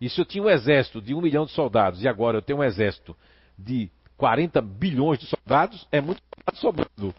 E 0.00 0.08
se 0.10 0.20
eu 0.20 0.24
tinha 0.24 0.44
um 0.44 0.50
exército 0.50 1.00
de 1.00 1.14
um 1.14 1.20
milhão 1.20 1.46
de 1.46 1.52
soldados 1.52 2.02
e 2.02 2.08
agora 2.08 2.38
eu 2.38 2.42
tenho 2.42 2.58
um 2.58 2.64
exército 2.64 3.16
de 3.58 3.90
40 4.16 4.60
bilhões 4.60 5.18
de 5.18 5.26
soldados, 5.26 5.88
é 5.90 6.00
muito 6.00 6.22
sobrando. 6.54 7.14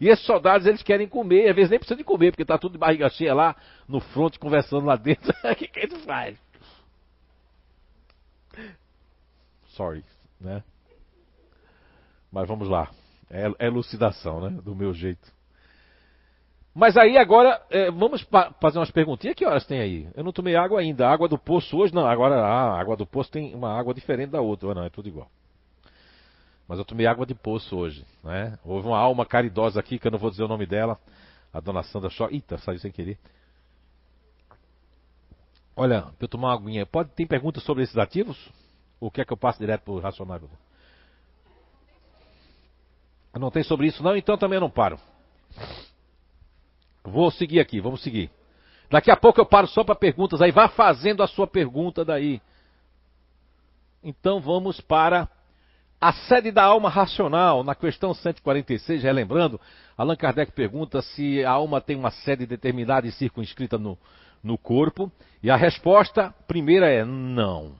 E 0.00 0.08
esses 0.08 0.24
soldados 0.24 0.66
eles 0.66 0.82
querem 0.82 1.08
comer, 1.08 1.50
às 1.50 1.56
vezes 1.56 1.70
nem 1.70 1.78
precisa 1.78 1.96
de 1.96 2.04
comer, 2.04 2.30
porque 2.30 2.42
está 2.42 2.56
tudo 2.56 2.72
de 2.72 2.78
barriga 2.78 3.08
cheia 3.10 3.34
lá 3.34 3.56
no 3.86 4.00
front 4.00 4.36
conversando 4.38 4.86
lá 4.86 4.96
dentro. 4.96 5.32
O 5.44 5.54
que, 5.56 5.68
que 5.68 5.80
eles 5.80 6.04
fazem? 6.04 6.38
Sorry, 9.68 10.04
né? 10.40 10.62
Mas 12.30 12.48
vamos 12.48 12.68
lá. 12.68 12.90
É, 13.30 13.46
é 13.58 13.66
elucidação, 13.66 14.40
né? 14.40 14.60
Do 14.62 14.74
meu 14.74 14.94
jeito. 14.94 15.37
Mas 16.78 16.96
aí 16.96 17.18
agora, 17.18 17.60
é, 17.70 17.90
vamos 17.90 18.24
fazer 18.60 18.78
umas 18.78 18.92
perguntinhas. 18.92 19.34
Que 19.34 19.44
horas 19.44 19.66
tem 19.66 19.80
aí? 19.80 20.08
Eu 20.14 20.22
não 20.22 20.30
tomei 20.30 20.54
água 20.54 20.78
ainda. 20.78 21.08
A 21.08 21.12
água 21.12 21.26
do 21.28 21.36
poço 21.36 21.76
hoje, 21.76 21.92
não. 21.92 22.06
Agora 22.06 22.36
a 22.36 22.80
água 22.80 22.96
do 22.96 23.04
poço 23.04 23.32
tem 23.32 23.52
uma 23.52 23.76
água 23.76 23.92
diferente 23.92 24.30
da 24.30 24.40
outra. 24.40 24.72
Não, 24.72 24.84
é 24.84 24.88
tudo 24.88 25.08
igual. 25.08 25.28
Mas 26.68 26.78
eu 26.78 26.84
tomei 26.84 27.04
água 27.04 27.26
de 27.26 27.34
poço 27.34 27.76
hoje. 27.76 28.06
Né? 28.22 28.56
Houve 28.64 28.86
uma 28.86 28.96
alma 28.96 29.26
caridosa 29.26 29.80
aqui, 29.80 29.98
que 29.98 30.06
eu 30.06 30.12
não 30.12 30.20
vou 30.20 30.30
dizer 30.30 30.44
o 30.44 30.48
nome 30.48 30.66
dela. 30.66 30.96
A 31.52 31.58
dona 31.58 31.82
Sandra 31.82 32.10
Shaw. 32.10 32.30
Eita, 32.30 32.56
saiu 32.58 32.78
sem 32.78 32.92
querer. 32.92 33.18
Olha, 35.74 36.02
para 36.02 36.12
eu 36.20 36.28
tomar 36.28 36.50
uma 36.50 36.54
aguinha. 36.54 36.86
Pode, 36.86 37.10
tem 37.10 37.26
perguntas 37.26 37.64
sobre 37.64 37.82
esses 37.82 37.98
ativos? 37.98 38.38
Ou 39.00 39.10
quer 39.10 39.26
que 39.26 39.32
eu 39.32 39.36
passe 39.36 39.58
direto 39.58 39.82
para 39.82 39.94
o 39.94 39.98
racionável? 39.98 40.48
Não 43.34 43.50
tem 43.50 43.64
sobre 43.64 43.88
isso 43.88 44.00
não, 44.00 44.16
então 44.16 44.38
também 44.38 44.58
eu 44.58 44.60
não 44.60 44.70
paro. 44.70 44.96
Vou 47.08 47.30
seguir 47.30 47.60
aqui, 47.60 47.80
vamos 47.80 48.02
seguir. 48.02 48.30
Daqui 48.90 49.10
a 49.10 49.16
pouco 49.16 49.40
eu 49.40 49.46
paro 49.46 49.66
só 49.66 49.84
para 49.84 49.94
perguntas, 49.94 50.40
aí 50.40 50.50
vá 50.50 50.68
fazendo 50.68 51.22
a 51.22 51.26
sua 51.26 51.46
pergunta 51.46 52.04
daí. 52.04 52.40
Então 54.02 54.40
vamos 54.40 54.80
para 54.80 55.28
a 56.00 56.12
sede 56.12 56.52
da 56.52 56.62
alma 56.62 56.88
racional, 56.88 57.64
na 57.64 57.74
questão 57.74 58.14
146, 58.14 59.02
relembrando, 59.02 59.60
Allan 59.96 60.14
Kardec 60.14 60.52
pergunta 60.52 61.02
se 61.02 61.44
a 61.44 61.50
alma 61.50 61.80
tem 61.80 61.96
uma 61.96 62.10
sede 62.10 62.46
determinada 62.46 63.06
e 63.06 63.12
circunscrita 63.12 63.76
no, 63.76 63.98
no 64.42 64.56
corpo, 64.56 65.10
e 65.42 65.50
a 65.50 65.56
resposta 65.56 66.32
primeira 66.46 66.88
é 66.88 67.04
não. 67.04 67.74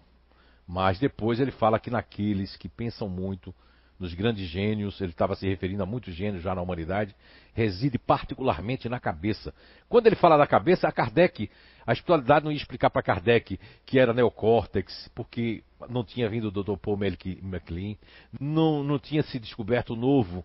Mas 0.66 0.98
depois 0.98 1.38
ele 1.38 1.52
fala 1.52 1.78
que 1.78 1.90
naqueles 1.90 2.56
que 2.56 2.68
pensam 2.68 3.08
muito, 3.08 3.54
nos 3.98 4.14
grandes 4.14 4.48
gênios, 4.48 5.00
ele 5.00 5.10
estava 5.10 5.34
se 5.34 5.46
referindo 5.48 5.82
a 5.82 5.86
muitos 5.86 6.14
gênios 6.14 6.42
já 6.42 6.54
na 6.54 6.62
humanidade, 6.62 7.14
reside 7.52 7.98
particularmente 7.98 8.88
na 8.88 9.00
cabeça. 9.00 9.52
Quando 9.88 10.06
ele 10.06 10.16
fala 10.16 10.36
da 10.36 10.46
cabeça, 10.46 10.86
a 10.86 10.92
Kardec, 10.92 11.50
a 11.86 11.92
espiritualidade 11.92 12.44
não 12.44 12.52
ia 12.52 12.58
explicar 12.58 12.90
para 12.90 13.02
Kardec 13.02 13.58
que 13.84 13.98
era 13.98 14.12
neocórtex, 14.12 15.10
porque 15.14 15.64
não 15.88 16.04
tinha 16.04 16.28
vindo 16.28 16.48
o 16.48 16.50
Dr. 16.50 16.76
Paul 16.76 16.98
MacLean, 17.42 17.96
não, 18.40 18.84
não 18.84 18.98
tinha 18.98 19.22
se 19.22 19.38
descoberto 19.38 19.94
o 19.94 19.96
novo 19.96 20.44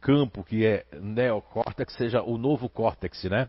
campo 0.00 0.44
que 0.44 0.64
é 0.64 0.86
neocórtex, 1.00 1.94
seja 1.94 2.22
o 2.22 2.38
novo 2.38 2.68
córtex, 2.68 3.24
né? 3.24 3.48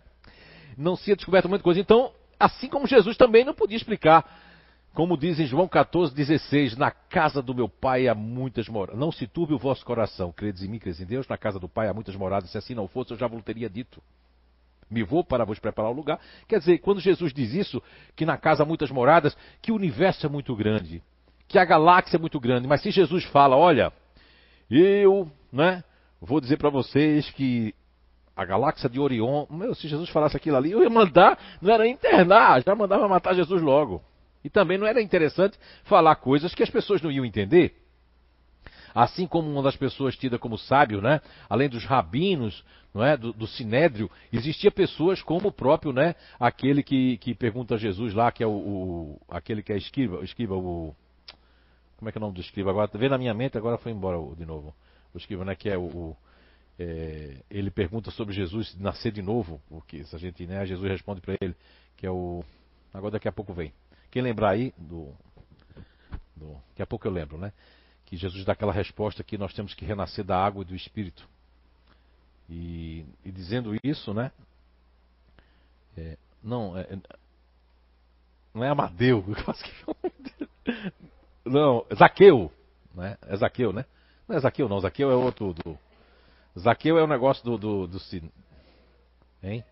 Não 0.75 0.95
se 0.95 1.05
tinha 1.05 1.15
descoberto 1.15 1.47
muita 1.47 1.63
coisa. 1.63 1.79
Então, 1.79 2.11
assim 2.39 2.67
como 2.67 2.87
Jesus 2.87 3.15
também 3.15 3.45
não 3.45 3.53
podia 3.53 3.77
explicar 3.77 4.46
como 4.97 5.15
diz 5.15 5.39
em 5.39 5.45
João 5.45 5.67
14,16, 5.67 6.75
na 6.75 6.89
casa 6.89 7.39
do 7.39 7.53
meu 7.53 7.69
pai 7.69 8.07
há 8.07 8.15
muitas 8.15 8.67
moradas. 8.67 8.99
Não 8.99 9.11
se 9.11 9.27
turbe 9.27 9.53
o 9.53 9.57
vosso 9.59 9.85
coração. 9.85 10.31
Credes 10.31 10.63
em 10.63 10.67
mim, 10.67 10.79
credes 10.79 10.99
em 10.99 11.05
Deus, 11.05 11.27
na 11.27 11.37
casa 11.37 11.59
do 11.59 11.69
pai 11.69 11.87
há 11.87 11.93
muitas 11.93 12.15
moradas. 12.15 12.49
Se 12.49 12.57
assim 12.57 12.73
não 12.73 12.87
fosse, 12.87 13.13
eu 13.13 13.17
já 13.17 13.27
vos 13.27 13.43
teria 13.43 13.69
dito. 13.69 14.01
Me 14.89 15.03
vou 15.03 15.23
para 15.23 15.45
vos 15.45 15.59
preparar 15.59 15.91
o 15.91 15.93
lugar. 15.93 16.19
Quer 16.47 16.57
dizer, 16.57 16.79
quando 16.79 16.99
Jesus 16.99 17.31
diz 17.31 17.53
isso, 17.53 17.79
que 18.15 18.25
na 18.25 18.37
casa 18.37 18.63
há 18.63 18.65
muitas 18.65 18.89
moradas, 18.89 19.37
que 19.61 19.71
o 19.71 19.75
universo 19.75 20.25
é 20.25 20.29
muito 20.29 20.55
grande, 20.55 21.03
que 21.47 21.59
a 21.59 21.65
galáxia 21.65 22.17
é 22.17 22.19
muito 22.19 22.39
grande. 22.39 22.67
Mas 22.67 22.81
se 22.81 22.89
Jesus 22.89 23.23
fala, 23.25 23.55
olha, 23.55 23.93
eu, 24.67 25.31
né, 25.51 25.83
vou 26.19 26.41
dizer 26.41 26.57
para 26.57 26.71
vocês 26.71 27.29
que 27.29 27.71
a 28.35 28.43
galáxia 28.43 28.89
de 28.89 28.99
Orion, 28.99 29.45
meu, 29.47 29.75
se 29.75 29.87
Jesus 29.87 30.09
falasse 30.09 30.35
aquilo 30.35 30.57
ali, 30.57 30.71
eu 30.71 30.81
ia 30.81 30.89
mandar, 30.89 31.37
não 31.61 31.71
era 31.71 31.87
internar, 31.87 32.63
já 32.63 32.73
mandava 32.73 33.07
matar 33.07 33.35
Jesus 33.35 33.61
logo. 33.61 34.01
E 34.47 34.49
também 34.49 34.77
não 34.77 34.87
era 34.87 35.01
interessante 35.01 35.59
falar 35.83 36.15
coisas 36.15 36.55
que 36.55 36.63
as 36.63 36.69
pessoas 36.69 37.01
não 37.01 37.11
iam 37.11 37.25
entender. 37.25 37.75
Assim 38.95 39.27
como 39.27 39.51
uma 39.51 39.61
das 39.61 39.75
pessoas 39.75 40.15
tida 40.15 40.39
como 40.39 40.57
sábio, 40.57 41.01
né? 41.01 41.19
além 41.49 41.67
dos 41.67 41.83
rabinos, 41.83 42.63
não 42.93 43.03
é? 43.03 43.17
do, 43.17 43.33
do 43.33 43.45
sinédrio, 43.45 44.09
existia 44.31 44.71
pessoas 44.71 45.21
como 45.21 45.49
o 45.49 45.51
próprio, 45.51 45.91
né? 45.91 46.15
aquele 46.39 46.81
que, 46.81 47.17
que 47.17 47.35
pergunta 47.35 47.75
a 47.75 47.77
Jesus 47.77 48.13
lá, 48.13 48.31
que 48.31 48.41
é 48.41 48.47
o, 48.47 48.51
o 48.51 49.21
aquele 49.27 49.61
que 49.61 49.73
é 49.73 49.77
esquiva, 49.77 50.23
esquiva 50.23 50.55
o 50.55 50.95
como 51.97 52.07
é 52.07 52.11
que 52.11 52.17
é 52.17 52.19
o 52.19 52.21
nome 52.21 52.35
do 52.35 52.41
escriba 52.41 52.69
agora? 52.69 52.89
Vê 52.93 53.09
na 53.09 53.17
minha 53.17 53.33
mente, 53.33 53.57
agora 53.57 53.77
foi 53.77 53.91
embora 53.91 54.17
de 54.35 54.45
novo. 54.45 54.73
O 55.13 55.17
escriba, 55.17 55.43
né? 55.43 55.55
Que 55.55 55.69
é 55.69 55.77
o. 55.77 55.81
o 55.81 56.17
é, 56.79 57.37
ele 57.49 57.71
pergunta 57.71 58.11
sobre 58.11 58.35
Jesus 58.35 58.77
nascer 58.79 59.11
de 59.11 59.23
novo, 59.23 59.59
porque 59.67 60.03
se 60.03 60.15
a 60.15 60.19
gente, 60.19 60.45
né? 60.45 60.63
Jesus 60.63 60.89
responde 60.89 61.21
para 61.21 61.35
ele, 61.41 61.55
que 61.97 62.05
é 62.05 62.11
o. 62.11 62.43
Agora 62.93 63.13
daqui 63.13 63.27
a 63.27 63.31
pouco 63.31 63.51
vem. 63.51 63.73
Quem 64.17 64.23
lembrar 64.23 64.49
aí 64.49 64.73
do, 64.75 65.13
do. 66.35 66.53
Daqui 66.69 66.81
a 66.81 66.87
pouco 66.87 67.07
eu 67.07 67.11
lembro, 67.11 67.37
né? 67.37 67.53
Que 68.03 68.17
Jesus 68.17 68.43
dá 68.43 68.53
aquela 68.53 68.73
resposta 68.73 69.23
que 69.23 69.37
nós 69.37 69.53
temos 69.53 69.75
que 69.75 69.85
renascer 69.85 70.25
da 70.25 70.43
água 70.43 70.63
e 70.63 70.65
do 70.65 70.73
Espírito. 70.73 71.29
E, 72.49 73.05
e 73.23 73.31
dizendo 73.31 73.75
isso, 73.83 74.15
né? 74.15 74.31
É, 75.95 76.17
não, 76.41 76.75
é, 76.75 76.97
não 78.55 78.63
é 78.63 78.69
Amadeu. 78.69 79.23
Não, 81.45 81.85
Zaqueu. 81.95 82.51
Né? 82.95 83.19
É 83.21 83.37
Zaqueu, 83.37 83.71
né? 83.71 83.85
Não 84.27 84.35
é 84.35 84.39
Zaqueu, 84.39 84.67
não. 84.67 84.79
Zaqueu 84.79 85.11
é 85.11 85.15
outro. 85.15 85.53
Do... 85.53 85.77
Zaqueu 86.59 86.97
é 86.97 87.03
o 87.03 87.05
um 87.05 87.07
negócio 87.07 87.45
do. 87.45 87.55
do, 87.55 87.87
do... 87.87 87.99
Hein? 89.43 89.63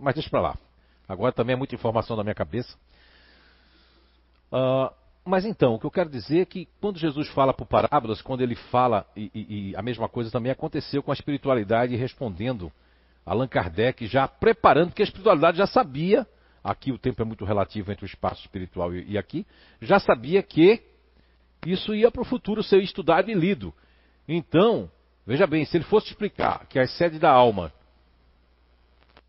Mas 0.00 0.14
deixa 0.14 0.30
pra 0.30 0.40
lá. 0.40 0.58
Agora 1.08 1.32
também 1.32 1.54
é 1.54 1.56
muita 1.56 1.74
informação 1.74 2.16
na 2.16 2.22
minha 2.22 2.34
cabeça. 2.34 2.76
Uh, 4.52 4.92
mas 5.24 5.44
então, 5.44 5.74
o 5.74 5.78
que 5.78 5.86
eu 5.86 5.90
quero 5.90 6.10
dizer 6.10 6.40
é 6.40 6.44
que 6.44 6.68
quando 6.80 6.98
Jesus 6.98 7.28
fala 7.28 7.54
por 7.54 7.66
parábolas, 7.66 8.20
quando 8.20 8.40
ele 8.40 8.56
fala, 8.56 9.06
e, 9.16 9.30
e, 9.34 9.70
e, 9.70 9.76
a 9.76 9.82
mesma 9.82 10.08
coisa 10.08 10.30
também 10.30 10.50
aconteceu 10.50 11.02
com 11.02 11.10
a 11.10 11.14
espiritualidade 11.14 11.94
respondendo 11.94 12.72
Allan 13.24 13.46
Kardec, 13.46 14.06
já 14.06 14.26
preparando, 14.26 14.88
porque 14.88 15.02
a 15.02 15.04
espiritualidade 15.04 15.58
já 15.58 15.66
sabia, 15.66 16.26
aqui 16.62 16.90
o 16.90 16.98
tempo 16.98 17.22
é 17.22 17.24
muito 17.24 17.44
relativo 17.44 17.92
entre 17.92 18.04
o 18.04 18.06
espaço 18.06 18.40
espiritual 18.40 18.92
e, 18.94 19.12
e 19.12 19.18
aqui, 19.18 19.46
já 19.80 20.00
sabia 20.00 20.42
que 20.42 20.82
isso 21.64 21.94
ia 21.94 22.10
para 22.10 22.22
o 22.22 22.24
futuro 22.24 22.62
ser 22.62 22.82
estudado 22.82 23.30
e 23.30 23.34
lido. 23.34 23.72
Então, 24.26 24.90
veja 25.24 25.46
bem, 25.46 25.64
se 25.64 25.76
ele 25.76 25.84
fosse 25.84 26.08
explicar 26.08 26.66
que 26.66 26.80
a 26.80 26.86
sede 26.86 27.20
da 27.20 27.30
alma 27.30 27.72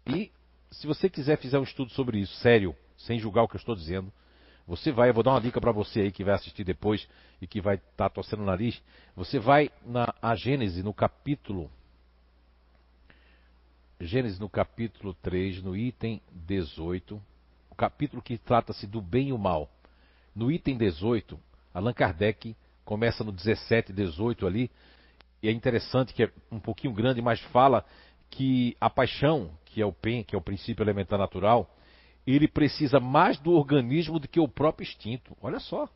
e 0.08 0.32
se 0.74 0.88
você 0.88 1.10
quiser 1.10 1.38
fizer 1.38 1.60
um 1.60 1.64
estudo 1.64 1.92
sobre 1.92 2.20
isso, 2.20 2.36
sério, 2.36 2.76
sem 2.98 3.20
julgar 3.20 3.44
o 3.44 3.48
que 3.48 3.56
eu 3.56 3.60
estou 3.60 3.76
dizendo, 3.76 4.12
você 4.68 4.92
vai, 4.92 5.10
eu 5.10 5.14
vou 5.14 5.24
dar 5.24 5.32
uma 5.32 5.42
dica 5.42 5.60
para 5.60 5.72
você 5.72 6.02
aí 6.02 6.12
que 6.12 6.24
vai 6.24 6.36
assistir 6.36 6.64
depois 6.64 7.08
e 7.42 7.48
que 7.48 7.62
vai 7.62 7.76
estar 7.76 7.90
tá 7.98 8.10
torcendo 8.10 8.42
o 8.42 8.46
nariz, 8.46 8.82
você 9.16 9.40
vai 9.40 9.70
na 9.86 10.14
a 10.22 10.36
Gênese, 10.36 10.82
no 10.82 10.94
capítulo 10.94 11.70
Gênesis 14.00 14.38
no 14.38 14.50
capítulo 14.50 15.14
3, 15.22 15.62
no 15.64 15.78
item 15.78 16.22
18, 16.32 17.22
o 17.70 17.76
capítulo 17.76 18.22
que 18.22 18.38
trata-se 18.38 18.86
do 18.86 19.02
bem 19.02 19.30
e 19.30 19.34
o 19.34 19.38
mal. 19.38 19.70
No 20.36 20.52
item 20.52 20.78
18, 20.78 21.40
Allan 21.74 21.94
Kardec 21.94 22.56
começa 22.84 23.24
no 23.24 23.32
17 23.32 23.92
e 23.92 23.96
18 23.96 24.46
ali, 24.46 24.70
e 25.42 25.48
é 25.48 25.52
interessante 25.52 26.14
que 26.14 26.24
é 26.24 26.32
um 26.52 26.60
pouquinho 26.60 26.94
grande, 26.94 27.22
mas 27.22 27.40
fala 27.40 27.86
que 28.30 28.76
a 28.82 28.90
paixão, 28.90 29.50
que 29.74 29.82
é 29.82 29.86
o 29.86 29.92
PEN, 29.92 30.24
que 30.24 30.36
é 30.36 30.38
o 30.38 30.42
princípio 30.42 30.84
elementar 30.84 31.18
natural, 31.18 31.76
ele 32.28 32.48
precisa 32.48 33.00
mais 33.00 33.40
do 33.40 33.52
organismo 33.52 34.20
do 34.20 34.28
que 34.28 34.40
o 34.40 34.48
próprio 34.48 34.86
instinto. 34.86 35.36
Olha 35.42 35.60
só. 35.60 35.90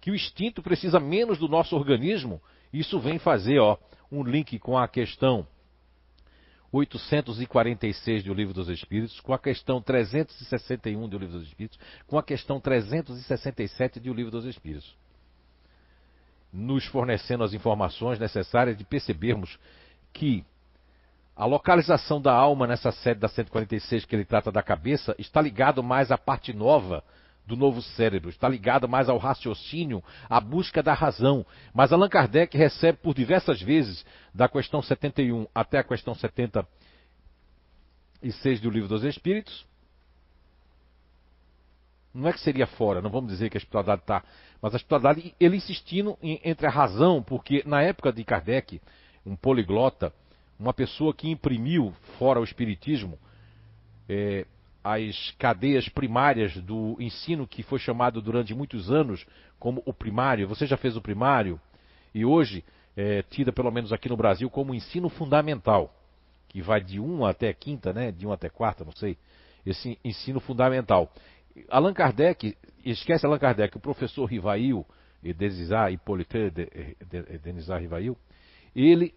Que 0.00 0.10
o 0.10 0.14
instinto 0.14 0.62
precisa 0.62 0.98
menos 0.98 1.38
do 1.38 1.46
nosso 1.46 1.76
organismo. 1.76 2.40
Isso 2.72 2.98
vem 2.98 3.18
fazer 3.18 3.58
ó, 3.58 3.76
um 4.10 4.24
link 4.24 4.58
com 4.58 4.78
a 4.78 4.88
questão 4.88 5.46
846 6.72 8.24
do 8.24 8.32
Livro 8.32 8.54
dos 8.54 8.70
Espíritos, 8.70 9.20
com 9.20 9.34
a 9.34 9.38
questão 9.38 9.80
361 9.82 11.06
do 11.06 11.18
Livro 11.18 11.38
dos 11.38 11.46
Espíritos, 11.46 11.78
com 12.06 12.16
a 12.18 12.22
questão 12.22 12.58
367 12.58 14.00
do 14.00 14.14
Livro 14.14 14.30
dos 14.30 14.46
Espíritos. 14.46 14.96
Nos 16.50 16.86
fornecendo 16.86 17.44
as 17.44 17.52
informações 17.52 18.18
necessárias 18.18 18.76
de 18.76 18.84
percebermos 18.84 19.58
que 20.14 20.44
a 21.42 21.44
localização 21.44 22.20
da 22.20 22.32
alma 22.32 22.68
nessa 22.68 22.92
sede 22.92 23.18
da 23.18 23.26
146 23.26 24.04
que 24.04 24.14
ele 24.14 24.24
trata 24.24 24.52
da 24.52 24.62
cabeça 24.62 25.12
está 25.18 25.42
ligado 25.42 25.82
mais 25.82 26.12
à 26.12 26.16
parte 26.16 26.52
nova 26.52 27.02
do 27.44 27.56
novo 27.56 27.82
cérebro, 27.82 28.30
está 28.30 28.48
ligado 28.48 28.88
mais 28.88 29.08
ao 29.08 29.18
raciocínio, 29.18 30.04
à 30.30 30.40
busca 30.40 30.84
da 30.84 30.94
razão. 30.94 31.44
Mas 31.74 31.92
Allan 31.92 32.08
Kardec 32.08 32.56
recebe 32.56 32.98
por 32.98 33.12
diversas 33.12 33.60
vezes, 33.60 34.06
da 34.32 34.48
questão 34.48 34.80
71 34.80 35.48
até 35.52 35.78
a 35.78 35.82
questão 35.82 36.14
76 36.14 38.60
do 38.60 38.70
Livro 38.70 38.88
dos 38.88 39.02
Espíritos, 39.02 39.66
não 42.14 42.28
é 42.28 42.32
que 42.32 42.38
seria 42.38 42.68
fora, 42.68 43.02
não 43.02 43.10
vamos 43.10 43.32
dizer 43.32 43.50
que 43.50 43.56
a 43.56 43.58
espiritualidade 43.58 44.02
está, 44.02 44.22
mas 44.60 44.74
a 44.74 44.76
espiritualidade, 44.76 45.34
ele 45.40 45.56
insistindo 45.56 46.16
em, 46.22 46.40
entre 46.44 46.68
a 46.68 46.70
razão, 46.70 47.20
porque 47.20 47.64
na 47.66 47.82
época 47.82 48.12
de 48.12 48.22
Kardec, 48.22 48.80
um 49.26 49.34
poliglota, 49.34 50.12
uma 50.62 50.72
pessoa 50.72 51.12
que 51.12 51.28
imprimiu, 51.28 51.92
fora 52.18 52.40
o 52.40 52.44
Espiritismo, 52.44 53.18
é, 54.08 54.46
as 54.84 55.32
cadeias 55.38 55.88
primárias 55.88 56.56
do 56.58 56.96
ensino 57.00 57.48
que 57.48 57.64
foi 57.64 57.80
chamado 57.80 58.22
durante 58.22 58.54
muitos 58.54 58.90
anos 58.90 59.26
como 59.58 59.82
o 59.84 59.92
primário. 59.92 60.46
Você 60.46 60.64
já 60.64 60.76
fez 60.76 60.96
o 60.96 61.00
primário 61.00 61.60
e 62.14 62.24
hoje 62.24 62.64
é 62.96 63.22
tida, 63.22 63.52
pelo 63.52 63.72
menos 63.72 63.92
aqui 63.92 64.08
no 64.08 64.16
Brasil, 64.16 64.48
como 64.48 64.74
ensino 64.74 65.08
fundamental, 65.08 65.92
que 66.48 66.62
vai 66.62 66.80
de 66.80 67.00
1 67.00 67.24
até 67.24 67.52
quinta, 67.52 67.92
né? 67.92 68.12
De 68.12 68.24
1 68.24 68.32
até 68.32 68.48
quarta, 68.48 68.84
não 68.84 68.92
sei. 68.92 69.18
Esse 69.66 69.98
ensino 70.04 70.38
fundamental. 70.38 71.12
Allan 71.68 71.92
Kardec, 71.92 72.56
esquece 72.84 73.26
Allan 73.26 73.38
Kardec, 73.38 73.76
o 73.76 73.80
professor 73.80 74.26
Rivail, 74.26 74.86
Denisar 75.22 75.92
Hippolyte 75.92 76.52
Denisar 77.42 77.80
Rivail, 77.80 78.16
ele 78.74 79.14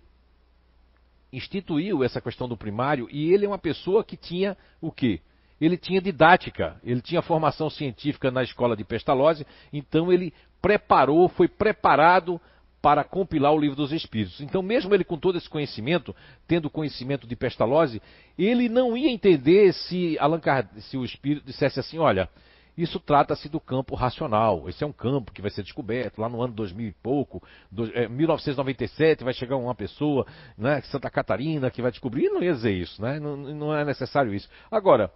instituiu 1.35 2.03
essa 2.03 2.21
questão 2.21 2.47
do 2.47 2.57
primário 2.57 3.07
e 3.11 3.33
ele 3.33 3.45
é 3.45 3.47
uma 3.47 3.57
pessoa 3.57 4.03
que 4.03 4.15
tinha 4.15 4.57
o 4.81 4.91
quê? 4.91 5.21
Ele 5.59 5.77
tinha 5.77 6.01
didática, 6.01 6.75
ele 6.83 7.01
tinha 7.01 7.21
formação 7.21 7.69
científica 7.69 8.29
na 8.29 8.43
escola 8.43 8.75
de 8.75 8.83
Pestalozzi, 8.83 9.45
então 9.71 10.11
ele 10.11 10.33
preparou, 10.61 11.29
foi 11.29 11.47
preparado 11.47 12.39
para 12.81 13.03
compilar 13.03 13.51
o 13.51 13.59
livro 13.59 13.75
dos 13.75 13.91
Espíritos. 13.91 14.41
Então, 14.41 14.61
mesmo 14.61 14.93
ele 14.93 15.03
com 15.03 15.17
todo 15.17 15.37
esse 15.37 15.49
conhecimento, 15.49 16.15
tendo 16.47 16.69
conhecimento 16.69 17.25
de 17.25 17.35
Pestalozzi, 17.35 18.01
ele 18.37 18.69
não 18.69 18.95
ia 18.95 19.09
entender 19.09 19.73
se, 19.73 20.17
Allan 20.19 20.39
Kardec, 20.39 20.81
se 20.81 20.95
o 20.95 21.03
Espírito 21.03 21.47
dissesse 21.47 21.79
assim: 21.79 21.97
olha, 21.97 22.29
isso 22.77 22.99
trata-se 22.99 23.47
do 23.47 23.59
campo 23.59 23.95
racional. 23.95 24.67
Esse 24.67 24.83
é 24.83 24.87
um 24.87 24.91
campo 24.91 25.31
que 25.31 25.41
vai 25.41 25.49
ser 25.49 25.63
descoberto 25.63 26.19
lá 26.19 26.27
no 26.27 26.41
ano 26.41 26.53
2000 26.53 26.87
e 26.87 26.91
pouco, 26.91 27.41
do, 27.71 27.85
é, 27.97 28.07
1997 28.07 29.23
vai 29.23 29.33
chegar 29.33 29.55
uma 29.55 29.73
pessoa, 29.73 30.25
né, 30.57 30.81
Santa 30.83 31.09
Catarina, 31.09 31.71
que 31.71 31.81
vai 31.81 31.91
descobrir. 31.91 32.29
Não 32.29 32.43
ia 32.43 32.53
dizer 32.53 32.73
isso, 32.73 33.01
né? 33.01 33.19
Não, 33.19 33.37
não 33.37 33.75
é 33.75 33.85
necessário 33.85 34.33
isso. 34.33 34.49
Agora, 34.69 35.09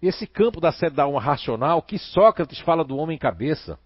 esse 0.00 0.26
campo 0.26 0.60
da 0.60 0.70
sede 0.72 0.96
da 0.96 1.04
alma 1.04 1.20
racional, 1.20 1.82
que 1.82 1.98
Sócrates 1.98 2.60
fala 2.60 2.84
do 2.84 2.96
homem 2.96 3.18
cabeça, 3.18 3.78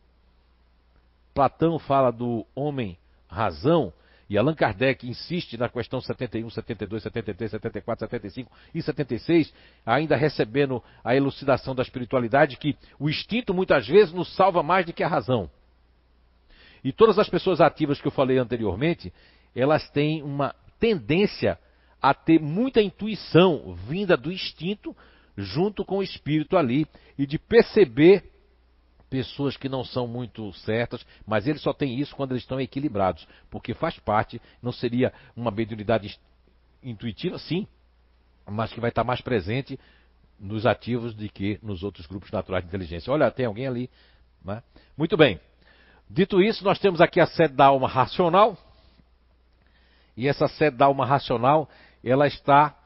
Platão 1.35 1.79
fala 1.79 2.11
do 2.11 2.47
homem 2.55 2.99
razão, 3.29 3.93
e 4.29 4.37
Allan 4.37 4.55
Kardec 4.55 5.09
insiste 5.09 5.57
na 5.57 5.69
questão 5.69 6.01
71, 6.01 6.51
72, 6.51 7.03
73, 7.05 7.51
74, 7.53 8.07
75 8.07 8.51
e 8.75 8.83
76, 8.83 9.55
ainda 9.85 10.17
recebendo 10.17 10.83
a 11.05 11.15
elucidação 11.15 11.75
da 11.75 11.83
espiritualidade 11.83 12.57
que 12.57 12.77
o 12.99 13.09
instinto 13.09 13.55
muitas 13.55 13.87
vezes 13.87 14.13
nos 14.13 14.35
salva 14.35 14.63
mais 14.63 14.85
do 14.85 14.93
que 14.93 15.05
a 15.05 15.09
razão. 15.09 15.49
E 16.83 16.93
todas 16.93 17.19
as 17.19 17.29
pessoas 17.29 17.61
ativas 17.61 18.01
que 18.01 18.07
eu 18.09 18.13
falei 18.13 18.39
anteriormente, 18.39 19.13
elas 19.55 19.89
têm 19.91 20.23
uma 20.23 20.55
tendência 20.79 21.59
a 22.03 22.13
ter 22.13 22.41
muita 22.41 22.83
intuição 22.83 23.75
vinda 23.89 24.17
do 24.17 24.31
instinto 24.33 24.95
junto 25.37 25.85
com 25.85 25.99
o 25.99 26.03
espírito 26.03 26.57
ali 26.57 26.87
e 27.17 27.27
de 27.27 27.39
perceber 27.39 28.25
pessoas 29.09 29.57
que 29.57 29.69
não 29.69 29.85
são 29.85 30.07
muito 30.07 30.53
certas, 30.55 31.05
mas 31.27 31.47
eles 31.47 31.63
só 31.63 31.73
têm 31.73 31.99
isso 31.99 32.15
quando 32.15 32.33
eles 32.33 32.43
estão 32.43 32.61
equilibrados, 32.61 33.27
porque 33.51 33.75
faz 33.75 33.99
parte, 33.99 34.41
não 34.63 34.73
seria 34.73 35.13
uma 35.35 35.51
mediunidade 35.51 36.19
intuitiva, 36.83 37.39
sim, 37.39 37.67
mas 38.47 38.73
que 38.73 38.81
vai 38.81 38.91
estar 38.91 39.05
mais 39.05 39.21
presente 39.21 39.79
nos 40.39 40.67
ativos 40.67 41.15
do 41.15 41.29
que 41.29 41.59
nos 41.63 41.83
outros 41.83 42.07
grupos 42.07 42.31
naturais 42.31 42.63
de 42.63 42.69
inteligência. 42.69 43.13
Olha, 43.13 43.31
tem 43.31 43.47
alguém 43.47 43.67
ali. 43.67 43.91
Né? 44.45 44.63
Muito 44.97 45.17
bem. 45.17 45.41
Dito 46.09 46.41
isso, 46.41 46.63
nós 46.63 46.79
temos 46.79 47.01
aqui 47.01 47.21
a 47.21 47.27
sede 47.27 47.55
da 47.55 47.67
alma 47.67 47.89
racional. 47.89 48.57
E 50.17 50.29
essa 50.29 50.47
sede 50.47 50.77
da 50.77 50.87
alma 50.87 51.05
racional, 51.05 51.69
ela 52.05 52.27
está 52.27 52.77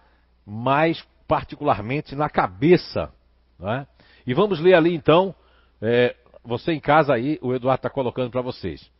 mais 0.46 1.04
particularmente 1.28 2.14
na 2.14 2.28
cabeça. 2.28 3.12
Né? 3.58 3.86
E 4.26 4.32
vamos 4.32 4.58
ler 4.60 4.74
ali 4.74 4.94
então 4.94 5.34
é, 5.80 6.16
você 6.44 6.72
em 6.72 6.80
casa 6.80 7.14
aí, 7.14 7.38
o 7.42 7.54
Eduardo 7.54 7.80
está 7.80 7.90
colocando 7.90 8.30
para 8.30 8.40
vocês. 8.40 8.90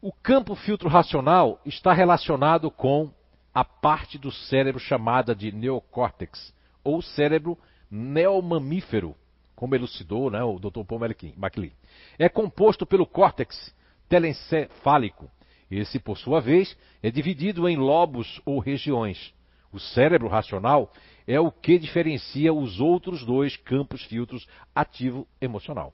O 0.00 0.12
campo 0.12 0.54
filtro 0.54 0.88
racional 0.88 1.60
está 1.64 1.92
relacionado 1.92 2.70
com 2.70 3.10
a 3.54 3.64
parte 3.64 4.18
do 4.18 4.30
cérebro 4.30 4.78
chamada 4.78 5.34
de 5.34 5.50
neocórtex, 5.50 6.54
ou 6.84 7.00
cérebro 7.00 7.58
neomamífero, 7.90 9.16
como 9.54 9.74
elucidou 9.74 10.30
né, 10.30 10.42
o 10.42 10.58
Dr. 10.58 10.84
Paul 10.84 11.00
MacLean. 11.36 11.72
É 12.18 12.28
composto 12.28 12.84
pelo 12.84 13.06
córtex 13.06 13.74
telencefálico. 14.08 15.30
Esse, 15.70 15.98
por 15.98 16.16
sua 16.16 16.40
vez, 16.40 16.76
é 17.02 17.10
dividido 17.10 17.68
em 17.68 17.76
lobos 17.76 18.40
ou 18.44 18.58
regiões. 18.58 19.34
O 19.72 19.80
cérebro 19.80 20.28
racional 20.28 20.92
é 21.26 21.40
o 21.40 21.50
que 21.50 21.78
diferencia 21.78 22.52
os 22.52 22.80
outros 22.80 23.24
dois 23.24 23.56
campos 23.56 24.02
filtros 24.04 24.46
ativo 24.74 25.26
emocional. 25.40 25.92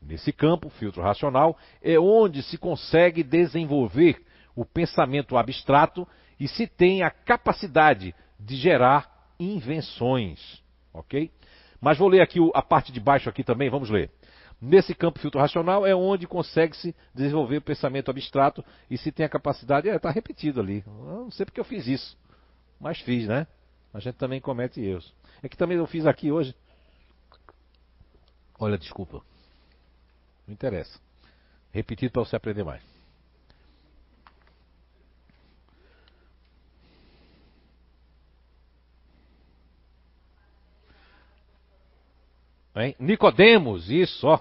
Nesse 0.00 0.32
campo, 0.32 0.68
filtro 0.68 1.02
racional, 1.02 1.56
é 1.82 1.98
onde 1.98 2.42
se 2.42 2.56
consegue 2.56 3.22
desenvolver 3.22 4.22
o 4.54 4.64
pensamento 4.64 5.36
abstrato 5.36 6.06
e 6.38 6.48
se 6.48 6.66
tem 6.66 7.02
a 7.02 7.10
capacidade 7.10 8.14
de 8.38 8.56
gerar 8.56 9.32
invenções. 9.38 10.62
Ok? 10.92 11.30
Mas 11.80 11.98
vou 11.98 12.08
ler 12.08 12.20
aqui 12.20 12.38
a 12.54 12.62
parte 12.62 12.92
de 12.92 13.00
baixo 13.00 13.28
aqui 13.28 13.44
também, 13.44 13.70
vamos 13.70 13.90
ler. 13.90 14.10
Nesse 14.60 14.92
campo 14.92 15.20
filtro 15.20 15.40
racional 15.40 15.86
é 15.86 15.94
onde 15.94 16.26
consegue-se 16.26 16.94
desenvolver 17.14 17.58
o 17.58 17.62
pensamento 17.62 18.10
abstrato 18.10 18.64
e 18.90 18.98
se 18.98 19.12
tem 19.12 19.24
a 19.24 19.28
capacidade. 19.28 19.88
É, 19.88 19.94
está 19.94 20.10
repetido 20.10 20.60
ali. 20.60 20.82
Eu 20.84 20.92
não 20.92 21.30
sei 21.30 21.46
porque 21.46 21.60
eu 21.60 21.64
fiz 21.64 21.86
isso, 21.86 22.18
mas 22.80 22.98
fiz, 23.00 23.28
né? 23.28 23.46
A 23.92 24.00
gente 24.00 24.16
também 24.16 24.40
comete 24.40 24.80
erros. 24.80 25.14
É 25.42 25.48
que 25.48 25.56
também 25.56 25.76
eu 25.76 25.86
fiz 25.86 26.06
aqui 26.06 26.30
hoje. 26.30 26.54
Olha, 28.58 28.76
desculpa. 28.76 29.22
Não 30.46 30.52
interessa. 30.52 30.98
Repetido 31.72 32.12
para 32.12 32.24
você 32.24 32.36
aprender 32.36 32.64
mais. 32.64 32.82
Hein? 42.76 42.94
Nicodemos, 42.98 43.90
isso, 43.90 44.26
ó. 44.26 44.40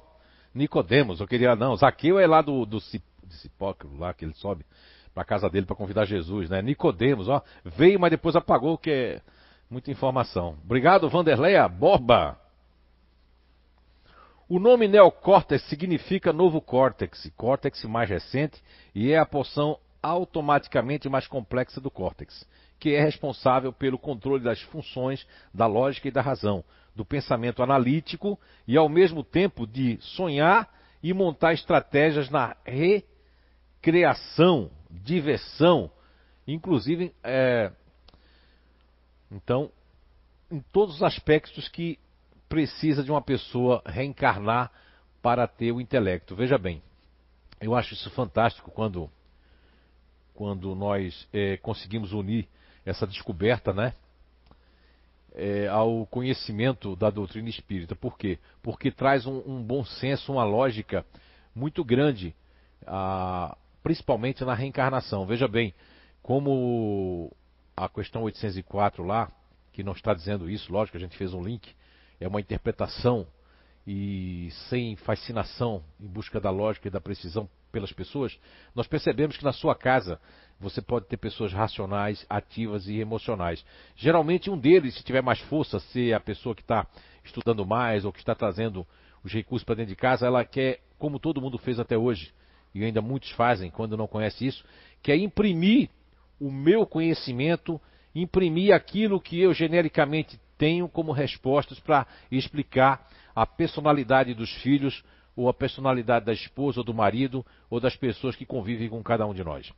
Nicodemos, 0.53 1.19
eu 1.19 1.27
queria 1.27 1.55
não. 1.55 1.75
Zaqueu 1.75 2.19
é 2.19 2.27
lá 2.27 2.41
do, 2.41 2.65
do 2.65 2.79
Cipóquilo, 2.79 3.97
lá 3.97 4.13
que 4.13 4.25
ele 4.25 4.33
sobe 4.33 4.65
para 5.13 5.25
casa 5.25 5.49
dele 5.49 5.65
para 5.65 5.75
convidar 5.75 6.05
Jesus, 6.05 6.49
né? 6.49 6.61
Nicodemos, 6.61 7.27
ó, 7.27 7.41
veio, 7.65 7.99
mas 7.99 8.11
depois 8.11 8.35
apagou, 8.35 8.77
que 8.77 8.91
é 8.91 9.21
muita 9.69 9.91
informação. 9.91 10.57
Obrigado, 10.63 11.09
Vanderleia 11.09 11.67
Borba. 11.67 12.39
O 14.49 14.59
nome 14.59 14.87
neocórtex 14.87 15.63
significa 15.63 16.31
novo 16.31 16.61
córtex, 16.61 17.29
córtex 17.35 17.83
mais 17.83 18.09
recente, 18.09 18.63
e 18.95 19.11
é 19.11 19.17
a 19.17 19.25
porção 19.25 19.77
automaticamente 20.01 21.09
mais 21.09 21.27
complexa 21.27 21.81
do 21.81 21.91
córtex, 21.91 22.47
que 22.79 22.93
é 22.95 23.01
responsável 23.01 23.73
pelo 23.73 23.97
controle 23.99 24.41
das 24.41 24.61
funções 24.61 25.27
da 25.53 25.65
lógica 25.65 26.07
e 26.07 26.11
da 26.11 26.21
razão, 26.21 26.63
do 26.95 27.03
pensamento 27.03 27.61
analítico 27.61 28.39
e 28.65 28.77
ao 28.77 28.87
mesmo 28.87 29.21
tempo 29.21 29.67
de 29.67 29.97
sonhar 29.99 30.73
e 31.03 31.13
montar 31.13 31.51
estratégias 31.53 32.29
na 32.29 32.55
recreação, 33.83 34.71
diversão, 34.89 35.91
inclusive 36.47 37.13
é, 37.21 37.71
Então, 39.31 39.71
em 40.51 40.59
todos 40.71 40.95
os 40.95 41.03
aspectos 41.03 41.67
que 41.67 41.99
precisa 42.47 43.03
de 43.03 43.11
uma 43.11 43.21
pessoa 43.21 43.81
reencarnar 43.85 44.71
para 45.21 45.47
ter 45.47 45.71
o 45.71 45.81
intelecto. 45.81 46.35
Veja 46.35 46.57
bem, 46.57 46.81
eu 47.59 47.75
acho 47.75 47.93
isso 47.93 48.09
fantástico 48.11 48.71
quando, 48.71 49.09
quando 50.33 50.73
nós 50.75 51.27
é, 51.33 51.57
conseguimos 51.57 52.13
unir 52.13 52.47
essa 52.85 53.05
descoberta, 53.05 53.73
né? 53.73 53.93
É, 55.35 55.67
ao 55.67 56.05
conhecimento 56.07 56.95
da 56.95 57.09
doutrina 57.09 57.49
espírita. 57.49 57.95
Por 57.95 58.17
quê? 58.17 58.39
Porque 58.63 58.89
traz 58.89 59.27
um, 59.27 59.43
um 59.45 59.61
bom 59.61 59.85
senso, 59.85 60.31
uma 60.31 60.43
lógica 60.43 61.05
muito 61.53 61.83
grande, 61.83 62.33
a, 62.85 63.55
principalmente 63.83 64.43
na 64.43 64.55
reencarnação. 64.55 65.27
Veja 65.27 65.47
bem, 65.47 65.75
como 66.23 67.31
a 67.77 67.87
questão 67.87 68.23
804 68.23 69.03
lá, 69.03 69.31
que 69.71 69.83
não 69.83 69.93
está 69.93 70.11
dizendo 70.11 70.49
isso, 70.49 70.73
lógico, 70.73 70.97
a 70.97 70.99
gente 70.99 71.15
fez 71.15 71.31
um 71.31 71.43
link, 71.43 71.69
é 72.19 72.27
uma 72.27 72.41
interpretação 72.41 73.27
e 73.85 74.49
sem 74.67 74.95
fascinação 74.95 75.83
em 75.99 76.07
busca 76.07 76.41
da 76.41 76.49
lógica 76.49 76.87
e 76.87 76.91
da 76.91 76.99
precisão 76.99 77.47
pelas 77.71 77.91
pessoas, 77.91 78.37
nós 78.73 78.87
percebemos 78.87 79.37
que 79.37 79.43
na 79.43 79.53
sua 79.53 79.75
casa 79.75 80.19
você 80.59 80.81
pode 80.81 81.05
ter 81.05 81.17
pessoas 81.17 81.53
racionais, 81.53 82.25
ativas 82.27 82.87
e 82.87 82.99
emocionais. 82.99 83.63
Geralmente 83.95 84.49
um 84.49 84.57
deles, 84.57 84.95
se 84.95 85.03
tiver 85.03 85.21
mais 85.21 85.39
força, 85.41 85.79
ser 85.79 86.13
a 86.13 86.19
pessoa 86.19 86.55
que 86.55 86.63
está 86.63 86.87
estudando 87.23 87.63
mais 87.63 88.03
ou 88.03 88.11
que 88.11 88.19
está 88.19 88.33
trazendo 88.33 88.87
os 89.23 89.31
recursos 89.31 89.63
para 89.63 89.75
dentro 89.75 89.89
de 89.89 89.95
casa, 89.95 90.25
ela 90.25 90.43
quer, 90.43 90.81
como 90.97 91.19
todo 91.19 91.39
mundo 91.39 91.59
fez 91.59 91.79
até 91.79 91.95
hoje, 91.95 92.33
e 92.73 92.83
ainda 92.83 93.01
muitos 93.01 93.29
fazem 93.31 93.69
quando 93.69 93.95
não 93.95 94.07
conhece 94.07 94.47
isso, 94.47 94.65
quer 95.03 95.15
imprimir 95.17 95.89
o 96.39 96.51
meu 96.51 96.85
conhecimento, 96.85 97.79
imprimir 98.13 98.73
aquilo 98.73 99.21
que 99.21 99.39
eu 99.39 99.53
genericamente 99.53 100.39
tenho 100.57 100.87
como 100.87 101.11
respostas 101.11 101.79
para 101.79 102.07
explicar 102.31 103.07
a 103.35 103.45
personalidade 103.45 104.33
dos 104.33 104.51
filhos 104.61 105.03
ou 105.35 105.47
a 105.47 105.53
personalidade 105.53 106.25
da 106.25 106.33
esposa 106.33 106.79
ou 106.79 106.83
do 106.83 106.93
marido 106.93 107.45
ou 107.69 107.79
das 107.79 107.95
pessoas 107.95 108.35
que 108.35 108.45
convivem 108.45 108.89
com 108.89 109.03
cada 109.03 109.25
um 109.25 109.33
de 109.33 109.43
nós. 109.43 109.71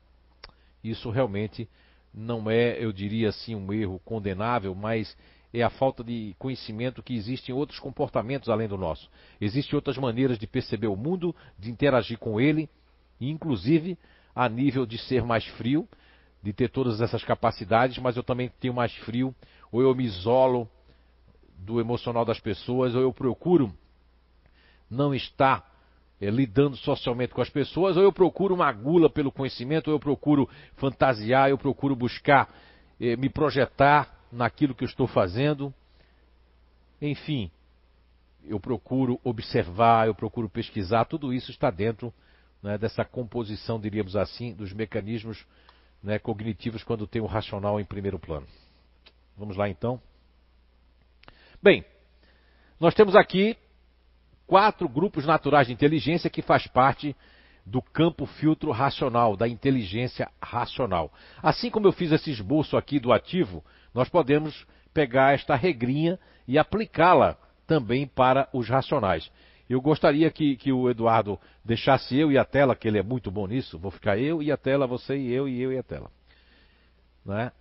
Isso 0.81 1.09
realmente 1.09 1.67
não 2.13 2.49
é, 2.49 2.83
eu 2.83 2.91
diria 2.93 3.29
assim, 3.29 3.55
um 3.55 3.71
erro 3.73 3.99
condenável, 4.05 4.73
mas 4.73 5.15
é 5.53 5.61
a 5.61 5.69
falta 5.69 6.03
de 6.03 6.35
conhecimento 6.39 7.03
que 7.03 7.13
existe 7.13 7.51
em 7.51 7.55
outros 7.55 7.79
comportamentos 7.79 8.49
além 8.49 8.67
do 8.67 8.77
nosso. 8.77 9.09
Existem 9.41 9.75
outras 9.75 9.97
maneiras 9.97 10.39
de 10.39 10.47
perceber 10.47 10.87
o 10.87 10.95
mundo, 10.95 11.35
de 11.57 11.69
interagir 11.69 12.17
com 12.17 12.39
ele, 12.39 12.69
inclusive 13.19 13.97
a 14.33 14.47
nível 14.47 14.85
de 14.85 14.97
ser 14.97 15.23
mais 15.23 15.45
frio, 15.45 15.87
de 16.41 16.53
ter 16.53 16.69
todas 16.69 17.01
essas 17.01 17.23
capacidades, 17.23 17.97
mas 17.97 18.15
eu 18.15 18.23
também 18.23 18.49
tenho 18.59 18.73
mais 18.73 18.93
frio, 18.97 19.35
ou 19.71 19.81
eu 19.81 19.93
me 19.93 20.05
isolo 20.05 20.67
do 21.57 21.79
emocional 21.79 22.23
das 22.23 22.39
pessoas, 22.39 22.95
ou 22.95 23.01
eu 23.01 23.13
procuro 23.13 23.73
não 24.89 25.13
estar 25.13 25.69
é, 26.21 26.29
lidando 26.29 26.75
socialmente 26.77 27.33
com 27.33 27.41
as 27.41 27.49
pessoas, 27.49 27.97
ou 27.97 28.03
eu 28.03 28.11
procuro 28.11 28.55
uma 28.55 28.71
gula 28.71 29.09
pelo 29.09 29.31
conhecimento, 29.31 29.89
ou 29.89 29.93
eu 29.95 29.99
procuro 29.99 30.49
fantasiar, 30.75 31.49
eu 31.49 31.57
procuro 31.57 31.95
buscar 31.95 32.49
é, 32.99 33.15
me 33.15 33.29
projetar 33.29 34.09
naquilo 34.31 34.73
que 34.73 34.83
eu 34.83 34.87
estou 34.87 35.07
fazendo. 35.07 35.73
Enfim, 37.01 37.51
eu 38.45 38.59
procuro 38.59 39.19
observar, 39.23 40.07
eu 40.07 40.15
procuro 40.15 40.49
pesquisar, 40.49 41.05
tudo 41.05 41.33
isso 41.33 41.51
está 41.51 41.69
dentro 41.69 42.13
né, 42.61 42.77
dessa 42.77 43.05
composição, 43.05 43.79
diríamos 43.79 44.15
assim, 44.15 44.53
dos 44.53 44.73
mecanismos 44.73 45.45
né, 46.01 46.19
cognitivos 46.19 46.83
quando 46.83 47.07
tem 47.07 47.21
o 47.21 47.25
racional 47.25 47.79
em 47.79 47.85
primeiro 47.85 48.17
plano. 48.17 48.47
Vamos 49.37 49.55
lá 49.55 49.69
então. 49.69 50.01
Bem, 51.61 51.83
nós 52.79 52.93
temos 52.93 53.15
aqui 53.15 53.57
quatro 54.47 54.87
grupos 54.87 55.25
naturais 55.25 55.67
de 55.67 55.73
inteligência 55.73 56.29
que 56.29 56.41
faz 56.41 56.65
parte 56.67 57.15
do 57.65 57.81
campo 57.81 58.25
filtro 58.25 58.71
racional, 58.71 59.37
da 59.37 59.47
inteligência 59.47 60.29
racional. 60.41 61.11
Assim 61.41 61.69
como 61.69 61.87
eu 61.87 61.91
fiz 61.91 62.11
esse 62.11 62.31
esboço 62.31 62.75
aqui 62.75 62.99
do 62.99 63.13
ativo, 63.13 63.63
nós 63.93 64.09
podemos 64.09 64.65
pegar 64.93 65.35
esta 65.35 65.55
regrinha 65.55 66.19
e 66.47 66.57
aplicá-la 66.57 67.37
também 67.67 68.07
para 68.07 68.49
os 68.51 68.67
racionais. 68.67 69.31
Eu 69.69 69.79
gostaria 69.81 70.31
que, 70.31 70.55
que, 70.57 70.71
o 70.71 70.89
Eduardo 70.89 71.39
deixasse 71.63 72.17
eu 72.17 72.31
e 72.31 72.37
a 72.37 72.43
tela, 72.43 72.75
que 72.75 72.87
ele 72.87 72.97
é 72.97 73.03
muito 73.03 73.29
bom 73.29 73.45
nisso. 73.45 73.77
Vou 73.77 73.91
ficar 73.91 74.17
eu 74.17 74.41
e 74.41 74.51
a 74.51 74.57
tela, 74.57 74.87
você 74.87 75.15
e 75.15 75.31
eu 75.31 75.47
e 75.47 75.61
eu 75.61 75.71
e 75.71 75.77
a 75.77 75.83
tela. 75.83 76.09
Né? 77.23 77.51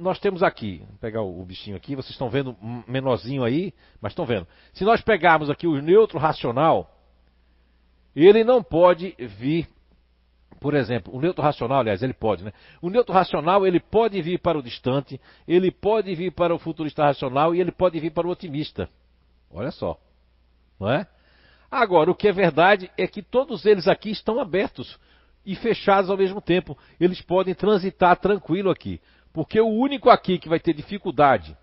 nós 0.00 0.18
temos 0.18 0.42
aqui, 0.42 0.78
vou 0.78 0.98
pegar 0.98 1.22
o, 1.22 1.44
bichinho 1.44 1.76
aqui, 1.76 1.94
vocês 1.94 2.12
estão 2.12 2.30
vendo 2.30 2.56
menorzinho 2.88 3.44
aí, 3.44 3.72
mas 4.00 4.12
estão 4.12 4.24
vendo. 4.24 4.46
Se 4.72 4.84
nós 4.84 5.00
pegarmos 5.02 5.50
aqui 5.50 5.66
o 5.66 5.80
neutro 5.80 6.18
racional, 6.18 6.90
ele 8.16 8.42
não 8.42 8.62
pode 8.62 9.14
vir, 9.18 9.68
por 10.58 10.74
exemplo, 10.74 11.14
o 11.14 11.20
neutro 11.20 11.42
racional, 11.42 11.80
aliás, 11.80 12.02
ele 12.02 12.14
pode, 12.14 12.42
né? 12.42 12.52
O 12.80 12.88
neutro 12.88 13.12
racional, 13.12 13.66
ele 13.66 13.78
pode 13.78 14.20
vir 14.22 14.38
para 14.38 14.58
o 14.58 14.62
distante, 14.62 15.20
ele 15.46 15.70
pode 15.70 16.14
vir 16.14 16.32
para 16.32 16.54
o 16.54 16.58
futurista 16.58 17.04
racional 17.04 17.54
e 17.54 17.60
ele 17.60 17.70
pode 17.70 18.00
vir 18.00 18.10
para 18.10 18.26
o 18.26 18.30
otimista. 18.30 18.88
Olha 19.50 19.70
só, 19.70 20.00
não 20.78 20.90
é? 20.90 21.06
Agora, 21.70 22.10
o 22.10 22.14
que 22.14 22.26
é 22.26 22.32
verdade 22.32 22.90
é 22.98 23.06
que 23.06 23.22
todos 23.22 23.64
eles 23.64 23.86
aqui 23.86 24.10
estão 24.10 24.40
abertos 24.40 24.98
e 25.46 25.54
fechados 25.54 26.10
ao 26.10 26.16
mesmo 26.16 26.40
tempo. 26.40 26.76
Eles 26.98 27.22
podem 27.22 27.54
transitar 27.54 28.16
tranquilo 28.16 28.70
aqui. 28.70 29.00
Porque 29.32 29.60
o 29.60 29.68
único 29.68 30.10
aqui 30.10 30.38
que 30.38 30.48
vai 30.48 30.58
ter 30.58 30.74
dificuldade, 30.74 31.56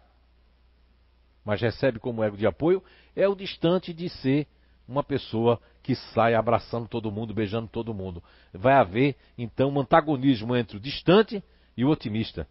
mas 1.43 1.61
recebe 1.61 1.99
como 1.99 2.23
ego 2.23 2.37
de 2.37 2.47
apoio, 2.47 2.81
é 3.15 3.27
o 3.27 3.35
distante 3.35 3.93
de 3.93 4.07
ser 4.09 4.47
uma 4.87 5.03
pessoa 5.03 5.59
que 5.83 5.95
sai 5.95 6.33
abraçando 6.33 6.87
todo 6.87 7.11
mundo, 7.11 7.33
beijando 7.33 7.67
todo 7.67 7.93
mundo. 7.93 8.23
Vai 8.53 8.73
haver, 8.73 9.15
então, 9.37 9.69
um 9.69 9.79
antagonismo 9.79 10.55
entre 10.55 10.77
o 10.77 10.79
distante 10.79 11.43
e 11.75 11.83
o 11.83 11.89
otimista. 11.89 12.47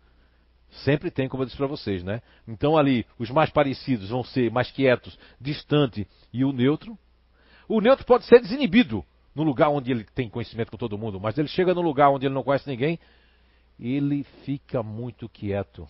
Sempre 0.85 1.11
tem, 1.11 1.29
como 1.29 1.43
eu 1.43 1.47
disse 1.47 1.57
para 1.57 1.67
vocês, 1.67 2.03
né? 2.03 2.21
Então, 2.47 2.77
ali, 2.77 3.07
os 3.19 3.31
mais 3.31 3.49
parecidos 3.49 4.11
vão 4.11 4.23
ser 4.23 4.51
mais 4.51 4.71
quietos, 4.71 5.19
distante 5.41 6.07
e 6.33 6.45
o 6.45 6.53
neutro. 6.53 6.99
O 7.69 7.81
neutro 7.81 8.05
pode 8.05 8.25
ser 8.25 8.41
desinibido 8.41 9.05
no 9.35 9.43
lugar 9.43 9.69
onde 9.69 9.91
ele 9.91 10.05
tem 10.05 10.29
conhecimento 10.29 10.71
com 10.71 10.77
todo 10.77 10.97
mundo, 10.97 11.21
mas 11.21 11.37
ele 11.37 11.49
chega 11.49 11.75
no 11.75 11.83
lugar 11.83 12.11
onde 12.11 12.27
ele 12.27 12.35
não 12.35 12.43
conhece 12.43 12.69
ninguém, 12.69 12.99
ele 13.79 14.25
fica 14.45 14.83
muito 14.83 15.29
quieto, 15.29 15.87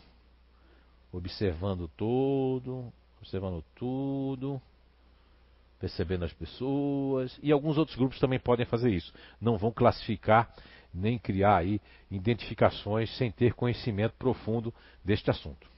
observando 1.12 1.88
todo, 1.96 2.92
observando 3.20 3.62
tudo, 3.76 4.60
percebendo 5.78 6.24
as 6.24 6.32
pessoas, 6.32 7.38
e 7.42 7.52
alguns 7.52 7.78
outros 7.78 7.96
grupos 7.96 8.18
também 8.18 8.40
podem 8.40 8.66
fazer 8.66 8.90
isso. 8.90 9.12
Não 9.40 9.56
vão 9.56 9.70
classificar 9.70 10.52
nem 10.92 11.18
criar 11.18 11.58
aí 11.58 11.80
identificações 12.10 13.14
sem 13.16 13.30
ter 13.30 13.52
conhecimento 13.52 14.14
profundo 14.18 14.72
deste 15.04 15.30
assunto. 15.30 15.68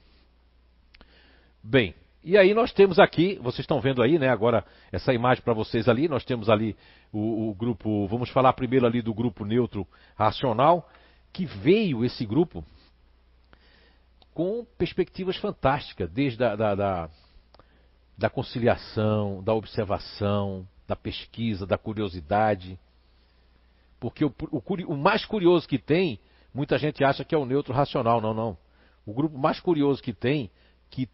Bem, 1.61 1.93
e 2.23 2.37
aí 2.37 2.53
nós 2.53 2.73
temos 2.73 2.99
aqui, 2.99 3.39
vocês 3.41 3.59
estão 3.59 3.79
vendo 3.79 4.01
aí, 4.01 4.19
né, 4.19 4.29
agora 4.29 4.65
essa 4.91 5.13
imagem 5.13 5.43
para 5.43 5.53
vocês 5.53 5.87
ali, 5.87 6.07
nós 6.07 6.25
temos 6.25 6.49
ali 6.49 6.75
o, 7.11 7.49
o, 7.49 7.55
grupo, 7.55 8.07
vamos 8.07 8.29
falar 8.29 8.53
primeiro 8.53 8.85
ali 8.85 9.01
do 9.01 9.13
grupo 9.13 9.45
neutro 9.45 9.87
racional, 10.15 10.89
que 11.31 11.45
veio 11.45 12.03
esse 12.03 12.25
grupo 12.25 12.63
com 14.33 14.65
perspectivas 14.77 15.37
fantásticas, 15.37 16.09
desde 16.09 16.43
a, 16.43 16.55
da, 16.55 16.75
da, 16.75 17.09
da 18.17 18.29
conciliação, 18.29 19.41
da 19.43 19.53
observação, 19.53 20.67
da 20.87 20.95
pesquisa, 20.95 21.65
da 21.65 21.77
curiosidade. 21.77 22.79
Porque 23.99 24.25
o, 24.25 24.33
o, 24.51 24.61
o, 24.87 24.97
mais 24.97 25.25
curioso 25.25 25.67
que 25.67 25.77
tem, 25.77 26.19
muita 26.53 26.77
gente 26.77 27.03
acha 27.03 27.23
que 27.23 27.35
é 27.35 27.37
o 27.37 27.45
neutro 27.45 27.73
racional. 27.73 28.21
Não, 28.21 28.33
não. 28.33 28.57
O 29.05 29.13
grupo 29.13 29.37
mais 29.37 29.59
curioso 29.59 30.01
que 30.01 30.13
tem, 30.13 30.49
que, 30.89 31.07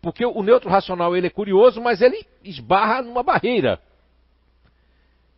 porque 0.00 0.24
o 0.24 0.42
neutro 0.42 0.70
racional 0.70 1.16
ele 1.16 1.26
é 1.26 1.30
curioso, 1.30 1.80
mas 1.80 2.00
ele 2.00 2.24
esbarra 2.44 3.02
numa 3.02 3.22
barreira. 3.22 3.80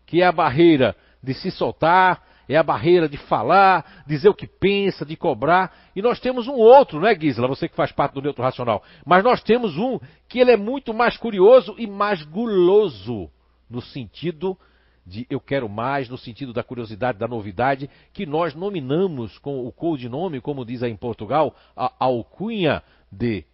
Que 0.06 0.22
é 0.22 0.26
a 0.26 0.32
barreira 0.32 0.94
de 1.22 1.32
se 1.34 1.50
soltar, 1.50 2.22
é 2.48 2.56
a 2.56 2.62
barreira 2.62 3.08
de 3.08 3.16
falar, 3.16 4.04
dizer 4.06 4.28
o 4.28 4.34
que 4.34 4.46
pensa, 4.46 5.04
de 5.04 5.16
cobrar. 5.16 5.72
E 5.96 6.02
nós 6.02 6.20
temos 6.20 6.46
um 6.46 6.54
outro, 6.54 7.00
não 7.00 7.08
é, 7.08 7.18
Gisela? 7.18 7.48
Você 7.48 7.68
que 7.68 7.76
faz 7.76 7.90
parte 7.90 8.14
do 8.14 8.22
neutro 8.22 8.42
racional. 8.42 8.82
Mas 9.04 9.24
nós 9.24 9.42
temos 9.42 9.76
um 9.76 9.98
que 10.28 10.38
ele 10.38 10.50
é 10.50 10.56
muito 10.56 10.92
mais 10.92 11.16
curioso 11.16 11.74
e 11.78 11.86
mais 11.86 12.22
guloso, 12.22 13.30
no 13.68 13.80
sentido 13.80 14.58
de 15.06 15.26
eu 15.28 15.38
quero 15.38 15.68
mais, 15.68 16.08
no 16.08 16.16
sentido 16.16 16.52
da 16.52 16.62
curiosidade, 16.62 17.18
da 17.18 17.28
novidade, 17.28 17.90
que 18.12 18.24
nós 18.24 18.54
nominamos 18.54 19.38
com 19.38 19.66
o 19.66 19.70
codinome, 19.70 20.40
como 20.40 20.64
diz 20.64 20.82
aí 20.82 20.90
em 20.90 20.96
Portugal, 20.96 21.54
a 21.76 21.92
alcunha 21.98 22.82
de 23.12 23.44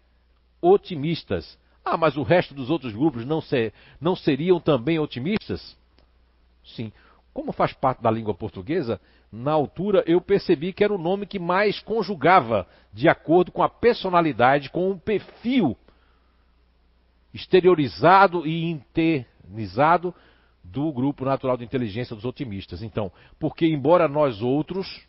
otimistas. 0.61 1.59
Ah, 1.85 1.97
mas 1.97 2.17
o 2.17 2.23
resto 2.23 2.55
dos 2.55 2.71
outros 2.71 2.93
grupos 2.93 3.25
não, 3.25 3.41
ser, 3.41 3.73
não 4.01 4.15
seriam 4.15 4.61
também 4.61 4.99
otimistas? 4.99 5.77
Sim. 6.65 6.93
como 7.33 7.53
faz 7.53 7.73
parte 7.73 8.03
da 8.03 8.11
língua 8.11 8.35
portuguesa, 8.35 9.01
na 9.33 9.53
altura 9.53 10.05
eu 10.07 10.21
percebi 10.21 10.73
que 10.73 10.85
era 10.85 10.93
o 10.93 10.99
nome 10.99 11.27
que 11.27 11.39
mais 11.39 11.81
conjugava 11.81 12.67
de 12.93 13.09
acordo 13.09 13.51
com 13.51 13.63
a 13.63 13.69
personalidade, 13.69 14.71
com 14.71 14.91
o 14.91 14.99
perfil 14.99 15.77
exteriorizado 17.33 18.47
e 18.47 18.65
internizado 18.65 20.15
do 20.63 20.93
grupo 20.93 21.25
natural 21.25 21.57
de 21.57 21.65
inteligência 21.65 22.15
dos 22.15 22.25
otimistas. 22.25 22.83
Então, 22.83 23.11
porque 23.39 23.67
embora 23.67 24.09
nós 24.09 24.43
outros 24.43 25.07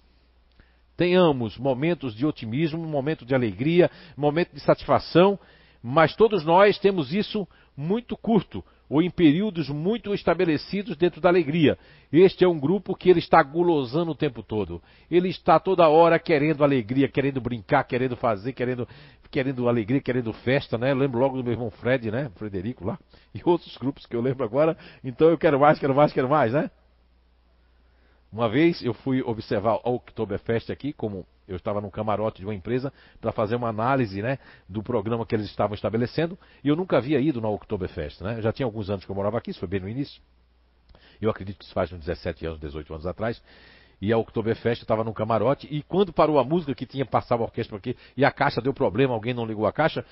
tenhamos 1.01 1.57
momentos 1.57 2.13
de 2.13 2.27
otimismo, 2.27 2.77
momento 2.77 3.25
de 3.25 3.33
alegria, 3.33 3.89
momento 4.15 4.53
de 4.53 4.59
satisfação, 4.59 5.39
mas 5.81 6.15
todos 6.15 6.45
nós 6.45 6.77
temos 6.77 7.11
isso 7.11 7.47
muito 7.75 8.15
curto 8.15 8.63
ou 8.87 9.01
em 9.01 9.09
períodos 9.09 9.67
muito 9.67 10.13
estabelecidos 10.13 10.95
dentro 10.95 11.19
da 11.19 11.27
alegria. 11.27 11.75
Este 12.13 12.43
é 12.43 12.47
um 12.47 12.59
grupo 12.59 12.95
que 12.95 13.09
ele 13.09 13.17
está 13.17 13.41
gulosando 13.41 14.11
o 14.11 14.15
tempo 14.15 14.43
todo. 14.43 14.79
Ele 15.09 15.29
está 15.29 15.59
toda 15.59 15.89
hora 15.89 16.19
querendo 16.19 16.63
alegria, 16.63 17.07
querendo 17.07 17.41
brincar, 17.41 17.83
querendo 17.85 18.15
fazer, 18.15 18.53
querendo, 18.53 18.87
querendo 19.31 19.67
alegria, 19.67 20.01
querendo 20.01 20.31
festa, 20.31 20.77
né? 20.77 20.91
Eu 20.91 20.97
lembro 20.97 21.19
logo 21.19 21.35
do 21.35 21.43
meu 21.43 21.53
irmão 21.53 21.71
Fred, 21.71 22.11
né? 22.11 22.29
Frederico 22.35 22.85
lá, 22.85 22.99
e 23.33 23.41
outros 23.43 23.75
grupos 23.75 24.05
que 24.05 24.15
eu 24.15 24.21
lembro 24.21 24.43
agora. 24.43 24.77
Então 25.03 25.29
eu 25.29 25.37
quero 25.37 25.59
mais, 25.59 25.79
quero 25.79 25.95
mais, 25.95 26.13
quero 26.13 26.29
mais, 26.29 26.53
né? 26.53 26.69
Uma 28.31 28.47
vez 28.47 28.81
eu 28.81 28.93
fui 28.93 29.21
observar 29.21 29.75
o 29.83 29.95
Oktoberfest 29.95 30.71
aqui, 30.71 30.93
como 30.93 31.25
eu 31.45 31.57
estava 31.57 31.81
no 31.81 31.91
camarote 31.91 32.39
de 32.39 32.45
uma 32.45 32.55
empresa 32.55 32.93
para 33.19 33.33
fazer 33.33 33.55
uma 33.55 33.67
análise 33.67 34.21
né, 34.21 34.39
do 34.69 34.81
programa 34.81 35.25
que 35.25 35.35
eles 35.35 35.47
estavam 35.47 35.75
estabelecendo, 35.75 36.39
e 36.63 36.69
eu 36.69 36.75
nunca 36.75 36.97
havia 36.97 37.19
ido 37.19 37.41
na 37.41 37.49
Oktoberfest. 37.49 38.21
Né? 38.21 38.41
Já 38.41 38.53
tinha 38.53 38.65
alguns 38.65 38.89
anos 38.89 39.03
que 39.03 39.11
eu 39.11 39.15
morava 39.15 39.37
aqui, 39.37 39.51
isso 39.51 39.59
foi 39.59 39.67
bem 39.67 39.81
no 39.81 39.89
início. 39.89 40.21
Eu 41.21 41.29
acredito 41.29 41.57
que 41.57 41.65
isso 41.65 41.73
faz 41.73 41.91
uns 41.91 41.99
17 41.99 42.45
anos, 42.45 42.59
18 42.59 42.93
anos 42.93 43.05
atrás. 43.05 43.43
E 44.01 44.13
a 44.13 44.17
Oktoberfest 44.17 44.81
estava 44.81 45.03
no 45.03 45.13
camarote, 45.13 45.67
e 45.69 45.83
quando 45.83 46.13
parou 46.13 46.39
a 46.39 46.43
música 46.43 46.73
que 46.73 46.85
tinha 46.85 47.05
passado 47.05 47.41
a 47.41 47.43
orquestra 47.43 47.77
aqui, 47.77 47.97
e 48.15 48.23
a 48.23 48.31
caixa 48.31 48.61
deu 48.61 48.73
problema, 48.73 49.13
alguém 49.13 49.33
não 49.33 49.45
ligou 49.45 49.67
a 49.67 49.73
caixa, 49.73 50.05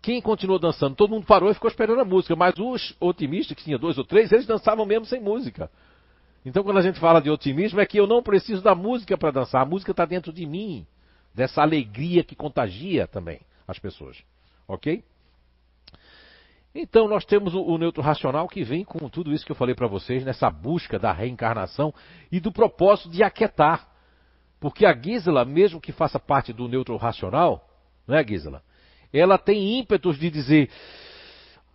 quem 0.00 0.22
continuou 0.22 0.58
dançando? 0.58 0.96
Todo 0.96 1.10
mundo 1.10 1.26
parou 1.26 1.50
e 1.50 1.54
ficou 1.54 1.68
esperando 1.68 2.00
a 2.00 2.04
música, 2.04 2.34
mas 2.34 2.54
os 2.58 2.96
otimistas, 2.98 3.56
que 3.56 3.64
tinha 3.64 3.78
dois 3.78 3.98
ou 3.98 4.04
três, 4.04 4.32
eles 4.32 4.46
dançavam 4.46 4.86
mesmo 4.86 5.04
sem 5.04 5.20
música. 5.20 5.70
Então, 6.44 6.62
quando 6.62 6.78
a 6.78 6.82
gente 6.82 6.98
fala 6.98 7.20
de 7.20 7.30
otimismo, 7.30 7.80
é 7.80 7.86
que 7.86 7.98
eu 7.98 8.06
não 8.06 8.22
preciso 8.22 8.62
da 8.62 8.74
música 8.74 9.18
para 9.18 9.30
dançar. 9.30 9.62
A 9.62 9.66
música 9.66 9.90
está 9.90 10.04
dentro 10.04 10.32
de 10.32 10.46
mim. 10.46 10.86
Dessa 11.34 11.62
alegria 11.62 12.24
que 12.24 12.34
contagia 12.34 13.06
também 13.06 13.40
as 13.66 13.78
pessoas. 13.78 14.22
Ok? 14.66 15.04
Então, 16.74 17.08
nós 17.08 17.24
temos 17.24 17.54
o, 17.54 17.62
o 17.62 17.78
neutro 17.78 18.02
racional 18.02 18.48
que 18.48 18.62
vem 18.62 18.84
com 18.84 19.08
tudo 19.08 19.32
isso 19.32 19.44
que 19.44 19.52
eu 19.52 19.56
falei 19.56 19.74
para 19.74 19.86
vocês, 19.86 20.24
nessa 20.24 20.50
busca 20.50 20.98
da 20.98 21.12
reencarnação 21.12 21.92
e 22.30 22.38
do 22.38 22.52
propósito 22.52 23.10
de 23.10 23.22
aquietar. 23.22 23.88
Porque 24.60 24.84
a 24.84 24.94
Gisela, 24.94 25.44
mesmo 25.44 25.80
que 25.80 25.92
faça 25.92 26.18
parte 26.18 26.52
do 26.52 26.68
neutro 26.68 26.96
racional, 26.96 27.68
não 28.06 28.16
é, 28.16 28.26
Gisela? 28.26 28.62
Ela 29.12 29.38
tem 29.38 29.78
ímpetos 29.78 30.18
de 30.18 30.30
dizer: 30.30 30.70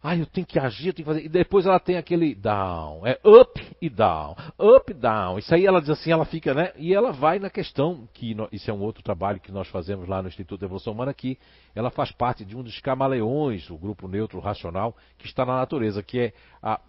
ah, 0.06 0.18
eu 0.18 0.26
tenho 0.26 0.46
que 0.46 0.60
agir, 0.60 0.88
eu 0.88 0.94
tenho 0.94 1.06
que 1.08 1.14
fazer. 1.14 1.26
E 1.26 1.30
depois 1.30 1.66
ela 1.66 1.80
tem 1.80 1.96
aquele 1.96 2.36
down. 2.36 3.08
É 3.08 3.18
up 3.26 3.66
e 3.82 3.90
down. 3.90 4.36
Up, 4.60 4.94
down. 4.94 5.40
Isso 5.40 5.56
aí 5.56 5.66
ela 5.66 5.80
diz 5.80 5.92
assim, 5.92 6.12
ela 6.12 6.26
fica, 6.26 6.54
né? 6.54 6.74
E 6.76 6.94
ela 6.94 7.14
vai 7.14 7.40
na 7.40 7.50
questão, 7.50 8.06
que 8.14 8.36
isso 8.52 8.70
é 8.70 8.74
um 8.74 8.82
outro 8.82 9.02
trabalho 9.02 9.40
que 9.40 9.50
nós 9.50 9.70
fazemos 9.70 10.06
lá 10.06 10.22
no 10.22 10.28
Instituto 10.28 10.60
de 10.60 10.66
Evolução 10.66 10.92
Humana, 10.92 11.14
que 11.14 11.40
ela 11.74 11.90
faz 11.90 12.12
parte 12.12 12.44
de 12.44 12.54
um 12.54 12.62
dos 12.62 12.82
camaleões, 12.82 13.70
o 13.70 13.78
grupo 13.78 14.10
neutro 14.10 14.42
racional, 14.42 14.94
que 15.18 15.26
está 15.26 15.46
na 15.46 15.56
natureza, 15.56 16.04
que 16.04 16.20
é 16.20 16.34
a, 16.62 16.82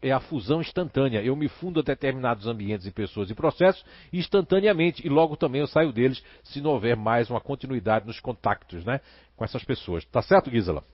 é 0.00 0.12
a 0.12 0.20
fusão 0.20 0.60
instantânea. 0.60 1.20
Eu 1.24 1.34
me 1.34 1.48
fundo 1.48 1.80
a 1.80 1.82
determinados 1.82 2.46
ambientes 2.46 2.86
e 2.86 2.92
pessoas 2.92 3.30
e 3.30 3.34
processos 3.34 3.84
instantaneamente, 4.12 5.04
e 5.04 5.10
logo 5.10 5.36
também 5.36 5.60
eu 5.60 5.66
saio 5.66 5.92
deles 5.92 6.22
se 6.44 6.60
não 6.60 6.70
houver 6.70 6.96
mais 6.96 7.28
uma 7.28 7.40
continuidade 7.40 8.06
nos 8.06 8.20
contactos, 8.20 8.84
né? 8.84 9.00
Com 9.34 9.44
essas 9.44 9.64
pessoas. 9.64 10.04
Tá 10.04 10.22
certo, 10.22 10.48
Gisela? 10.48 10.84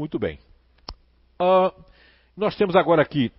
Muito 0.00 0.18
bem. 0.18 0.38
Uh, 1.38 1.70
nós 2.34 2.56
temos 2.56 2.74
agora 2.74 3.02
aqui 3.02 3.30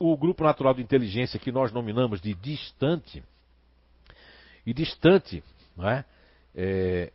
o 0.00 0.16
grupo 0.16 0.42
natural 0.42 0.74
de 0.74 0.82
inteligência 0.82 1.38
que 1.38 1.52
nós 1.52 1.70
nominamos 1.70 2.20
de 2.20 2.34
distante. 2.34 3.22
E 4.66 4.74
distante, 4.74 5.44
não 5.76 5.88
é? 5.88 6.04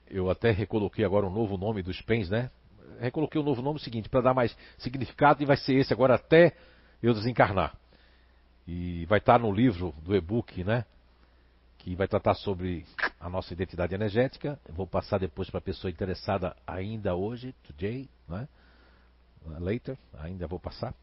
eu 0.09 0.29
até 0.29 0.51
recoloquei 0.51 1.03
agora 1.03 1.25
um 1.25 1.29
novo 1.29 1.57
nome 1.57 1.83
dos 1.83 2.01
PENs, 2.01 2.29
né? 2.29 2.49
Recoloquei 3.01 3.41
um 3.41 3.43
novo 3.43 3.61
nome 3.61 3.77
seguinte, 3.77 4.07
para 4.07 4.21
dar 4.21 4.33
mais 4.33 4.55
significado, 4.77 5.43
e 5.43 5.45
vai 5.45 5.57
ser 5.57 5.73
esse 5.73 5.91
agora 5.91 6.15
até 6.15 6.55
eu 7.01 7.13
desencarnar. 7.13 7.75
E 8.65 9.05
vai 9.07 9.19
estar 9.19 9.37
no 9.37 9.51
livro 9.51 9.93
do 10.01 10.15
e-book, 10.15 10.63
né? 10.63 10.85
Que 11.77 11.93
vai 11.93 12.07
tratar 12.07 12.35
sobre 12.35 12.85
a 13.19 13.29
nossa 13.29 13.51
identidade 13.51 13.93
energética. 13.93 14.57
Eu 14.65 14.73
vou 14.73 14.87
passar 14.87 15.17
depois 15.17 15.49
para 15.49 15.57
a 15.57 15.61
pessoa 15.61 15.91
interessada 15.91 16.55
ainda 16.65 17.15
hoje, 17.15 17.53
today, 17.67 18.07
né? 18.29 18.47
Later, 19.59 19.97
ainda 20.19 20.47
vou 20.47 20.59
passar. 20.59 20.93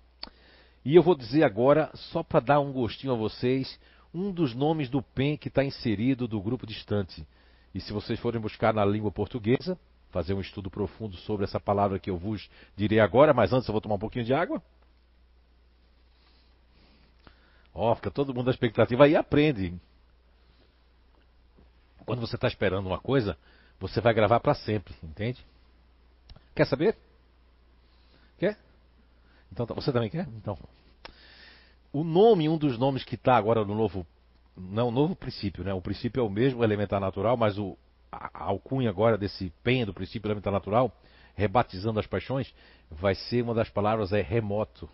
E 0.85 0.95
eu 0.95 1.03
vou 1.03 1.15
dizer 1.15 1.45
agora, 1.45 1.91
só 1.95 2.23
para 2.23 2.41
dar 2.41 2.61
um 2.61 2.73
gostinho 2.73 3.13
a 3.13 3.17
vocês, 3.17 3.79
um 4.15 4.33
dos 4.33 4.55
nomes 4.55 4.89
do 4.89 5.03
PEN 5.03 5.37
que 5.37 5.49
está 5.49 5.63
inserido 5.63 6.27
do 6.27 6.41
grupo 6.41 6.67
distante. 6.67 7.27
E 7.75 7.81
se 7.81 7.93
vocês 7.93 8.19
forem 8.19 8.41
buscar 8.41 8.73
na 8.75 8.85
língua 8.85 9.11
portuguesa, 9.11 9.79
fazer 10.11 10.35
um 10.35 10.41
estudo 10.41 10.71
profundo 10.71 11.17
sobre 11.19 11.45
essa 11.45 11.61
palavra 11.61 11.99
que 11.99 12.11
eu 12.11 12.17
vos 12.17 12.51
direi 12.77 12.99
agora, 12.99 13.33
mas 13.33 13.53
antes 13.53 13.69
eu 13.69 13.73
vou 13.73 13.81
tomar 13.81 13.95
um 13.95 14.01
pouquinho 14.01 14.25
de 14.25 14.35
água. 14.35 14.63
Ó, 17.73 17.93
oh, 17.93 17.95
fica 17.95 18.11
todo 18.11 18.35
mundo 18.35 18.47
na 18.47 18.53
expectativa 18.53 19.05
aí 19.05 19.15
aprende. 19.15 19.75
Quando 22.05 22.21
você 22.21 22.35
está 22.35 22.49
esperando 22.49 22.87
uma 22.87 22.99
coisa, 22.99 23.39
você 23.79 24.01
vai 24.01 24.13
gravar 24.13 24.41
para 24.41 24.55
sempre, 24.55 24.95
entende? 25.03 25.45
Quer 26.55 26.67
saber? 26.67 26.97
Então, 29.53 29.67
tá, 29.67 29.75
você 29.75 29.93
também 29.93 30.11
quer? 30.11 30.29
Então. 30.37 30.59
O 31.93 32.05
nome, 32.05 32.49
um 32.49 32.57
dos 32.57 32.79
nomes 32.79 33.05
que 33.05 33.17
está 33.17 33.37
agora 33.37 33.65
no 33.65 33.75
novo. 33.75 34.07
Não, 34.57 34.89
o 34.89 34.93
novo 34.93 35.17
princípio, 35.17 35.65
né? 35.65 35.73
O 35.75 35.81
princípio 35.81 36.21
é 36.21 36.23
o 36.23 36.31
mesmo, 36.31 36.63
elementar 36.63 37.01
natural, 37.01 37.37
mas 37.37 37.59
o, 37.59 37.77
a, 38.13 38.31
a 38.33 38.45
alcunha 38.45 38.91
agora 38.91 39.19
desse 39.19 39.53
penha 39.63 39.87
do 39.87 39.95
princípio 39.95 40.29
elementar 40.29 40.53
natural, 40.53 40.93
rebatizando 41.35 41.99
as 41.99 42.07
paixões, 42.07 42.53
vai 42.91 43.15
ser 43.15 43.43
uma 43.43 43.55
das 43.55 43.69
palavras 43.69 44.13
é 44.13 44.21
remoto. 44.21 44.89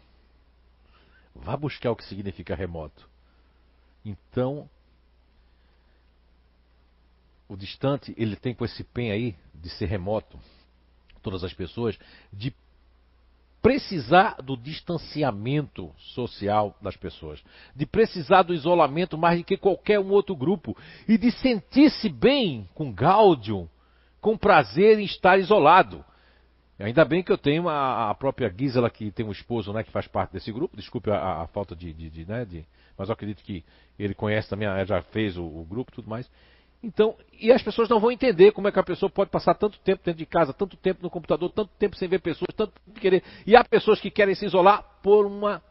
Vá 1.35 1.57
buscar 1.57 1.91
o 1.91 1.97
que 1.97 2.05
significa 2.05 2.55
remoto. 2.55 3.09
Então, 4.05 4.69
o 7.49 7.57
distante, 7.57 8.15
ele 8.17 8.37
tem 8.37 8.55
com 8.55 8.65
esse 8.65 8.83
pen 8.85 9.11
aí 9.11 9.37
de 9.55 9.69
ser 9.71 9.87
remoto, 9.87 10.39
todas 11.23 11.45
as 11.45 11.53
pessoas, 11.53 11.99
de 12.33 12.55
precisar 13.67 14.37
do 14.41 14.57
distanciamento 14.57 15.93
social 15.99 16.77
das 16.81 16.97
pessoas, 16.97 17.43
de 17.75 17.85
precisar 17.85 18.43
do 18.43 18.55
isolamento 18.55 19.19
mais 19.19 19.41
do 19.41 19.45
que 19.45 19.57
qualquer 19.57 19.99
um 19.99 20.11
outro 20.11 20.37
grupo 20.37 20.77
e 21.09 21.19
de 21.19 21.33
sentir-se 21.33 22.09
bem 22.09 22.69
com 22.75 22.93
gáudio, 22.93 23.69
com 24.21 24.39
prazer 24.39 25.01
em 25.01 25.05
estar 25.05 25.37
isolado. 25.37 26.05
Ainda 26.79 27.05
bem 27.05 27.25
que 27.25 27.33
eu 27.33 27.39
tenho 27.39 27.69
a, 27.69 28.11
a, 28.11 28.15
própria 28.15 28.55
Gisela, 28.57 28.89
que 28.89 29.11
tem 29.11 29.27
um 29.27 29.33
esposo 29.33 29.73
né, 29.73 29.83
que 29.83 29.91
faz 29.91 30.07
parte 30.07 30.35
desse 30.35 30.53
grupo. 30.53 30.77
Desculpe 30.77 31.11
a, 31.11 31.43
a 31.43 31.47
falta 31.49 31.75
de, 31.75 31.93
de, 31.93 32.09
de, 32.09 32.25
né, 32.25 32.45
de, 32.45 32.65
Mas 32.97 33.09
eu 33.09 33.15
acredito 33.15 33.43
que 33.43 33.65
ele 33.99 34.15
conhece 34.15 34.49
também, 34.49 34.69
já 34.87 35.03
fez 35.03 35.37
o, 35.37 35.43
o 35.43 35.67
grupo 35.69 35.91
e 35.91 35.95
tudo 35.97 36.09
mais. 36.09 36.31
Então, 36.83 37.17
e 37.33 37.51
as 37.51 37.63
pessoas 37.63 37.89
não 37.89 37.99
vão 37.99 38.11
entender 38.11 38.53
como 38.53 38.69
é 38.69 38.73
que 38.73 38.79
a 38.79 38.83
pessoa 38.83 39.11
pode 39.11 39.31
passar 39.31 39.55
tanto 39.55 39.79
tempo 39.81 40.03
dentro 40.05 40.19
de 40.19 40.27
casa, 40.27 40.53
tanto 40.53 40.77
tempo 40.77 41.03
no 41.03 41.11
computador, 41.11 41.51
tanto 41.51 41.71
tempo 41.79 41.97
sem 41.97 42.09
ver 42.09 42.21
pessoas, 42.21 42.55
tanto 42.55 42.73
tempo 42.73 43.01
querer. 43.01 43.23
E 43.47 43.57
há 43.57 43.65
pessoas 43.65 44.01
que 44.01 44.11
querem 44.11 44.35
se 44.35 44.47
isolar 44.47 44.85
por 45.03 45.27
uma, 45.27 45.63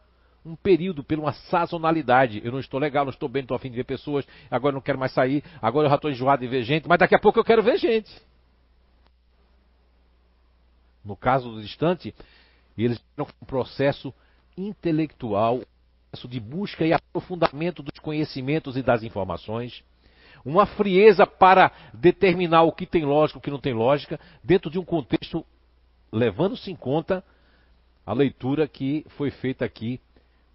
um 0.44 0.56
período, 0.56 1.04
por 1.04 1.18
uma 1.18 1.32
sazonalidade. 1.32 2.42
Eu 2.44 2.52
não 2.52 2.60
estou 2.60 2.78
legal, 2.78 3.04
não 3.04 3.12
estou 3.12 3.28
bem, 3.28 3.42
não 3.42 3.44
estou 3.46 3.56
afim 3.56 3.70
de 3.70 3.76
ver 3.76 3.84
pessoas, 3.84 4.26
agora 4.50 4.74
não 4.74 4.80
quero 4.80 4.98
mais 4.98 5.12
sair, 5.12 5.42
agora 5.62 5.86
eu 5.86 5.90
já 5.90 5.96
estou 5.96 6.10
enjoado 6.10 6.42
de 6.42 6.48
ver 6.48 6.62
gente, 6.64 6.88
mas 6.88 6.98
daqui 6.98 7.14
a 7.14 7.18
pouco 7.18 7.38
eu 7.38 7.44
quero 7.44 7.62
ver 7.62 7.78
gente. 7.78 8.10
No 11.04 11.16
caso 11.16 11.50
do 11.50 11.62
distante, 11.62 12.14
eles 12.76 12.98
têm 13.14 13.24
um 13.24 13.46
processo 13.46 14.12
intelectual, 14.56 15.58
um 15.58 15.62
processo 16.10 16.28
de 16.28 16.40
busca 16.40 16.84
e 16.84 16.92
aprofundamento 16.92 17.82
dos 17.82 17.98
conhecimentos 18.00 18.76
e 18.76 18.82
das 18.82 19.02
informações 19.02 19.84
uma 20.46 20.64
frieza 20.64 21.26
para 21.26 21.72
determinar 21.92 22.62
o 22.62 22.72
que 22.72 22.86
tem 22.86 23.04
lógica 23.04 23.36
e 23.36 23.40
o 23.40 23.42
que 23.42 23.50
não 23.50 23.58
tem 23.58 23.74
lógica, 23.74 24.18
dentro 24.44 24.70
de 24.70 24.78
um 24.78 24.84
contexto 24.84 25.44
levando-se 26.12 26.70
em 26.70 26.76
conta 26.76 27.22
a 28.06 28.12
leitura 28.12 28.68
que 28.68 29.04
foi 29.16 29.32
feita 29.32 29.64
aqui 29.64 30.00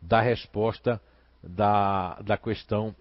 da 0.01 0.21
resposta 0.21 0.99
da, 1.43 2.15
da 2.21 2.37
questão 2.37 2.95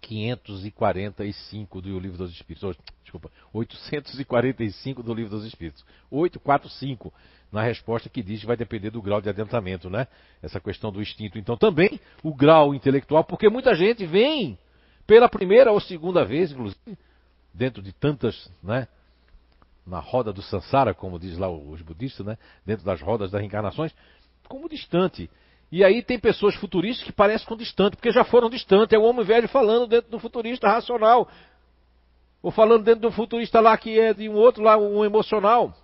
545 0.00 1.80
do 1.80 2.00
Livro 2.00 2.18
dos 2.18 2.32
Espíritos. 2.32 2.76
Desculpa, 3.04 3.30
845 3.52 5.02
do 5.04 5.14
Livro 5.14 5.30
dos 5.30 5.44
Espíritos. 5.44 5.84
845 6.10 7.12
na 7.52 7.62
resposta 7.62 8.08
que 8.08 8.22
diz 8.22 8.40
que 8.40 8.46
vai 8.46 8.56
depender 8.56 8.90
do 8.90 9.00
grau 9.00 9.20
de 9.20 9.28
adentramento, 9.28 9.88
né? 9.88 10.08
Essa 10.42 10.58
questão 10.58 10.90
do 10.90 11.00
instinto. 11.00 11.38
Então 11.38 11.56
também 11.56 12.00
o 12.24 12.34
grau 12.34 12.74
intelectual, 12.74 13.22
porque 13.22 13.48
muita 13.48 13.74
gente 13.76 14.04
vem 14.04 14.58
pela 15.06 15.28
primeira 15.28 15.72
ou 15.72 15.80
segunda 15.80 16.24
vez, 16.24 16.52
inclusive, 16.52 16.98
dentro 17.52 17.82
de 17.82 17.92
tantas, 17.92 18.50
né? 18.62 18.88
Na 19.84 19.98
roda 19.98 20.32
do 20.32 20.42
Sansara, 20.42 20.94
como 20.94 21.18
diz 21.18 21.36
lá 21.36 21.50
os 21.50 21.82
budistas, 21.82 22.24
né? 22.24 22.38
Dentro 22.64 22.84
das 22.84 23.00
rodas 23.00 23.32
das 23.32 23.40
reencarnações, 23.40 23.92
como 24.48 24.68
distante. 24.68 25.28
E 25.70 25.82
aí 25.82 26.02
tem 26.02 26.18
pessoas 26.18 26.54
futuristas 26.54 27.04
que 27.04 27.12
parecem 27.12 27.46
com 27.48 27.56
distante, 27.56 27.96
porque 27.96 28.12
já 28.12 28.22
foram 28.24 28.50
distantes. 28.50 28.92
É 28.92 28.98
o 28.98 29.02
homem 29.02 29.24
velho 29.24 29.48
falando 29.48 29.86
dentro 29.86 30.10
do 30.10 30.18
futurista 30.18 30.68
racional. 30.68 31.28
Ou 32.42 32.50
falando 32.50 32.84
dentro 32.84 33.00
do 33.00 33.10
futurista 33.10 33.58
lá 33.58 33.76
que 33.76 33.98
é 33.98 34.12
de 34.12 34.28
um 34.28 34.34
outro 34.34 34.62
lá, 34.62 34.76
um 34.76 35.04
emocional. 35.04 35.74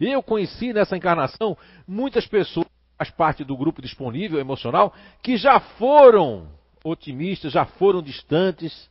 Eu 0.00 0.22
conheci 0.22 0.72
nessa 0.72 0.96
encarnação 0.96 1.56
muitas 1.86 2.26
pessoas, 2.26 2.66
faz 2.96 3.10
parte 3.10 3.42
do 3.42 3.56
grupo 3.56 3.82
disponível 3.82 4.38
emocional, 4.38 4.94
que 5.22 5.36
já 5.36 5.58
foram 5.58 6.48
otimistas, 6.84 7.52
já 7.52 7.64
foram 7.64 8.02
distantes, 8.02 8.88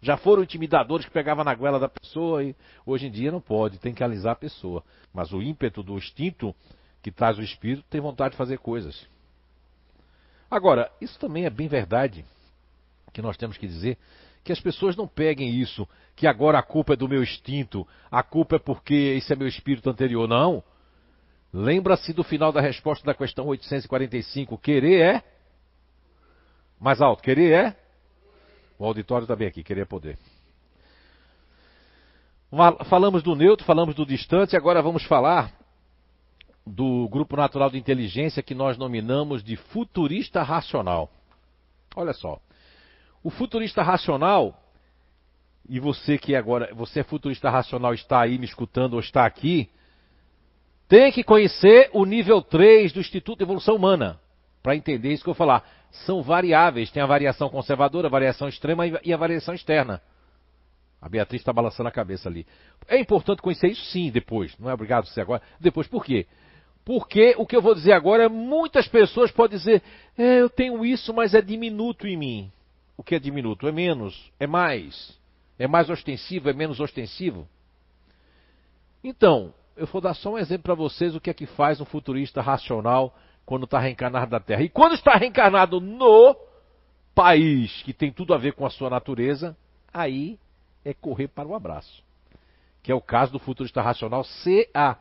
já 0.00 0.16
foram 0.16 0.42
intimidadores 0.42 1.06
que 1.06 1.12
pegavam 1.12 1.44
na 1.44 1.54
goela 1.54 1.78
da 1.78 1.88
pessoa 1.88 2.42
e 2.42 2.56
hoje 2.84 3.06
em 3.06 3.10
dia 3.10 3.30
não 3.30 3.40
pode, 3.40 3.78
tem 3.78 3.94
que 3.94 4.02
alisar 4.02 4.32
a 4.32 4.36
pessoa. 4.36 4.82
Mas 5.14 5.32
o 5.32 5.40
ímpeto 5.40 5.82
do 5.82 5.96
instinto 5.96 6.54
que 7.02 7.12
traz 7.12 7.38
o 7.38 7.42
espírito 7.42 7.84
tem 7.88 8.00
vontade 8.00 8.32
de 8.32 8.38
fazer 8.38 8.58
coisas. 8.58 9.06
Agora, 10.50 10.90
isso 11.00 11.18
também 11.20 11.44
é 11.44 11.50
bem 11.50 11.68
verdade, 11.68 12.24
que 13.12 13.22
nós 13.22 13.36
temos 13.36 13.56
que 13.56 13.66
dizer 13.66 13.96
que 14.44 14.52
as 14.52 14.60
pessoas 14.60 14.96
não 14.96 15.06
peguem 15.06 15.54
isso, 15.54 15.88
que 16.16 16.26
agora 16.26 16.58
a 16.58 16.62
culpa 16.62 16.94
é 16.94 16.96
do 16.96 17.08
meu 17.08 17.22
instinto, 17.22 17.86
a 18.10 18.22
culpa 18.22 18.56
é 18.56 18.58
porque 18.58 18.94
esse 18.94 19.32
é 19.32 19.36
meu 19.36 19.46
espírito 19.46 19.88
anterior. 19.88 20.28
Não. 20.28 20.64
Lembra-se 21.52 22.12
do 22.12 22.24
final 22.24 22.50
da 22.50 22.60
resposta 22.60 23.04
da 23.04 23.14
questão 23.14 23.46
845. 23.46 24.58
Querer 24.58 25.00
é? 25.00 25.24
Mais 26.82 27.00
alto. 27.00 27.22
Querer 27.22 27.52
é? 27.52 27.76
O 28.76 28.84
auditório 28.84 29.22
está 29.22 29.36
bem 29.36 29.46
aqui. 29.46 29.62
Querer 29.62 29.82
é 29.82 29.84
poder. 29.84 30.18
Falamos 32.90 33.22
do 33.22 33.36
neutro, 33.36 33.64
falamos 33.64 33.94
do 33.94 34.04
distante, 34.04 34.56
agora 34.56 34.82
vamos 34.82 35.04
falar 35.04 35.52
do 36.66 37.08
grupo 37.08 37.36
natural 37.36 37.70
de 37.70 37.78
inteligência 37.78 38.42
que 38.42 38.54
nós 38.54 38.76
nominamos 38.76 39.44
de 39.44 39.56
futurista 39.56 40.42
racional. 40.42 41.08
Olha 41.94 42.12
só. 42.12 42.40
O 43.22 43.30
futurista 43.30 43.82
racional, 43.82 44.60
e 45.68 45.78
você 45.78 46.18
que 46.18 46.34
agora, 46.34 46.74
você 46.74 47.00
é 47.00 47.04
futurista 47.04 47.48
racional, 47.48 47.94
está 47.94 48.20
aí 48.20 48.38
me 48.38 48.44
escutando 48.44 48.94
ou 48.94 49.00
está 49.00 49.24
aqui, 49.24 49.70
tem 50.88 51.10
que 51.12 51.22
conhecer 51.22 51.90
o 51.94 52.04
nível 52.04 52.42
3 52.42 52.92
do 52.92 53.00
Instituto 53.00 53.38
de 53.38 53.44
Evolução 53.44 53.76
Humana, 53.76 54.20
para 54.62 54.76
entender 54.76 55.12
isso 55.12 55.22
que 55.22 55.30
eu 55.30 55.34
vou 55.34 55.38
falar. 55.46 55.64
São 56.06 56.22
variáveis, 56.22 56.90
tem 56.90 57.02
a 57.02 57.06
variação 57.06 57.48
conservadora, 57.48 58.06
a 58.06 58.10
variação 58.10 58.48
extrema 58.48 58.86
e 58.86 59.12
a 59.12 59.16
variação 59.16 59.54
externa. 59.54 60.00
A 61.00 61.08
Beatriz 61.08 61.42
está 61.42 61.52
balançando 61.52 61.88
a 61.88 61.92
cabeça 61.92 62.28
ali. 62.28 62.46
É 62.86 62.98
importante 62.98 63.42
conhecer 63.42 63.68
isso 63.68 63.84
sim 63.86 64.10
depois, 64.10 64.56
não 64.58 64.70
é 64.70 64.74
obrigado 64.74 65.06
ser 65.08 65.22
agora. 65.22 65.42
Depois, 65.58 65.88
por 65.88 66.04
quê? 66.04 66.26
Porque 66.84 67.34
o 67.36 67.46
que 67.46 67.56
eu 67.56 67.62
vou 67.62 67.74
dizer 67.74 67.92
agora, 67.92 68.28
muitas 68.28 68.88
pessoas 68.88 69.30
podem 69.30 69.58
dizer, 69.58 69.82
é, 70.16 70.40
eu 70.40 70.48
tenho 70.48 70.84
isso, 70.84 71.12
mas 71.12 71.34
é 71.34 71.42
diminuto 71.42 72.06
em 72.06 72.16
mim. 72.16 72.52
O 72.96 73.02
que 73.02 73.14
é 73.14 73.18
diminuto? 73.18 73.66
É 73.66 73.72
menos, 73.72 74.30
é 74.38 74.46
mais. 74.46 75.18
É 75.58 75.66
mais 75.66 75.90
ostensivo, 75.90 76.48
é 76.48 76.52
menos 76.52 76.80
ostensivo. 76.80 77.48
Então, 79.02 79.52
eu 79.76 79.86
vou 79.86 80.00
dar 80.00 80.14
só 80.14 80.32
um 80.32 80.38
exemplo 80.38 80.64
para 80.64 80.74
vocês 80.74 81.14
o 81.14 81.20
que 81.20 81.30
é 81.30 81.34
que 81.34 81.46
faz 81.46 81.80
um 81.80 81.84
futurista 81.84 82.40
racional 82.40 83.14
quando 83.44 83.64
está 83.64 83.78
reencarnado 83.78 84.30
na 84.30 84.40
Terra. 84.40 84.62
E 84.62 84.68
quando 84.68 84.94
está 84.94 85.14
reencarnado 85.14 85.80
no 85.80 86.36
país 87.14 87.82
que 87.82 87.92
tem 87.92 88.12
tudo 88.12 88.34
a 88.34 88.38
ver 88.38 88.54
com 88.54 88.64
a 88.64 88.70
sua 88.70 88.88
natureza, 88.88 89.56
aí 89.92 90.38
é 90.84 90.94
correr 90.94 91.28
para 91.28 91.48
o 91.48 91.54
abraço. 91.54 92.02
Que 92.82 92.90
é 92.90 92.94
o 92.94 93.00
caso 93.00 93.32
do 93.32 93.38
futurista 93.38 93.80
racional 93.80 94.24
CA 94.24 94.98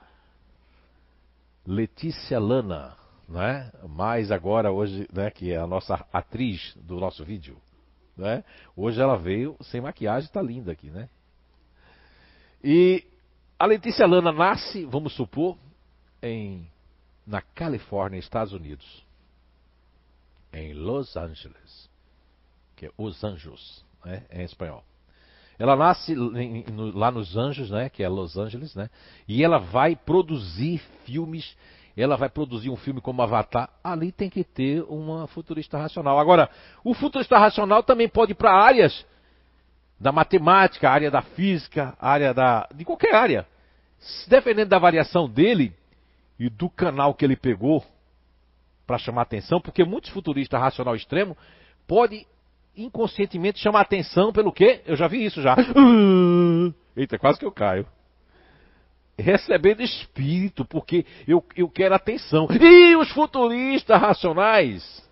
Letícia 1.65 2.39
Lana, 2.39 2.95
né? 3.29 3.71
mais 3.87 4.31
agora 4.31 4.71
hoje, 4.71 5.07
né, 5.13 5.29
que 5.29 5.51
é 5.51 5.57
a 5.57 5.67
nossa 5.67 6.05
atriz 6.11 6.75
do 6.75 6.99
nosso 6.99 7.23
vídeo. 7.23 7.57
Né? 8.17 8.43
Hoje 8.75 9.01
ela 9.01 9.17
veio 9.17 9.55
sem 9.61 9.79
maquiagem, 9.79 10.27
está 10.27 10.41
linda 10.41 10.71
aqui, 10.71 10.89
né? 10.89 11.07
E 12.63 13.03
a 13.57 13.65
Letícia 13.65 14.05
Lana 14.05 14.31
nasce, 14.31 14.85
vamos 14.85 15.13
supor, 15.15 15.57
em 16.21 16.67
na 17.25 17.41
Califórnia, 17.41 18.19
Estados 18.19 18.53
Unidos, 18.53 19.03
em 20.53 20.73
Los 20.73 21.15
Angeles, 21.15 21.89
que 22.75 22.87
é 22.87 22.91
Os 22.97 23.23
Anjos, 23.23 23.85
né, 24.03 24.23
em 24.31 24.43
espanhol. 24.43 24.83
Ela 25.57 25.75
nasce 25.75 26.15
lá 26.15 27.11
nos 27.11 27.37
Anjos, 27.37 27.69
né, 27.69 27.89
que 27.89 28.03
é 28.03 28.09
Los 28.09 28.37
Angeles, 28.37 28.73
né, 28.75 28.89
e 29.27 29.43
ela 29.43 29.59
vai 29.59 29.95
produzir 29.95 30.79
filmes. 31.05 31.55
Ela 31.95 32.15
vai 32.15 32.29
produzir 32.29 32.69
um 32.69 32.77
filme 32.77 33.01
como 33.01 33.21
Avatar. 33.21 33.69
Ali 33.83 34.11
tem 34.13 34.29
que 34.29 34.45
ter 34.45 34.81
uma 34.83 35.27
futurista 35.27 35.77
racional. 35.77 36.17
Agora, 36.17 36.49
o 36.85 36.93
futurista 36.93 37.37
racional 37.37 37.83
também 37.83 38.07
pode 38.07 38.31
ir 38.31 38.35
para 38.35 38.53
áreas 38.53 39.05
da 39.99 40.11
matemática, 40.11 40.89
área 40.89 41.11
da 41.11 41.21
física, 41.21 41.95
área 41.99 42.33
da 42.33 42.67
de 42.73 42.85
qualquer 42.85 43.13
área. 43.13 43.45
Dependendo 44.27 44.69
da 44.69 44.79
variação 44.79 45.29
dele 45.29 45.75
e 46.41 46.49
do 46.49 46.67
canal 46.67 47.13
que 47.13 47.23
ele 47.23 47.35
pegou 47.35 47.85
para 48.87 48.97
chamar 48.97 49.21
atenção, 49.21 49.61
porque 49.61 49.83
muitos 49.83 50.09
futuristas 50.09 50.59
racional 50.59 50.95
extremo 50.95 51.37
pode 51.87 52.25
inconscientemente 52.75 53.59
chama 53.59 53.79
atenção 53.79 54.33
pelo 54.33 54.51
quê? 54.51 54.81
Eu 54.87 54.95
já 54.95 55.07
vi 55.07 55.23
isso 55.23 55.39
já. 55.39 55.55
Eita, 56.97 57.19
quase 57.19 57.37
que 57.37 57.45
eu 57.45 57.51
caio. 57.51 57.85
Recebendo 59.19 59.83
espírito, 59.83 60.65
porque 60.65 61.05
eu, 61.27 61.45
eu 61.55 61.69
quero 61.69 61.93
atenção. 61.93 62.47
E 62.49 62.95
os 62.95 63.11
futuristas 63.11 64.01
racionais? 64.01 65.07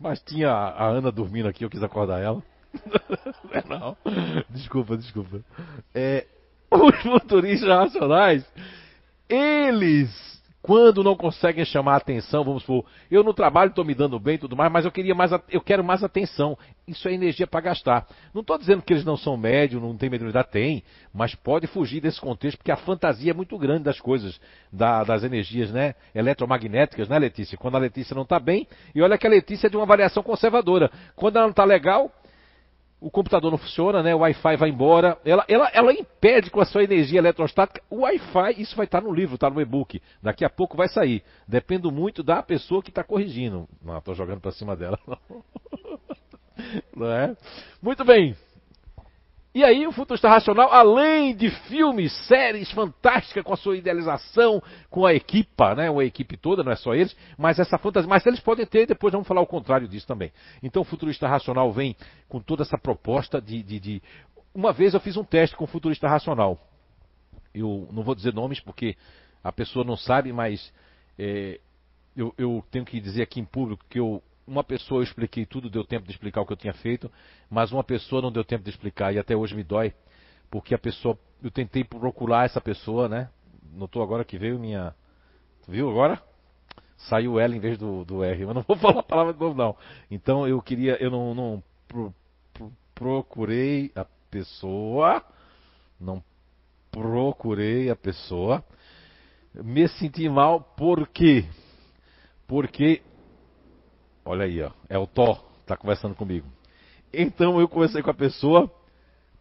Mas 0.00 0.20
tinha 0.22 0.50
a 0.50 0.88
Ana 0.88 1.12
dormindo 1.12 1.46
aqui, 1.46 1.64
eu 1.64 1.70
quis 1.70 1.84
acordar 1.84 2.20
ela. 2.20 2.42
Não, 3.70 3.96
desculpa, 4.50 4.96
desculpa. 4.96 5.40
É, 5.94 6.26
os 6.82 7.02
futuristas 7.02 7.68
racionais, 7.68 8.44
eles 9.28 10.34
quando 10.64 11.04
não 11.04 11.14
conseguem 11.14 11.62
chamar 11.62 11.96
atenção, 11.96 12.42
vamos 12.42 12.62
supor, 12.62 12.86
eu 13.10 13.22
no 13.22 13.34
trabalho 13.34 13.68
estou 13.68 13.84
me 13.84 13.94
dando 13.94 14.18
bem 14.18 14.36
e 14.36 14.38
tudo 14.38 14.56
mais, 14.56 14.72
mas 14.72 14.86
eu 14.86 14.90
queria 14.90 15.14
mais, 15.14 15.30
eu 15.50 15.60
quero 15.60 15.84
mais 15.84 16.02
atenção. 16.02 16.56
Isso 16.88 17.06
é 17.06 17.12
energia 17.12 17.46
para 17.46 17.60
gastar. 17.60 18.06
Não 18.32 18.40
estou 18.40 18.56
dizendo 18.56 18.80
que 18.80 18.94
eles 18.94 19.04
não 19.04 19.14
são 19.14 19.36
médios, 19.36 19.82
não 19.82 19.94
têm 19.94 20.08
mediunidade, 20.08 20.48
tem, 20.50 20.82
mas 21.12 21.34
pode 21.34 21.66
fugir 21.66 22.00
desse 22.00 22.18
contexto, 22.18 22.56
porque 22.56 22.72
a 22.72 22.78
fantasia 22.78 23.32
é 23.32 23.34
muito 23.34 23.58
grande 23.58 23.82
das 23.82 24.00
coisas, 24.00 24.40
da, 24.72 25.04
das 25.04 25.22
energias 25.22 25.70
né, 25.70 25.94
eletromagnéticas, 26.14 27.10
né, 27.10 27.18
Letícia? 27.18 27.58
Quando 27.58 27.74
a 27.74 27.80
Letícia 27.80 28.14
não 28.14 28.22
está 28.22 28.40
bem, 28.40 28.66
e 28.94 29.02
olha 29.02 29.18
que 29.18 29.26
a 29.26 29.30
Letícia 29.30 29.66
é 29.66 29.70
de 29.70 29.76
uma 29.76 29.84
variação 29.84 30.22
conservadora. 30.22 30.90
Quando 31.14 31.36
ela 31.36 31.44
não 31.44 31.50
está 31.50 31.64
legal, 31.64 32.10
o 33.04 33.10
computador 33.10 33.50
não 33.50 33.58
funciona, 33.58 34.02
né? 34.02 34.14
O 34.14 34.20
Wi-Fi 34.20 34.56
vai 34.56 34.70
embora. 34.70 35.18
Ela, 35.26 35.44
ela, 35.46 35.70
ela 35.74 35.92
impede 35.92 36.50
com 36.50 36.58
a 36.58 36.64
sua 36.64 36.82
energia 36.82 37.18
eletrostática. 37.18 37.82
O 37.90 37.96
Wi-Fi, 37.96 38.54
isso 38.56 38.74
vai 38.74 38.86
estar 38.86 39.02
no 39.02 39.12
livro, 39.12 39.34
está 39.34 39.50
no 39.50 39.60
e-book. 39.60 40.00
Daqui 40.22 40.42
a 40.42 40.48
pouco 40.48 40.74
vai 40.74 40.88
sair. 40.88 41.22
Depende 41.46 41.86
muito 41.90 42.22
da 42.22 42.42
pessoa 42.42 42.82
que 42.82 42.88
está 42.88 43.04
corrigindo. 43.04 43.68
Não, 43.84 43.98
estou 43.98 44.14
jogando 44.14 44.40
para 44.40 44.52
cima 44.52 44.74
dela. 44.74 44.98
Não 46.96 47.06
é? 47.06 47.36
Muito 47.82 48.02
bem. 48.06 48.34
E 49.54 49.62
aí 49.62 49.86
o 49.86 49.92
futurista 49.92 50.28
racional, 50.28 50.72
além 50.72 51.32
de 51.36 51.48
filmes, 51.68 52.12
séries 52.26 52.68
fantásticas 52.72 53.44
com 53.44 53.52
a 53.52 53.56
sua 53.56 53.76
idealização, 53.76 54.60
com 54.90 55.06
a 55.06 55.14
equipa, 55.14 55.76
né, 55.76 55.88
uma 55.88 56.04
equipe 56.04 56.36
toda, 56.36 56.64
não 56.64 56.72
é 56.72 56.76
só 56.76 56.92
eles, 56.92 57.16
mas 57.38 57.60
essa 57.60 57.78
fantasia, 57.78 58.08
mas 58.08 58.26
eles 58.26 58.40
podem 58.40 58.66
ter, 58.66 58.84
depois 58.84 59.12
vamos 59.12 59.28
falar 59.28 59.40
o 59.40 59.46
contrário 59.46 59.86
disso 59.86 60.08
também. 60.08 60.32
Então 60.60 60.82
o 60.82 60.84
futurista 60.84 61.28
racional 61.28 61.72
vem 61.72 61.94
com 62.28 62.40
toda 62.40 62.64
essa 62.64 62.76
proposta 62.76 63.40
de, 63.40 63.62
de, 63.62 63.78
de... 63.78 64.02
Uma 64.52 64.72
vez 64.72 64.92
eu 64.92 64.98
fiz 64.98 65.16
um 65.16 65.22
teste 65.22 65.54
com 65.54 65.64
o 65.64 65.68
futurista 65.68 66.08
racional. 66.08 66.58
Eu 67.54 67.88
não 67.92 68.02
vou 68.02 68.16
dizer 68.16 68.34
nomes 68.34 68.58
porque 68.58 68.96
a 69.42 69.52
pessoa 69.52 69.84
não 69.84 69.96
sabe, 69.96 70.32
mas 70.32 70.72
é, 71.16 71.60
eu, 72.16 72.34
eu 72.36 72.64
tenho 72.72 72.84
que 72.84 73.00
dizer 73.00 73.22
aqui 73.22 73.38
em 73.38 73.44
público 73.44 73.84
que 73.88 74.00
eu 74.00 74.20
uma 74.46 74.62
pessoa 74.62 75.00
eu 75.00 75.02
expliquei 75.04 75.46
tudo, 75.46 75.70
deu 75.70 75.84
tempo 75.84 76.06
de 76.06 76.12
explicar 76.12 76.40
o 76.40 76.46
que 76.46 76.52
eu 76.52 76.56
tinha 76.56 76.74
feito, 76.74 77.10
mas 77.50 77.72
uma 77.72 77.84
pessoa 77.84 78.20
não 78.20 78.32
deu 78.32 78.44
tempo 78.44 78.64
de 78.64 78.70
explicar 78.70 79.12
e 79.14 79.18
até 79.18 79.36
hoje 79.36 79.54
me 79.54 79.64
dói, 79.64 79.92
porque 80.50 80.74
a 80.74 80.78
pessoa, 80.78 81.18
eu 81.42 81.50
tentei 81.50 81.84
procurar 81.84 82.44
essa 82.44 82.60
pessoa, 82.60 83.08
né? 83.08 83.30
Notou 83.72 84.02
agora 84.02 84.24
que 84.24 84.38
veio 84.38 84.58
minha. 84.58 84.94
Viu 85.66 85.90
agora? 85.90 86.22
Saiu 86.96 87.40
L 87.40 87.56
em 87.56 87.60
vez 87.60 87.76
do, 87.78 88.04
do 88.04 88.22
R, 88.22 88.46
mas 88.46 88.54
não 88.54 88.62
vou 88.62 88.76
falar 88.78 89.00
a 89.00 89.02
palavra 89.02 89.32
de 89.32 89.40
novo, 89.40 89.56
não. 89.56 89.76
Então 90.10 90.46
eu 90.46 90.60
queria, 90.62 90.96
eu 91.02 91.10
não, 91.10 91.34
não 91.34 91.62
pro, 91.88 92.14
pro, 92.52 92.72
procurei 92.94 93.90
a 93.96 94.06
pessoa, 94.30 95.24
não 96.00 96.22
procurei 96.90 97.90
a 97.90 97.96
pessoa, 97.96 98.64
me 99.54 99.88
senti 99.88 100.28
mal 100.28 100.60
porque 100.76 101.48
Porque, 102.46 103.02
olha 104.24 104.44
aí, 104.44 104.62
ó, 104.62 104.70
é 104.88 104.98
o 104.98 105.06
Thor, 105.06 105.44
está 105.60 105.76
conversando 105.76 106.14
comigo. 106.14 106.46
Então 107.12 107.60
eu 107.60 107.68
conversei 107.68 108.02
com 108.02 108.10
a 108.10 108.14
pessoa 108.14 108.70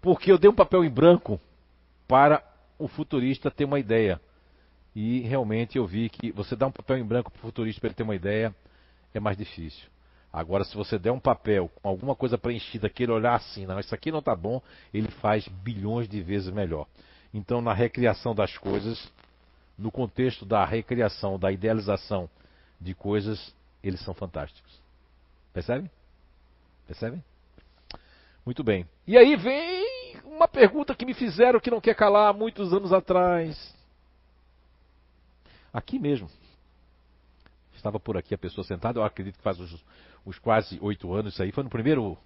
porque 0.01 0.31
eu 0.31 0.37
dei 0.37 0.49
um 0.49 0.55
papel 0.55 0.83
em 0.83 0.89
branco 0.89 1.39
para 2.07 2.43
o 2.77 2.87
futurista 2.87 3.49
ter 3.49 3.65
uma 3.65 3.79
ideia. 3.79 4.19
E 4.95 5.21
realmente 5.21 5.77
eu 5.77 5.87
vi 5.87 6.09
que 6.09 6.31
você 6.31 6.55
dá 6.55 6.67
um 6.67 6.71
papel 6.71 6.97
em 6.97 7.03
branco 7.03 7.31
para 7.31 7.39
o 7.39 7.41
futurista 7.41 7.81
para 7.81 7.87
ele 7.87 7.95
ter 7.95 8.03
uma 8.03 8.15
ideia 8.15 8.53
é 9.13 9.19
mais 9.19 9.37
difícil. 9.37 9.87
Agora, 10.31 10.63
se 10.63 10.75
você 10.75 10.97
der 10.97 11.11
um 11.11 11.19
papel 11.19 11.69
com 11.75 11.87
alguma 11.87 12.15
coisa 12.15 12.37
preenchida, 12.37 12.89
que 12.89 13.03
ele 13.03 13.11
olhar 13.11 13.35
assim, 13.35 13.67
não, 13.67 13.79
isso 13.79 13.93
aqui 13.93 14.11
não 14.11 14.19
está 14.19 14.35
bom, 14.35 14.61
ele 14.91 15.07
faz 15.07 15.47
bilhões 15.47 16.09
de 16.09 16.21
vezes 16.21 16.51
melhor. 16.51 16.87
Então, 17.31 17.61
na 17.61 17.73
recriação 17.73 18.33
das 18.33 18.57
coisas, 18.57 19.11
no 19.77 19.91
contexto 19.91 20.43
da 20.45 20.65
recriação, 20.65 21.37
da 21.37 21.51
idealização 21.51 22.27
de 22.81 22.95
coisas, 22.95 23.53
eles 23.83 23.99
são 24.01 24.13
fantásticos. 24.13 24.81
Percebe? 25.51 25.91
Percebe? 26.87 27.21
Muito 28.45 28.63
bem. 28.63 28.87
E 29.05 29.17
aí 29.17 29.35
vem 29.35 30.17
uma 30.23 30.47
pergunta 30.47 30.95
que 30.95 31.05
me 31.05 31.13
fizeram 31.13 31.59
que 31.59 31.71
não 31.71 31.81
quer 31.81 31.95
calar 31.95 32.29
há 32.29 32.33
muitos 32.33 32.73
anos 32.73 32.91
atrás. 32.91 33.75
Aqui 35.71 35.99
mesmo. 35.99 36.29
Estava 37.75 37.99
por 37.99 38.15
aqui 38.17 38.33
a 38.33 38.37
pessoa 38.37 38.63
sentada, 38.63 38.99
eu 38.99 39.03
acredito 39.03 39.37
que 39.37 39.43
faz 39.43 39.59
os, 39.59 39.83
os 40.25 40.39
quase 40.39 40.79
oito 40.81 41.13
anos 41.13 41.33
isso 41.33 41.43
aí, 41.43 41.51
foi 41.51 41.63
no 41.63 41.69
primeiro 41.69 42.17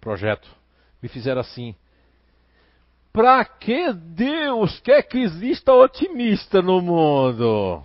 projeto. 0.00 0.48
Me 1.00 1.08
fizeram 1.08 1.40
assim. 1.40 1.74
Pra 3.12 3.44
que 3.44 3.92
Deus 3.92 4.80
quer 4.80 5.02
que 5.02 5.18
exista 5.18 5.72
otimista 5.72 6.60
no 6.60 6.80
mundo? 6.80 7.82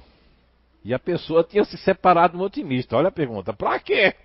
E 0.84 0.94
a 0.94 1.00
pessoa 1.00 1.44
tinha 1.44 1.64
se 1.64 1.78
separado 1.78 2.38
do 2.38 2.44
otimista. 2.44 2.98
Olha 2.98 3.08
a 3.08 3.12
pergunta: 3.12 3.54
pra 3.54 3.80
quê? 3.80 4.16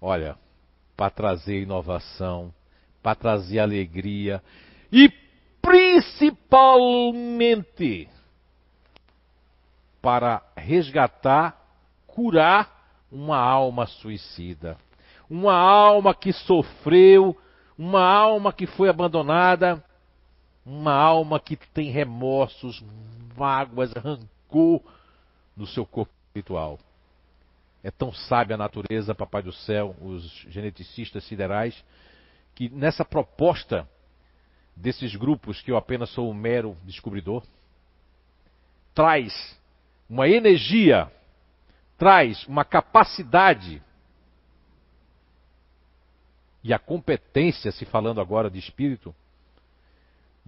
Olha, 0.00 0.38
para 0.96 1.10
trazer 1.10 1.62
inovação, 1.62 2.54
para 3.02 3.14
trazer 3.14 3.58
alegria 3.58 4.42
e 4.90 5.10
principalmente 5.60 8.08
para 10.00 10.42
resgatar, 10.56 11.60
curar 12.06 12.88
uma 13.12 13.38
alma 13.38 13.86
suicida. 13.86 14.78
Uma 15.28 15.54
alma 15.54 16.14
que 16.14 16.32
sofreu, 16.32 17.36
uma 17.76 18.02
alma 18.02 18.50
que 18.52 18.66
foi 18.66 18.88
abandonada, 18.88 19.84
uma 20.70 20.94
alma 20.94 21.40
que 21.40 21.56
tem 21.56 21.90
remorsos, 21.90 22.82
mágoas, 23.36 23.92
rancor 23.92 24.80
no 25.56 25.66
seu 25.66 25.84
corpo 25.84 26.12
espiritual. 26.28 26.78
É 27.82 27.90
tão 27.90 28.12
sábia 28.12 28.54
a 28.54 28.58
natureza, 28.58 29.14
Papai 29.14 29.42
do 29.42 29.52
Céu, 29.52 29.96
os 30.00 30.22
geneticistas 30.48 31.24
siderais, 31.24 31.84
que 32.54 32.68
nessa 32.68 33.04
proposta 33.04 33.88
desses 34.76 35.16
grupos, 35.16 35.60
que 35.60 35.72
eu 35.72 35.76
apenas 35.76 36.08
sou 36.10 36.30
um 36.30 36.34
mero 36.34 36.76
descobridor, 36.84 37.42
traz 38.94 39.58
uma 40.08 40.28
energia, 40.28 41.10
traz 41.98 42.46
uma 42.46 42.64
capacidade 42.64 43.82
e 46.62 46.72
a 46.72 46.78
competência, 46.78 47.72
se 47.72 47.84
falando 47.86 48.20
agora 48.20 48.48
de 48.48 48.58
espírito, 48.58 49.14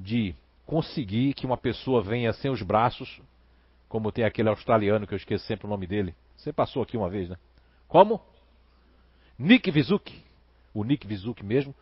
de 0.03 0.35
conseguir 0.67 1.35
que 1.35 1.47
uma 1.47 1.57
pessoa 1.57 2.03
venha 2.03 2.33
sem 2.33 2.51
os 2.51 2.63
braços, 2.63 3.21
como 3.89 4.11
tem 4.11 4.25
aquele 4.25 4.49
australiano 4.49 5.07
que 5.07 5.15
eu 5.15 5.19
esqueço 5.19 5.45
sempre 5.47 5.67
o 5.67 5.71
nome 5.71 5.87
dele, 5.87 6.15
você 6.37 6.53
passou 6.53 6.83
aqui 6.83 6.97
uma 6.97 7.09
vez, 7.09 7.29
né? 7.29 7.37
Como? 7.87 8.21
Nick 9.39 9.71
Vizuki. 9.71 10.23
O 10.75 10.83
Nick 10.83 11.07
Vizuki 11.07 11.45
mesmo. 11.45 11.75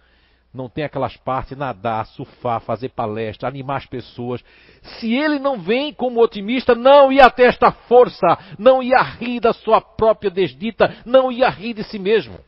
Não 0.53 0.69
tem 0.69 0.83
aquelas 0.83 1.17
partes, 1.17 1.57
nadar, 1.57 2.05
surfar, 2.07 2.61
fazer 2.61 2.89
palestra, 2.89 3.49
animar 3.49 3.77
as 3.77 3.87
pessoas. 3.87 4.43
Se 4.83 5.15
ele 5.15 5.39
não 5.39 5.61
vem 5.61 5.95
como 5.95 6.21
otimista, 6.21 6.75
não 6.75 7.13
ia 7.13 7.31
ter 7.31 7.45
esta 7.45 7.71
força, 7.71 8.27
não 8.59 8.83
ia 8.83 9.01
rir 9.01 9.39
da 9.39 9.53
sua 9.53 9.81
própria 9.81 10.31
desdita, 10.31 11.03
não 11.07 11.31
ia 11.31 11.49
rir 11.49 11.75
de 11.75 11.85
si 11.85 11.99
mesmo. 11.99 12.41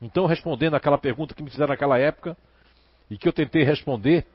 Então, 0.00 0.26
respondendo 0.26 0.74
aquela 0.74 0.98
pergunta 0.98 1.34
que 1.34 1.42
me 1.42 1.48
fizeram 1.48 1.70
naquela 1.70 1.98
época, 1.98 2.36
e 3.10 3.16
que 3.16 3.28
eu 3.28 3.32
tentei 3.32 3.62
responder, 3.62 4.26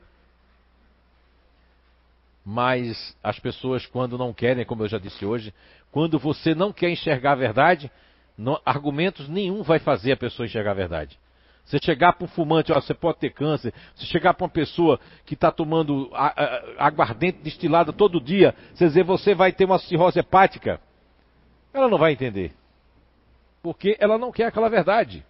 mas 2.44 3.16
as 3.22 3.38
pessoas, 3.38 3.84
quando 3.86 4.16
não 4.16 4.32
querem, 4.32 4.64
como 4.64 4.82
eu 4.82 4.88
já 4.88 4.98
disse 4.98 5.24
hoje, 5.24 5.52
quando 5.92 6.18
você 6.18 6.54
não 6.54 6.72
quer 6.72 6.90
enxergar 6.90 7.32
a 7.32 7.36
verdade, 7.36 7.90
não, 8.36 8.60
argumentos 8.64 9.28
nenhum 9.28 9.62
vai 9.62 9.78
fazer 9.78 10.12
a 10.12 10.16
pessoa 10.16 10.46
enxergar 10.46 10.70
a 10.70 10.74
verdade. 10.74 11.18
Você 11.68 11.78
chegar 11.84 12.14
para 12.14 12.24
um 12.24 12.28
fumante, 12.28 12.72
ó, 12.72 12.80
você 12.80 12.94
pode 12.94 13.18
ter 13.18 13.28
câncer. 13.28 13.74
Você 13.94 14.06
chegar 14.06 14.32
para 14.32 14.44
uma 14.44 14.50
pessoa 14.50 14.98
que 15.26 15.34
está 15.34 15.52
tomando 15.52 16.10
aguardente 16.78 17.40
destilada 17.42 17.92
todo 17.92 18.18
dia, 18.18 18.54
você 18.72 18.86
dizer 18.86 19.04
você 19.04 19.34
vai 19.34 19.52
ter 19.52 19.66
uma 19.66 19.78
cirrose 19.78 20.18
hepática, 20.18 20.80
ela 21.74 21.86
não 21.86 21.98
vai 21.98 22.12
entender. 22.12 22.52
Porque 23.62 23.98
ela 24.00 24.16
não 24.16 24.32
quer 24.32 24.46
aquela 24.46 24.70
verdade. 24.70 25.22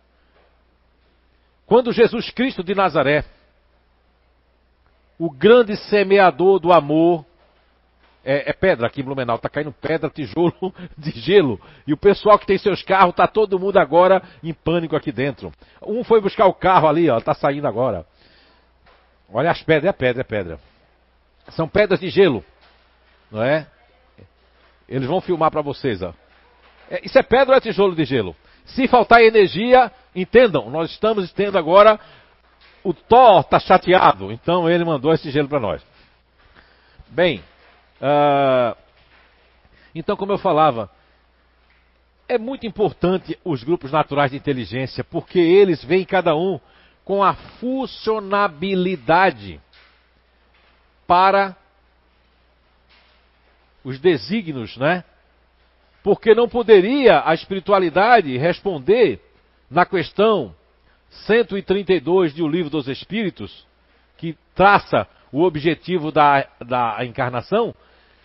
Quando 1.68 1.92
Jesus 1.92 2.30
Cristo 2.30 2.64
de 2.64 2.74
Nazaré 2.74 3.24
o 5.18 5.30
grande 5.30 5.76
semeador 5.76 6.58
do 6.58 6.72
amor 6.72 7.26
é, 8.24 8.50
é 8.50 8.52
pedra 8.52 8.86
aqui 8.86 9.00
em 9.00 9.04
Blumenau. 9.04 9.36
Está 9.36 9.48
caindo 9.48 9.72
pedra, 9.72 10.08
tijolo 10.08 10.72
de 10.96 11.10
gelo. 11.10 11.60
E 11.86 11.92
o 11.92 11.96
pessoal 11.96 12.38
que 12.38 12.46
tem 12.46 12.56
seus 12.56 12.82
carros, 12.82 13.10
está 13.10 13.26
todo 13.26 13.58
mundo 13.58 13.78
agora 13.78 14.22
em 14.42 14.52
pânico 14.52 14.96
aqui 14.96 15.10
dentro. 15.10 15.52
Um 15.82 16.04
foi 16.04 16.20
buscar 16.20 16.46
o 16.46 16.54
carro 16.54 16.88
ali, 16.88 17.10
ó, 17.10 17.18
está 17.18 17.34
saindo 17.34 17.66
agora. 17.66 18.06
Olha 19.30 19.50
as 19.50 19.62
pedras, 19.62 19.90
é 19.90 19.92
pedra, 19.92 20.20
é 20.22 20.24
pedra. 20.24 20.60
São 21.50 21.68
pedras 21.68 22.00
de 22.00 22.08
gelo, 22.08 22.44
não 23.30 23.42
é? 23.42 23.66
Eles 24.88 25.06
vão 25.06 25.20
filmar 25.20 25.50
para 25.50 25.62
vocês, 25.62 26.02
ó. 26.02 26.14
É, 26.90 27.04
isso 27.04 27.18
é 27.18 27.22
pedra 27.22 27.54
ou 27.54 27.58
é 27.58 27.60
tijolo 27.60 27.94
de 27.94 28.04
gelo? 28.04 28.34
Se 28.64 28.86
faltar 28.86 29.22
energia, 29.22 29.90
entendam, 30.14 30.70
nós 30.70 30.90
estamos 30.90 31.32
tendo 31.32 31.58
agora 31.58 31.98
o 32.82 32.94
Thor 32.94 33.40
está 33.40 33.58
chateado, 33.58 34.32
então 34.32 34.70
ele 34.70 34.84
mandou 34.84 35.12
esse 35.12 35.30
gelo 35.30 35.48
para 35.48 35.60
nós. 35.60 35.82
Bem, 37.08 37.42
uh, 38.00 38.74
então, 39.94 40.16
como 40.16 40.32
eu 40.32 40.38
falava, 40.38 40.90
é 42.28 42.38
muito 42.38 42.66
importante 42.66 43.38
os 43.44 43.62
grupos 43.64 43.90
naturais 43.90 44.30
de 44.30 44.36
inteligência, 44.36 45.02
porque 45.02 45.38
eles 45.38 45.82
vêm 45.84 46.04
cada 46.04 46.36
um 46.36 46.60
com 47.04 47.22
a 47.22 47.32
funcionabilidade 47.34 49.58
para 51.06 51.56
os 53.82 53.98
desígnios, 53.98 54.76
né? 54.76 55.02
Porque 56.02 56.34
não 56.34 56.46
poderia 56.48 57.22
a 57.24 57.32
espiritualidade 57.34 58.36
responder 58.36 59.22
na 59.70 59.84
questão 59.84 60.54
132 61.26 62.34
de 62.34 62.42
O 62.42 62.48
Livro 62.48 62.70
dos 62.70 62.88
Espíritos, 62.88 63.66
que 64.16 64.36
traça 64.54 65.06
o 65.32 65.42
objetivo 65.42 66.10
da, 66.10 66.46
da 66.60 67.04
encarnação, 67.04 67.74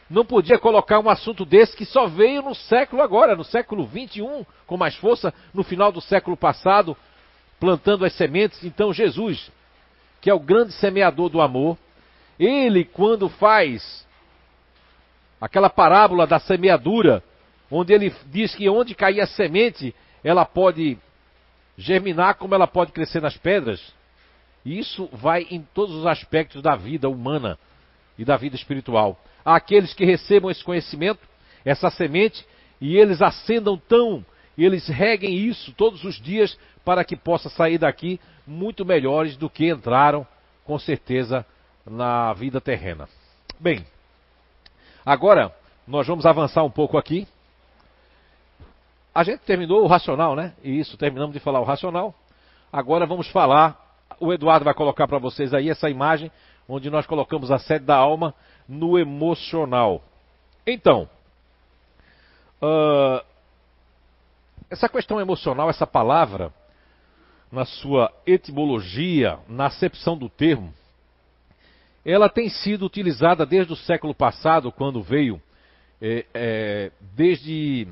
não 0.09 0.25
podia 0.25 0.59
colocar 0.59 0.99
um 0.99 1.09
assunto 1.09 1.45
desse 1.45 1.75
que 1.75 1.85
só 1.85 2.07
veio 2.07 2.41
no 2.41 2.53
século 2.53 3.01
agora, 3.01 3.35
no 3.35 3.43
século 3.43 3.85
21, 3.85 4.45
com 4.67 4.77
mais 4.77 4.95
força, 4.95 5.33
no 5.53 5.63
final 5.63 5.91
do 5.91 6.01
século 6.01 6.37
passado, 6.37 6.95
plantando 7.59 8.05
as 8.05 8.13
sementes. 8.13 8.63
Então, 8.63 8.93
Jesus, 8.93 9.51
que 10.21 10.29
é 10.29 10.33
o 10.33 10.39
grande 10.39 10.73
semeador 10.73 11.29
do 11.29 11.41
amor, 11.41 11.77
ele, 12.39 12.85
quando 12.85 13.29
faz 13.29 14.05
aquela 15.39 15.69
parábola 15.69 16.27
da 16.27 16.39
semeadura, 16.39 17.23
onde 17.69 17.93
ele 17.93 18.13
diz 18.27 18.53
que 18.55 18.69
onde 18.69 18.95
cair 18.95 19.21
a 19.21 19.27
semente, 19.27 19.95
ela 20.23 20.45
pode 20.45 20.97
germinar 21.77 22.35
como 22.35 22.55
ela 22.55 22.67
pode 22.67 22.91
crescer 22.91 23.21
nas 23.21 23.37
pedras. 23.37 23.81
E 24.65 24.79
isso 24.79 25.09
vai 25.11 25.45
em 25.49 25.61
todos 25.73 25.95
os 25.95 26.05
aspectos 26.05 26.61
da 26.61 26.75
vida 26.75 27.09
humana 27.09 27.57
e 28.17 28.23
da 28.23 28.37
vida 28.37 28.55
espiritual. 28.55 29.19
Há 29.43 29.55
aqueles 29.55 29.93
que 29.93 30.05
recebam 30.05 30.49
esse 30.49 30.63
conhecimento, 30.63 31.19
essa 31.65 31.89
semente, 31.89 32.45
e 32.79 32.97
eles 32.97 33.21
acendam 33.21 33.77
tão, 33.77 34.25
eles 34.57 34.87
reguem 34.87 35.35
isso 35.35 35.73
todos 35.73 36.03
os 36.03 36.21
dias 36.21 36.57
para 36.85 37.03
que 37.03 37.15
possa 37.15 37.49
sair 37.49 37.77
daqui 37.77 38.19
muito 38.45 38.85
melhores 38.85 39.35
do 39.35 39.49
que 39.49 39.69
entraram, 39.69 40.25
com 40.65 40.77
certeza, 40.79 41.45
na 41.85 42.31
vida 42.33 42.61
terrena. 42.61 43.07
Bem, 43.59 43.85
agora 45.05 45.53
nós 45.87 46.07
vamos 46.07 46.25
avançar 46.25 46.63
um 46.63 46.71
pouco 46.71 46.97
aqui 46.97 47.27
a 49.13 49.23
gente 49.23 49.41
terminou 49.41 49.83
o 49.83 49.87
racional, 49.87 50.35
né? 50.35 50.53
Isso, 50.63 50.97
terminamos 50.97 51.33
de 51.33 51.39
falar 51.39 51.59
o 51.59 51.65
racional. 51.65 52.15
Agora 52.71 53.05
vamos 53.05 53.27
falar. 53.29 53.79
O 54.19 54.33
Eduardo 54.33 54.65
vai 54.65 54.73
colocar 54.73 55.07
para 55.07 55.19
vocês 55.19 55.53
aí 55.53 55.69
essa 55.69 55.89
imagem 55.89 56.31
onde 56.67 56.89
nós 56.89 57.05
colocamos 57.05 57.51
a 57.51 57.59
sede 57.59 57.85
da 57.85 57.95
alma 57.95 58.33
no 58.67 58.97
emocional. 58.97 60.01
Então, 60.65 61.09
uh, 62.61 63.23
essa 64.69 64.89
questão 64.89 65.19
emocional, 65.19 65.69
essa 65.69 65.85
palavra, 65.85 66.51
na 67.51 67.65
sua 67.65 68.11
etimologia, 68.25 69.37
na 69.47 69.67
acepção 69.67 70.17
do 70.17 70.29
termo, 70.29 70.73
ela 72.03 72.27
tem 72.27 72.49
sido 72.49 72.85
utilizada 72.85 73.45
desde 73.45 73.73
o 73.73 73.75
século 73.77 74.15
passado, 74.15 74.71
quando 74.71 75.03
veio, 75.03 75.41
é, 76.01 76.25
é, 76.33 76.91
desde 77.15 77.87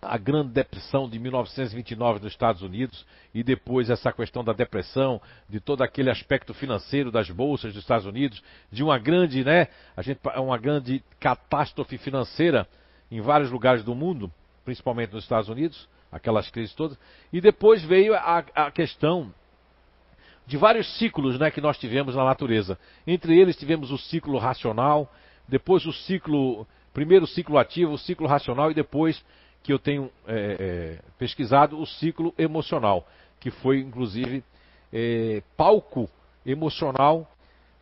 a 0.00 0.18
Grande 0.18 0.50
Depressão 0.50 1.08
de 1.08 1.18
1929 1.18 2.20
nos 2.20 2.32
Estados 2.32 2.62
Unidos 2.62 3.06
e 3.34 3.42
depois 3.42 3.90
essa 3.90 4.12
questão 4.12 4.44
da 4.44 4.52
depressão, 4.52 5.20
de 5.48 5.60
todo 5.60 5.82
aquele 5.82 6.10
aspecto 6.10 6.54
financeiro 6.54 7.10
das 7.10 7.30
bolsas 7.30 7.72
dos 7.72 7.82
Estados 7.82 8.06
Unidos, 8.06 8.42
de 8.70 8.82
uma 8.82 8.98
grande, 8.98 9.44
né, 9.44 9.68
a 9.96 10.02
gente, 10.02 10.20
uma 10.36 10.58
grande 10.58 11.02
catástrofe 11.18 11.98
financeira 11.98 12.68
em 13.10 13.20
vários 13.20 13.50
lugares 13.50 13.84
do 13.84 13.94
mundo, 13.94 14.30
principalmente 14.64 15.12
nos 15.12 15.24
Estados 15.24 15.48
Unidos, 15.48 15.88
aquelas 16.10 16.50
crises 16.50 16.74
todas, 16.74 16.98
e 17.32 17.40
depois 17.40 17.82
veio 17.82 18.14
a, 18.14 18.44
a 18.54 18.70
questão 18.70 19.32
de 20.46 20.56
vários 20.56 20.98
ciclos 20.98 21.38
né, 21.38 21.50
que 21.50 21.60
nós 21.60 21.76
tivemos 21.76 22.14
na 22.14 22.24
natureza. 22.24 22.78
Entre 23.06 23.38
eles 23.38 23.56
tivemos 23.56 23.90
o 23.90 23.98
ciclo 23.98 24.38
racional, 24.38 25.12
depois 25.48 25.84
o 25.84 25.92
ciclo, 25.92 26.66
primeiro 26.94 27.24
o 27.24 27.28
ciclo 27.28 27.58
ativo, 27.58 27.92
o 27.92 27.98
ciclo 27.98 28.26
racional 28.26 28.70
e 28.70 28.74
depois 28.74 29.22
que 29.66 29.72
eu 29.72 29.78
tenho 29.80 30.10
é, 30.28 30.56
é, 30.58 30.98
pesquisado 31.18 31.76
o 31.78 31.84
ciclo 31.84 32.32
emocional, 32.38 33.04
que 33.40 33.50
foi 33.50 33.80
inclusive 33.80 34.44
é, 34.92 35.42
palco 35.56 36.08
emocional 36.46 37.28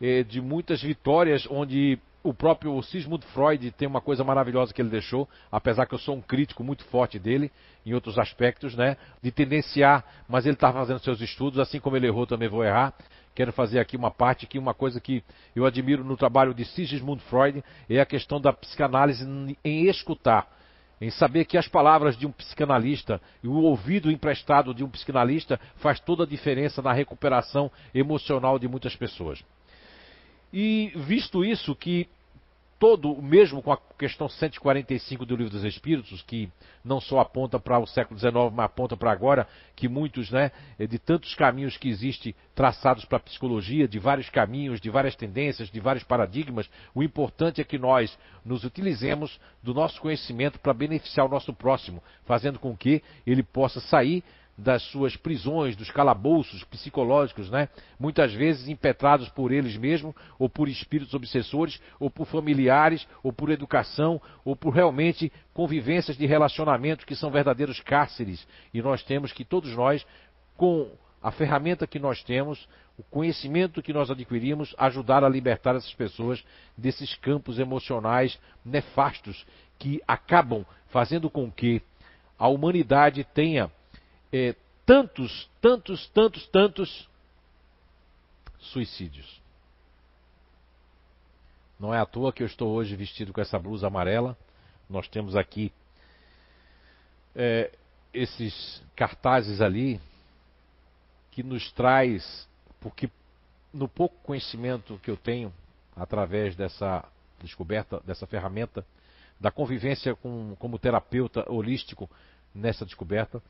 é, 0.01 0.23
de 0.23 0.41
muitas 0.41 0.81
vitórias, 0.81 1.47
onde 1.49 1.99
o 2.23 2.33
próprio 2.33 2.81
Sigmund 2.81 3.23
Freud 3.27 3.69
tem 3.73 3.87
uma 3.87 4.01
coisa 4.01 4.23
maravilhosa 4.23 4.73
que 4.73 4.81
ele 4.81 4.89
deixou, 4.89 5.29
apesar 5.51 5.85
que 5.85 5.93
eu 5.93 5.99
sou 5.99 6.15
um 6.15 6.21
crítico 6.21 6.63
muito 6.63 6.83
forte 6.85 7.19
dele, 7.19 7.51
em 7.85 7.93
outros 7.93 8.17
aspectos, 8.17 8.75
né? 8.75 8.97
De 9.21 9.31
tendenciar, 9.31 10.03
mas 10.27 10.47
ele 10.47 10.55
está 10.55 10.73
fazendo 10.73 10.97
seus 10.99 11.21
estudos, 11.21 11.59
assim 11.59 11.79
como 11.79 11.95
ele 11.95 12.07
errou, 12.07 12.25
também 12.25 12.49
vou 12.49 12.63
errar. 12.63 12.95
Quero 13.35 13.53
fazer 13.53 13.79
aqui 13.79 13.95
uma 13.95 14.09
parte 14.09 14.47
que 14.47 14.57
uma 14.57 14.73
coisa 14.73 14.99
que 14.99 15.23
eu 15.55 15.67
admiro 15.67 16.03
no 16.03 16.17
trabalho 16.17 16.51
de 16.51 16.65
Sigmund 16.65 17.21
Freud 17.25 17.63
é 17.87 17.99
a 17.99 18.05
questão 18.07 18.41
da 18.41 18.51
psicanálise 18.51 19.23
em 19.63 19.87
escutar, 19.87 20.47
em 20.99 21.09
saber 21.09 21.45
que 21.45 21.57
as 21.57 21.67
palavras 21.67 22.17
de 22.17 22.25
um 22.25 22.31
psicanalista 22.31 23.21
e 23.43 23.47
o 23.47 23.53
ouvido 23.53 24.11
emprestado 24.11 24.73
de 24.73 24.83
um 24.83 24.89
psicanalista 24.89 25.59
faz 25.75 25.99
toda 25.99 26.23
a 26.23 26.27
diferença 26.27 26.81
na 26.81 26.93
recuperação 26.93 27.71
emocional 27.93 28.57
de 28.57 28.67
muitas 28.67 28.95
pessoas. 28.95 29.43
E 30.53 30.91
visto 30.95 31.43
isso, 31.43 31.75
que 31.75 32.07
todo, 32.77 33.21
mesmo 33.21 33.61
com 33.61 33.71
a 33.71 33.77
questão 33.97 34.27
145 34.27 35.25
do 35.25 35.35
Livro 35.35 35.51
dos 35.51 35.63
Espíritos, 35.63 36.21
que 36.23 36.49
não 36.83 36.99
só 36.99 37.19
aponta 37.19 37.59
para 37.59 37.79
o 37.79 37.87
século 37.87 38.19
XIX, 38.19 38.33
mas 38.53 38.65
aponta 38.65 38.97
para 38.97 39.11
agora, 39.11 39.47
que 39.75 39.87
muitos, 39.87 40.29
né, 40.29 40.51
de 40.77 40.99
tantos 40.99 41.33
caminhos 41.35 41.77
que 41.77 41.87
existem 41.87 42.35
traçados 42.53 43.05
para 43.05 43.17
a 43.17 43.21
psicologia, 43.21 43.87
de 43.87 43.97
vários 43.97 44.29
caminhos, 44.29 44.81
de 44.81 44.89
várias 44.89 45.15
tendências, 45.15 45.69
de 45.69 45.79
vários 45.79 46.03
paradigmas, 46.03 46.69
o 46.93 47.01
importante 47.01 47.61
é 47.61 47.63
que 47.63 47.77
nós 47.77 48.17
nos 48.43 48.63
utilizemos 48.63 49.39
do 49.63 49.73
nosso 49.73 49.99
conhecimento 50.01 50.59
para 50.59 50.73
beneficiar 50.73 51.25
o 51.25 51.29
nosso 51.29 51.53
próximo, 51.53 52.03
fazendo 52.25 52.59
com 52.59 52.75
que 52.75 53.01
ele 53.25 53.41
possa 53.41 53.79
sair 53.79 54.23
das 54.57 54.83
suas 54.83 55.17
prisões, 55.17 55.75
dos 55.75 55.91
calabouços 55.91 56.63
psicológicos, 56.63 57.49
né? 57.49 57.67
muitas 57.99 58.33
vezes 58.33 58.69
impetrados 58.69 59.27
por 59.29 59.51
eles 59.51 59.75
mesmos, 59.75 60.15
ou 60.39 60.47
por 60.47 60.69
espíritos 60.69 61.13
obsessores, 61.13 61.81
ou 61.99 62.09
por 62.09 62.25
familiares, 62.25 63.05
ou 63.21 63.33
por 63.33 63.49
educação, 63.49 64.21
ou 64.45 64.55
por 64.55 64.69
realmente 64.71 65.31
convivências 65.53 66.17
de 66.17 66.25
relacionamento 66.25 67.05
que 67.05 67.15
são 67.15 67.29
verdadeiros 67.29 67.81
cárceres. 67.81 68.47
E 68.73 68.81
nós 68.81 69.03
temos 69.03 69.33
que, 69.33 69.43
todos 69.43 69.75
nós, 69.75 70.05
com 70.55 70.89
a 71.21 71.31
ferramenta 71.31 71.85
que 71.85 71.99
nós 71.99 72.23
temos, 72.23 72.67
o 72.97 73.03
conhecimento 73.03 73.81
que 73.81 73.91
nós 73.91 74.09
adquirimos, 74.09 74.73
ajudar 74.77 75.23
a 75.23 75.29
libertar 75.29 75.75
essas 75.75 75.93
pessoas 75.93 76.41
desses 76.77 77.13
campos 77.15 77.59
emocionais 77.59 78.39
nefastos 78.63 79.45
que 79.77 80.01
acabam 80.07 80.65
fazendo 80.87 81.29
com 81.29 81.51
que 81.51 81.81
a 82.39 82.47
humanidade 82.47 83.25
tenha 83.33 83.69
é, 84.35 84.55
tantos, 84.85 85.49
tantos, 85.61 86.09
tantos, 86.09 86.45
tantos 86.47 87.09
suicídios. 88.59 89.41
Não 91.79 91.93
é 91.93 91.99
à 91.99 92.05
toa 92.05 92.33
que 92.33 92.43
eu 92.43 92.47
estou 92.47 92.73
hoje 92.73 92.97
vestido 92.97 93.31
com 93.31 93.39
essa 93.39 93.57
blusa 93.57 93.87
amarela. 93.87 94.37
Nós 94.89 95.07
temos 95.07 95.37
aqui 95.37 95.71
é, 97.33 97.71
esses 98.13 98.83
cartazes 98.93 99.61
ali 99.61 100.01
que 101.31 101.41
nos 101.41 101.71
traz, 101.71 102.45
porque 102.81 103.09
no 103.73 103.87
pouco 103.87 104.15
conhecimento 104.21 104.99
que 104.99 105.11
eu 105.11 105.15
tenho 105.15 105.53
através 105.95 106.57
dessa 106.57 107.05
descoberta, 107.39 108.01
dessa 108.01 108.27
ferramenta, 108.27 108.85
da 109.39 109.49
convivência 109.49 110.13
com, 110.13 110.57
como 110.59 110.77
terapeuta 110.77 111.49
holístico 111.49 112.09
nessa 112.53 112.85
descoberta, 112.85 113.41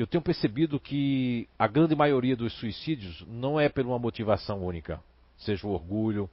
eu 0.00 0.06
tenho 0.06 0.22
percebido 0.22 0.80
que 0.80 1.46
a 1.58 1.66
grande 1.66 1.94
maioria 1.94 2.34
dos 2.34 2.54
suicídios 2.54 3.22
não 3.26 3.60
é 3.60 3.68
por 3.68 3.84
uma 3.84 3.98
motivação 3.98 4.64
única, 4.64 5.02
seja 5.36 5.66
o 5.66 5.72
orgulho, 5.72 6.30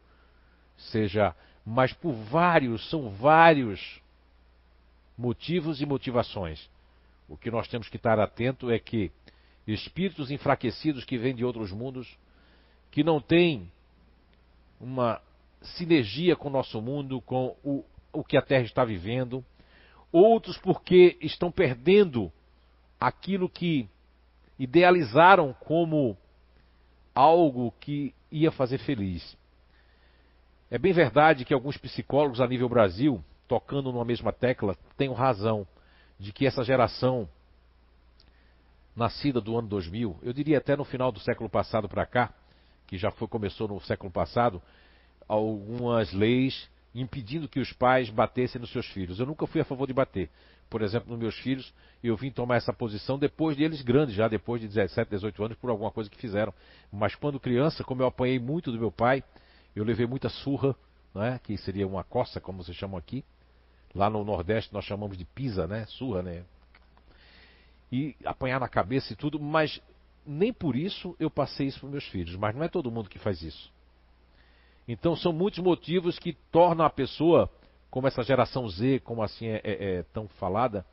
seja, 0.77 1.35
mas 1.65 1.91
por 1.91 2.13
vários, 2.13 2.89
são 2.89 3.09
vários 3.09 4.01
motivos 5.17 5.81
e 5.81 5.85
motivações. 5.85 6.69
O 7.27 7.35
que 7.35 7.51
nós 7.51 7.67
temos 7.67 7.89
que 7.89 7.97
estar 7.97 8.17
atento 8.19 8.71
é 8.71 8.79
que 8.79 9.11
espíritos 9.67 10.31
enfraquecidos 10.31 11.03
que 11.03 11.17
vêm 11.17 11.35
de 11.35 11.43
outros 11.43 11.73
mundos, 11.73 12.17
que 12.89 13.03
não 13.03 13.19
têm 13.19 13.69
uma 14.79 15.21
sinergia 15.61 16.37
com 16.37 16.47
o 16.47 16.51
nosso 16.51 16.81
mundo, 16.81 17.19
com 17.19 17.53
o, 17.61 17.83
o 18.13 18.23
que 18.23 18.37
a 18.37 18.41
Terra 18.41 18.63
está 18.63 18.85
vivendo, 18.85 19.43
outros 20.09 20.57
porque 20.57 21.17
estão 21.19 21.51
perdendo 21.51 22.31
aquilo 22.99 23.49
que 23.49 23.87
idealizaram 24.57 25.53
como 25.53 26.17
algo 27.13 27.73
que 27.79 28.13
ia 28.31 28.51
fazer 28.51 28.77
feliz. 28.79 29.37
É 30.69 30.77
bem 30.77 30.91
verdade 30.91 31.45
que 31.45 31.53
alguns 31.53 31.77
psicólogos 31.77 32.41
a 32.41 32.47
nível 32.47 32.67
Brasil, 32.67 33.23
tocando 33.47 33.91
numa 33.91 34.03
mesma 34.03 34.33
tecla, 34.33 34.75
têm 34.97 35.11
razão 35.13 35.65
de 36.19 36.33
que 36.33 36.45
essa 36.45 36.63
geração 36.63 37.29
nascida 38.95 39.39
do 39.39 39.57
ano 39.57 39.67
2000, 39.67 40.17
eu 40.23 40.33
diria 40.33 40.57
até 40.57 40.75
no 40.75 40.83
final 40.83 41.11
do 41.11 41.19
século 41.19 41.49
passado 41.49 41.87
para 41.87 42.05
cá, 42.05 42.33
que 42.87 42.97
já 42.97 43.11
foi 43.11 43.27
começou 43.27 43.67
no 43.67 43.79
século 43.81 44.11
passado, 44.11 44.61
algumas 45.27 46.11
leis 46.11 46.69
impedindo 46.95 47.47
que 47.47 47.59
os 47.59 47.71
pais 47.71 48.09
batessem 48.09 48.59
nos 48.59 48.71
seus 48.71 48.87
filhos. 48.87 49.19
Eu 49.19 49.25
nunca 49.25 49.45
fui 49.45 49.61
a 49.61 49.65
favor 49.65 49.85
de 49.85 49.93
bater, 49.93 50.29
por 50.69 50.81
exemplo, 50.81 51.09
nos 51.09 51.19
meus 51.19 51.35
filhos, 51.39 51.73
eu 52.03 52.15
vim 52.15 52.31
tomar 52.31 52.57
essa 52.57 52.73
posição 52.73 53.17
depois 53.17 53.55
de 53.55 53.63
eles 53.63 53.81
grandes, 53.81 54.15
já 54.15 54.27
depois 54.27 54.61
de 54.61 54.67
17, 54.67 55.09
18 55.09 55.43
anos, 55.43 55.57
por 55.57 55.69
alguma 55.69 55.91
coisa 55.91 56.09
que 56.09 56.17
fizeram. 56.17 56.53
Mas 56.91 57.15
quando 57.15 57.39
criança, 57.39 57.83
como 57.83 58.01
eu 58.01 58.07
apanhei 58.07 58.39
muito 58.39 58.71
do 58.71 58.79
meu 58.79 58.91
pai, 58.91 59.23
eu 59.75 59.83
levei 59.83 60.05
muita 60.05 60.29
surra, 60.29 60.75
né, 61.13 61.39
que 61.43 61.57
seria 61.57 61.87
uma 61.87 62.03
coça, 62.03 62.39
como 62.39 62.63
vocês 62.63 62.77
chamam 62.77 62.97
aqui. 62.97 63.23
Lá 63.95 64.09
no 64.09 64.23
Nordeste 64.23 64.73
nós 64.73 64.85
chamamos 64.85 65.17
de 65.17 65.25
pisa, 65.25 65.65
né? 65.65 65.85
Surra, 65.87 66.21
né? 66.21 66.43
E 67.91 68.15
apanhar 68.25 68.59
na 68.59 68.67
cabeça 68.67 69.13
e 69.13 69.15
tudo, 69.15 69.39
mas 69.39 69.81
nem 70.25 70.51
por 70.51 70.75
isso 70.75 71.15
eu 71.19 71.31
passei 71.31 71.67
isso 71.67 71.79
para 71.79 71.89
meus 71.89 72.05
filhos. 72.09 72.35
Mas 72.35 72.53
não 72.53 72.63
é 72.63 72.67
todo 72.67 72.91
mundo 72.91 73.09
que 73.09 73.17
faz 73.17 73.41
isso. 73.41 73.71
Então 74.87 75.15
são 75.15 75.33
muitos 75.33 75.59
motivos 75.59 76.19
que 76.19 76.33
tornam 76.51 76.85
a 76.85 76.89
pessoa 76.89 77.49
como 77.97 78.07
essa 78.07 78.21
geração 78.21 78.69
Z, 78.69 79.01
como 79.03 79.23
assim 79.23 79.47
é, 79.47 79.61
é, 79.63 79.95
é 79.95 80.03
tão 80.13 80.27
falada, 80.27 80.85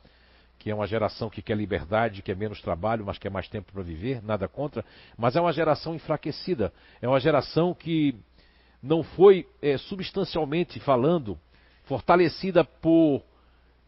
que 0.57 0.71
é 0.71 0.73
uma 0.73 0.87
geração 0.87 1.29
que 1.29 1.39
quer 1.39 1.55
liberdade, 1.55 2.23
quer 2.23 2.35
menos 2.35 2.59
trabalho, 2.61 3.05
mas 3.05 3.19
quer 3.19 3.29
mais 3.29 3.47
tempo 3.47 3.71
para 3.71 3.83
viver, 3.83 4.23
nada 4.23 4.47
contra, 4.47 4.83
mas 5.15 5.35
é 5.35 5.39
uma 5.39 5.53
geração 5.53 5.93
enfraquecida, 5.93 6.73
é 6.99 7.07
uma 7.07 7.19
geração 7.19 7.75
que 7.75 8.15
não 8.81 9.03
foi 9.03 9.47
é, 9.61 9.77
substancialmente 9.77 10.79
falando 10.79 11.39
fortalecida 11.83 12.63
por 12.63 13.21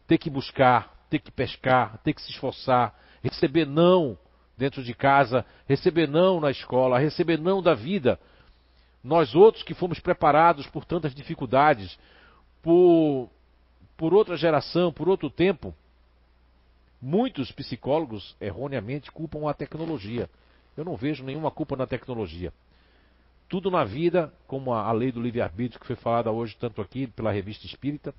ter 0.06 0.16
que 0.16 0.30
buscar, 0.30 1.04
ter 1.10 1.18
que 1.18 1.32
pescar, 1.32 1.98
ter 2.04 2.12
que 2.12 2.22
se 2.22 2.30
esforçar, 2.30 2.94
receber 3.20 3.66
não 3.66 4.16
dentro 4.56 4.80
de 4.80 4.94
casa, 4.94 5.44
receber 5.66 6.06
não 6.06 6.38
na 6.38 6.52
escola, 6.52 7.00
receber 7.00 7.36
não 7.36 7.60
da 7.60 7.74
vida. 7.74 8.16
Nós 9.02 9.34
outros 9.34 9.64
que 9.64 9.74
fomos 9.74 9.98
preparados 9.98 10.68
por 10.68 10.84
tantas 10.84 11.12
dificuldades, 11.12 11.98
por, 12.68 13.30
por 13.96 14.12
outra 14.12 14.36
geração, 14.36 14.92
por 14.92 15.08
outro 15.08 15.30
tempo, 15.30 15.74
muitos 17.00 17.50
psicólogos 17.50 18.36
erroneamente 18.38 19.10
culpam 19.10 19.48
a 19.48 19.54
tecnologia. 19.54 20.28
Eu 20.76 20.84
não 20.84 20.94
vejo 20.94 21.24
nenhuma 21.24 21.50
culpa 21.50 21.74
na 21.76 21.86
tecnologia. 21.86 22.52
tudo 23.48 23.70
na 23.70 23.84
vida, 23.84 24.30
como 24.46 24.74
a, 24.74 24.82
a 24.82 24.92
lei 24.92 25.10
do 25.10 25.18
livre-arbítrio 25.18 25.80
que 25.80 25.86
foi 25.86 25.96
falada 25.96 26.30
hoje 26.30 26.54
tanto 26.60 26.82
aqui 26.82 27.06
pela 27.06 27.32
revista 27.32 27.64
Espírita. 27.64 28.14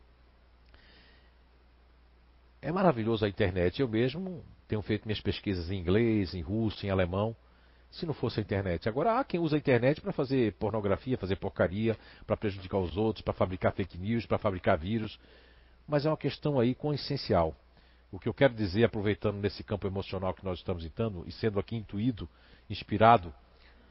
É 2.59 2.71
maravilhoso 2.71 3.25
a 3.25 3.29
internet. 3.29 3.79
Eu 3.79 3.87
mesmo 3.87 4.43
tenho 4.67 4.81
feito 4.81 5.05
minhas 5.05 5.21
pesquisas 5.21 5.69
em 5.69 5.79
inglês, 5.79 6.33
em 6.33 6.41
russo, 6.41 6.83
em 6.87 6.89
alemão. 6.89 7.35
Se 7.91 8.05
não 8.05 8.13
fosse 8.13 8.39
a 8.39 8.43
internet. 8.43 8.87
Agora 8.87 9.19
há 9.19 9.23
quem 9.23 9.39
usa 9.39 9.55
a 9.55 9.59
internet 9.59 9.99
para 9.99 10.13
fazer 10.13 10.53
pornografia, 10.53 11.17
fazer 11.17 11.35
porcaria, 11.37 11.97
para 12.25 12.37
prejudicar 12.37 12.77
os 12.77 12.95
outros, 12.95 13.23
para 13.23 13.33
fabricar 13.33 13.73
fake 13.73 13.97
news, 13.97 14.25
para 14.25 14.37
fabricar 14.37 14.77
vírus. 14.77 15.19
Mas 15.87 16.05
é 16.05 16.09
uma 16.09 16.17
questão 16.17 16.59
aí 16.59 16.75
com 16.75 16.93
essencial. 16.93 17.55
O 18.11 18.19
que 18.19 18.29
eu 18.29 18.33
quero 18.33 18.53
dizer, 18.53 18.83
aproveitando 18.83 19.37
nesse 19.37 19.63
campo 19.63 19.87
emocional 19.87 20.33
que 20.33 20.43
nós 20.43 20.59
estamos 20.59 20.85
entrando 20.85 21.23
e 21.27 21.31
sendo 21.31 21.59
aqui 21.59 21.75
intuído, 21.75 22.29
inspirado 22.69 23.33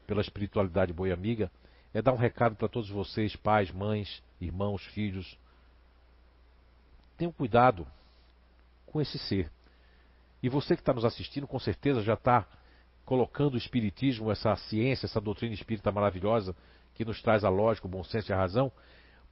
pela 0.07 0.21
espiritualidade 0.21 0.91
boi 0.93 1.11
amiga, 1.11 1.51
é 1.93 2.01
dar 2.01 2.13
um 2.13 2.17
recado 2.17 2.55
para 2.55 2.67
todos 2.67 2.89
vocês, 2.89 3.35
pais, 3.35 3.71
mães, 3.71 4.21
irmãos, 4.39 4.83
filhos. 4.87 5.37
Tenham 7.17 7.31
cuidado 7.31 7.85
com 8.85 9.01
esse 9.01 9.17
ser. 9.17 9.51
E 10.41 10.49
você 10.49 10.75
que 10.75 10.81
está 10.81 10.93
nos 10.93 11.05
assistindo, 11.05 11.47
com 11.47 11.59
certeza 11.59 12.01
já 12.01 12.13
está 12.13 12.47
colocando 13.09 13.55
o 13.55 13.57
Espiritismo, 13.57 14.31
essa 14.31 14.55
ciência, 14.55 15.07
essa 15.07 15.19
doutrina 15.19 15.51
espírita 15.51 15.91
maravilhosa, 15.91 16.55
que 16.93 17.03
nos 17.03 17.19
traz 17.23 17.43
a 17.43 17.49
lógica, 17.49 17.87
o 17.87 17.89
bom 17.89 18.03
senso 18.03 18.31
e 18.31 18.33
a 18.33 18.37
razão, 18.37 18.71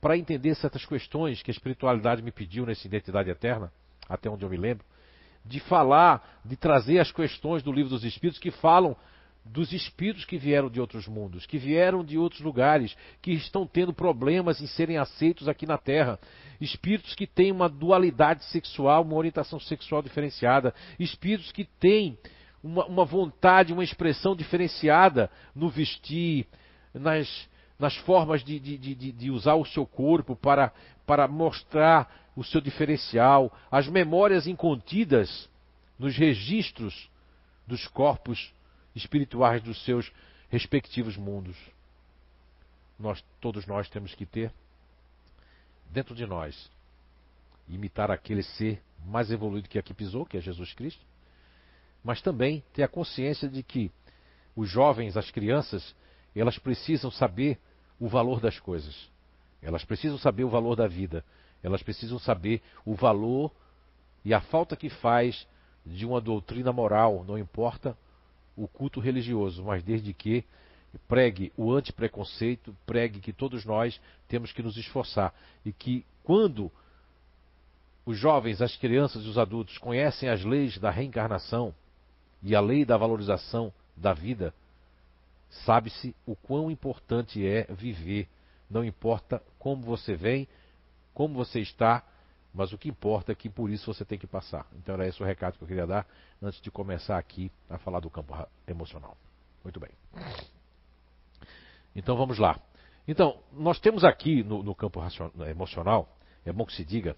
para 0.01 0.17
entender 0.17 0.55
certas 0.55 0.83
questões 0.83 1.43
que 1.43 1.51
a 1.51 1.53
espiritualidade 1.53 2.23
me 2.23 2.31
pediu 2.31 2.65
nessa 2.65 2.87
identidade 2.87 3.29
eterna, 3.29 3.71
até 4.09 4.31
onde 4.31 4.43
eu 4.43 4.49
me 4.49 4.57
lembro, 4.57 4.83
de 5.45 5.59
falar, 5.59 6.41
de 6.43 6.55
trazer 6.55 6.97
as 6.97 7.11
questões 7.11 7.61
do 7.61 7.71
livro 7.71 7.91
dos 7.91 8.03
Espíritos 8.03 8.39
que 8.39 8.49
falam 8.49 8.97
dos 9.45 9.71
espíritos 9.71 10.25
que 10.25 10.39
vieram 10.39 10.71
de 10.71 10.81
outros 10.81 11.07
mundos, 11.07 11.45
que 11.45 11.59
vieram 11.59 12.03
de 12.03 12.17
outros 12.17 12.41
lugares, 12.41 12.97
que 13.21 13.31
estão 13.31 13.67
tendo 13.67 13.93
problemas 13.93 14.59
em 14.59 14.65
serem 14.65 14.97
aceitos 14.97 15.47
aqui 15.47 15.67
na 15.67 15.77
Terra. 15.77 16.19
Espíritos 16.59 17.13
que 17.13 17.27
têm 17.27 17.51
uma 17.51 17.69
dualidade 17.69 18.43
sexual, 18.45 19.03
uma 19.03 19.15
orientação 19.15 19.59
sexual 19.59 20.01
diferenciada. 20.01 20.73
Espíritos 20.99 21.51
que 21.51 21.63
têm 21.63 22.17
uma, 22.63 22.85
uma 22.85 23.05
vontade, 23.05 23.73
uma 23.73 23.84
expressão 23.84 24.35
diferenciada 24.35 25.29
no 25.55 25.69
vestir, 25.69 26.47
nas, 26.93 27.47
nas 27.77 27.95
formas 27.97 28.43
de, 28.43 28.59
de, 28.59 28.77
de, 28.77 29.11
de 29.11 29.31
usar 29.31 29.55
o 29.55 29.65
seu 29.65 29.85
corpo 29.85 30.35
para, 30.35 30.73
para 31.05 31.27
mostrar 31.27 32.31
o 32.35 32.43
seu 32.43 32.61
diferencial, 32.61 33.51
as 33.71 33.88
memórias 33.88 34.47
incontidas 34.47 35.49
nos 35.97 36.15
registros 36.15 37.09
dos 37.65 37.88
corpos 37.88 38.53
espirituais 38.95 39.61
dos 39.61 39.84
seus 39.84 40.11
respectivos 40.49 41.17
mundos. 41.17 41.57
Nós, 42.99 43.23
todos 43.39 43.65
nós 43.65 43.89
temos 43.89 44.15
que 44.15 44.25
ter 44.25 44.51
dentro 45.89 46.15
de 46.15 46.25
nós 46.25 46.69
imitar 47.67 48.09
aquele 48.09 48.43
ser 48.43 48.81
mais 49.05 49.31
evoluído 49.31 49.69
que 49.69 49.77
aqui 49.77 49.93
pisou, 49.93 50.25
que 50.25 50.38
é 50.38 50.41
Jesus 50.41 50.73
Cristo, 50.73 51.05
mas 52.03 52.21
também 52.21 52.63
ter 52.73 52.83
a 52.83 52.87
consciência 52.87 53.49
de 53.49 53.61
que 53.61 53.91
os 54.55 54.69
jovens, 54.69 55.15
as 55.17 55.29
crianças, 55.29 55.95
elas 56.35 56.57
precisam 56.57 57.11
saber 57.11 57.59
o 57.99 58.07
valor 58.07 58.39
das 58.39 58.59
coisas. 58.59 59.09
Elas 59.61 59.83
precisam 59.83 60.17
saber 60.17 60.43
o 60.43 60.49
valor 60.49 60.75
da 60.75 60.87
vida. 60.87 61.23
Elas 61.61 61.83
precisam 61.83 62.19
saber 62.19 62.61
o 62.85 62.95
valor 62.95 63.51
e 64.23 64.33
a 64.33 64.41
falta 64.41 64.75
que 64.75 64.89
faz 64.89 65.47
de 65.85 66.05
uma 66.05 66.19
doutrina 66.19 66.71
moral, 66.71 67.23
não 67.25 67.37
importa 67.37 67.97
o 68.55 68.67
culto 68.67 68.99
religioso, 68.99 69.63
mas 69.63 69.83
desde 69.83 70.13
que 70.13 70.43
pregue 71.07 71.51
o 71.55 71.71
antipreconceito, 71.71 72.75
pregue 72.85 73.19
que 73.19 73.31
todos 73.31 73.63
nós 73.65 73.99
temos 74.27 74.51
que 74.51 74.63
nos 74.63 74.75
esforçar 74.77 75.33
e 75.63 75.71
que 75.71 76.05
quando 76.23 76.71
os 78.05 78.17
jovens, 78.17 78.61
as 78.61 78.75
crianças 78.75 79.23
e 79.23 79.27
os 79.27 79.37
adultos 79.37 79.77
conhecem 79.77 80.29
as 80.29 80.43
leis 80.43 80.77
da 80.77 80.89
reencarnação 80.89 81.73
e 82.41 82.55
a 82.55 82.61
lei 82.61 82.85
da 82.85 82.97
valorização 82.97 83.73
da 83.95 84.14
vida, 84.14 84.53
sabe-se 85.65 86.15
o 86.26 86.35
quão 86.35 86.69
importante 86.69 87.45
é 87.45 87.64
viver. 87.73 88.27
Não 88.69 88.84
importa 88.84 89.41
como 89.57 89.81
você 89.84 90.15
vem, 90.15 90.47
como 91.14 91.34
você 91.34 91.59
está, 91.59 92.03
mas 92.53 92.73
o 92.73 92.77
que 92.77 92.89
importa 92.89 93.31
é 93.31 93.35
que 93.35 93.49
por 93.49 93.69
isso 93.69 93.91
você 93.91 94.03
tem 94.03 94.18
que 94.18 94.27
passar. 94.27 94.65
Então 94.76 94.95
era 94.95 95.07
esse 95.07 95.22
o 95.22 95.26
recado 95.26 95.57
que 95.57 95.64
eu 95.64 95.68
queria 95.68 95.88
dar 95.88 96.05
antes 96.41 96.61
de 96.61 96.69
começar 96.69 97.18
aqui 97.18 97.51
a 97.69 97.77
falar 97.77 97.99
do 97.99 98.09
campo 98.09 98.35
emocional. 98.68 99.18
Muito 99.64 99.80
bem. 99.80 99.89
Então 101.95 102.15
vamos 102.15 102.38
lá. 102.38 102.59
Então, 103.07 103.39
nós 103.53 103.80
temos 103.80 104.03
aqui 104.03 104.43
no, 104.43 104.61
no 104.61 104.76
campo 104.76 105.01
emocional, 105.49 106.09
é 106.45 106.51
bom 106.51 106.65
que 106.65 106.73
se 106.73 106.84
diga, 106.84 107.15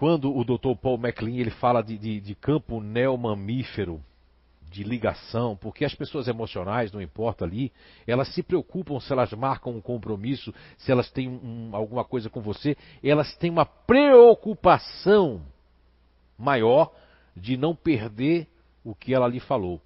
quando 0.00 0.34
o 0.34 0.42
Dr. 0.42 0.74
Paul 0.80 0.96
MacLean 0.96 1.36
ele 1.36 1.50
fala 1.50 1.82
de, 1.82 1.98
de, 1.98 2.22
de 2.22 2.34
campo 2.34 2.80
neomamífero, 2.80 4.02
de 4.70 4.82
ligação, 4.82 5.54
porque 5.54 5.84
as 5.84 5.94
pessoas 5.94 6.26
emocionais, 6.26 6.90
não 6.90 7.02
importa 7.02 7.44
ali, 7.44 7.70
elas 8.06 8.32
se 8.32 8.42
preocupam 8.42 8.98
se 8.98 9.12
elas 9.12 9.30
marcam 9.34 9.74
um 9.74 9.80
compromisso, 9.82 10.54
se 10.78 10.90
elas 10.90 11.10
têm 11.10 11.28
um, 11.28 11.76
alguma 11.76 12.02
coisa 12.02 12.30
com 12.30 12.40
você, 12.40 12.78
elas 13.04 13.36
têm 13.36 13.50
uma 13.50 13.66
preocupação 13.66 15.42
maior 16.38 16.90
de 17.36 17.58
não 17.58 17.74
perder 17.74 18.48
o 18.82 18.94
que 18.94 19.12
ela 19.12 19.28
lhe 19.28 19.38
falou. 19.38 19.82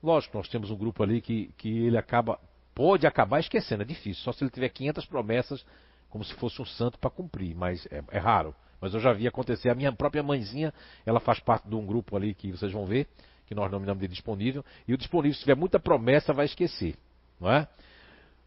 Lógico, 0.00 0.38
nós 0.38 0.46
temos 0.46 0.70
um 0.70 0.76
grupo 0.76 1.02
ali 1.02 1.20
que, 1.20 1.52
que 1.58 1.68
ele 1.68 1.98
acaba, 1.98 2.38
pode 2.72 3.08
acabar 3.08 3.40
esquecendo, 3.40 3.82
é 3.82 3.86
difícil, 3.86 4.22
só 4.22 4.30
se 4.30 4.44
ele 4.44 4.52
tiver 4.52 4.68
500 4.68 5.04
promessas 5.06 5.66
como 6.08 6.22
se 6.22 6.32
fosse 6.34 6.62
um 6.62 6.64
santo 6.64 6.96
para 6.96 7.10
cumprir, 7.10 7.56
mas 7.56 7.88
é, 7.90 8.04
é 8.12 8.18
raro. 8.18 8.54
Mas 8.80 8.94
eu 8.94 9.00
já 9.00 9.12
vi 9.12 9.26
acontecer. 9.26 9.70
A 9.70 9.74
minha 9.74 9.92
própria 9.92 10.22
mãezinha, 10.22 10.72
ela 11.04 11.20
faz 11.20 11.40
parte 11.40 11.68
de 11.68 11.74
um 11.74 11.84
grupo 11.84 12.16
ali 12.16 12.34
que 12.34 12.50
vocês 12.52 12.72
vão 12.72 12.84
ver, 12.84 13.06
que 13.46 13.54
nós 13.54 13.70
nominamos 13.70 14.00
de 14.00 14.08
disponível, 14.08 14.64
e 14.86 14.94
o 14.94 14.98
disponível, 14.98 15.34
se 15.34 15.40
tiver 15.40 15.56
muita 15.56 15.80
promessa, 15.80 16.32
vai 16.32 16.46
esquecer. 16.46 16.96
Não 17.40 17.50
é? 17.50 17.66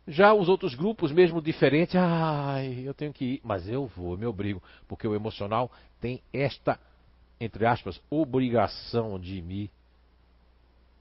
Já 0.07 0.33
os 0.33 0.49
outros 0.49 0.73
grupos, 0.73 1.11
mesmo 1.11 1.41
diferentes, 1.41 1.95
ai, 1.95 2.83
eu 2.85 2.93
tenho 2.93 3.13
que 3.13 3.25
ir, 3.25 3.41
mas 3.43 3.67
eu 3.67 3.85
vou, 3.87 4.13
eu 4.13 4.17
me 4.17 4.25
obrigo, 4.25 4.61
porque 4.87 5.07
o 5.07 5.15
emocional 5.15 5.71
tem 5.99 6.21
esta, 6.33 6.79
entre 7.39 7.65
aspas, 7.65 8.01
obrigação 8.09 9.19
de 9.19 9.41
me 9.41 9.71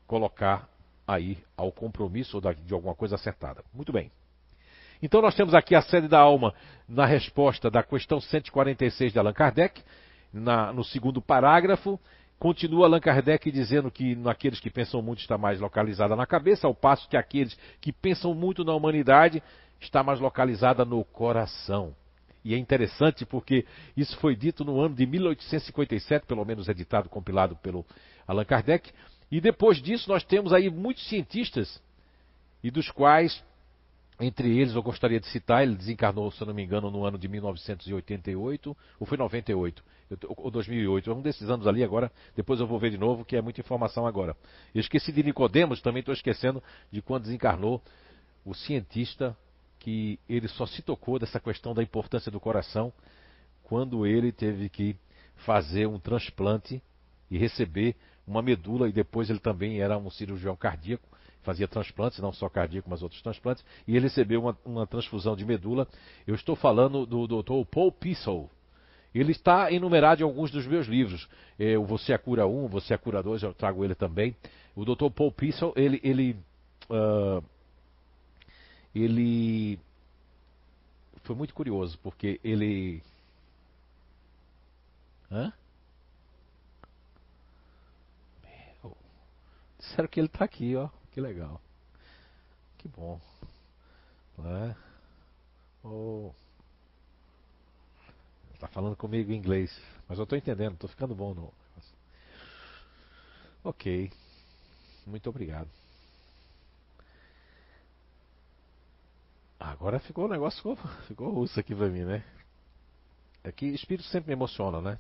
colocar 0.07 0.69
aí 1.07 1.39
ao 1.57 1.73
compromisso 1.73 2.41
de 2.41 2.75
alguma 2.75 2.95
coisa 2.95 3.15
acertada. 3.15 3.65
Muito 3.73 3.93
bem. 3.93 4.11
Então 5.03 5.23
nós 5.23 5.35
temos 5.35 5.55
aqui 5.55 5.75
a 5.75 5.83
sede 5.83 6.09
da 6.09 6.19
alma 6.19 6.55
na 6.89 7.07
resposta 7.07 7.71
da 7.71 7.83
questão 7.83 8.21
146 8.21 9.13
de 9.13 9.19
Allan 9.19 9.33
Kardec, 9.33 9.83
na, 10.33 10.73
no 10.73 10.85
segundo 10.85 11.21
parágrafo, 11.21 11.99
Continua 12.41 12.87
Allan 12.87 13.01
Kardec 13.01 13.51
dizendo 13.53 13.91
que 13.91 14.17
naqueles 14.17 14.59
que 14.59 14.71
pensam 14.71 15.03
muito 15.03 15.21
está 15.21 15.37
mais 15.37 15.61
localizada 15.61 16.17
na 16.17 16.25
cabeça, 16.25 16.67
ao 16.67 16.75
passo 16.75 17.07
que 17.07 17.15
aqueles 17.15 17.55
que 17.83 17.93
pensam 17.93 18.33
muito 18.33 18.65
na 18.65 18.75
humanidade 18.75 19.43
está 19.79 20.03
mais 20.03 20.19
localizada 20.19 20.83
no 20.83 21.05
coração. 21.05 21.95
E 22.43 22.55
é 22.55 22.57
interessante 22.59 23.27
porque 23.27 23.67
isso 23.95 24.17
foi 24.17 24.35
dito 24.35 24.65
no 24.65 24.81
ano 24.81 24.95
de 24.95 25.05
1857, 25.05 26.25
pelo 26.25 26.43
menos 26.43 26.67
editado, 26.67 27.11
compilado 27.11 27.57
pelo 27.57 27.85
Allan 28.27 28.47
Kardec. 28.47 28.91
E 29.31 29.39
depois 29.39 29.77
disso 29.77 30.09
nós 30.09 30.25
temos 30.25 30.55
aí 30.55 30.71
muitos 30.71 31.07
cientistas, 31.11 31.79
e 32.65 32.71
dos 32.71 32.91
quais 32.91 33.45
entre 34.21 34.59
eles, 34.59 34.75
eu 34.75 34.83
gostaria 34.83 35.19
de 35.19 35.27
citar, 35.29 35.63
ele 35.63 35.75
desencarnou, 35.75 36.31
se 36.31 36.45
não 36.45 36.53
me 36.53 36.63
engano, 36.63 36.91
no 36.91 37.05
ano 37.05 37.17
de 37.17 37.27
1988, 37.27 38.77
ou 38.99 39.07
foi 39.07 39.17
98, 39.17 39.83
ou 40.37 40.51
2008, 40.51 41.13
um 41.13 41.23
desses 41.23 41.49
anos 41.49 41.67
ali 41.67 41.83
agora, 41.83 42.13
depois 42.37 42.61
eu 42.61 42.67
vou 42.67 42.79
ver 42.79 42.91
de 42.91 42.99
novo, 42.99 43.25
que 43.25 43.35
é 43.35 43.41
muita 43.41 43.61
informação 43.61 44.07
agora. 44.07 44.37
Eu 44.75 44.81
esqueci 44.81 45.11
de 45.11 45.23
Nicodemos, 45.23 45.81
também 45.81 46.01
estou 46.01 46.13
esquecendo 46.13 46.63
de 46.93 47.01
quando 47.01 47.23
desencarnou 47.23 47.83
o 48.45 48.55
cientista 48.55 49.37
que 49.79 50.19
ele 50.29 50.49
só 50.49 50.67
se 50.67 50.83
tocou 50.83 51.19
dessa 51.19 51.41
questão 51.41 51.73
da 51.73 51.83
importância 51.83 52.31
do 52.31 52.39
coração 52.39 52.93
quando 53.63 54.07
ele 54.07 54.31
teve 54.31 54.69
que 54.69 54.95
fazer 55.37 55.87
um 55.87 55.99
transplante 55.99 56.83
e 57.31 57.39
receber 57.39 57.97
uma 58.27 58.43
medula 58.43 58.89
e 58.89 58.93
depois 58.93 59.31
ele 59.31 59.39
também 59.39 59.81
era 59.81 59.97
um 59.97 60.11
cirurgião 60.11 60.55
cardíaco 60.55 61.09
fazia 61.43 61.67
transplantes, 61.67 62.19
não 62.19 62.33
só 62.33 62.49
cardíaco, 62.49 62.89
mas 62.89 63.03
outros 63.03 63.23
transplantes, 63.23 63.65
e 63.87 63.97
ele 63.97 64.07
recebeu 64.07 64.41
uma, 64.41 64.59
uma 64.65 64.87
transfusão 64.87 65.37
de 65.37 65.45
medula. 65.45 65.87
Eu 66.27 66.35
estou 66.35 66.55
falando 66.55 67.07
do 67.07 67.27
Dr. 67.27 67.65
Paul 67.71 67.93
Pissel. 67.93 68.51
Ele 69.15 69.33
está 69.33 69.73
enumerado 69.73 70.23
em 70.23 70.25
alguns 70.25 70.51
dos 70.51 70.67
meus 70.67 70.87
livros. 70.87 71.29
É, 71.59 71.77
o 71.77 71.85
Você 71.85 72.13
é 72.13 72.19
Cura 72.19 72.47
1, 72.47 72.69
Você 72.69 72.95
é 72.95 72.97
Cura 72.97 73.23
2, 73.23 73.43
eu 73.43 73.55
trago 73.55 73.85
ele 73.85 73.95
também. 73.95 74.37
O 74.77 74.85
Dr. 74.85 75.11
Paul 75.15 75.33
Pissel, 75.33 75.73
ele. 75.77 76.01
ele 76.03 76.37
uh, 76.89 77.43
ele 78.95 79.79
foi 81.23 81.37
muito 81.37 81.55
curioso, 81.55 81.99
porque 82.03 82.41
ele. 82.43 83.03
Hã? 85.31 85.53
Meu, 88.43 88.97
disseram 89.79 90.09
que 90.09 90.19
ele 90.19 90.27
está 90.27 90.45
aqui, 90.45 90.75
ó. 90.75 90.89
Que 91.13 91.21
legal. 91.21 91.61
Que 92.79 92.89
bom. 92.89 93.21
Né? 94.39 94.77
Oh. 95.85 96.33
Tá 98.59 98.69
falando 98.69 98.97
comigo 98.97 99.33
em 99.33 99.37
inglês, 99.37 99.75
mas 100.07 100.19
eu 100.19 100.25
estou 100.25 100.37
entendendo, 100.37 100.75
estou 100.75 100.89
ficando 100.89 101.15
bom 101.15 101.33
no. 101.33 101.53
Ok, 103.63 104.11
muito 105.07 105.29
obrigado. 105.29 105.69
Agora 109.59 109.99
ficou 110.01 110.25
o 110.25 110.29
negócio 110.29 110.57
ficou, 110.59 110.77
ficou 111.07 111.31
russo 111.31 111.61
aqui 111.61 111.75
para 111.75 111.89
mim, 111.89 112.05
né? 112.05 112.25
É 113.45 113.53
que 113.53 113.67
espírito 113.67 114.09
sempre 114.09 114.29
me 114.29 114.33
emociona, 114.33 114.81
né? 114.81 114.99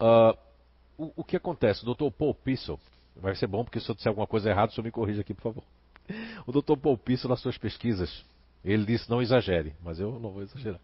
Uh, 0.00 0.38
o, 0.96 1.12
o, 1.16 1.24
que 1.24 1.36
acontece? 1.36 1.86
O 1.86 1.94
Dr. 1.94 2.10
Paul 2.10 2.34
Pissel, 2.34 2.80
vai 3.20 3.34
ser 3.34 3.46
bom 3.46 3.64
porque 3.64 3.80
se 3.80 3.88
eu 3.88 3.94
disser 3.94 4.10
alguma 4.10 4.26
coisa 4.26 4.50
errada, 4.50 4.72
o 4.72 4.74
senhor 4.74 4.84
me 4.84 4.90
corrija 4.90 5.20
aqui, 5.20 5.34
por 5.34 5.42
favor. 5.42 5.64
O. 6.46 6.76
Paul 6.76 6.98
Pissel, 6.98 7.30
nas 7.30 7.40
suas 7.40 7.56
pesquisas, 7.56 8.24
ele 8.64 8.84
disse 8.84 9.08
não 9.08 9.22
exagere, 9.22 9.74
mas 9.82 10.00
eu 10.00 10.18
não 10.18 10.30
vou 10.30 10.42
exagerar. 10.42 10.80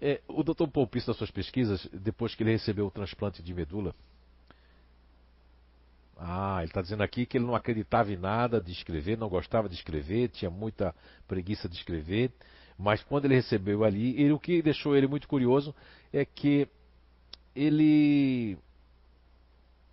É, 0.00 0.20
o. 0.26 0.42
Paul 0.66 0.86
Pissel, 0.88 1.10
nas 1.10 1.18
suas 1.18 1.30
pesquisas, 1.30 1.86
depois 1.92 2.34
que 2.34 2.42
ele 2.42 2.50
recebeu 2.50 2.86
o 2.86 2.90
transplante 2.90 3.42
de 3.42 3.54
medula, 3.54 3.94
ah, 6.22 6.58
ele 6.58 6.66
está 6.66 6.82
dizendo 6.82 7.02
aqui 7.02 7.24
que 7.24 7.38
ele 7.38 7.46
não 7.46 7.54
acreditava 7.54 8.12
em 8.12 8.16
nada 8.16 8.60
de 8.60 8.72
escrever, 8.72 9.16
não 9.16 9.28
gostava 9.28 9.68
de 9.68 9.74
escrever, 9.74 10.28
tinha 10.28 10.50
muita 10.50 10.94
preguiça 11.26 11.66
de 11.66 11.76
escrever, 11.76 12.30
mas 12.76 13.02
quando 13.02 13.24
ele 13.24 13.36
recebeu 13.36 13.84
ali, 13.84 14.20
ele, 14.20 14.32
o 14.32 14.38
que 14.38 14.60
deixou 14.60 14.94
ele 14.94 15.06
muito 15.06 15.26
curioso 15.26 15.74
é 16.12 16.24
que 16.24 16.68
ele 17.54 18.58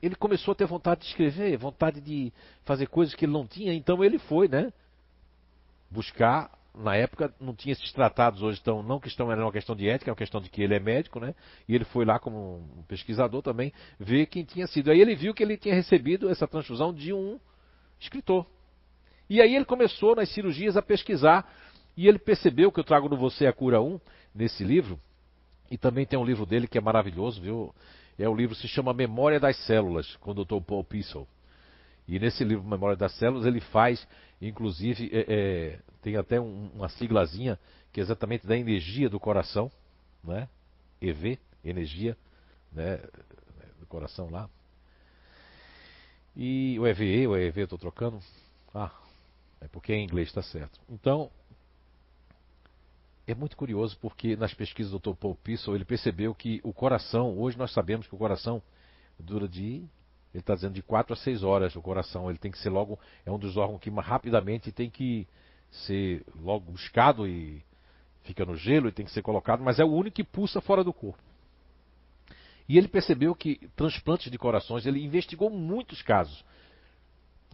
ele 0.01 0.15
começou 0.15 0.51
a 0.51 0.55
ter 0.55 0.65
vontade 0.65 1.01
de 1.01 1.07
escrever, 1.07 1.57
vontade 1.57 1.99
de 1.99 2.31
fazer 2.63 2.87
coisas 2.87 3.15
que 3.15 3.25
ele 3.25 3.33
não 3.33 3.47
tinha, 3.47 3.73
então 3.73 4.03
ele 4.03 4.19
foi, 4.19 4.47
né? 4.47 4.71
Buscar, 5.89 6.51
na 6.75 6.95
época 6.95 7.33
não 7.39 7.55
tinha 7.55 7.71
esses 7.71 7.91
tratados 7.91 8.41
hoje, 8.41 8.59
então, 8.61 8.83
não 8.83 8.99
que 8.99 9.07
estão 9.07 9.31
era 9.31 9.43
uma 9.43 9.51
questão 9.51 9.75
de 9.75 9.89
ética, 9.89 10.11
é 10.11 10.13
uma 10.13 10.17
questão 10.17 10.39
de 10.39 10.49
que 10.49 10.61
ele 10.61 10.75
é 10.75 10.79
médico, 10.79 11.19
né? 11.19 11.33
E 11.67 11.73
ele 11.73 11.85
foi 11.85 12.05
lá 12.05 12.19
como 12.19 12.57
um 12.77 12.83
pesquisador 12.83 13.41
também, 13.41 13.73
ver 13.99 14.27
quem 14.27 14.43
tinha 14.43 14.67
sido. 14.67 14.91
Aí 14.91 15.01
ele 15.01 15.15
viu 15.15 15.33
que 15.33 15.41
ele 15.41 15.57
tinha 15.57 15.73
recebido 15.73 16.29
essa 16.29 16.47
transfusão 16.47 16.93
de 16.93 17.11
um 17.11 17.39
escritor. 17.99 18.45
E 19.29 19.41
aí 19.41 19.55
ele 19.55 19.65
começou 19.65 20.15
nas 20.15 20.29
cirurgias 20.29 20.77
a 20.77 20.81
pesquisar, 20.81 21.51
e 21.95 22.07
ele 22.07 22.19
percebeu 22.19 22.71
que 22.71 22.79
eu 22.79 22.83
trago 22.83 23.09
no 23.09 23.17
Você 23.17 23.47
a 23.47 23.53
Cura 23.53 23.81
1, 23.81 23.99
nesse 24.35 24.63
livro, 24.63 24.99
e 25.71 25.77
também 25.77 26.05
tem 26.05 26.17
um 26.17 26.23
livro 26.23 26.45
dele 26.45 26.67
que 26.67 26.77
é 26.77 26.81
maravilhoso, 26.81 27.41
viu? 27.41 27.73
É 28.17 28.27
o 28.27 28.35
livro 28.35 28.55
se 28.55 28.67
chama 28.67 28.93
Memória 28.93 29.39
das 29.39 29.55
Células, 29.65 30.15
com 30.17 30.31
o 30.31 30.45
Dr. 30.45 30.61
Paul 30.65 30.83
Pissel. 30.83 31.27
E 32.07 32.19
nesse 32.19 32.43
livro 32.43 32.63
Memória 32.67 32.95
das 32.95 33.13
Células 33.13 33.45
ele 33.45 33.59
faz, 33.59 34.07
inclusive, 34.41 35.09
é, 35.13 35.25
é, 35.27 35.79
tem 36.01 36.15
até 36.15 36.39
um, 36.39 36.69
uma 36.73 36.89
siglazinha 36.89 37.59
que 37.91 37.99
é 37.99 38.03
exatamente 38.03 38.47
da 38.47 38.57
energia 38.57 39.09
do 39.09 39.19
coração, 39.19 39.71
né? 40.23 40.47
EV, 41.01 41.37
energia, 41.63 42.17
né? 42.71 42.97
Do 43.79 43.85
coração 43.85 44.29
lá. 44.29 44.49
E 46.35 46.77
o 46.79 46.85
EVE, 46.85 47.27
o 47.27 47.35
EV 47.35 47.61
eu 47.61 47.63
estou 47.63 47.79
trocando. 47.79 48.19
Ah, 48.73 48.91
é 49.59 49.67
porque 49.67 49.91
é 49.91 49.95
em 49.95 50.03
inglês, 50.03 50.27
está 50.27 50.43
certo. 50.43 50.79
Então, 50.87 51.31
é 53.27 53.35
muito 53.35 53.57
curioso 53.57 53.97
porque 53.99 54.37
nas 54.37 54.53
pesquisas 54.53 54.93
do 54.93 54.99
Dr. 54.99 55.17
Paul 55.17 55.35
Pissel 55.35 55.75
ele 55.75 55.83
percebeu 55.83 56.33
que 56.33 56.61
o 56.63 56.71
coração, 56.71 57.37
hoje 57.37 57.57
nós 57.57 57.73
sabemos 57.73 58.07
que 58.07 58.15
o 58.15 58.17
coração 58.17 58.61
dura 59.19 59.47
de, 59.47 59.83
ele 60.33 60.41
está 60.41 60.55
dizendo 60.55 60.73
de 60.73 60.81
4 60.81 61.13
a 61.13 61.15
6 61.17 61.43
horas 61.43 61.75
o 61.75 61.81
coração, 61.81 62.29
ele 62.29 62.39
tem 62.39 62.49
que 62.49 62.57
ser 62.57 62.69
logo, 62.69 62.97
é 63.25 63.31
um 63.31 63.37
dos 63.37 63.57
órgãos 63.57 63.81
que 63.81 63.89
rapidamente 63.89 64.71
tem 64.71 64.89
que 64.89 65.27
ser 65.69 66.23
logo 66.39 66.71
buscado 66.71 67.27
e 67.27 67.61
fica 68.21 68.45
no 68.45 68.55
gelo 68.55 68.87
e 68.87 68.91
tem 68.93 69.05
que 69.05 69.11
ser 69.11 69.21
colocado, 69.21 69.61
mas 69.61 69.77
é 69.77 69.83
o 69.83 69.91
único 69.91 70.15
que 70.15 70.23
pulsa 70.23 70.61
fora 70.61 70.83
do 70.83 70.93
corpo. 70.93 71.21
E 72.69 72.77
ele 72.77 72.87
percebeu 72.87 73.35
que 73.35 73.69
transplantes 73.75 74.31
de 74.31 74.37
corações, 74.37 74.85
ele 74.85 75.03
investigou 75.03 75.49
muitos 75.49 76.01
casos. 76.01 76.43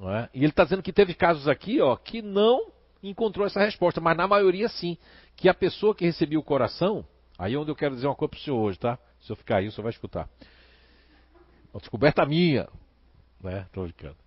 É? 0.02 0.30
E 0.34 0.40
ele 0.40 0.48
está 0.48 0.64
dizendo 0.64 0.82
que 0.82 0.92
teve 0.92 1.14
casos 1.14 1.48
aqui 1.48 1.80
ó, 1.80 1.96
que 1.96 2.22
não 2.22 2.72
encontrou 3.10 3.46
essa 3.46 3.60
resposta, 3.60 4.00
mas 4.00 4.16
na 4.16 4.28
maioria 4.28 4.68
sim. 4.70 4.98
Que 5.36 5.50
a 5.50 5.54
pessoa 5.54 5.94
que 5.94 6.06
recebia 6.06 6.40
o 6.40 6.44
coração, 6.44 7.06
aí 7.38 7.54
é 7.54 7.58
onde 7.58 7.72
eu 7.72 7.76
quero 7.76 7.96
dizer 7.96 8.08
uma 8.08 8.16
coisa 8.16 8.30
para 8.30 8.38
o 8.38 8.42
senhor 8.42 8.58
hoje, 8.58 8.80
tá? 8.80 8.98
Se 9.22 9.32
eu 9.32 9.36
ficar 9.36 9.58
aí, 9.58 9.68
o 9.68 9.72
senhor 9.72 9.84
vai 9.84 9.92
escutar. 9.92 10.30
Uma 11.74 11.80
descoberta 11.80 12.26
minha, 12.26 12.68
né? 13.42 13.64
Estou 13.68 13.84
brincando. 13.84 14.18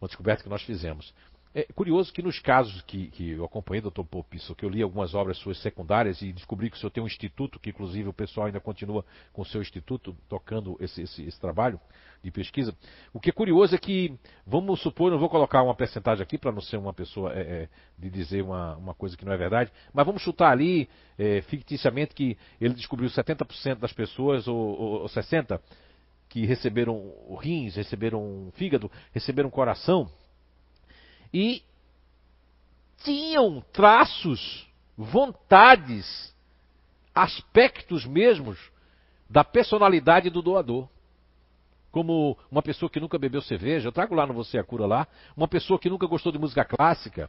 Uma 0.00 0.08
descoberta 0.08 0.42
que 0.42 0.48
nós 0.48 0.62
fizemos. 0.62 1.14
É 1.58 1.62
curioso 1.72 2.12
que 2.12 2.20
nos 2.20 2.38
casos 2.38 2.82
que, 2.82 3.06
que 3.06 3.30
eu 3.30 3.42
acompanhei, 3.42 3.80
doutor 3.80 4.04
Popisso, 4.04 4.54
que 4.54 4.62
eu 4.62 4.68
li 4.68 4.82
algumas 4.82 5.14
obras 5.14 5.38
suas 5.38 5.56
secundárias 5.62 6.20
e 6.20 6.30
descobri 6.30 6.68
que 6.68 6.76
o 6.76 6.78
senhor 6.78 6.90
tem 6.90 7.02
um 7.02 7.06
instituto, 7.06 7.58
que 7.58 7.70
inclusive 7.70 8.06
o 8.10 8.12
pessoal 8.12 8.46
ainda 8.46 8.60
continua 8.60 9.02
com 9.32 9.40
o 9.40 9.44
seu 9.46 9.62
instituto 9.62 10.14
tocando 10.28 10.76
esse, 10.80 11.00
esse, 11.00 11.22
esse 11.24 11.40
trabalho 11.40 11.80
de 12.22 12.30
pesquisa. 12.30 12.76
O 13.10 13.18
que 13.18 13.30
é 13.30 13.32
curioso 13.32 13.74
é 13.74 13.78
que, 13.78 14.14
vamos 14.46 14.82
supor, 14.82 15.10
não 15.10 15.18
vou 15.18 15.30
colocar 15.30 15.62
uma 15.62 15.74
percentagem 15.74 16.22
aqui 16.22 16.36
para 16.36 16.52
não 16.52 16.60
ser 16.60 16.76
uma 16.76 16.92
pessoa 16.92 17.32
é, 17.32 17.40
é, 17.40 17.68
de 17.98 18.10
dizer 18.10 18.42
uma, 18.42 18.76
uma 18.76 18.92
coisa 18.92 19.16
que 19.16 19.24
não 19.24 19.32
é 19.32 19.36
verdade, 19.38 19.72
mas 19.94 20.04
vamos 20.04 20.20
chutar 20.20 20.52
ali, 20.52 20.90
é, 21.18 21.40
ficticiamente, 21.40 22.14
que 22.14 22.36
ele 22.60 22.74
descobriu 22.74 23.08
70% 23.08 23.76
das 23.76 23.94
pessoas, 23.94 24.46
ou, 24.46 24.58
ou, 24.58 25.00
ou 25.00 25.06
60%, 25.06 25.58
que 26.28 26.44
receberam 26.44 27.14
rins, 27.40 27.76
receberam 27.76 28.52
fígado, 28.56 28.90
receberam 29.14 29.48
coração 29.48 30.06
e 31.36 31.62
tinham 33.04 33.62
traços, 33.70 34.66
vontades, 34.96 36.34
aspectos 37.14 38.06
mesmos 38.06 38.58
da 39.28 39.44
personalidade 39.44 40.30
do 40.30 40.40
doador. 40.40 40.88
Como 41.92 42.38
uma 42.50 42.62
pessoa 42.62 42.88
que 42.88 42.98
nunca 42.98 43.18
bebeu 43.18 43.42
cerveja, 43.42 43.86
eu 43.86 43.92
trago 43.92 44.14
lá 44.14 44.26
no 44.26 44.32
Você 44.32 44.56
a 44.56 44.64
Cura 44.64 44.86
lá, 44.86 45.06
uma 45.36 45.46
pessoa 45.46 45.78
que 45.78 45.90
nunca 45.90 46.06
gostou 46.06 46.32
de 46.32 46.38
música 46.38 46.64
clássica. 46.64 47.28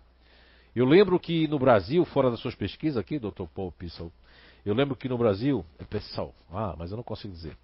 Eu 0.74 0.86
lembro 0.86 1.20
que 1.20 1.46
no 1.50 1.60
Brasil, 1.60 2.06
fora 2.06 2.32
das 2.32 2.40
suas 2.40 2.56
pesquisas 2.56 2.96
aqui, 2.96 3.20
Dr. 3.20 3.44
Paul 3.54 3.74
Pissel, 3.74 4.10
eu 4.66 4.74
lembro 4.74 4.96
que 4.96 5.10
no 5.10 5.18
Brasil, 5.18 5.66
é 5.78 5.84
pessoal, 5.84 6.34
ah, 6.50 6.76
mas 6.78 6.92
eu 6.92 6.98
não 6.98 7.04
consigo 7.04 7.34
dizer. 7.34 7.58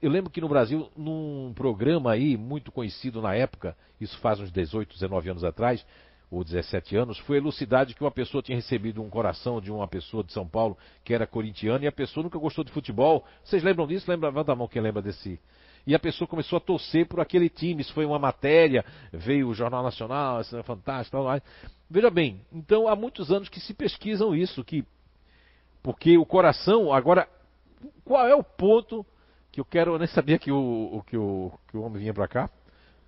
Eu 0.00 0.10
lembro 0.10 0.30
que 0.30 0.40
no 0.40 0.48
Brasil, 0.48 0.90
num 0.96 1.52
programa 1.54 2.12
aí 2.12 2.36
muito 2.36 2.70
conhecido 2.70 3.22
na 3.22 3.34
época, 3.34 3.76
isso 4.00 4.18
faz 4.18 4.38
uns 4.38 4.52
18, 4.52 4.92
19 4.92 5.30
anos 5.30 5.44
atrás, 5.44 5.84
ou 6.30 6.42
17 6.44 6.96
anos, 6.96 7.18
foi 7.20 7.38
elucidado 7.38 7.94
que 7.94 8.02
uma 8.02 8.10
pessoa 8.10 8.42
tinha 8.42 8.56
recebido 8.56 9.02
um 9.02 9.08
coração 9.08 9.60
de 9.60 9.70
uma 9.70 9.86
pessoa 9.86 10.24
de 10.24 10.32
São 10.32 10.46
Paulo 10.46 10.76
que 11.04 11.14
era 11.14 11.26
corintiana 11.26 11.84
e 11.84 11.88
a 11.88 11.92
pessoa 11.92 12.24
nunca 12.24 12.38
gostou 12.38 12.64
de 12.64 12.72
futebol. 12.72 13.24
Vocês 13.44 13.62
lembram 13.62 13.86
disso? 13.86 14.10
Lembra? 14.10 14.28
Levanta 14.28 14.52
a 14.52 14.56
mão 14.56 14.66
quem 14.66 14.82
lembra 14.82 15.00
desse. 15.00 15.40
E 15.86 15.94
a 15.94 15.98
pessoa 16.00 16.26
começou 16.26 16.56
a 16.56 16.60
torcer 16.60 17.06
por 17.06 17.20
aquele 17.20 17.48
time. 17.48 17.80
Isso 17.80 17.94
foi 17.94 18.04
uma 18.04 18.18
matéria, 18.18 18.84
veio 19.12 19.48
o 19.48 19.54
Jornal 19.54 19.84
Nacional, 19.84 20.40
isso 20.40 20.56
é 20.56 20.62
fantástico. 20.64 21.16
Tal, 21.16 21.40
Veja 21.88 22.10
bem, 22.10 22.40
então 22.52 22.88
há 22.88 22.96
muitos 22.96 23.30
anos 23.30 23.48
que 23.48 23.60
se 23.60 23.72
pesquisam 23.72 24.34
isso, 24.34 24.64
que 24.64 24.84
porque 25.80 26.18
o 26.18 26.26
coração, 26.26 26.92
agora, 26.92 27.28
qual 28.04 28.26
é 28.26 28.34
o 28.34 28.42
ponto 28.42 29.06
que 29.56 29.60
eu 29.60 29.64
quero, 29.64 29.94
eu 29.94 29.98
nem 29.98 30.06
sabia 30.08 30.38
que 30.38 30.52
o, 30.52 31.02
que 31.06 31.16
o, 31.16 31.50
que 31.68 31.78
o 31.78 31.82
homem 31.82 32.00
vinha 32.00 32.12
para 32.12 32.28
cá. 32.28 32.50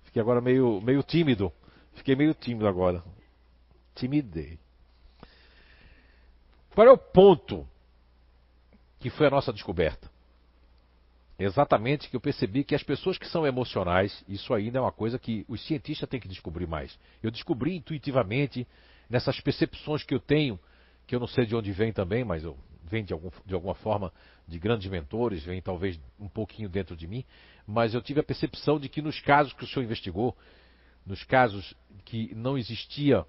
Fiquei 0.05 0.19
agora 0.19 0.41
meio, 0.41 0.81
meio 0.81 1.03
tímido. 1.03 1.53
Fiquei 1.93 2.15
meio 2.15 2.33
tímido 2.33 2.67
agora. 2.67 3.03
Timidei. 3.93 4.57
Qual 6.73 6.87
é 6.87 6.91
o 6.91 6.97
ponto 6.97 7.67
que 8.99 9.11
foi 9.11 9.27
a 9.27 9.29
nossa 9.29 9.53
descoberta? 9.53 10.09
Exatamente 11.37 12.09
que 12.09 12.15
eu 12.15 12.19
percebi 12.19 12.63
que 12.63 12.73
as 12.73 12.81
pessoas 12.81 13.19
que 13.19 13.27
são 13.27 13.45
emocionais, 13.45 14.25
isso 14.27 14.51
ainda 14.51 14.79
é 14.79 14.81
uma 14.81 14.91
coisa 14.91 15.19
que 15.19 15.45
os 15.47 15.63
cientistas 15.67 16.09
têm 16.09 16.19
que 16.19 16.27
descobrir 16.27 16.65
mais. 16.65 16.97
Eu 17.21 17.29
descobri 17.29 17.75
intuitivamente 17.75 18.67
nessas 19.07 19.39
percepções 19.39 20.03
que 20.03 20.15
eu 20.15 20.19
tenho, 20.19 20.59
que 21.05 21.15
eu 21.15 21.19
não 21.19 21.27
sei 21.27 21.45
de 21.45 21.55
onde 21.55 21.71
vem 21.71 21.93
também, 21.93 22.23
mas 22.23 22.43
eu 22.43 22.57
vem 22.89 23.03
de, 23.03 23.13
algum, 23.13 23.29
de 23.45 23.53
alguma 23.53 23.75
forma 23.75 24.11
de 24.47 24.57
grandes 24.57 24.89
mentores, 24.89 25.43
vem 25.43 25.61
talvez 25.61 25.99
um 26.19 26.27
pouquinho 26.27 26.67
dentro 26.67 26.95
de 26.95 27.07
mim, 27.07 27.23
mas 27.65 27.93
eu 27.93 28.01
tive 28.01 28.19
a 28.19 28.23
percepção 28.23 28.79
de 28.79 28.89
que 28.89 29.01
nos 29.01 29.19
casos 29.21 29.53
que 29.53 29.63
o 29.63 29.67
senhor 29.67 29.85
investigou, 29.85 30.35
nos 31.05 31.23
casos 31.23 31.75
que 32.03 32.33
não 32.35 32.57
existia 32.57 33.25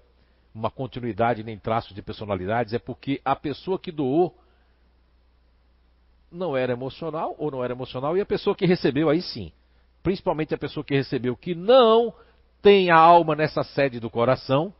uma 0.53 0.71
continuidade 0.71 1.43
nem 1.43 1.57
traços 1.57 1.93
de 1.93 2.01
personalidades, 2.01 2.73
é 2.73 2.79
porque 2.79 3.21
a 3.23 3.35
pessoa 3.35 3.79
que 3.79 3.91
doou 3.91 4.37
não 6.31 6.57
era 6.57 6.73
emocional 6.73 7.35
ou 7.37 7.51
não 7.51 7.63
era 7.63 7.73
emocional, 7.73 8.17
e 8.17 8.21
a 8.21 8.25
pessoa 8.25 8.55
que 8.55 8.65
recebeu, 8.65 9.09
aí 9.09 9.21
sim, 9.21 9.51
principalmente 10.01 10.53
a 10.53 10.57
pessoa 10.57 10.83
que 10.83 10.95
recebeu 10.95 11.35
que 11.37 11.53
não 11.53 12.13
tem 12.61 12.89
a 12.89 12.97
alma 12.97 13.35
nessa 13.35 13.63
sede 13.63 13.99
do 13.99 14.09
coração, 14.09 14.73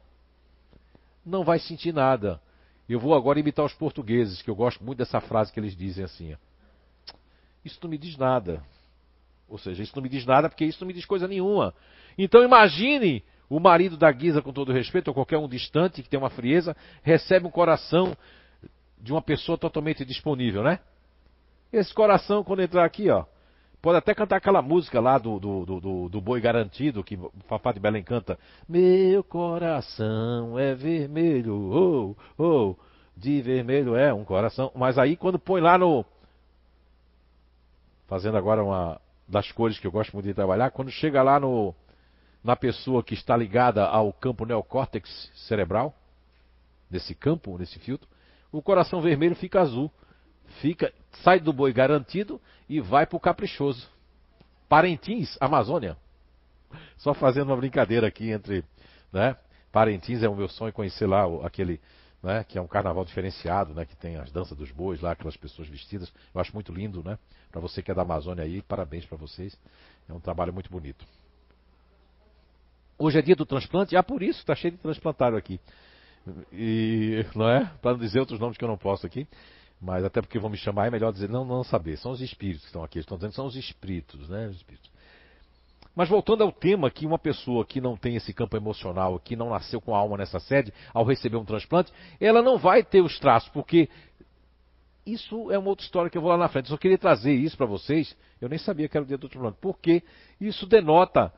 não 1.25 1.43
vai 1.43 1.59
sentir 1.59 1.93
nada. 1.93 2.41
Eu 2.87 2.99
vou 2.99 3.13
agora 3.15 3.39
imitar 3.39 3.65
os 3.65 3.73
portugueses, 3.73 4.41
que 4.41 4.49
eu 4.49 4.55
gosto 4.55 4.83
muito 4.83 4.97
dessa 4.97 5.21
frase 5.21 5.51
que 5.51 5.59
eles 5.59 5.75
dizem 5.75 6.03
assim. 6.03 6.35
Isso 7.63 7.79
não 7.81 7.89
me 7.89 7.97
diz 7.97 8.17
nada. 8.17 8.63
Ou 9.47 9.57
seja, 9.57 9.83
isso 9.83 9.93
não 9.95 10.03
me 10.03 10.09
diz 10.09 10.25
nada 10.25 10.49
porque 10.49 10.65
isso 10.65 10.79
não 10.81 10.87
me 10.87 10.93
diz 10.93 11.05
coisa 11.05 11.27
nenhuma. 11.27 11.73
Então 12.17 12.43
imagine 12.43 13.23
O 13.51 13.59
marido 13.59 13.97
da 13.97 14.09
Guisa, 14.09 14.41
com 14.41 14.53
todo 14.53 14.71
respeito, 14.71 15.09
ou 15.09 15.13
qualquer 15.13 15.37
um 15.37 15.45
distante 15.45 16.01
que 16.01 16.07
tem 16.07 16.17
uma 16.17 16.29
frieza, 16.29 16.73
recebe 17.03 17.45
um 17.45 17.51
coração 17.51 18.15
de 18.97 19.11
uma 19.11 19.21
pessoa 19.21 19.57
totalmente 19.57 20.05
disponível, 20.05 20.63
né? 20.63 20.79
Esse 21.73 21.93
coração, 21.93 22.45
quando 22.45 22.61
entrar 22.61 22.85
aqui, 22.85 23.09
ó, 23.09 23.25
pode 23.81 23.97
até 23.97 24.13
cantar 24.13 24.37
aquela 24.37 24.61
música 24.61 24.99
lá 24.99 25.17
do, 25.17 25.39
do, 25.39 25.65
do, 25.65 26.09
do 26.09 26.21
Boi 26.21 26.39
Garantido, 26.39 27.03
que 27.03 27.15
o 27.15 27.31
Fafá 27.47 27.71
de 27.71 27.79
Belém 27.79 28.03
canta. 28.03 28.37
Meu 28.67 29.23
coração 29.23 30.57
é 30.59 30.75
vermelho, 30.75 31.55
oh, 31.55 32.15
oh, 32.37 32.75
de 33.17 33.41
vermelho 33.41 33.95
é 33.95 34.13
um 34.13 34.23
coração. 34.23 34.71
Mas 34.75 34.97
aí, 34.97 35.17
quando 35.17 35.39
põe 35.39 35.61
lá 35.61 35.77
no. 35.77 36.05
Fazendo 38.07 38.37
agora 38.37 38.63
uma 38.63 39.01
das 39.27 39.51
cores 39.51 39.79
que 39.79 39.87
eu 39.87 39.91
gosto 39.91 40.13
muito 40.13 40.25
de 40.25 40.33
trabalhar, 40.33 40.69
quando 40.71 40.91
chega 40.91 41.23
lá 41.23 41.39
no 41.39 41.73
na 42.43 42.55
pessoa 42.55 43.03
que 43.03 43.13
está 43.13 43.37
ligada 43.37 43.85
ao 43.85 44.11
campo 44.11 44.45
neocórtex 44.45 45.31
cerebral, 45.47 45.93
nesse 46.89 47.13
campo, 47.13 47.57
nesse 47.57 47.79
filtro, 47.79 48.07
o 48.51 48.61
coração 48.61 48.99
vermelho 48.99 49.35
fica 49.35 49.61
azul 49.61 49.91
fica, 50.51 50.93
sai 51.23 51.39
do 51.39 51.51
boi 51.51 51.73
garantido 51.73 52.39
e 52.69 52.79
vai 52.79 53.05
para 53.05 53.17
o 53.17 53.19
caprichoso. 53.19 53.87
Parentins, 54.69 55.37
Amazônia. 55.39 55.97
Só 56.97 57.13
fazendo 57.13 57.49
uma 57.49 57.57
brincadeira 57.57 58.07
aqui 58.07 58.29
entre, 58.31 58.63
né? 59.11 59.35
Parentins 59.71 60.23
é 60.23 60.29
o 60.29 60.35
meu 60.35 60.47
sonho 60.47 60.71
conhecer 60.71 61.05
lá 61.05 61.25
aquele, 61.45 61.79
né? 62.21 62.43
Que 62.43 62.57
é 62.57 62.61
um 62.61 62.67
carnaval 62.67 63.03
diferenciado, 63.03 63.73
né? 63.73 63.85
Que 63.85 63.95
tem 63.95 64.15
as 64.15 64.31
danças 64.31 64.57
dos 64.57 64.71
bois 64.71 65.01
lá, 65.01 65.11
aquelas 65.11 65.35
pessoas 65.35 65.67
vestidas. 65.67 66.11
Eu 66.33 66.39
acho 66.39 66.53
muito 66.53 66.71
lindo, 66.71 67.03
né? 67.03 67.17
Para 67.51 67.59
você 67.59 67.81
que 67.81 67.91
é 67.91 67.93
da 67.93 68.03
Amazônia 68.03 68.43
aí, 68.43 68.61
parabéns 68.61 69.05
para 69.05 69.17
vocês. 69.17 69.57
É 70.07 70.13
um 70.13 70.19
trabalho 70.19 70.53
muito 70.53 70.69
bonito. 70.69 71.05
Hoje 72.97 73.17
é 73.17 73.21
dia 73.21 73.35
do 73.35 73.45
transplante, 73.45 73.95
ah, 73.95 74.03
por 74.03 74.21
isso 74.21 74.39
está 74.39 74.55
cheio 74.55 74.73
de 74.73 74.77
transplantário 74.77 75.37
aqui. 75.37 75.59
E, 76.53 77.25
não 77.35 77.49
é? 77.49 77.65
Para 77.81 77.93
não 77.93 77.99
dizer 77.99 78.19
outros 78.19 78.39
nomes 78.39 78.57
que 78.57 78.63
eu 78.63 78.67
não 78.67 78.77
posso 78.77 79.05
aqui. 79.05 79.27
Mas 79.81 80.05
até 80.05 80.21
porque 80.21 80.37
vão 80.37 80.49
me 80.49 80.57
chamar, 80.57 80.87
é 80.87 80.91
melhor 80.91 81.11
dizer, 81.11 81.27
não, 81.27 81.43
não 81.43 81.63
saber. 81.63 81.97
São 81.97 82.11
os 82.11 82.21
espíritos 82.21 82.61
que 82.61 82.67
estão 82.67 82.83
aqui. 82.83 82.99
Estão 82.99 83.17
dizendo 83.17 83.31
que 83.31 83.35
são 83.35 83.47
os 83.47 83.55
espíritos, 83.55 84.29
né? 84.29 84.47
Os 84.47 84.57
espíritos. 84.57 84.91
Mas 85.95 86.07
voltando 86.07 86.43
ao 86.43 86.51
tema 86.51 86.89
que 86.89 87.05
uma 87.05 87.17
pessoa 87.19 87.65
que 87.65 87.81
não 87.81 87.97
tem 87.97 88.15
esse 88.15 88.33
campo 88.33 88.55
emocional, 88.55 89.19
que 89.19 89.35
não 89.35 89.49
nasceu 89.49 89.81
com 89.81 89.93
a 89.93 89.97
alma 89.97 90.17
nessa 90.17 90.39
sede, 90.39 90.71
ao 90.93 91.03
receber 91.03 91.35
um 91.35 91.43
transplante, 91.43 91.91
ela 92.19 92.41
não 92.41 92.57
vai 92.57 92.83
ter 92.83 93.01
os 93.01 93.19
traços, 93.19 93.49
porque 93.49 93.89
isso 95.05 95.51
é 95.51 95.57
uma 95.57 95.69
outra 95.69 95.83
história 95.83 96.09
que 96.09 96.17
eu 96.17 96.21
vou 96.21 96.31
lá 96.31 96.37
na 96.37 96.47
frente. 96.47 96.65
Eu 96.65 96.75
só 96.75 96.77
queria 96.77 96.97
trazer 96.97 97.33
isso 97.33 97.57
para 97.57 97.65
vocês. 97.65 98.15
Eu 98.39 98.47
nem 98.47 98.59
sabia 98.59 98.87
que 98.87 98.95
era 98.95 99.03
o 99.03 99.07
dia 99.07 99.17
do 99.17 99.27
transplante. 99.27 99.57
Porque 99.59 100.03
isso 100.39 100.67
denota 100.67 101.33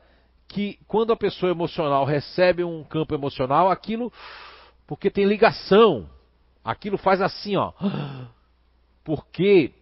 que 0.46 0.78
quando 0.86 1.12
a 1.12 1.16
pessoa 1.16 1.50
emocional 1.50 2.04
recebe 2.04 2.62
um 2.62 2.84
campo 2.84 3.14
emocional, 3.14 3.70
aquilo 3.70 4.12
porque 4.86 5.10
tem 5.10 5.24
ligação. 5.24 6.08
Aquilo 6.64 6.96
faz 6.96 7.20
assim, 7.20 7.56
ó. 7.56 7.72
Porque, 9.04 9.72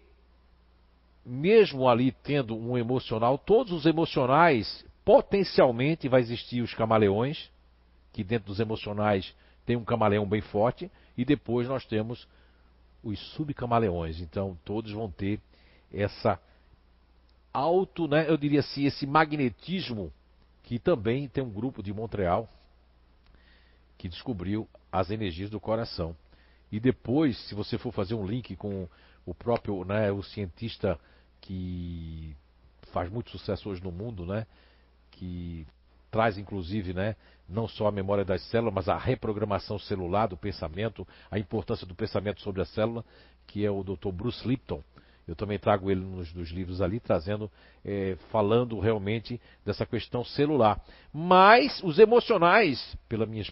mesmo 1.24 1.88
ali 1.88 2.10
tendo 2.10 2.56
um 2.56 2.76
emocional, 2.76 3.38
todos 3.38 3.72
os 3.72 3.86
emocionais, 3.86 4.84
potencialmente 5.04 6.08
vai 6.08 6.20
existir 6.20 6.60
os 6.60 6.74
camaleões, 6.74 7.48
que 8.12 8.24
dentro 8.24 8.48
dos 8.48 8.58
emocionais 8.58 9.34
tem 9.64 9.76
um 9.76 9.84
camaleão 9.84 10.26
bem 10.26 10.40
forte, 10.40 10.90
e 11.16 11.24
depois 11.24 11.68
nós 11.68 11.84
temos 11.86 12.26
os 13.02 13.18
subcamaleões. 13.34 14.20
Então, 14.20 14.58
todos 14.64 14.90
vão 14.90 15.08
ter 15.08 15.40
essa 15.92 16.40
alto, 17.52 18.08
né, 18.08 18.28
eu 18.28 18.36
diria 18.36 18.60
assim, 18.60 18.84
esse 18.84 19.06
magnetismo 19.06 20.12
que 20.62 20.78
também 20.78 21.28
tem 21.28 21.44
um 21.44 21.50
grupo 21.50 21.82
de 21.82 21.92
Montreal 21.92 22.48
que 23.98 24.08
descobriu 24.08 24.66
as 24.90 25.10
energias 25.10 25.50
do 25.50 25.60
coração. 25.60 26.16
E 26.72 26.80
depois, 26.80 27.36
se 27.48 27.54
você 27.54 27.76
for 27.76 27.92
fazer 27.92 28.14
um 28.14 28.26
link 28.26 28.56
com 28.56 28.88
o 29.26 29.34
próprio, 29.34 29.84
né, 29.84 30.10
o 30.10 30.22
cientista 30.22 30.98
que 31.38 32.34
faz 32.92 33.10
muito 33.10 33.30
sucesso 33.30 33.68
hoje 33.68 33.82
no 33.82 33.92
mundo, 33.92 34.24
né, 34.24 34.46
que 35.10 35.66
traz 36.10 36.38
inclusive, 36.38 36.94
né, 36.94 37.14
não 37.46 37.68
só 37.68 37.88
a 37.88 37.92
memória 37.92 38.24
das 38.24 38.42
células, 38.48 38.74
mas 38.74 38.88
a 38.88 38.96
reprogramação 38.96 39.78
celular 39.78 40.26
do 40.26 40.36
pensamento, 40.36 41.06
a 41.30 41.38
importância 41.38 41.86
do 41.86 41.94
pensamento 41.94 42.40
sobre 42.40 42.62
a 42.62 42.64
célula, 42.64 43.04
que 43.46 43.66
é 43.66 43.70
o 43.70 43.84
Dr. 43.84 44.10
Bruce 44.10 44.46
Lipton. 44.48 44.82
Eu 45.28 45.36
também 45.36 45.58
trago 45.58 45.90
ele 45.90 46.00
nos, 46.00 46.32
nos 46.34 46.50
livros 46.50 46.80
ali, 46.80 46.98
trazendo, 46.98 47.50
é, 47.84 48.16
falando 48.30 48.80
realmente 48.80 49.40
dessa 49.64 49.86
questão 49.86 50.24
celular. 50.24 50.82
Mas 51.12 51.80
os 51.84 51.98
emocionais, 51.98 52.96
pela 53.08 53.26
minha 53.26 53.42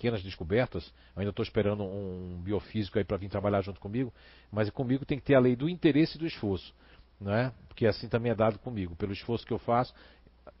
pequenas 0.00 0.22
descobertas. 0.22 0.90
ainda 1.14 1.28
estou 1.28 1.42
esperando 1.42 1.84
um 1.84 2.40
biofísico 2.42 2.96
aí 2.96 3.04
para 3.04 3.18
vir 3.18 3.28
trabalhar 3.28 3.60
junto 3.60 3.78
comigo, 3.78 4.10
mas 4.50 4.70
comigo 4.70 5.04
tem 5.04 5.18
que 5.18 5.24
ter 5.24 5.34
a 5.34 5.40
lei 5.40 5.54
do 5.54 5.68
interesse 5.68 6.16
e 6.16 6.18
do 6.18 6.26
esforço, 6.26 6.74
não 7.20 7.34
é? 7.34 7.52
Porque 7.68 7.86
assim 7.86 8.08
também 8.08 8.32
é 8.32 8.34
dado 8.34 8.58
comigo. 8.58 8.96
Pelo 8.96 9.12
esforço 9.12 9.46
que 9.46 9.52
eu 9.52 9.58
faço, 9.58 9.94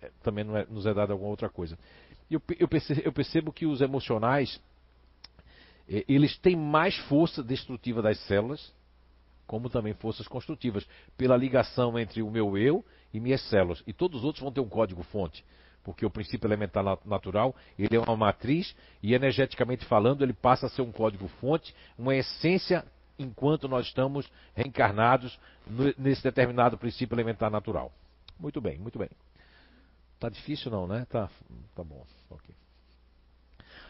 é, 0.02 0.10
também 0.22 0.44
é, 0.54 0.66
nos 0.66 0.84
é 0.84 0.92
dado 0.92 1.12
alguma 1.12 1.30
outra 1.30 1.48
coisa. 1.48 1.78
Eu, 2.30 2.40
eu, 2.58 2.68
percebo, 2.68 3.00
eu 3.02 3.12
percebo 3.12 3.52
que 3.52 3.64
os 3.64 3.80
emocionais 3.80 4.60
eles 6.06 6.38
têm 6.38 6.54
mais 6.54 6.96
força 7.08 7.42
destrutiva 7.42 8.00
das 8.00 8.16
células, 8.26 8.72
como 9.44 9.68
também 9.68 9.94
forças 9.94 10.28
construtivas, 10.28 10.86
pela 11.16 11.36
ligação 11.36 11.98
entre 11.98 12.22
o 12.22 12.30
meu 12.30 12.56
eu 12.56 12.84
e 13.12 13.18
minhas 13.18 13.40
células. 13.48 13.82
E 13.86 13.92
todos 13.92 14.18
os 14.18 14.24
outros 14.24 14.42
vão 14.42 14.52
ter 14.52 14.60
um 14.60 14.68
código 14.68 15.02
fonte 15.02 15.44
porque 15.84 16.04
o 16.04 16.10
princípio 16.10 16.46
elementar 16.46 16.84
natural 17.04 17.54
ele 17.78 17.96
é 17.96 18.00
uma 18.00 18.16
matriz 18.16 18.74
e 19.02 19.14
energeticamente 19.14 19.84
falando 19.86 20.22
ele 20.22 20.32
passa 20.32 20.66
a 20.66 20.68
ser 20.68 20.82
um 20.82 20.92
código-fonte, 20.92 21.74
uma 21.98 22.14
essência 22.14 22.84
enquanto 23.18 23.68
nós 23.68 23.86
estamos 23.86 24.30
reencarnados 24.54 25.38
nesse 25.98 26.22
determinado 26.22 26.78
princípio 26.78 27.14
elementar 27.14 27.50
natural. 27.50 27.92
Muito 28.38 28.60
bem, 28.60 28.78
muito 28.78 28.98
bem. 28.98 29.10
Tá 30.18 30.28
difícil 30.28 30.70
não, 30.70 30.86
né? 30.86 31.06
Tá, 31.10 31.28
tá 31.74 31.84
bom. 31.84 32.04
Okay. 32.30 32.54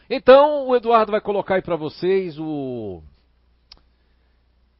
Então 0.09 0.67
o 0.67 0.75
Eduardo 0.75 1.11
vai 1.11 1.21
colocar 1.21 1.55
aí 1.55 1.61
para 1.61 1.75
vocês 1.75 2.37
o 2.37 3.01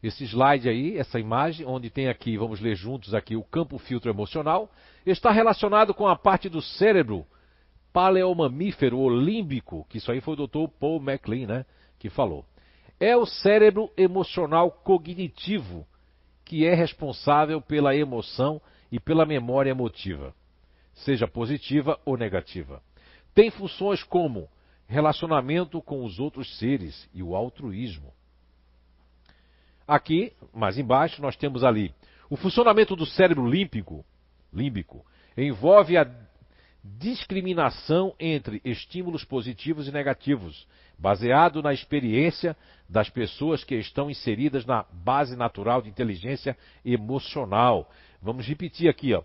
esse 0.04 0.26
slide 0.26 0.68
aí, 0.68 0.98
essa 0.98 1.20
imagem, 1.20 1.66
onde 1.66 1.90
tem 1.90 2.08
aqui, 2.08 2.38
vamos 2.38 2.60
ler 2.60 2.76
juntos 2.76 3.14
aqui, 3.14 3.36
o 3.36 3.44
campo 3.44 3.78
filtro 3.78 4.10
emocional, 4.10 4.70
está 5.06 5.32
relacionado 5.32 5.94
com 5.94 6.08
a 6.08 6.16
parte 6.16 6.50
do 6.50 6.62
cérebro 6.62 7.26
paleomamífero 7.94 8.98
ou 8.98 9.10
límbico, 9.10 9.86
que 9.90 9.98
isso 9.98 10.12
aí 10.12 10.22
foi 10.22 10.34
o 10.34 10.48
Dr. 10.48 10.68
Paul 10.80 11.00
MacLean, 11.00 11.48
né, 11.48 11.66
que 12.00 12.10
falou. 12.10 12.46
É 13.00 13.16
o 13.16 13.26
cérebro 13.26 13.92
emocional 13.98 14.72
cognitivo 14.72 15.86
que 16.52 16.66
é 16.66 16.74
responsável 16.74 17.62
pela 17.62 17.96
emoção 17.96 18.62
e 18.92 19.00
pela 19.00 19.26
memória 19.26 19.70
emotiva, 19.70 20.34
seja 20.94 21.28
positiva 21.28 21.98
ou 22.04 22.18
negativa. 22.18 22.82
Tem 23.34 23.50
funções 23.50 24.04
como 24.04 24.50
relacionamento 24.86 25.82
com 25.82 26.04
os 26.04 26.20
outros 26.20 26.58
seres 26.60 27.10
e 27.14 27.24
o 27.24 27.36
altruísmo. 27.36 28.12
Aqui, 29.92 30.32
mais 30.54 30.78
embaixo, 30.78 31.22
nós 31.22 31.36
temos 31.36 31.66
ali 31.66 31.94
o 32.30 32.38
funcionamento 32.38 32.96
do 32.96 33.06
cérebro 33.06 33.46
límbico, 33.46 34.06
límbico 34.54 35.06
envolve 35.36 35.98
a 35.98 36.10
discriminação 36.82 38.16
entre 38.18 38.62
estímulos 38.64 39.26
positivos 39.26 39.90
e 39.90 39.92
negativos, 39.92 40.66
baseado 40.98 41.62
na 41.62 41.74
experiência 41.74 42.56
das 42.88 43.10
pessoas 43.10 43.66
que 43.66 43.76
estão 43.76 44.10
inseridas 44.10 44.66
na 44.66 44.86
base 44.94 45.36
natural 45.36 45.82
de 45.82 45.90
inteligência 45.90 46.58
emocional. 46.86 47.92
Vamos 48.22 48.48
repetir 48.48 48.90
aqui, 48.90 49.14
ó. 49.14 49.22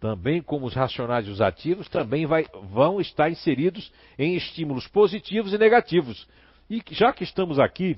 Também 0.00 0.42
como 0.42 0.66
os 0.66 0.74
racionais 0.74 1.28
e 1.28 1.30
os 1.30 1.40
ativos 1.40 1.88
também 1.88 2.26
vai, 2.26 2.44
vão 2.72 3.00
estar 3.00 3.30
inseridos 3.30 3.92
em 4.18 4.34
estímulos 4.34 4.88
positivos 4.88 5.52
e 5.52 5.58
negativos. 5.58 6.26
E 6.68 6.82
já 6.90 7.12
que 7.12 7.22
estamos 7.22 7.60
aqui 7.60 7.96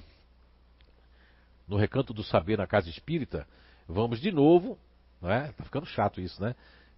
no 1.69 1.77
Recanto 1.77 2.15
do 2.15 2.25
Saber 2.25 2.57
na 2.57 2.67
Casa 2.67 2.89
Espírita, 2.89 3.47
vamos 3.87 4.21
de 4.21 4.33
novo, 4.33 4.79
né? 5.21 5.53
Tá 5.57 5.65
ficando 5.65 5.87
chato 5.87 6.21
isso, 6.21 6.41
né? 6.43 6.55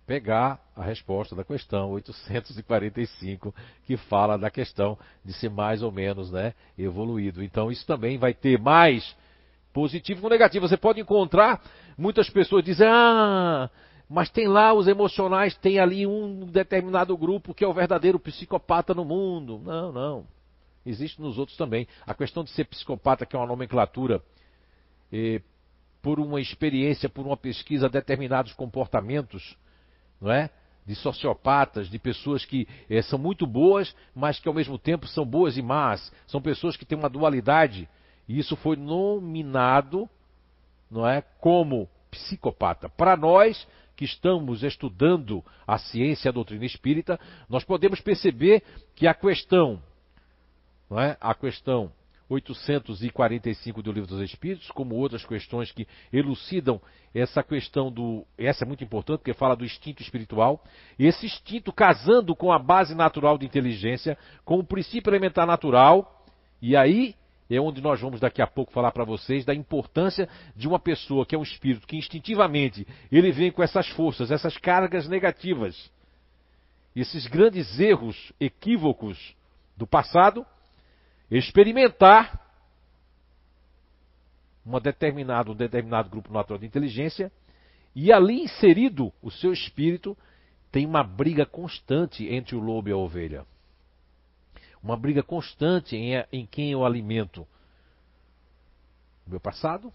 Pegar 0.07 0.61
a 0.75 0.83
resposta 0.83 1.35
da 1.35 1.45
questão 1.45 1.91
845, 1.91 3.55
que 3.85 3.97
fala 3.97 4.37
da 4.39 4.51
questão 4.51 4.99
de 5.25 5.33
ser 5.33 5.51
mais 5.51 5.83
ou 5.83 5.93
menos, 5.93 6.31
né, 6.31 6.55
evoluído. 6.79 7.43
Então 7.43 7.71
isso 7.71 7.87
também 7.87 8.19
vai 8.19 8.33
ter 8.35 8.59
mais 8.59 9.17
positivo 9.73 10.25
ou 10.25 10.31
negativo. 10.31 10.69
Você 10.69 10.77
pode 10.77 11.01
encontrar 11.01 11.63
muitas 11.97 12.29
pessoas 12.29 12.65
dizem: 12.65 12.89
"Ah, 12.89 13.71
mas 14.09 14.31
tem 14.31 14.49
lá 14.49 14.73
os 14.73 14.89
emocionais, 14.89 15.57
tem 15.57 15.79
ali 15.79 16.07
um 16.07 16.47
determinado 16.47 17.17
grupo 17.17 17.55
que 17.55 17.65
é 17.65 17.69
o 17.69 17.75
verdadeiro 17.75 18.19
psicopata 18.19 18.95
no 18.95 19.05
mundo". 19.05 19.61
Não, 19.65 19.93
não. 19.93 20.27
Existe 20.85 21.21
nos 21.21 21.39
outros 21.39 21.57
também. 21.57 21.87
A 22.05 22.15
questão 22.15 22.43
de 22.43 22.51
ser 22.51 22.65
psicopata, 22.65 23.27
que 23.27 23.37
é 23.37 23.39
uma 23.39 23.47
nomenclatura 23.47 24.21
eh, 25.13 25.41
por 26.03 26.19
uma 26.19 26.41
experiência, 26.41 27.09
por 27.09 27.27
uma 27.27 27.37
pesquisa, 27.37 27.89
determinados 27.89 28.53
comportamentos, 28.53 29.57
não 30.21 30.33
é? 30.33 30.51
de 30.87 30.95
sociopatas, 30.97 31.89
de 31.89 31.99
pessoas 31.99 32.45
que 32.45 32.67
é, 32.89 33.01
são 33.03 33.19
muito 33.19 33.47
boas, 33.47 33.95
mas 34.15 34.41
que 34.41 34.49
ao 34.49 34.55
mesmo 34.55 34.79
tempo 34.79 35.07
são 35.07 35.25
boas 35.25 35.57
e 35.57 35.63
más. 35.63 36.13
São 36.27 36.41
pessoas 36.41 36.77
que 36.77 36.85
têm 36.85 36.99
uma 36.99 37.09
dualidade. 37.09 37.89
E 38.27 38.39
isso 38.39 38.57
foi 38.57 38.77
nominado, 38.77 40.09
não 40.91 41.07
é, 41.07 41.23
como 41.39 41.89
psicopata. 42.11 42.89
Para 42.89 43.17
nós 43.17 43.69
que 43.95 44.05
estamos 44.05 44.63
estudando 44.63 45.45
a 45.67 45.79
ciência 45.79 46.29
e 46.29 46.31
a 46.31 46.33
doutrina 46.33 46.65
espírita, 46.65 47.21
nós 47.49 47.63
podemos 47.63 48.01
perceber 48.01 48.63
que 48.97 49.07
a 49.07 49.15
questão, 49.15 49.81
não 50.89 50.99
é, 50.99 51.17
a 51.21 51.35
questão 51.35 51.93
845 52.31 53.83
do 53.83 53.91
Livro 53.91 54.09
dos 54.09 54.21
Espíritos, 54.21 54.71
como 54.71 54.95
outras 54.95 55.27
questões 55.27 55.73
que 55.73 55.87
elucidam 56.13 56.81
essa 57.13 57.43
questão 57.43 57.91
do. 57.91 58.25
Essa 58.39 58.65
é 58.65 58.67
muito 58.67 58.85
importante, 58.85 59.19
porque 59.19 59.35
fala 59.35 59.57
do 59.57 59.65
instinto 59.65 60.01
espiritual. 60.01 60.63
Esse 60.97 61.27
instinto 61.27 61.73
casando 61.73 62.37
com 62.37 62.53
a 62.53 62.59
base 62.59 62.95
natural 62.95 63.37
de 63.37 63.45
inteligência, 63.45 64.17
com 64.45 64.61
o 64.61 64.65
princípio 64.65 65.11
elementar 65.11 65.47
natural, 65.47 66.25
e 66.63 66.77
aí 66.77 67.17
é 67.51 67.61
onde 67.61 67.81
nós 67.81 68.01
vamos 68.01 68.21
daqui 68.21 68.41
a 68.41 68.47
pouco 68.47 68.73
falar 68.73 68.93
para 68.93 69.05
vocês 69.05 69.45
da 69.45 69.53
importância 69.53 70.29
de 70.55 70.69
uma 70.69 70.79
pessoa 70.79 71.27
que 71.27 71.35
é 71.35 71.39
um 71.39 71.43
espírito 71.43 71.85
que 71.85 71.97
instintivamente 71.97 72.87
ele 73.11 73.33
vem 73.33 73.51
com 73.51 73.61
essas 73.61 73.89
forças, 73.89 74.31
essas 74.31 74.57
cargas 74.57 75.09
negativas, 75.09 75.91
esses 76.95 77.27
grandes 77.27 77.81
erros, 77.81 78.33
equívocos 78.39 79.35
do 79.77 79.85
passado 79.85 80.47
experimentar 81.39 82.41
uma 84.65 84.81
determinado, 84.81 85.53
um 85.53 85.55
determinado 85.55 86.11
grupo 86.11 86.33
natural 86.33 86.59
de 86.59 86.67
inteligência 86.67 87.31
e 87.95 88.13
ali 88.13 88.43
inserido 88.43 89.13
o 89.23 89.31
seu 89.31 89.53
espírito 89.53 90.17
tem 90.71 90.87
uma 90.87 91.03
briga 91.03 91.45
constante 91.45 92.27
entre 92.29 92.55
o 92.55 92.61
lobo 92.61 92.89
e 92.89 92.93
a 92.93 92.97
ovelha. 92.97 93.45
Uma 94.83 94.97
briga 94.97 95.23
constante 95.23 95.97
em, 95.97 96.13
em 96.33 96.47
quem 96.47 96.71
eu 96.71 96.85
alimento. 96.85 97.47
O 99.27 99.31
meu 99.31 99.41
passado, 99.41 99.93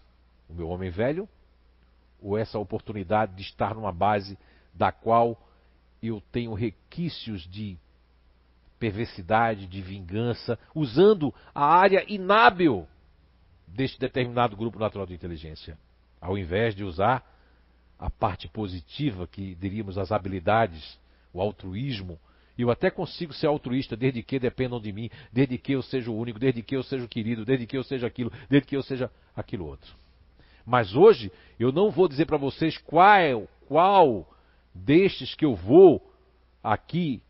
o 0.48 0.54
meu 0.54 0.68
homem 0.68 0.90
velho, 0.90 1.28
ou 2.20 2.36
essa 2.36 2.58
oportunidade 2.58 3.34
de 3.34 3.42
estar 3.42 3.74
numa 3.74 3.92
base 3.92 4.38
da 4.72 4.92
qual 4.92 5.40
eu 6.02 6.22
tenho 6.30 6.52
requisitos 6.54 7.48
de 7.48 7.78
perversidade, 8.78 9.66
de 9.66 9.80
vingança, 9.80 10.58
usando 10.74 11.32
a 11.54 11.64
área 11.64 12.04
inábil 12.08 12.86
deste 13.66 13.98
determinado 13.98 14.56
grupo 14.56 14.78
natural 14.78 15.06
de 15.06 15.14
inteligência, 15.14 15.78
ao 16.20 16.36
invés 16.36 16.74
de 16.74 16.84
usar 16.84 17.24
a 17.98 18.10
parte 18.10 18.48
positiva, 18.48 19.26
que 19.26 19.54
diríamos 19.54 19.98
as 19.98 20.12
habilidades, 20.12 20.98
o 21.32 21.40
altruísmo. 21.40 22.18
Eu 22.58 22.70
até 22.70 22.90
consigo 22.90 23.32
ser 23.32 23.46
altruísta 23.46 23.96
desde 23.96 24.22
que 24.22 24.38
dependam 24.38 24.80
de 24.80 24.92
mim, 24.92 25.10
desde 25.32 25.58
que 25.58 25.72
eu 25.72 25.82
seja 25.82 26.10
o 26.10 26.16
único, 26.16 26.38
desde 26.38 26.62
que 26.62 26.76
eu 26.76 26.82
seja 26.82 27.04
o 27.04 27.08
querido, 27.08 27.44
desde 27.44 27.66
que 27.66 27.76
eu 27.76 27.84
seja 27.84 28.06
aquilo, 28.06 28.32
desde 28.48 28.68
que 28.68 28.76
eu 28.76 28.82
seja 28.82 29.10
aquilo 29.34 29.66
outro. 29.66 29.94
Mas 30.64 30.94
hoje 30.94 31.30
eu 31.58 31.70
não 31.70 31.90
vou 31.90 32.08
dizer 32.08 32.26
para 32.26 32.36
vocês 32.36 32.76
qual, 32.78 33.48
qual 33.66 34.26
destes 34.74 35.34
que 35.34 35.44
eu 35.44 35.54
vou 35.54 36.12
aqui 36.62 37.22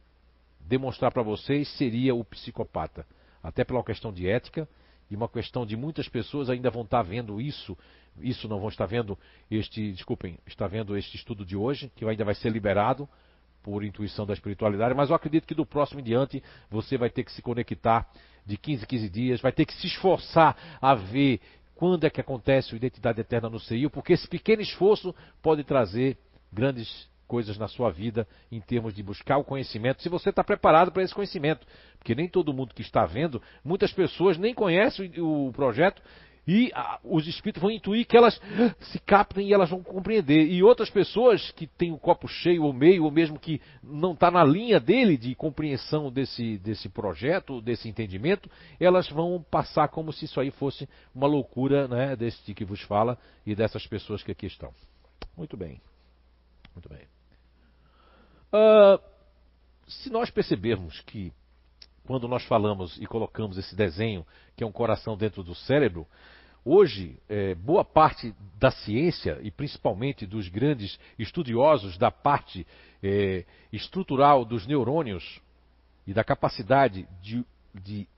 demonstrar 0.66 1.12
para 1.12 1.22
vocês 1.22 1.68
seria 1.76 2.14
o 2.14 2.24
psicopata. 2.24 3.06
Até 3.42 3.64
pela 3.64 3.82
questão 3.84 4.12
de 4.12 4.28
ética 4.28 4.68
e 5.10 5.14
uma 5.14 5.28
questão 5.28 5.64
de 5.64 5.76
muitas 5.76 6.08
pessoas 6.08 6.50
ainda 6.50 6.70
vão 6.70 6.82
estar 6.82 7.02
vendo 7.02 7.40
isso, 7.40 7.78
isso 8.18 8.48
não 8.48 8.58
vão 8.58 8.68
estar 8.68 8.86
vendo 8.86 9.16
este, 9.50 9.92
desculpem, 9.92 10.38
está 10.46 10.66
vendo 10.66 10.96
este 10.96 11.16
estudo 11.16 11.44
de 11.44 11.56
hoje, 11.56 11.90
que 11.94 12.04
ainda 12.04 12.24
vai 12.24 12.34
ser 12.34 12.50
liberado 12.50 13.08
por 13.62 13.84
intuição 13.84 14.26
da 14.26 14.32
espiritualidade, 14.32 14.94
mas 14.94 15.10
eu 15.10 15.16
acredito 15.16 15.46
que 15.46 15.54
do 15.54 15.66
próximo 15.66 16.00
em 16.00 16.04
diante 16.04 16.42
você 16.70 16.96
vai 16.96 17.10
ter 17.10 17.24
que 17.24 17.32
se 17.32 17.42
conectar 17.42 18.08
de 18.44 18.56
15 18.56 18.84
em 18.84 18.86
15 18.86 19.08
dias, 19.08 19.40
vai 19.40 19.52
ter 19.52 19.64
que 19.66 19.74
se 19.74 19.88
esforçar 19.88 20.56
a 20.80 20.94
ver 20.94 21.40
quando 21.74 22.04
é 22.04 22.10
que 22.10 22.20
acontece 22.20 22.72
o 22.72 22.76
Identidade 22.76 23.20
Eterna 23.20 23.50
no 23.50 23.60
CEIU, 23.60 23.90
porque 23.90 24.12
esse 24.12 24.26
pequeno 24.26 24.62
esforço 24.62 25.14
pode 25.42 25.62
trazer 25.62 26.16
grandes 26.52 27.08
coisas 27.26 27.58
na 27.58 27.68
sua 27.68 27.90
vida 27.90 28.26
em 28.50 28.60
termos 28.60 28.94
de 28.94 29.02
buscar 29.02 29.38
o 29.38 29.44
conhecimento, 29.44 30.02
se 30.02 30.08
você 30.08 30.30
está 30.30 30.42
preparado 30.42 30.92
para 30.92 31.02
esse 31.02 31.14
conhecimento. 31.14 31.66
Porque 31.98 32.14
nem 32.14 32.28
todo 32.28 32.52
mundo 32.52 32.74
que 32.74 32.82
está 32.82 33.04
vendo, 33.04 33.42
muitas 33.64 33.92
pessoas 33.92 34.38
nem 34.38 34.54
conhecem 34.54 35.12
o 35.18 35.52
projeto 35.52 36.02
e 36.48 36.70
os 37.02 37.26
espíritos 37.26 37.60
vão 37.60 37.70
intuir 37.70 38.06
que 38.06 38.16
elas 38.16 38.40
se 38.92 39.00
captem 39.00 39.48
e 39.48 39.52
elas 39.52 39.68
vão 39.68 39.82
compreender. 39.82 40.46
E 40.46 40.62
outras 40.62 40.88
pessoas 40.88 41.50
que 41.50 41.66
têm 41.66 41.92
o 41.92 41.98
copo 41.98 42.28
cheio 42.28 42.62
ou 42.62 42.72
meio, 42.72 43.02
ou 43.02 43.10
mesmo 43.10 43.38
que 43.38 43.60
não 43.82 44.12
está 44.12 44.30
na 44.30 44.44
linha 44.44 44.78
dele 44.78 45.16
de 45.16 45.34
compreensão 45.34 46.10
desse, 46.10 46.58
desse 46.58 46.88
projeto, 46.88 47.60
desse 47.60 47.88
entendimento, 47.88 48.48
elas 48.78 49.08
vão 49.08 49.44
passar 49.50 49.88
como 49.88 50.12
se 50.12 50.26
isso 50.26 50.40
aí 50.40 50.52
fosse 50.52 50.88
uma 51.12 51.26
loucura 51.26 51.88
né, 51.88 52.14
desse 52.14 52.54
que 52.54 52.64
vos 52.64 52.80
fala 52.82 53.18
e 53.44 53.54
dessas 53.54 53.84
pessoas 53.86 54.22
que 54.22 54.30
aqui 54.30 54.46
estão. 54.46 54.72
Muito 55.36 55.56
bem. 55.56 55.80
Muito 56.74 56.88
bem. 56.88 57.15
Uh, 58.52 59.00
se 59.86 60.10
nós 60.10 60.30
percebermos 60.30 61.00
que 61.02 61.32
quando 62.06 62.28
nós 62.28 62.44
falamos 62.44 62.96
e 62.98 63.06
colocamos 63.06 63.58
esse 63.58 63.74
desenho, 63.74 64.24
que 64.56 64.62
é 64.62 64.66
um 64.66 64.72
coração 64.72 65.16
dentro 65.16 65.42
do 65.42 65.54
cérebro, 65.54 66.06
hoje 66.64 67.18
é, 67.28 67.54
boa 67.54 67.84
parte 67.84 68.34
da 68.58 68.70
ciência 68.70 69.38
e 69.42 69.50
principalmente 69.50 70.24
dos 70.24 70.48
grandes 70.48 70.98
estudiosos 71.18 71.98
da 71.98 72.10
parte 72.10 72.66
é, 73.02 73.44
estrutural 73.72 74.44
dos 74.44 74.66
neurônios 74.66 75.40
e 76.06 76.14
da 76.14 76.22
capacidade 76.22 77.08
de, 77.20 77.44
de, 77.74 78.08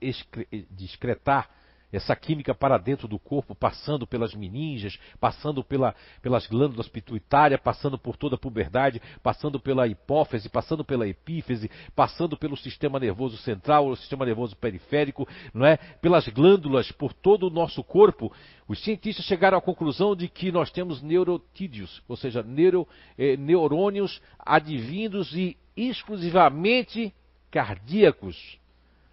de 0.69 0.85
excretar 0.85 1.49
essa 1.91 2.15
química 2.15 2.53
para 2.53 2.77
dentro 2.77 3.07
do 3.07 3.17
corpo, 3.17 3.55
passando 3.55 4.05
pelas 4.05 4.33
meninges, 4.33 4.99
passando 5.19 5.63
pela, 5.63 5.95
pelas 6.21 6.45
glândulas 6.47 6.87
pituitárias, 6.87 7.59
passando 7.59 7.97
por 7.97 8.15
toda 8.15 8.35
a 8.35 8.39
puberdade, 8.39 9.01
passando 9.23 9.59
pela 9.59 9.87
hipófise, 9.87 10.49
passando 10.49 10.83
pela 10.85 11.07
epífise, 11.07 11.69
passando 11.95 12.37
pelo 12.37 12.55
sistema 12.55 12.99
nervoso 12.99 13.37
central, 13.37 13.87
o 13.87 13.95
sistema 13.95 14.25
nervoso 14.25 14.55
periférico, 14.55 15.27
não 15.53 15.65
é? 15.65 15.77
pelas 15.77 16.27
glândulas, 16.27 16.91
por 16.91 17.13
todo 17.13 17.47
o 17.47 17.49
nosso 17.49 17.83
corpo. 17.83 18.31
Os 18.67 18.83
cientistas 18.83 19.25
chegaram 19.25 19.57
à 19.57 19.61
conclusão 19.61 20.15
de 20.15 20.27
que 20.27 20.51
nós 20.51 20.69
temos 20.69 21.01
neurotídeos, 21.01 22.03
ou 22.07 22.15
seja, 22.15 22.43
neuro, 22.43 22.87
eh, 23.17 23.35
neurônios 23.35 24.21
advindos 24.37 25.33
e 25.33 25.57
exclusivamente 25.75 27.13
cardíacos. 27.49 28.59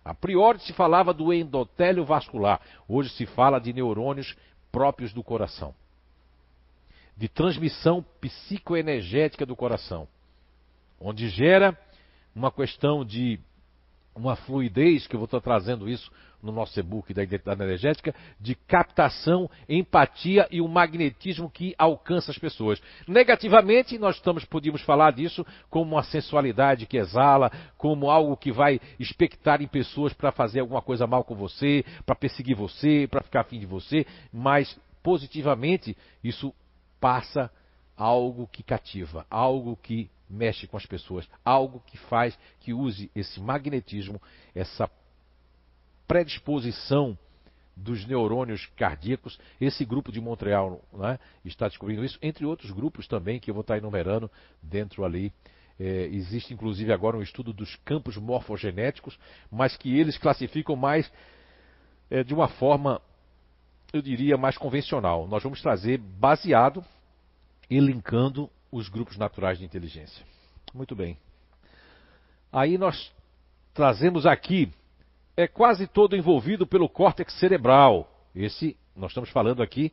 A 0.06 0.14
priori 0.14 0.60
se 0.60 0.72
falava 0.72 1.12
do 1.12 1.32
endotélio 1.32 2.04
vascular, 2.04 2.60
hoje 2.86 3.10
se 3.10 3.26
fala 3.26 3.58
de 3.58 3.72
neurônios 3.72 4.36
próprios 4.70 5.12
do 5.12 5.20
coração, 5.20 5.74
de 7.16 7.28
transmissão 7.28 8.04
psicoenergética 8.20 9.44
do 9.44 9.56
coração, 9.56 10.06
onde 11.00 11.28
gera 11.28 11.76
uma 12.32 12.52
questão 12.52 13.04
de 13.04 13.40
uma 14.16 14.34
fluidez, 14.34 15.06
que 15.06 15.14
eu 15.14 15.20
vou 15.20 15.26
estar 15.26 15.40
trazendo 15.40 15.88
isso 15.88 16.10
no 16.42 16.52
nosso 16.52 16.78
e-book 16.78 17.12
da 17.12 17.22
identidade 17.22 17.62
energética, 17.62 18.14
de 18.40 18.54
captação, 18.54 19.50
empatia 19.68 20.46
e 20.50 20.60
o 20.60 20.68
magnetismo 20.68 21.50
que 21.50 21.74
alcança 21.76 22.30
as 22.30 22.38
pessoas. 22.38 22.80
Negativamente, 23.06 23.98
nós 23.98 24.16
estamos, 24.16 24.44
podíamos 24.44 24.82
falar 24.82 25.12
disso 25.12 25.44
como 25.68 25.92
uma 25.92 26.02
sensualidade 26.02 26.86
que 26.86 26.96
exala, 26.96 27.50
como 27.76 28.10
algo 28.10 28.36
que 28.36 28.52
vai 28.52 28.80
expectar 28.98 29.60
em 29.60 29.66
pessoas 29.66 30.12
para 30.12 30.32
fazer 30.32 30.60
alguma 30.60 30.82
coisa 30.82 31.06
mal 31.06 31.24
com 31.24 31.34
você, 31.34 31.84
para 32.04 32.14
perseguir 32.14 32.56
você, 32.56 33.08
para 33.10 33.22
ficar 33.22 33.40
afim 33.40 33.58
de 33.58 33.66
você, 33.66 34.06
mas 34.32 34.78
positivamente 35.02 35.96
isso 36.22 36.54
passa 37.00 37.50
algo 37.96 38.46
que 38.46 38.62
cativa, 38.62 39.26
algo 39.30 39.76
que 39.76 40.10
mexe 40.28 40.66
com 40.66 40.76
as 40.76 40.86
pessoas, 40.86 41.28
algo 41.44 41.82
que 41.86 41.96
faz 41.96 42.38
que 42.60 42.72
use 42.72 43.10
esse 43.14 43.40
magnetismo, 43.40 44.20
essa 44.54 44.90
predisposição 46.06 47.18
dos 47.76 48.06
neurônios 48.06 48.66
cardíacos. 48.76 49.38
Esse 49.60 49.84
grupo 49.84 50.10
de 50.10 50.20
Montreal 50.20 50.82
né, 50.92 51.18
está 51.44 51.68
descobrindo 51.68 52.04
isso, 52.04 52.18
entre 52.22 52.46
outros 52.46 52.70
grupos 52.70 53.06
também 53.06 53.38
que 53.38 53.50
eu 53.50 53.54
vou 53.54 53.60
estar 53.60 53.76
enumerando 53.76 54.30
dentro 54.62 55.04
ali. 55.04 55.32
É, 55.78 56.06
existe 56.06 56.54
inclusive 56.54 56.90
agora 56.90 57.18
um 57.18 57.22
estudo 57.22 57.52
dos 57.52 57.76
campos 57.84 58.16
morfogenéticos, 58.16 59.18
mas 59.50 59.76
que 59.76 59.98
eles 59.98 60.16
classificam 60.16 60.74
mais 60.74 61.12
é, 62.10 62.24
de 62.24 62.32
uma 62.32 62.48
forma, 62.48 63.02
eu 63.92 64.00
diria, 64.00 64.38
mais 64.38 64.56
convencional. 64.56 65.28
Nós 65.28 65.42
vamos 65.42 65.60
trazer 65.60 65.98
baseado 65.98 66.82
e 67.68 67.78
linkando 67.78 68.48
os 68.70 68.88
grupos 68.88 69.16
naturais 69.16 69.58
de 69.58 69.64
inteligência. 69.64 70.24
Muito 70.74 70.94
bem. 70.94 71.18
Aí 72.52 72.78
nós 72.78 73.12
trazemos 73.74 74.26
aqui 74.26 74.72
é 75.36 75.46
quase 75.46 75.86
todo 75.86 76.16
envolvido 76.16 76.66
pelo 76.66 76.88
córtex 76.88 77.34
cerebral. 77.34 78.10
Esse, 78.34 78.76
nós 78.94 79.10
estamos 79.10 79.30
falando 79.30 79.62
aqui 79.62 79.92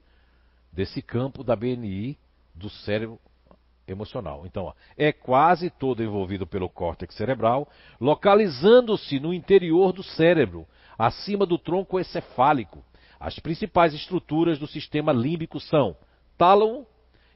desse 0.71 1.01
campo 1.01 1.43
da 1.43 1.55
BNI 1.55 2.17
do 2.55 2.69
cérebro 2.69 3.19
emocional. 3.85 4.45
Então, 4.45 4.65
ó, 4.65 4.73
é 4.97 5.11
quase 5.11 5.69
todo 5.69 6.01
envolvido 6.01 6.47
pelo 6.47 6.69
córtex 6.69 7.13
cerebral, 7.15 7.67
localizando-se 7.99 9.19
no 9.19 9.33
interior 9.33 9.91
do 9.91 10.01
cérebro, 10.01 10.65
acima 10.97 11.45
do 11.45 11.57
tronco 11.57 11.99
encefálico. 11.99 12.83
As 13.19 13.37
principais 13.39 13.93
estruturas 13.93 14.57
do 14.57 14.67
sistema 14.67 15.11
límbico 15.11 15.59
são 15.59 15.95
tálamo, 16.37 16.87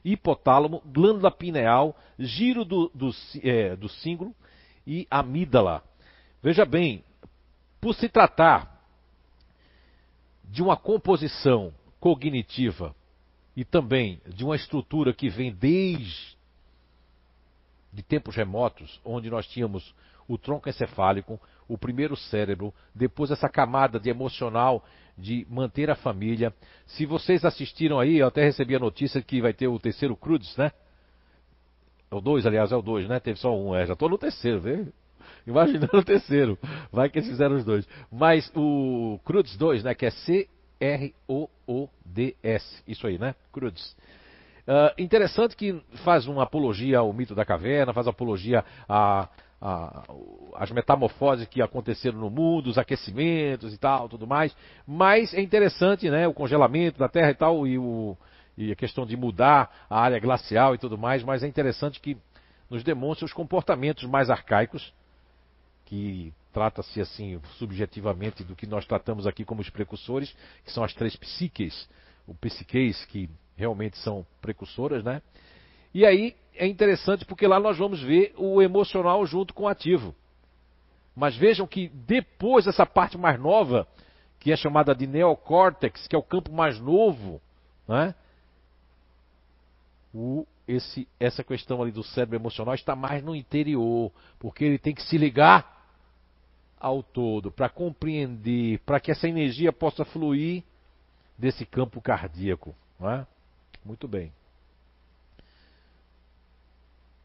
hipotálamo, 0.03 0.81
glândula 0.85 1.31
pineal, 1.31 1.95
giro 2.17 2.63
do, 2.63 2.91
do, 2.93 3.11
é, 3.43 3.75
do 3.75 3.87
e 4.85 5.07
amígdala. 5.09 5.83
Veja 6.41 6.65
bem, 6.65 7.03
por 7.81 7.93
se 7.93 8.07
tratar 8.07 8.81
de 10.43 10.63
uma 10.63 10.77
composição 10.77 11.73
cognitiva 11.99 12.95
e 13.55 13.65
também 13.65 14.21
de 14.27 14.43
uma 14.45 14.55
estrutura 14.55 15.13
que 15.13 15.29
vem 15.29 15.51
desde 15.51 16.37
de 17.91 18.03
tempos 18.03 18.35
remotos, 18.35 19.01
onde 19.03 19.29
nós 19.29 19.47
tínhamos 19.47 19.93
o 20.27 20.37
tronco 20.37 20.69
encefálico, 20.69 21.39
o 21.67 21.77
primeiro 21.77 22.15
cérebro, 22.15 22.73
depois 22.93 23.31
essa 23.31 23.49
camada 23.49 23.99
de 23.99 24.09
emocional 24.09 24.85
de 25.17 25.47
manter 25.49 25.89
a 25.89 25.95
família. 25.95 26.53
Se 26.85 27.05
vocês 27.05 27.43
assistiram 27.43 27.99
aí, 27.99 28.17
eu 28.17 28.27
até 28.27 28.43
recebi 28.43 28.75
a 28.75 28.79
notícia 28.79 29.21
que 29.21 29.41
vai 29.41 29.53
ter 29.53 29.67
o 29.67 29.79
terceiro 29.79 30.15
Crudes, 30.15 30.55
né? 30.55 30.71
É 32.09 32.15
o 32.15 32.21
2, 32.21 32.45
aliás, 32.45 32.71
é 32.71 32.75
o 32.75 32.81
2, 32.81 33.09
né? 33.09 33.19
Teve 33.19 33.39
só 33.39 33.53
um, 33.55 33.75
é, 33.75 33.85
já 33.85 33.93
estou 33.93 34.09
no 34.09 34.17
terceiro, 34.17 34.61
vê? 34.61 34.85
Imaginando 35.47 35.97
o 35.97 36.03
terceiro. 36.03 36.57
Vai 36.91 37.09
que 37.09 37.19
eles 37.19 37.29
fizeram 37.29 37.55
os 37.55 37.65
dois. 37.65 37.87
Mas 38.11 38.51
o 38.55 39.19
Crudes 39.25 39.57
2, 39.57 39.83
né? 39.83 39.95
Que 39.95 40.05
é 40.05 40.11
C-R-O-O-D-S. 40.11 41.23
Isso 42.87 43.07
aí, 43.07 43.17
né? 43.17 43.33
Crudes. 43.51 43.95
Uh, 44.67 44.91
interessante 45.01 45.55
que 45.55 45.81
faz 46.03 46.27
uma 46.27 46.43
apologia 46.43 46.99
ao 46.99 47.13
mito 47.13 47.33
da 47.33 47.45
caverna, 47.45 47.93
faz 47.93 48.05
apologia 48.05 48.65
a, 48.87 49.29
a, 49.61 50.03
as 50.55 50.71
metamorfoses 50.71 51.47
que 51.47 51.61
aconteceram 51.61 52.19
no 52.19 52.29
mundo, 52.29 52.67
os 52.67 52.77
aquecimentos 52.77 53.73
e 53.73 53.77
tal, 53.77 54.07
tudo 54.07 54.27
mais. 54.27 54.55
Mas 54.85 55.33
é 55.33 55.41
interessante, 55.41 56.09
né? 56.09 56.27
O 56.27 56.33
congelamento 56.33 56.99
da 56.99 57.09
Terra 57.09 57.31
e 57.31 57.35
tal, 57.35 57.67
e, 57.67 57.77
o, 57.77 58.15
e 58.57 58.71
a 58.71 58.75
questão 58.75 59.05
de 59.05 59.17
mudar 59.17 59.85
a 59.89 59.99
área 59.99 60.19
glacial 60.19 60.75
e 60.75 60.77
tudo 60.77 60.97
mais. 60.97 61.23
Mas 61.23 61.43
é 61.43 61.47
interessante 61.47 61.99
que 61.99 62.17
nos 62.69 62.83
demonstra 62.83 63.25
os 63.25 63.33
comportamentos 63.33 64.03
mais 64.03 64.29
arcaicos, 64.29 64.93
que 65.85 66.33
trata-se 66.53 66.99
assim 66.99 67.39
subjetivamente 67.57 68.43
do 68.43 68.55
que 68.55 68.67
nós 68.67 68.85
tratamos 68.85 69.25
aqui 69.25 69.45
como 69.45 69.61
os 69.61 69.69
precursores, 69.69 70.35
que 70.65 70.71
são 70.71 70.83
as 70.83 70.93
três 70.93 71.15
psiques, 71.15 71.87
o 72.27 72.33
psiqueis 72.33 73.05
que 73.05 73.29
realmente 73.55 73.97
são 73.97 74.25
precursoras, 74.41 75.03
né? 75.03 75.21
E 75.97 76.05
aí 76.05 76.35
é 76.55 76.67
interessante 76.67 77.25
porque 77.25 77.47
lá 77.47 77.59
nós 77.59 77.75
vamos 77.75 77.99
ver 77.99 78.31
o 78.37 78.61
emocional 78.61 79.25
junto 79.25 79.51
com 79.51 79.63
o 79.63 79.67
ativo. 79.67 80.13
Mas 81.15 81.35
vejam 81.35 81.65
que 81.65 81.87
depois 81.89 82.67
essa 82.67 82.85
parte 82.85 83.17
mais 83.17 83.39
nova, 83.39 83.87
que 84.39 84.51
é 84.51 84.55
chamada 84.55 84.93
de 84.93 85.07
neocórtex, 85.07 86.07
que 86.07 86.15
é 86.15 86.19
o 86.19 86.21
campo 86.21 86.51
mais 86.51 86.79
novo, 86.79 87.41
né? 87.87 88.13
O, 90.13 90.45
esse, 90.67 91.07
essa 91.19 91.43
questão 91.43 91.81
ali 91.81 91.91
do 91.91 92.03
cérebro 92.03 92.35
emocional 92.35 92.75
está 92.75 92.95
mais 92.95 93.23
no 93.23 93.35
interior, 93.35 94.11
porque 94.37 94.65
ele 94.65 94.77
tem 94.77 94.93
que 94.93 95.01
se 95.01 95.17
ligar 95.17 95.83
ao 96.79 97.01
todo 97.01 97.51
para 97.51 97.69
compreender, 97.69 98.77
para 98.85 98.99
que 98.99 99.09
essa 99.09 99.27
energia 99.27 99.73
possa 99.73 100.05
fluir 100.05 100.63
desse 101.35 101.65
campo 101.65 101.99
cardíaco. 101.99 102.75
Não 102.99 103.09
é? 103.09 103.25
Muito 103.83 104.07
bem. 104.07 104.31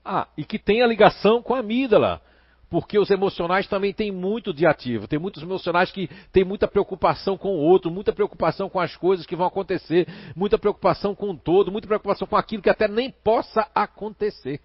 Ah, 0.05 0.27
e 0.37 0.45
que 0.45 0.59
tem 0.59 0.83
a 0.83 0.87
ligação 0.87 1.43
com 1.43 1.55
a 1.55 1.59
amígdala. 1.59 2.21
Porque 2.69 2.99
os 2.99 3.11
emocionais 3.11 3.67
também 3.67 3.93
têm 3.93 4.11
muito 4.11 4.53
de 4.53 4.67
ativo. 4.67 5.07
Tem 5.07 5.19
muitos 5.19 5.43
emocionais 5.43 5.91
que 5.91 6.09
têm 6.33 6.43
muita 6.43 6.67
preocupação 6.67 7.37
com 7.37 7.51
o 7.51 7.59
outro, 7.59 7.91
muita 7.91 8.15
preocupação 8.15 8.71
com 8.71 8.81
as 8.81 8.97
coisas 8.97 9.27
que 9.27 9.37
vão 9.37 9.47
acontecer, 9.47 10.09
muita 10.35 10.59
preocupação 10.59 11.15
com 11.15 11.31
o 11.31 11.37
todo, 11.37 11.71
muita 11.71 11.87
preocupação 11.87 12.27
com 12.27 12.35
aquilo 12.35 12.63
que 12.63 12.71
até 12.71 12.89
nem 12.89 13.11
possa 13.11 13.69
acontecer. 13.75 14.59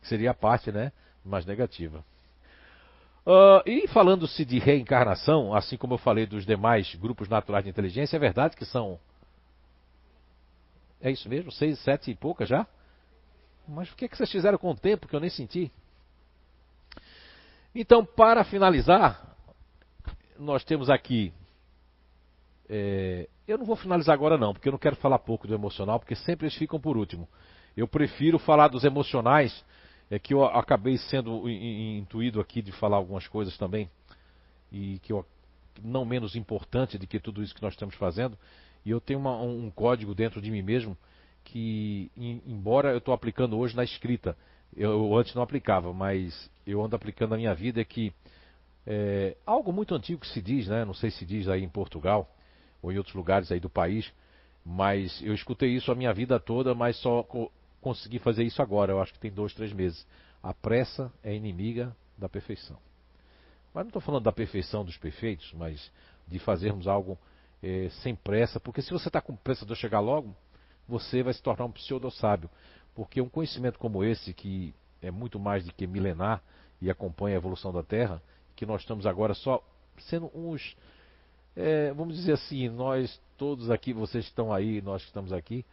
Seria 0.00 0.30
a 0.30 0.34
parte 0.34 0.72
né, 0.72 0.90
mais 1.22 1.44
negativa. 1.44 2.02
Uh, 3.26 3.60
e 3.66 3.86
falando-se 3.88 4.42
de 4.46 4.58
reencarnação, 4.58 5.54
assim 5.54 5.76
como 5.76 5.94
eu 5.94 5.98
falei 5.98 6.24
dos 6.24 6.46
demais 6.46 6.94
grupos 6.94 7.28
naturais 7.28 7.64
de 7.64 7.70
inteligência, 7.70 8.16
é 8.16 8.18
verdade 8.18 8.56
que 8.56 8.64
são 8.64 8.98
é 11.02 11.10
isso 11.10 11.28
mesmo? 11.28 11.50
Seis, 11.50 11.78
sete 11.80 12.10
e 12.10 12.14
pouca 12.14 12.44
já? 12.44 12.66
Mas 13.68 13.90
o 13.90 13.96
que, 13.96 14.04
é 14.04 14.08
que 14.08 14.16
vocês 14.16 14.30
fizeram 14.30 14.58
com 14.58 14.70
o 14.70 14.76
tempo 14.76 15.06
que 15.06 15.14
eu 15.14 15.20
nem 15.20 15.30
senti? 15.30 15.70
Então, 17.74 18.04
para 18.04 18.42
finalizar, 18.44 19.36
nós 20.38 20.64
temos 20.64 20.90
aqui. 20.90 21.32
É, 22.68 23.28
eu 23.46 23.58
não 23.58 23.64
vou 23.64 23.76
finalizar 23.76 24.14
agora, 24.14 24.36
não, 24.36 24.52
porque 24.52 24.68
eu 24.68 24.72
não 24.72 24.78
quero 24.78 24.96
falar 24.96 25.18
pouco 25.18 25.46
do 25.46 25.54
emocional, 25.54 25.98
porque 25.98 26.16
sempre 26.16 26.46
eles 26.46 26.56
ficam 26.56 26.80
por 26.80 26.96
último. 26.96 27.28
Eu 27.76 27.86
prefiro 27.86 28.38
falar 28.38 28.68
dos 28.68 28.84
emocionais, 28.84 29.64
é 30.10 30.18
que 30.18 30.34
eu 30.34 30.44
acabei 30.44 30.98
sendo 30.98 31.48
intuído 31.48 32.40
aqui 32.40 32.60
de 32.60 32.72
falar 32.72 32.96
algumas 32.96 33.28
coisas 33.28 33.56
também, 33.56 33.88
e 34.72 34.98
que 35.00 35.12
eu, 35.12 35.24
não 35.82 36.04
menos 36.04 36.34
importante 36.34 36.98
do 36.98 37.06
que 37.06 37.20
tudo 37.20 37.42
isso 37.42 37.54
que 37.54 37.62
nós 37.62 37.74
estamos 37.74 37.94
fazendo, 37.94 38.36
e 38.84 38.90
eu 38.90 39.00
tenho 39.00 39.20
uma, 39.20 39.40
um 39.40 39.70
código 39.70 40.14
dentro 40.14 40.40
de 40.40 40.50
mim 40.50 40.62
mesmo 40.62 40.96
que, 41.50 42.10
embora 42.46 42.90
eu 42.90 42.98
estou 42.98 43.12
aplicando 43.12 43.58
hoje 43.58 43.74
na 43.74 43.82
escrita, 43.82 44.36
eu, 44.76 44.90
eu, 44.90 45.16
antes 45.16 45.34
não 45.34 45.42
aplicava, 45.42 45.92
mas 45.92 46.50
eu 46.66 46.82
ando 46.82 46.94
aplicando 46.94 47.30
na 47.30 47.36
minha 47.36 47.54
vida 47.54 47.80
é 47.80 47.84
que 47.84 48.12
é, 48.86 49.36
algo 49.44 49.72
muito 49.72 49.94
antigo 49.94 50.20
que 50.20 50.28
se 50.28 50.40
diz, 50.40 50.68
né? 50.68 50.84
Não 50.84 50.94
sei 50.94 51.10
se 51.10 51.26
diz 51.26 51.48
aí 51.48 51.62
em 51.62 51.68
Portugal 51.68 52.28
ou 52.80 52.92
em 52.92 52.98
outros 52.98 53.14
lugares 53.14 53.50
aí 53.50 53.58
do 53.58 53.68
país, 53.68 54.12
mas 54.64 55.20
eu 55.22 55.34
escutei 55.34 55.70
isso 55.70 55.90
a 55.90 55.94
minha 55.94 56.12
vida 56.12 56.38
toda, 56.38 56.74
mas 56.74 56.96
só 56.96 57.22
co 57.22 57.50
consegui 57.80 58.18
fazer 58.18 58.44
isso 58.44 58.60
agora. 58.60 58.92
Eu 58.92 59.00
acho 59.00 59.12
que 59.12 59.18
tem 59.18 59.32
dois, 59.32 59.54
três 59.54 59.72
meses. 59.72 60.06
A 60.42 60.52
pressa 60.54 61.10
é 61.22 61.34
inimiga 61.34 61.96
da 62.16 62.28
perfeição. 62.28 62.78
Mas 63.74 63.84
não 63.84 63.88
estou 63.88 64.02
falando 64.02 64.24
da 64.24 64.32
perfeição 64.32 64.84
dos 64.84 64.98
perfeitos, 64.98 65.52
mas 65.54 65.90
de 66.28 66.38
fazermos 66.38 66.86
algo 66.86 67.18
é, 67.62 67.88
sem 68.02 68.14
pressa, 68.14 68.60
porque 68.60 68.82
se 68.82 68.90
você 68.90 69.08
está 69.08 69.20
com 69.20 69.34
pressa 69.34 69.64
de 69.64 69.72
eu 69.72 69.76
chegar 69.76 70.00
logo, 70.00 70.34
você 70.90 71.22
vai 71.22 71.32
se 71.32 71.42
tornar 71.42 71.64
um 71.64 71.72
pseudo-sábio. 71.72 72.50
Porque 72.94 73.20
um 73.20 73.28
conhecimento 73.28 73.78
como 73.78 74.04
esse, 74.04 74.34
que 74.34 74.74
é 75.00 75.10
muito 75.10 75.38
mais 75.38 75.64
do 75.64 75.72
que 75.72 75.86
milenar 75.86 76.42
e 76.82 76.90
acompanha 76.90 77.36
a 77.36 77.38
evolução 77.38 77.72
da 77.72 77.82
Terra, 77.82 78.20
que 78.56 78.66
nós 78.66 78.82
estamos 78.82 79.06
agora 79.06 79.32
só 79.32 79.62
sendo 80.00 80.30
uns, 80.34 80.76
é, 81.54 81.92
vamos 81.92 82.16
dizer 82.16 82.32
assim, 82.32 82.68
nós 82.68 83.20
todos 83.36 83.70
aqui, 83.70 83.92
vocês 83.92 84.24
estão 84.24 84.52
aí, 84.52 84.82
nós 84.82 85.02
que 85.02 85.08
estamos 85.08 85.32
aqui, 85.32 85.64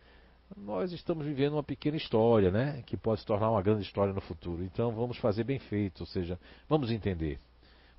nós 0.55 0.91
estamos 0.93 1.25
vivendo 1.25 1.53
uma 1.53 1.63
pequena 1.63 1.97
história, 1.97 2.51
né? 2.51 2.81
Que 2.85 2.95
pode 2.95 3.19
se 3.19 3.25
tornar 3.25 3.51
uma 3.51 3.61
grande 3.61 3.81
história 3.81 4.13
no 4.13 4.21
futuro. 4.21 4.63
Então 4.63 4.91
vamos 4.91 5.17
fazer 5.17 5.43
bem 5.43 5.59
feito, 5.59 6.01
ou 6.01 6.05
seja, 6.05 6.39
vamos 6.69 6.91
entender. 6.91 7.39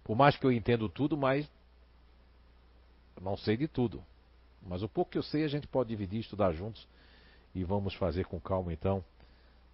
Por 0.03 0.17
mais 0.17 0.37
que 0.37 0.47
eu 0.47 0.53
entendo 0.53 0.89
tudo, 0.89 1.17
mas 1.17 1.47
não 3.21 3.37
sei 3.37 3.57
de 3.57 3.69
tudo. 3.69 4.03
Mas 4.67 4.83
o 4.83 4.89
pouco 4.89 5.11
que 5.11 5.19
eu 5.19 5.23
sei 5.23 5.45
a 5.45 5.49
gente 5.49 5.67
pode 5.67 5.91
dividir, 5.91 6.21
estudar 6.21 6.53
juntos 6.53 6.87
e 7.59 7.65
vamos 7.65 7.95
fazer 7.95 8.25
com 8.27 8.41
calma 8.41 8.73
então. 8.73 9.05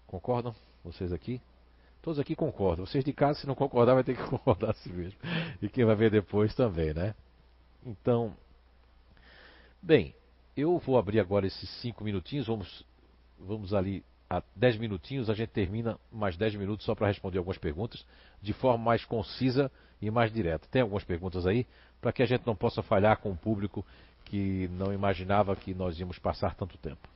Concordam? 0.06 0.54
Vocês 0.84 1.12
aqui? 1.12 1.40
Todos 2.02 2.18
aqui 2.18 2.34
concordam. 2.34 2.86
Vocês 2.86 3.04
de 3.04 3.12
casa, 3.12 3.40
se 3.40 3.46
não 3.46 3.54
concordar, 3.54 3.94
vai 3.94 4.04
ter 4.04 4.16
que 4.16 4.22
concordar 4.28 4.70
assim 4.70 4.92
mesmo. 4.92 5.18
E 5.60 5.68
quem 5.68 5.84
vai 5.84 5.96
ver 5.96 6.10
depois 6.10 6.54
também, 6.54 6.92
né? 6.92 7.14
Então, 7.84 8.34
bem, 9.82 10.14
eu 10.56 10.78
vou 10.78 10.98
abrir 10.98 11.20
agora 11.20 11.46
esses 11.46 11.68
cinco 11.80 12.04
minutinhos. 12.04 12.46
Vamos, 12.46 12.86
vamos 13.38 13.74
ali 13.74 14.04
a 14.28 14.42
dez 14.54 14.76
minutinhos. 14.76 15.28
A 15.28 15.34
gente 15.34 15.50
termina 15.50 15.98
mais 16.10 16.36
dez 16.36 16.54
minutos 16.54 16.84
só 16.86 16.94
para 16.94 17.08
responder 17.08 17.38
algumas 17.38 17.58
perguntas 17.58 18.04
de 18.40 18.52
forma 18.52 18.82
mais 18.82 19.04
concisa 19.04 19.70
e 20.00 20.10
mais 20.10 20.32
direta. 20.32 20.66
Tem 20.70 20.82
algumas 20.82 21.04
perguntas 21.04 21.46
aí? 21.46 21.66
para 22.04 22.12
que 22.12 22.22
a 22.22 22.26
gente 22.26 22.46
não 22.46 22.54
possa 22.54 22.82
falhar 22.82 23.16
com 23.16 23.30
o 23.30 23.36
público 23.36 23.82
que 24.26 24.68
não 24.72 24.92
imaginava 24.92 25.56
que 25.56 25.72
nós 25.72 25.98
íamos 25.98 26.18
passar 26.18 26.54
tanto 26.54 26.76
tempo. 26.76 27.08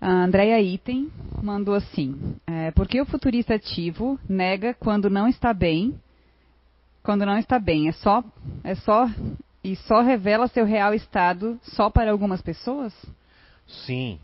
A 0.00 0.10
Andrea 0.24 0.60
Item 0.60 1.10
mandou 1.42 1.74
assim: 1.74 2.36
é, 2.46 2.70
Por 2.70 2.88
que 2.88 3.00
o 3.00 3.04
futurista 3.04 3.54
ativo 3.54 4.18
nega 4.26 4.72
quando 4.72 5.10
não 5.10 5.28
está 5.28 5.52
bem? 5.52 6.00
Quando 7.02 7.26
não 7.26 7.38
está 7.38 7.58
bem, 7.58 7.88
é 7.88 7.92
só, 7.92 8.24
é 8.64 8.74
só 8.74 9.06
e 9.62 9.76
só 9.76 10.00
revela 10.00 10.48
seu 10.48 10.64
real 10.64 10.94
estado 10.94 11.58
só 11.62 11.90
para 11.90 12.10
algumas 12.10 12.40
pessoas? 12.40 12.94
Sim. 13.66 14.18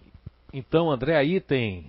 Então, 0.53 0.91
Andrea 0.91 1.23
Item, 1.23 1.87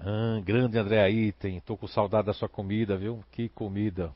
ah, 0.00 0.40
grande 0.42 0.78
Andrea 0.78 1.08
Item, 1.10 1.58
estou 1.58 1.76
com 1.76 1.86
saudade 1.86 2.26
da 2.26 2.32
sua 2.32 2.48
comida, 2.48 2.96
viu? 2.96 3.22
Que 3.30 3.48
comida. 3.50 4.10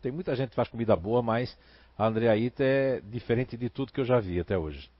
Tem 0.00 0.10
muita 0.10 0.34
gente 0.34 0.50
que 0.50 0.56
faz 0.56 0.68
comida 0.68 0.96
boa, 0.96 1.22
mas 1.22 1.56
a 1.96 2.06
Andrea 2.06 2.36
Item 2.36 2.66
é 2.66 3.00
diferente 3.00 3.56
de 3.56 3.68
tudo 3.68 3.92
que 3.92 4.00
eu 4.00 4.04
já 4.04 4.18
vi 4.18 4.40
até 4.40 4.58
hoje. 4.58 4.90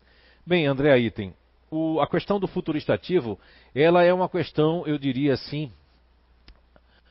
Bem, 0.47 0.67
Andrea 0.67 0.99
Item, 0.99 1.33
o, 1.73 2.01
a 2.03 2.07
questão 2.07 2.39
do 2.39 2.47
futurista 2.47 2.93
ativo, 2.93 3.41
ela 3.75 4.03
é 4.03 4.13
uma 4.13 4.29
questão, 4.29 4.87
eu 4.87 4.99
diria 4.99 5.33
assim, 5.33 5.73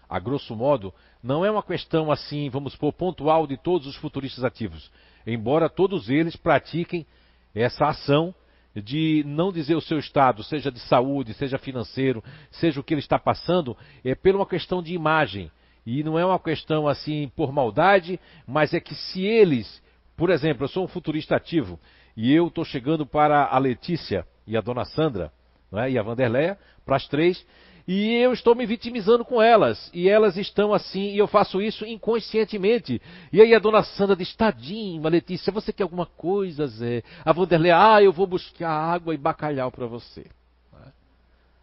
a 0.07 0.19
grosso 0.19 0.56
modo, 0.56 0.93
não 1.23 1.43
é 1.43 1.49
uma 1.49 1.64
questão 1.64 2.11
assim, 2.11 2.48
vamos 2.48 2.73
supor, 2.73 2.93
pontual 2.93 3.48
de 3.48 3.57
todos 3.57 3.88
os 3.88 3.95
futuristas 3.95 4.43
ativos. 4.43 4.91
Embora 5.25 5.67
todos 5.67 6.11
eles 6.11 6.35
pratiquem 6.35 7.07
essa 7.56 7.88
ação 7.88 8.35
de 8.75 9.23
não 9.25 9.51
dizer 9.51 9.75
o 9.75 9.81
seu 9.81 9.98
estado, 9.98 10.43
seja 10.43 10.72
de 10.72 10.80
saúde, 10.81 11.33
seja 11.33 11.57
financeiro, 11.57 12.23
seja 12.51 12.80
o 12.80 12.83
que 12.83 12.93
ele 12.93 13.01
está 13.01 13.17
passando, 13.17 13.75
é 14.06 14.14
por 14.14 14.35
uma 14.35 14.45
questão 14.45 14.81
de 14.83 14.93
imagem. 14.93 15.51
E 15.83 16.03
não 16.03 16.19
é 16.19 16.25
uma 16.25 16.40
questão 16.40 16.88
assim 16.88 17.31
por 17.35 17.51
maldade, 17.51 18.19
mas 18.45 18.75
é 18.75 18.80
que 18.80 18.93
se 18.93 19.23
eles, 19.25 19.81
por 20.15 20.30
exemplo, 20.30 20.65
eu 20.65 20.69
sou 20.69 20.85
um 20.85 20.88
futurista 20.88 21.35
ativo 21.35 21.80
e 22.15 22.31
eu 22.31 22.48
estou 22.48 22.64
chegando 22.64 23.07
para 23.07 23.48
a 23.48 23.57
Letícia 23.57 24.23
e 24.45 24.58
a 24.58 24.61
dona 24.61 24.86
Sandra 24.86 25.32
né, 25.72 25.92
e 25.92 25.98
a 25.98 26.03
Vanderleia, 26.03 26.58
para 26.86 26.98
as 26.98 27.08
três, 27.08 27.45
e 27.88 28.14
eu 28.16 28.32
estou 28.34 28.53
me 28.53 28.66
vitimizando 28.66 29.26
com 29.26 29.42
elas. 29.42 29.90
E 29.94 30.08
elas 30.08 30.38
estão 30.38 30.74
assim, 30.74 31.14
e 31.14 31.18
eu 31.18 31.28
faço 31.28 31.61
isso 31.61 31.86
inconscientemente. 31.86 33.02
E 33.34 33.42
aí 33.42 33.56
a 33.56 33.60
dona 33.60 33.84
Sandra 33.84 34.16
diz: 34.16 34.36
Tadinho, 34.36 35.02
Letícia, 35.08 35.52
você 35.52 35.74
quer 35.74 35.84
alguma 35.84 36.06
coisa, 36.06 36.68
Zé? 36.68 37.03
A 37.26 37.32
Vanderlei, 37.34 37.72
ah, 37.72 38.02
eu 38.02 38.11
vou 38.11 38.28
buscar 38.28 38.70
água 38.70 39.14
e 39.14 39.18
bacalhau 39.18 39.72
para 39.72 39.88
você. 39.88 40.26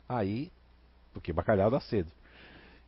Aí, 0.09 0.51
porque 1.13 1.33
bacalhau 1.33 1.71
dá 1.71 1.81
cedo. 1.81 2.11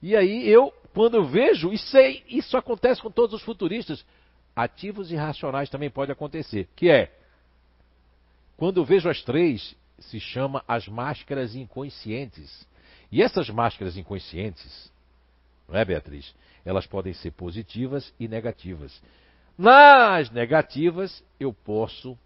E 0.02 0.16
aí 0.16 0.48
eu, 0.48 0.72
quando 0.94 1.16
eu 1.16 1.24
vejo, 1.24 1.72
e 1.72 1.78
sei, 1.78 2.24
isso 2.28 2.56
acontece 2.56 3.02
com 3.02 3.10
todos 3.10 3.34
os 3.34 3.42
futuristas, 3.42 4.04
ativos 4.56 5.12
e 5.12 5.16
racionais 5.16 5.68
também 5.68 5.90
pode 5.90 6.10
acontecer, 6.10 6.68
que 6.74 6.88
é, 6.88 7.12
quando 8.56 8.78
eu 8.78 8.84
vejo 8.84 9.08
as 9.08 9.22
três, 9.22 9.76
se 10.00 10.18
chama 10.18 10.64
as 10.66 10.88
máscaras 10.88 11.54
inconscientes. 11.54 12.66
E 13.12 13.22
essas 13.22 13.48
máscaras 13.50 13.96
inconscientes, 13.96 14.90
não 15.68 15.78
é, 15.78 15.84
Beatriz? 15.84 16.34
Elas 16.64 16.86
podem 16.86 17.12
ser 17.12 17.32
positivas 17.32 18.12
e 18.18 18.26
negativas. 18.26 19.00
Nas 19.56 20.30
negativas, 20.30 21.22
eu 21.38 21.52
posso 21.52 22.18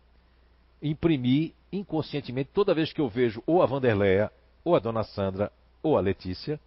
imprimir 0.83 1.53
inconscientemente, 1.73 2.51
toda 2.53 2.75
vez 2.75 2.93
que 2.93 3.01
eu 3.01 3.09
vejo 3.09 3.43
ou 3.47 3.63
a 3.63 3.67
Vanderleia, 3.67 4.31
ou 4.63 4.77
a 4.77 4.79
Dona 4.79 5.03
Sandra, 5.03 5.51
ou 5.83 5.99
a 5.99 6.01
Letícia, 6.01 6.61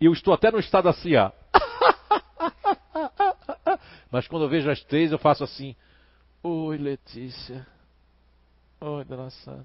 eu 0.00 0.12
estou 0.12 0.34
até 0.34 0.50
no 0.50 0.58
estado 0.58 0.88
assim, 0.88 1.16
ó. 1.16 1.30
Mas 4.10 4.28
quando 4.28 4.42
eu 4.42 4.48
vejo 4.48 4.70
as 4.70 4.82
três, 4.84 5.10
eu 5.10 5.18
faço 5.18 5.42
assim: 5.42 5.74
Oi, 6.42 6.76
Letícia. 6.76 7.66
Dona 8.80 9.30
Sandra. 9.30 9.64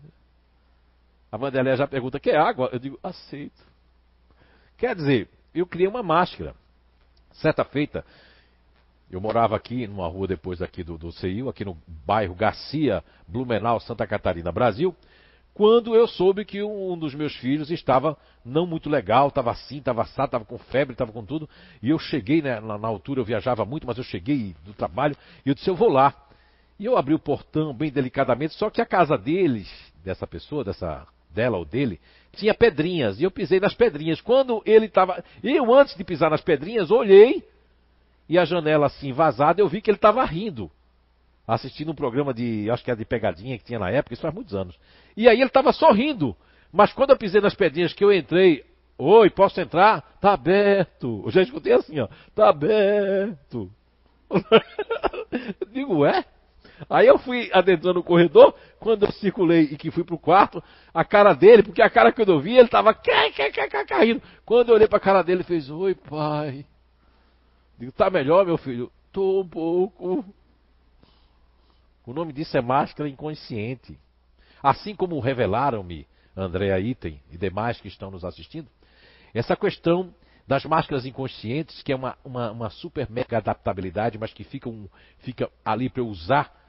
A 1.32 1.38
Vanderleia 1.38 1.78
já 1.78 1.88
pergunta: 1.88 2.20
quer 2.20 2.38
água? 2.38 2.70
Eu 2.72 2.80
digo: 2.80 3.00
aceito. 3.04 3.62
Quer 4.78 4.96
dizer, 4.96 5.30
eu 5.54 5.66
criei 5.66 5.88
uma 5.88 6.04
máscara. 6.04 6.56
Certa 7.34 7.64
feita, 7.64 8.06
eu 9.10 9.22
morava 9.22 9.56
aqui 9.56 9.88
numa 9.88 10.08
rua 10.08 10.28
depois 10.28 10.62
aqui 10.62 10.84
do, 10.84 10.98
do 10.98 11.12
CIU, 11.12 11.50
aqui 11.50 11.64
no 11.64 11.78
bairro 12.06 12.36
Garcia, 12.36 13.04
Blumenau, 13.28 13.80
Santa 13.80 14.06
Catarina, 14.06 14.52
Brasil, 14.52 14.96
quando 15.54 15.96
eu 15.96 16.08
soube 16.08 16.46
que 16.46 16.64
um 16.64 16.98
dos 16.98 17.14
meus 17.14 17.36
filhos 17.36 17.70
estava 17.72 18.18
não 18.44 18.66
muito 18.66 18.90
legal, 18.90 19.28
estava 19.28 19.52
assim, 19.52 19.78
estava 19.78 20.04
assado, 20.04 20.28
estava 20.28 20.46
com 20.46 20.58
febre, 20.58 20.94
estava 20.94 21.12
com 21.12 21.26
tudo. 21.26 21.50
E 21.82 21.90
eu 21.90 22.00
cheguei, 22.00 22.42
né, 22.42 22.60
na, 22.60 22.78
na, 22.78 22.88
altura 22.88 23.20
eu 23.20 23.26
viajava 23.26 23.66
muito, 23.66 23.86
mas 23.86 23.98
eu 23.98 24.04
cheguei 24.04 24.56
do 24.64 24.74
trabalho 24.74 25.16
e 25.46 25.50
eu 25.50 25.56
disse, 25.56 25.70
eu 25.70 25.76
vou 25.76 25.90
lá. 25.90 26.16
E 26.82 26.86
eu 26.86 26.98
abri 26.98 27.14
o 27.14 27.20
portão 27.20 27.76
bem 27.76 27.92
delicadamente, 27.92 28.56
só 28.56 28.68
que 28.68 28.82
a 28.82 28.86
casa 28.88 29.16
deles, 29.16 29.72
dessa 30.04 30.26
pessoa, 30.26 30.64
dessa 30.64 31.06
dela 31.30 31.56
ou 31.56 31.64
dele, 31.64 32.02
tinha 32.32 32.56
pedrinhas, 32.56 33.20
e 33.20 33.24
eu 33.24 33.30
pisei 33.30 33.60
nas 33.60 33.76
pedrinhas. 33.76 34.20
Quando 34.20 34.64
ele 34.66 34.88
estava. 34.88 35.24
Eu, 35.44 35.72
antes 35.72 35.96
de 35.96 36.04
pisar 36.04 36.32
nas 36.32 36.42
pedrinhas, 36.42 36.90
olhei, 36.90 37.48
e 38.28 38.36
a 38.36 38.46
janela 38.46 38.88
assim 38.88 39.14
vazada, 39.14 39.62
eu 39.62 39.68
vi 39.68 39.80
que 39.80 39.92
ele 39.92 39.98
estava 40.00 40.26
rindo. 40.26 40.72
Assistindo 41.48 41.92
um 41.92 41.96
programa 41.96 42.34
de. 42.34 42.68
Acho 42.72 42.84
que 42.84 42.90
era 42.90 42.98
de 42.98 43.06
pegadinha 43.06 43.60
que 43.60 43.64
tinha 43.64 43.78
na 43.78 43.92
época, 43.92 44.16
isso 44.16 44.24
faz 44.24 44.34
muitos 44.34 44.56
anos. 44.56 44.76
E 45.16 45.30
aí 45.30 45.38
ele 45.38 45.50
estava 45.50 45.72
sorrindo. 45.72 46.36
Mas 46.74 46.92
quando 46.92 47.12
eu 47.12 47.18
pisei 47.18 47.42
nas 47.42 47.54
pedrinhas 47.54 47.94
que 47.94 48.04
eu 48.04 48.12
entrei, 48.12 48.66
oi, 48.98 49.30
posso 49.30 49.62
entrar? 49.62 50.02
Tá 50.20 50.34
aberto. 50.34 51.22
Eu 51.26 51.32
já 51.32 51.44
escutei 51.44 51.74
assim, 51.74 52.00
ó. 52.00 52.08
Tá 52.34 52.50
aberto. 52.50 53.72
digo, 55.72 56.04
é? 56.08 56.26
Aí 56.90 57.08
eu 57.08 57.18
fui 57.20 57.50
adentrando 57.54 58.00
o 58.00 58.04
corredor, 58.04 58.56
quando 58.80 59.06
eu 59.06 59.12
circulei 59.12 59.70
e 59.72 59.78
que 59.78 59.92
fui 59.92 60.04
pro 60.04 60.18
quarto, 60.18 60.64
a 60.94 61.04
cara 61.04 61.34
dele, 61.34 61.64
porque 61.64 61.82
a 61.82 61.90
cara 61.90 62.12
que 62.12 62.22
eu 62.22 62.40
vi, 62.40 62.58
ele 62.58 62.68
tava 62.68 62.94
caindo. 62.94 64.22
Quando 64.46 64.70
eu 64.70 64.76
olhei 64.76 64.88
pra 64.88 65.00
cara 65.00 65.22
dele, 65.22 65.42
ele 65.42 65.48
fez, 65.48 65.70
oi 65.70 65.96
pai. 65.96 66.66
Digo, 67.78 67.92
tá 67.92 68.10
melhor, 68.10 68.46
meu 68.46 68.58
filho? 68.58 68.92
Tô 69.12 69.42
um 69.42 69.48
pouco. 69.48 70.26
O 72.06 72.14
nome 72.14 72.34
disso 72.34 72.58
é 72.58 72.62
máscara 72.62 73.10
inconsciente. 73.10 73.98
Assim 74.62 74.96
como 74.96 75.20
revelaram-me 75.20 76.08
Andréa 76.36 76.80
Item 76.80 77.20
e 77.32 77.38
demais 77.38 77.80
que 77.80 77.88
estão 77.88 78.12
nos 78.12 78.24
assistindo, 78.24 78.68
essa 79.34 79.56
questão 79.56 80.14
das 80.48 80.66
máscaras 80.66 81.06
inconscientes, 81.06 81.82
que 81.82 81.92
é 81.92 81.96
uma, 81.96 82.18
uma, 82.24 82.52
uma 82.52 82.70
super 82.70 83.10
mega 83.10 83.38
adaptabilidade, 83.38 84.18
mas 84.18 84.34
que 84.34 84.44
fica, 84.44 84.68
um, 84.70 84.88
fica 85.20 85.50
ali 85.64 85.90
para 85.90 86.02
eu 86.02 86.08
usar 86.08 86.61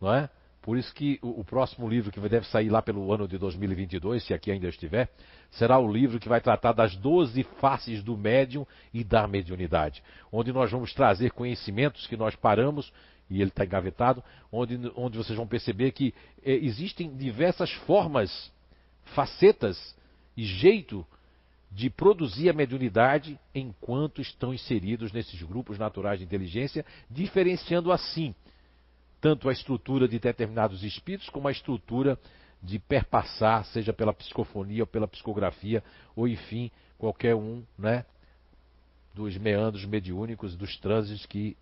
não 0.00 0.12
é? 0.12 0.28
Por 0.60 0.76
isso 0.76 0.94
que 0.94 1.18
o, 1.22 1.40
o, 1.40 1.44
próximo 1.44 1.88
livro 1.88 2.12
que 2.12 2.20
deve 2.20 2.46
sair 2.48 2.68
lá 2.68 2.82
pelo 2.82 3.10
ano 3.12 3.26
de 3.26 3.38
2022, 3.38 4.22
se 4.22 4.34
aqui 4.34 4.50
ainda 4.50 4.68
estiver, 4.68 5.08
será 5.50 5.78
o 5.78 5.90
livro 5.90 6.18
que 6.18 6.28
vai 6.28 6.40
tratar 6.40 6.72
das 6.72 6.94
12 6.96 7.42
faces 7.58 8.02
do 8.02 8.16
médium 8.16 8.66
e 8.92 9.02
da 9.02 9.26
mediunidade, 9.26 10.02
onde 10.30 10.52
nós 10.52 10.70
vamos 10.70 10.92
trazer 10.92 11.30
conhecimentos 11.30 12.06
que 12.06 12.16
nós 12.16 12.36
paramos 12.36 12.92
e 13.30 13.40
ele 13.40 13.50
está 13.50 13.64
engavetado, 13.64 14.22
onde, 14.50 14.78
onde 14.96 15.16
vocês 15.16 15.36
vão 15.36 15.46
perceber 15.46 15.92
que 15.92 16.14
é, 16.44 16.52
existem 16.52 17.14
diversas 17.16 17.70
formas, 17.70 18.52
facetas 19.14 19.96
e 20.36 20.44
jeito 20.44 21.06
de 21.70 21.90
produzir 21.90 22.48
a 22.48 22.54
mediunidade 22.54 23.38
enquanto 23.54 24.20
estão 24.20 24.54
inseridos 24.54 25.12
nesses 25.12 25.42
grupos 25.42 25.78
naturais 25.78 26.18
de 26.18 26.24
inteligência, 26.24 26.84
diferenciando 27.10 27.92
assim 27.92 28.34
tanto 29.20 29.48
a 29.48 29.52
estrutura 29.52 30.06
de 30.06 30.18
determinados 30.18 30.82
espíritos 30.82 31.28
como 31.28 31.48
a 31.48 31.52
estrutura 31.52 32.18
de 32.62 32.78
perpassar, 32.78 33.64
seja 33.66 33.92
pela 33.92 34.12
psicofonia 34.12 34.82
ou 34.82 34.86
pela 34.86 35.06
psicografia, 35.06 35.82
ou 36.16 36.26
enfim, 36.26 36.70
qualquer 36.96 37.34
um, 37.34 37.62
né, 37.76 38.04
dos 39.14 39.36
meandros 39.36 39.84
mediúnicos, 39.84 40.56
dos 40.56 40.76
trânsitos 40.78 41.26
que 41.26 41.56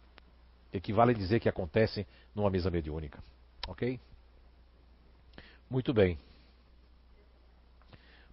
equivalem 0.73 1.15
a 1.15 1.19
dizer 1.19 1.41
que 1.41 1.49
acontecem 1.49 2.07
numa 2.35 2.51
mesa 2.51 2.71
mediúnica. 2.71 3.23
Ok? 3.69 3.99
Muito 5.69 5.93
bem. 5.93 6.19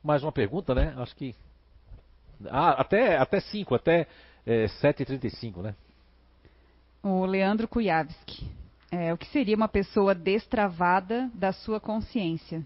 Mais 0.04 0.22
uma 0.22 0.32
pergunta, 0.32 0.76
né? 0.76 0.94
Acho 0.98 1.16
que. 1.16 1.36
Ah, 2.46 2.72
até, 2.72 3.18
até 3.18 3.40
5, 3.40 3.74
até 3.74 4.08
é, 4.46 4.66
7h35, 4.66 5.62
né? 5.62 5.76
O 7.02 7.26
Leandro 7.26 7.68
Kujavski 7.68 8.63
é, 8.94 9.12
o 9.12 9.18
que 9.18 9.26
seria 9.30 9.56
uma 9.56 9.68
pessoa 9.68 10.14
destravada 10.14 11.28
da 11.34 11.52
sua 11.52 11.80
consciência? 11.80 12.64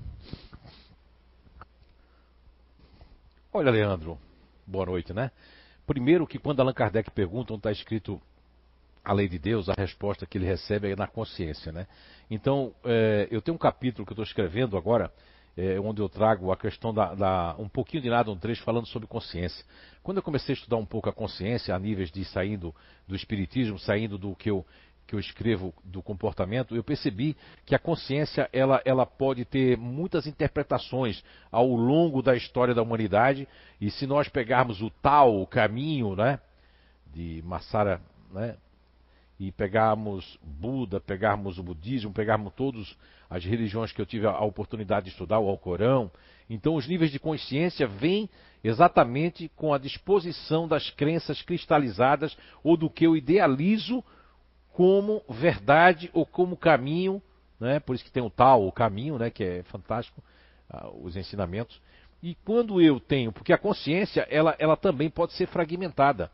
Olha, 3.53 3.71
Leandro, 3.71 4.19
boa 4.65 4.85
noite, 4.85 5.13
né? 5.13 5.31
Primeiro 5.85 6.27
que 6.27 6.37
quando 6.37 6.59
Allan 6.59 6.73
Kardec 6.73 7.09
pergunta 7.11 7.53
onde 7.53 7.61
está 7.61 7.71
escrito 7.71 8.21
a 9.05 9.13
lei 9.13 9.29
de 9.29 9.39
Deus, 9.39 9.69
a 9.69 9.73
resposta 9.77 10.25
que 10.25 10.37
ele 10.37 10.45
recebe 10.45 10.91
é 10.91 10.97
na 10.97 11.07
consciência, 11.07 11.71
né? 11.71 11.87
Então, 12.29 12.73
é, 12.83 13.29
eu 13.31 13.41
tenho 13.41 13.55
um 13.55 13.57
capítulo 13.57 14.05
que 14.05 14.11
eu 14.11 14.15
estou 14.15 14.25
escrevendo 14.25 14.75
agora, 14.75 15.09
é, 15.55 15.79
onde 15.79 16.01
eu 16.01 16.09
trago 16.09 16.51
a 16.51 16.57
questão 16.57 16.93
da, 16.93 17.15
da, 17.15 17.55
um 17.57 17.69
pouquinho 17.69 18.03
de 18.03 18.09
nada, 18.09 18.29
um 18.29 18.37
trecho 18.37 18.63
falando 18.63 18.85
sobre 18.85 19.07
consciência. 19.07 19.65
Quando 20.03 20.17
eu 20.17 20.23
comecei 20.23 20.53
a 20.53 20.57
estudar 20.57 20.75
um 20.75 20.85
pouco 20.85 21.09
a 21.09 21.13
consciência, 21.13 21.73
a 21.73 21.79
níveis 21.79 22.11
de 22.11 22.25
saindo 22.25 22.75
do 23.07 23.15
espiritismo, 23.15 23.79
saindo 23.79 24.17
do 24.17 24.35
que 24.35 24.51
eu 24.51 24.65
que 25.07 25.15
eu 25.15 25.19
escrevo 25.19 25.73
do 25.85 26.01
comportamento, 26.03 26.75
eu 26.75 26.83
percebi 26.83 27.35
que 27.65 27.73
a 27.73 27.79
consciência 27.79 28.49
ela, 28.51 28.81
ela 28.83 29.05
pode 29.05 29.45
ter 29.45 29.77
muitas 29.77 30.27
interpretações 30.27 31.23
ao 31.49 31.67
longo 31.67 32.21
da 32.21 32.35
história 32.35 32.75
da 32.75 32.81
humanidade. 32.81 33.47
E 33.79 33.89
se 33.89 34.05
nós 34.05 34.27
pegarmos 34.27 34.81
o 34.81 34.89
tal, 34.89 35.41
o 35.41 35.47
caminho, 35.47 36.13
né, 36.13 36.39
de 37.13 37.41
Massara, 37.45 38.01
né, 38.31 38.57
e 39.39 39.49
pegarmos 39.51 40.37
Buda, 40.43 40.99
pegarmos 40.99 41.57
o 41.57 41.63
budismo, 41.63 42.11
pegarmos 42.11 42.53
todas 42.53 42.97
as 43.29 43.45
religiões 43.45 43.93
que 43.93 44.01
eu 44.01 44.05
tive 44.05 44.27
a 44.27 44.41
oportunidade 44.41 45.05
de 45.05 45.11
estudar, 45.11 45.39
o 45.39 45.47
Alcorão, 45.47 46.11
então 46.49 46.75
os 46.75 46.87
níveis 46.87 47.11
de 47.11 47.19
consciência 47.19 47.87
vêm 47.87 48.29
exatamente 48.63 49.49
com 49.55 49.73
a 49.73 49.77
disposição 49.77 50.67
das 50.67 50.89
crenças 50.89 51.41
cristalizadas 51.41 52.35
ou 52.63 52.75
do 52.75 52.89
que 52.89 53.05
eu 53.05 53.15
idealizo 53.15 54.03
como 54.77 55.23
verdade 55.27 56.11
ou 56.13 56.23
como 56.23 56.55
caminho 56.55 57.19
né? 57.59 57.79
Por 57.79 57.95
isso 57.95 58.03
que 58.03 58.11
tem 58.11 58.23
o 58.23 58.29
tal, 58.29 58.67
o 58.67 58.71
caminho, 58.71 59.17
né? 59.17 59.29
Que 59.29 59.43
é 59.43 59.63
fantástico, 59.63 60.23
uh, 60.71 61.05
os 61.05 61.15
ensinamentos. 61.15 61.81
E 62.21 62.35
quando 62.45 62.81
eu 62.81 62.99
tenho, 62.99 63.31
porque 63.31 63.53
a 63.53 63.57
consciência, 63.57 64.27
ela, 64.29 64.55
ela 64.59 64.75
também 64.75 65.09
pode 65.09 65.33
ser 65.33 65.47
fragmentada. 65.47 66.31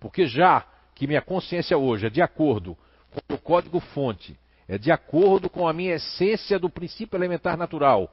Porque 0.00 0.26
já 0.26 0.66
que 0.94 1.06
minha 1.06 1.22
consciência 1.22 1.76
hoje 1.78 2.06
é 2.06 2.10
de 2.10 2.20
acordo 2.20 2.76
com 3.10 3.34
o 3.34 3.38
código-fonte, 3.38 4.38
é 4.66 4.78
de 4.78 4.90
acordo 4.90 5.48
com 5.48 5.66
a 5.66 5.72
minha 5.72 5.94
essência 5.94 6.58
do 6.58 6.68
princípio 6.68 7.16
elementar 7.16 7.56
natural, 7.56 8.12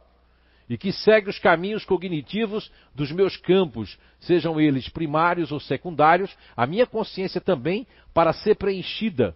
e 0.69 0.77
que 0.77 0.91
segue 0.91 1.29
os 1.29 1.39
caminhos 1.39 1.83
cognitivos 1.83 2.71
dos 2.93 3.11
meus 3.11 3.35
campos, 3.37 3.97
sejam 4.19 4.61
eles 4.61 4.87
primários 4.87 5.51
ou 5.51 5.59
secundários, 5.59 6.35
a 6.55 6.67
minha 6.67 6.85
consciência 6.85 7.41
também, 7.41 7.87
para 8.13 8.33
ser 8.33 8.55
preenchida, 8.55 9.35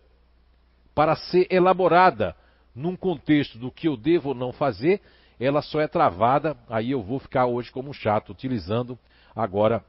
para 0.93 1.15
ser 1.15 1.47
elaborada 1.49 2.35
num 2.75 2.95
contexto 2.95 3.57
do 3.57 3.71
que 3.71 3.87
eu 3.87 3.95
devo 3.95 4.29
ou 4.29 4.35
não 4.35 4.51
fazer, 4.51 5.01
ela 5.39 5.61
só 5.61 5.81
é 5.81 5.87
travada, 5.87 6.55
aí 6.69 6.91
eu 6.91 7.01
vou 7.01 7.19
ficar 7.19 7.45
hoje 7.45 7.71
como 7.71 7.93
chato, 7.93 8.31
utilizando 8.31 8.97
agora 9.35 9.83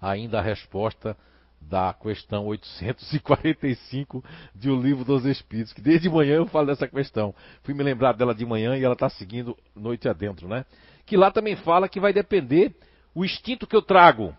ainda 0.00 0.38
a 0.38 0.42
resposta 0.42 1.16
da 1.60 1.92
questão 1.94 2.46
845 2.46 4.22
de 4.54 4.70
O 4.70 4.80
Livro 4.80 5.04
dos 5.04 5.24
Espíritos, 5.24 5.72
que 5.72 5.80
desde 5.80 6.08
manhã 6.08 6.36
eu 6.36 6.46
falo 6.46 6.66
dessa 6.66 6.86
questão. 6.86 7.34
Fui 7.62 7.74
me 7.74 7.82
lembrar 7.82 8.12
dela 8.12 8.34
de 8.34 8.46
manhã 8.46 8.76
e 8.76 8.84
ela 8.84 8.94
está 8.94 9.08
seguindo 9.08 9.56
noite 9.74 10.08
adentro, 10.08 10.46
né? 10.46 10.64
Que 11.04 11.16
lá 11.16 11.30
também 11.30 11.56
fala 11.56 11.88
que 11.88 11.98
vai 11.98 12.12
depender 12.12 12.74
o 13.14 13.24
instinto 13.24 13.66
que 13.66 13.74
eu 13.74 13.82
trago, 13.82 14.36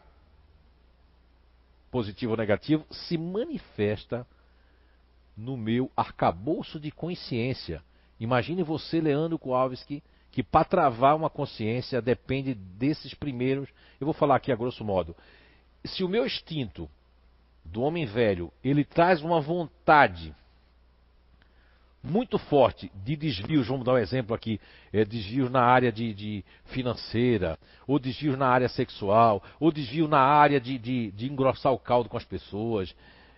positivo 1.91 2.31
ou 2.31 2.37
negativo, 2.37 2.85
se 2.91 3.17
manifesta 3.17 4.25
no 5.37 5.55
meu 5.55 5.91
arcabouço 5.95 6.79
de 6.79 6.89
consciência. 6.89 7.83
Imagine 8.19 8.63
você, 8.63 8.99
Leandro 8.99 9.37
Kowalski, 9.37 10.01
que 10.31 10.41
para 10.41 10.65
travar 10.65 11.15
uma 11.15 11.29
consciência 11.29 12.01
depende 12.01 12.53
desses 12.53 13.13
primeiros. 13.13 13.69
Eu 13.99 14.05
vou 14.05 14.13
falar 14.13 14.35
aqui 14.35 14.51
a 14.51 14.55
grosso 14.55 14.83
modo. 14.83 15.15
Se 15.85 16.03
o 16.03 16.09
meu 16.09 16.25
instinto 16.25 16.89
do 17.63 17.81
homem 17.81 18.05
velho, 18.05 18.51
ele 18.63 18.83
traz 18.83 19.21
uma 19.21 19.39
vontade 19.39 20.35
muito 22.03 22.37
forte 22.37 22.91
de 23.03 23.15
desvios, 23.15 23.67
vamos 23.67 23.85
dar 23.85 23.93
um 23.93 23.97
exemplo 23.97 24.33
aqui, 24.33 24.59
é, 24.93 25.03
desvios 25.03 25.51
na 25.51 25.61
área 25.61 25.91
de, 25.91 26.13
de, 26.13 26.45
financeira, 26.65 27.59
ou 27.85 27.99
desvios 27.99 28.37
na 28.37 28.47
área 28.47 28.69
sexual, 28.69 29.43
ou 29.59 29.71
desvio 29.71 30.07
na 30.07 30.19
área 30.19 30.59
de, 30.59 30.77
de, 30.77 31.11
de 31.11 31.31
engrossar 31.31 31.73
o 31.73 31.79
caldo 31.79 32.07
com 32.07 32.17
as 32.17 32.23
pessoas, 32.23 32.95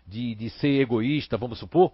de, 0.09 0.35
de 0.35 0.49
ser 0.49 0.81
egoísta, 0.81 1.38
vamos 1.38 1.59
supor, 1.59 1.91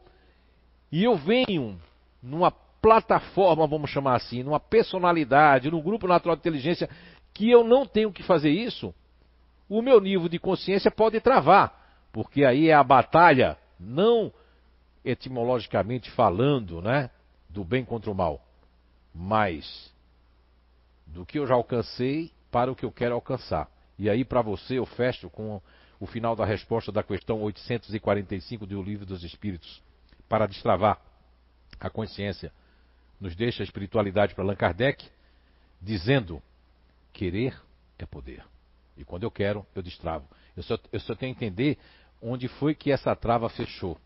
e 0.91 1.03
eu 1.03 1.15
venho 1.15 1.79
numa 2.21 2.51
plataforma, 2.51 3.67
vamos 3.67 3.89
chamar 3.89 4.15
assim, 4.15 4.43
numa 4.43 4.59
personalidade, 4.59 5.69
num 5.69 5.81
grupo 5.81 6.07
natural 6.07 6.35
de 6.35 6.41
inteligência, 6.41 6.89
que 7.33 7.49
eu 7.49 7.63
não 7.63 7.85
tenho 7.85 8.11
que 8.11 8.23
fazer 8.23 8.49
isso, 8.49 8.93
o 9.67 9.81
meu 9.81 9.99
nível 9.99 10.29
de 10.29 10.39
consciência 10.39 10.89
pode 10.91 11.19
travar 11.19 11.85
porque 12.15 12.45
aí 12.45 12.69
é 12.69 12.73
a 12.73 12.81
batalha, 12.81 13.57
não 13.77 14.31
etimologicamente 15.03 16.09
falando, 16.11 16.81
né, 16.81 17.09
do 17.49 17.61
bem 17.61 17.83
contra 17.83 18.09
o 18.09 18.15
mal, 18.15 18.41
mas 19.13 19.93
do 21.05 21.25
que 21.25 21.37
eu 21.37 21.45
já 21.45 21.55
alcancei 21.55 22.31
para 22.49 22.71
o 22.71 22.75
que 22.75 22.85
eu 22.85 22.91
quero 22.91 23.15
alcançar. 23.15 23.69
E 23.99 24.09
aí 24.09 24.23
para 24.23 24.41
você 24.41 24.75
eu 24.75 24.85
fecho 24.85 25.29
com 25.29 25.61
o 25.99 26.05
final 26.05 26.35
da 26.35 26.45
resposta 26.45 26.91
da 26.91 27.03
questão 27.03 27.41
845 27.41 28.65
do 28.65 28.81
Livro 28.81 29.05
dos 29.05 29.23
Espíritos, 29.23 29.81
para 30.27 30.47
destravar 30.47 30.99
a 31.79 31.89
consciência. 31.89 32.51
Nos 33.19 33.35
deixa 33.35 33.63
a 33.63 33.65
espiritualidade 33.65 34.35
para 34.35 34.43
Allan 34.43 34.55
Kardec, 34.55 35.07
dizendo: 35.81 36.41
querer 37.13 37.59
é 37.97 38.05
poder. 38.05 38.43
E 38.97 39.03
quando 39.03 39.23
eu 39.23 39.31
quero, 39.31 39.65
eu 39.75 39.81
destravo. 39.81 40.27
Eu 40.55 40.63
só, 40.63 40.77
eu 40.91 40.99
só 40.99 41.15
tenho 41.15 41.35
que 41.35 41.45
entender 41.45 41.77
onde 42.21 42.47
foi 42.47 42.73
que 42.73 42.91
essa 42.91 43.15
trava 43.15 43.49
fechou. 43.49 43.97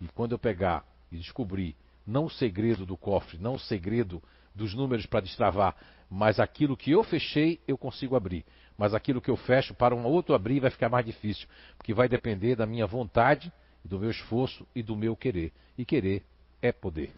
E 0.00 0.08
quando 0.08 0.32
eu 0.32 0.38
pegar 0.38 0.84
e 1.10 1.16
descobrir 1.16 1.76
não 2.06 2.24
o 2.24 2.30
segredo 2.30 2.84
do 2.84 2.96
cofre, 2.96 3.38
não 3.38 3.54
o 3.54 3.58
segredo 3.58 4.22
dos 4.54 4.74
números 4.74 5.06
para 5.06 5.20
destravar, 5.20 5.76
mas 6.10 6.40
aquilo 6.40 6.76
que 6.76 6.90
eu 6.90 7.04
fechei, 7.04 7.60
eu 7.68 7.78
consigo 7.78 8.16
abrir. 8.16 8.44
Mas 8.80 8.94
aquilo 8.94 9.20
que 9.20 9.30
eu 9.30 9.36
fecho 9.36 9.74
para 9.74 9.94
um 9.94 10.06
outro 10.06 10.34
abrir 10.34 10.58
vai 10.58 10.70
ficar 10.70 10.88
mais 10.88 11.04
difícil, 11.04 11.46
porque 11.76 11.92
vai 11.92 12.08
depender 12.08 12.56
da 12.56 12.64
minha 12.64 12.86
vontade, 12.86 13.52
do 13.84 13.98
meu 13.98 14.10
esforço 14.10 14.66
e 14.74 14.82
do 14.82 14.96
meu 14.96 15.14
querer. 15.14 15.52
E 15.76 15.84
querer 15.84 16.24
é 16.62 16.72
poder. 16.72 17.12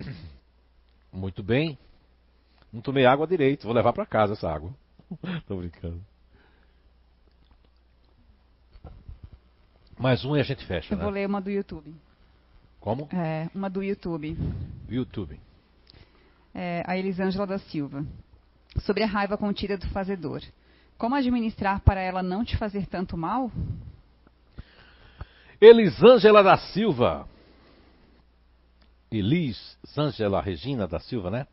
Muito 1.12 1.40
bem. 1.40 1.78
Não 2.72 2.80
tomei 2.80 3.06
água 3.06 3.28
direito, 3.28 3.62
vou 3.62 3.72
levar 3.72 3.92
para 3.92 4.04
casa 4.04 4.32
essa 4.32 4.50
água. 4.50 4.74
Tô 5.46 5.56
brincando. 5.58 6.04
Mais 9.96 10.24
um 10.24 10.36
e 10.36 10.40
a 10.40 10.42
gente 10.42 10.66
fecha. 10.66 10.92
Eu 10.94 10.98
né? 10.98 11.04
vou 11.04 11.12
ler 11.12 11.28
uma 11.28 11.40
do 11.40 11.48
YouTube. 11.48 11.94
Como? 12.80 13.08
É, 13.12 13.48
uma 13.54 13.70
do 13.70 13.84
YouTube. 13.84 14.36
YouTube. 14.88 15.38
É, 16.52 16.82
a 16.84 16.98
Elisângela 16.98 17.46
da 17.46 17.60
Silva. 17.60 18.04
Sobre 18.80 19.02
a 19.02 19.06
raiva 19.06 19.36
contida 19.38 19.78
do 19.78 19.88
fazedor. 19.88 20.42
Como 20.98 21.14
administrar 21.14 21.80
para 21.80 22.00
ela 22.00 22.22
não 22.22 22.44
te 22.44 22.56
fazer 22.56 22.86
tanto 22.86 23.16
mal? 23.16 23.50
Elisângela 25.60 26.42
da 26.42 26.56
Silva. 26.56 27.28
Elisângela 29.10 30.40
Regina 30.40 30.86
da 30.86 30.98
Silva, 30.98 31.30
né? 31.30 31.46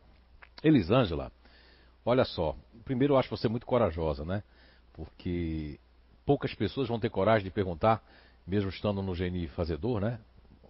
Elisângela, 0.64 1.32
olha 2.06 2.24
só. 2.24 2.56
Primeiro, 2.83 3.14
eu 3.14 3.17
acho 3.17 3.30
você 3.30 3.48
muito 3.48 3.66
corajosa, 3.66 4.25
né? 4.25 4.43
Porque 4.93 5.80
poucas 6.25 6.53
pessoas 6.53 6.88
vão 6.88 7.00
ter 7.00 7.09
coragem 7.09 7.43
de 7.45 7.51
perguntar 7.51 8.03
mesmo 8.45 8.69
estando 8.69 9.01
no 9.01 9.14
GNI 9.14 9.48
fazedor, 9.50 10.01
né? 10.01 10.19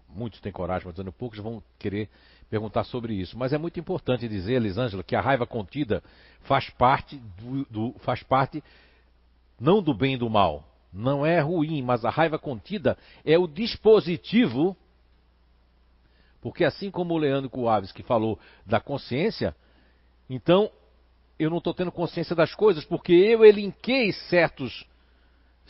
Muitos 0.09 0.41
têm 0.41 0.51
coragem, 0.51 0.85
mas 0.85 1.15
poucos 1.15 1.39
vão 1.39 1.63
querer 1.80 2.09
perguntar 2.51 2.83
sobre 2.83 3.13
isso. 3.13 3.38
Mas 3.38 3.53
é 3.53 3.57
muito 3.57 3.80
importante 3.80 4.27
dizer, 4.27 4.55
Elisângela, 4.55 5.01
que 5.01 5.15
a 5.15 5.21
raiva 5.21 5.47
contida 5.47 6.03
faz 6.41 6.69
parte 6.71 7.15
do, 7.15 7.65
do, 7.69 7.99
faz 7.99 8.21
parte 8.21 8.61
não 9.57 9.81
do 9.81 9.93
bem 9.93 10.15
e 10.15 10.17
do 10.17 10.30
mal. 10.30 10.65
Não 10.91 11.25
é 11.25 11.39
ruim, 11.39 11.81
mas 11.81 12.03
a 12.03 12.09
raiva 12.09 12.38
contida 12.38 12.97
é 13.23 13.39
o 13.39 13.47
dispositivo. 13.47 14.75
Porque 16.41 16.65
assim 16.65 16.91
como 16.91 17.13
o 17.13 17.17
Leandro 17.17 17.49
Coaves 17.49 17.93
que 17.93 18.03
falou 18.03 18.38
da 18.65 18.81
consciência, 18.81 19.55
então 20.30 20.69
eu 21.39 21.49
não 21.49 21.59
estou 21.59 21.73
tendo 21.73 21.91
consciência 21.91 22.35
das 22.35 22.53
coisas, 22.53 22.83
porque 22.83 23.13
eu 23.13 23.45
elinquei 23.45 24.11
certos 24.11 24.85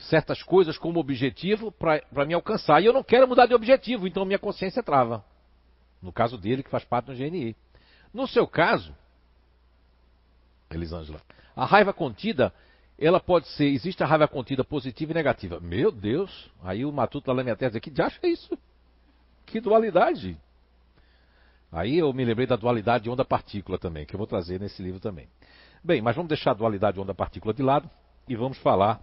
certas 0.09 0.41
coisas 0.41 0.79
como 0.79 0.99
objetivo 0.99 1.71
para 1.71 2.25
me 2.25 2.33
alcançar. 2.33 2.81
E 2.81 2.87
eu 2.87 2.93
não 2.93 3.03
quero 3.03 3.27
mudar 3.27 3.45
de 3.45 3.53
objetivo, 3.53 4.07
então 4.07 4.25
minha 4.25 4.39
consciência 4.39 4.81
trava. 4.81 5.23
No 6.01 6.11
caso 6.11 6.37
dele, 6.37 6.63
que 6.63 6.69
faz 6.69 6.83
parte 6.83 7.07
do 7.07 7.15
GNI. 7.15 7.55
No 8.13 8.27
seu 8.27 8.47
caso, 8.47 8.95
Elisângela, 10.69 11.21
a 11.55 11.65
raiva 11.65 11.93
contida, 11.93 12.53
ela 12.97 13.19
pode 13.19 13.47
ser, 13.49 13.65
existe 13.65 14.03
a 14.03 14.05
raiva 14.05 14.27
contida 14.27 14.63
positiva 14.63 15.11
e 15.11 15.15
negativa. 15.15 15.59
Meu 15.59 15.91
Deus, 15.91 16.51
aí 16.63 16.85
o 16.85 16.91
Matuto 16.91 17.33
da 17.33 17.43
minha 17.43 17.55
Terra 17.55 17.71
diz, 17.71 17.81
que 17.81 18.01
acha 18.01 18.25
isso? 18.25 18.57
Que 19.45 19.59
dualidade. 19.59 20.37
Aí 21.71 21.97
eu 21.97 22.11
me 22.13 22.25
lembrei 22.25 22.45
da 22.45 22.55
dualidade 22.55 23.05
de 23.05 23.09
onda-partícula 23.09 23.77
também, 23.77 24.05
que 24.05 24.13
eu 24.13 24.17
vou 24.17 24.27
trazer 24.27 24.59
nesse 24.59 24.81
livro 24.81 24.99
também. 24.99 25.27
Bem, 25.83 26.01
mas 26.01 26.15
vamos 26.15 26.29
deixar 26.29 26.51
a 26.51 26.55
dualidade 26.55 26.95
de 26.95 27.01
onda-partícula 27.01 27.53
de 27.53 27.63
lado 27.63 27.89
e 28.27 28.35
vamos 28.35 28.57
falar 28.57 29.01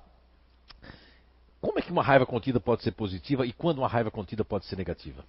como 1.61 1.79
é 1.79 1.83
que 1.83 1.91
uma 1.91 2.03
raiva 2.03 2.25
contida 2.25 2.61
pode 2.61 2.83
ser 2.83 2.93
positiva 2.93 3.45
e 3.45 3.53
quando 3.53 3.79
uma 3.79 3.89
raiva 3.89 4.11
contida 4.11 4.45
pode 4.45 4.67
ser 4.67 4.77
negativa? 4.77 5.25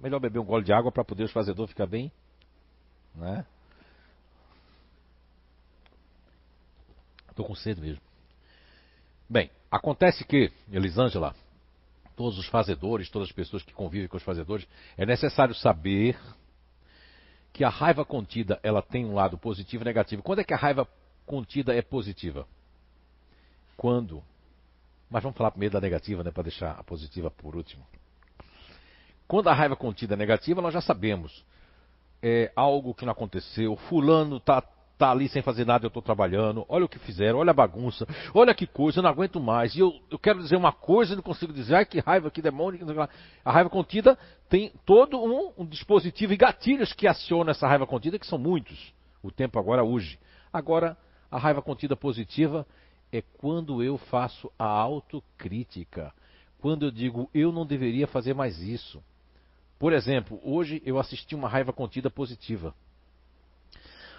Melhor 0.00 0.18
beber 0.18 0.38
um 0.38 0.44
gole 0.44 0.64
de 0.64 0.72
água 0.72 0.90
para 0.90 1.04
poder 1.04 1.24
o 1.24 1.28
fazedor 1.28 1.68
ficar 1.68 1.86
bem, 1.86 2.10
né? 3.14 3.44
Estou 7.28 7.46
com 7.46 7.54
sede 7.54 7.80
mesmo. 7.80 8.02
Bem, 9.28 9.50
acontece 9.70 10.24
que, 10.24 10.50
Elisângela, 10.72 11.34
todos 12.16 12.38
os 12.38 12.46
fazedores, 12.46 13.10
todas 13.10 13.28
as 13.28 13.34
pessoas 13.34 13.62
que 13.62 13.72
convivem 13.72 14.08
com 14.08 14.16
os 14.16 14.22
fazedores, 14.22 14.66
é 14.96 15.06
necessário 15.06 15.54
saber 15.54 16.18
que 17.52 17.62
a 17.62 17.68
raiva 17.68 18.04
contida 18.04 18.58
ela 18.62 18.82
tem 18.82 19.04
um 19.04 19.14
lado 19.14 19.38
positivo 19.38 19.84
e 19.84 19.86
negativo. 19.86 20.22
Quando 20.22 20.40
é 20.40 20.44
que 20.44 20.54
a 20.54 20.56
raiva 20.56 20.88
contida 21.26 21.74
é 21.74 21.82
positiva? 21.82 22.46
Quando 23.76 24.22
mas 25.10 25.24
vamos 25.24 25.36
falar 25.36 25.50
primeiro 25.50 25.72
da 25.72 25.80
negativa, 25.80 26.22
né, 26.22 26.30
para 26.30 26.44
deixar 26.44 26.78
a 26.78 26.84
positiva 26.84 27.30
por 27.32 27.56
último. 27.56 27.84
Quando 29.30 29.46
a 29.46 29.54
raiva 29.54 29.76
contida 29.76 30.14
é 30.14 30.16
negativa, 30.16 30.60
nós 30.60 30.74
já 30.74 30.80
sabemos. 30.80 31.44
É 32.20 32.50
algo 32.56 32.92
que 32.92 33.04
não 33.04 33.12
aconteceu, 33.12 33.76
fulano 33.76 34.38
está 34.38 34.60
tá 34.98 35.12
ali 35.12 35.28
sem 35.28 35.40
fazer 35.40 35.64
nada, 35.64 35.84
eu 35.84 35.88
estou 35.88 36.02
trabalhando, 36.02 36.66
olha 36.68 36.84
o 36.84 36.88
que 36.88 36.98
fizeram, 36.98 37.38
olha 37.38 37.52
a 37.52 37.54
bagunça, 37.54 38.08
olha 38.34 38.52
que 38.52 38.66
coisa, 38.66 38.98
eu 38.98 39.04
não 39.04 39.10
aguento 39.10 39.38
mais. 39.38 39.76
E 39.76 39.78
eu, 39.78 39.94
eu 40.10 40.18
quero 40.18 40.40
dizer 40.40 40.56
uma 40.56 40.72
coisa 40.72 41.12
e 41.12 41.16
não 41.16 41.22
consigo 41.22 41.52
dizer, 41.52 41.76
ai 41.76 41.86
que 41.86 42.00
raiva, 42.00 42.28
que 42.28 42.42
demônio. 42.42 42.80
A 43.44 43.52
raiva 43.52 43.70
contida 43.70 44.18
tem 44.48 44.72
todo 44.84 45.16
um, 45.22 45.52
um 45.58 45.64
dispositivo 45.64 46.32
e 46.32 46.36
gatilhos 46.36 46.92
que 46.92 47.06
acionam 47.06 47.52
essa 47.52 47.68
raiva 47.68 47.86
contida, 47.86 48.18
que 48.18 48.26
são 48.26 48.36
muitos. 48.36 48.92
O 49.22 49.30
tempo 49.30 49.60
agora 49.60 49.84
hoje. 49.84 50.18
Agora, 50.52 50.96
a 51.30 51.38
raiva 51.38 51.62
contida 51.62 51.94
positiva 51.94 52.66
é 53.12 53.22
quando 53.38 53.80
eu 53.80 53.96
faço 53.96 54.50
a 54.58 54.66
autocrítica. 54.66 56.12
Quando 56.58 56.84
eu 56.84 56.90
digo, 56.90 57.30
eu 57.32 57.52
não 57.52 57.64
deveria 57.64 58.08
fazer 58.08 58.34
mais 58.34 58.58
isso. 58.60 59.00
Por 59.80 59.94
exemplo, 59.94 60.38
hoje 60.44 60.82
eu 60.84 60.98
assisti 60.98 61.34
uma 61.34 61.48
raiva 61.48 61.72
contida 61.72 62.10
positiva. 62.10 62.74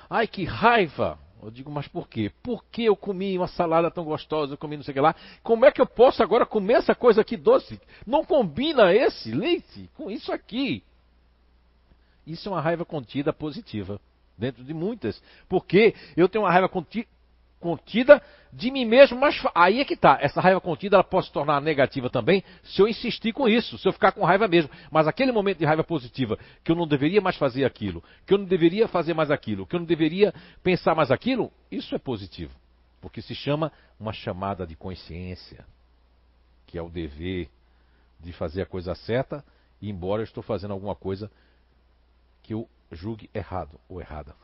Ai, 0.10 0.26
que 0.26 0.44
raiva! 0.44 1.20
Eu 1.40 1.52
digo, 1.52 1.70
mas 1.70 1.88
por 1.88 2.08
quê? 2.08 2.32
Porque 2.42 2.82
eu 2.82 2.96
comi 2.96 3.38
uma 3.38 3.48
salada 3.48 3.92
tão 3.92 4.04
gostosa, 4.04 4.54
eu 4.54 4.58
comi 4.58 4.76
não 4.76 4.84
sei 4.84 4.92
o 4.92 4.96
que 4.96 5.00
lá. 5.00 5.16
Como 5.44 5.64
é 5.64 5.72
que 5.72 5.80
eu 5.80 5.86
posso 5.86 6.24
agora 6.24 6.48
comer 6.48 6.74
essa 6.74 6.96
coisa 6.96 7.22
aqui 7.22 7.38
doce? 7.38 7.80
Não 8.08 8.26
combina 8.26 8.92
esse 8.92 9.32
leite 9.32 9.88
com 9.94 10.10
isso 10.10 10.32
aqui. 10.32 10.84
Isso 12.26 12.50
é 12.50 12.52
uma 12.52 12.62
raiva 12.62 12.84
contida 12.84 13.32
positiva, 13.32 14.02
dentro 14.36 14.64
de 14.64 14.74
muitas. 14.74 15.22
Porque 15.48 15.94
eu 16.18 16.28
tenho 16.28 16.44
uma 16.44 16.52
raiva 16.52 16.70
contida 17.62 18.22
de 18.52 18.70
mim 18.70 18.84
mesmo, 18.84 19.18
mas 19.18 19.42
aí 19.56 19.80
é 19.80 19.86
que 19.86 19.96
tá. 19.96 20.18
Essa 20.20 20.42
raiva 20.42 20.60
contida 20.60 20.98
ela 20.98 21.04
pode 21.04 21.28
se 21.28 21.32
tornar 21.32 21.62
negativa 21.62 22.10
também 22.10 22.44
se 22.64 22.82
eu 22.82 22.88
insistir 22.88 23.32
com 23.32 23.48
isso, 23.48 23.78
se 23.78 23.88
eu 23.88 23.94
ficar 23.94 24.12
com 24.12 24.26
raiva 24.26 24.48
mesmo. 24.48 24.70
Mas 24.92 25.08
aquele 25.08 25.32
momento 25.32 25.60
de 25.60 25.66
raiva 25.66 25.84
positiva, 25.84 26.38
que 26.64 26.72
eu 26.72 26.76
não 26.76 26.86
deveria 26.86 27.22
mais 27.22 27.38
fazer 27.38 27.64
aquilo, 27.64 28.04
que 28.26 28.34
eu 28.34 28.38
não 28.38 28.46
deveria 28.46 28.88
fazer 28.88 29.14
mais 29.14 29.32
aquilo, 29.32 29.66
que 29.66 29.76
eu 29.76 29.80
não 29.80 29.88
deveria 29.88 30.34
pensar 30.62 30.94
mais 30.94 31.12
aquilo, 31.12 31.52
isso 31.72 31.96
é 31.96 32.00
positivo. 32.00 32.54
Porque 33.00 33.22
se 33.22 33.34
chama 33.34 33.72
uma 34.00 34.12
chamada 34.12 34.68
de 34.68 34.76
consciência, 34.76 35.66
que 36.68 36.78
é 36.78 36.82
o 36.82 36.90
dever 36.90 37.50
de 38.20 38.34
fazer 38.34 38.62
a 38.62 38.66
coisa 38.66 38.94
certa, 38.96 39.44
embora 39.82 40.22
eu 40.22 40.26
estou 40.26 40.44
fazendo 40.44 40.72
alguma 40.72 40.96
coisa 40.96 41.32
que 42.44 42.54
eu 42.54 42.68
julgue 42.92 43.30
errado 43.34 43.80
ou 43.88 44.02
errada. 44.02 44.36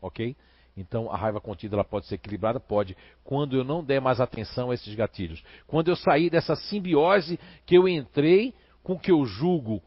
Ok? 0.00 0.36
Então 0.80 1.10
a 1.10 1.16
raiva 1.16 1.40
contida 1.40 1.76
ela 1.76 1.84
pode 1.84 2.06
ser 2.06 2.14
equilibrada? 2.14 2.60
Pode. 2.60 2.96
Quando 3.24 3.56
eu 3.56 3.64
não 3.64 3.82
der 3.82 4.00
mais 4.00 4.20
atenção 4.20 4.70
a 4.70 4.74
esses 4.74 4.94
gatilhos. 4.94 5.42
Quando 5.66 5.88
eu 5.88 5.96
sair 5.96 6.30
dessa 6.30 6.54
simbiose 6.54 7.38
que 7.66 7.76
eu 7.76 7.88
entrei 7.88 8.54
com 8.82 8.98
que 8.98 9.10
eu 9.10 9.24
julgo 9.24 9.82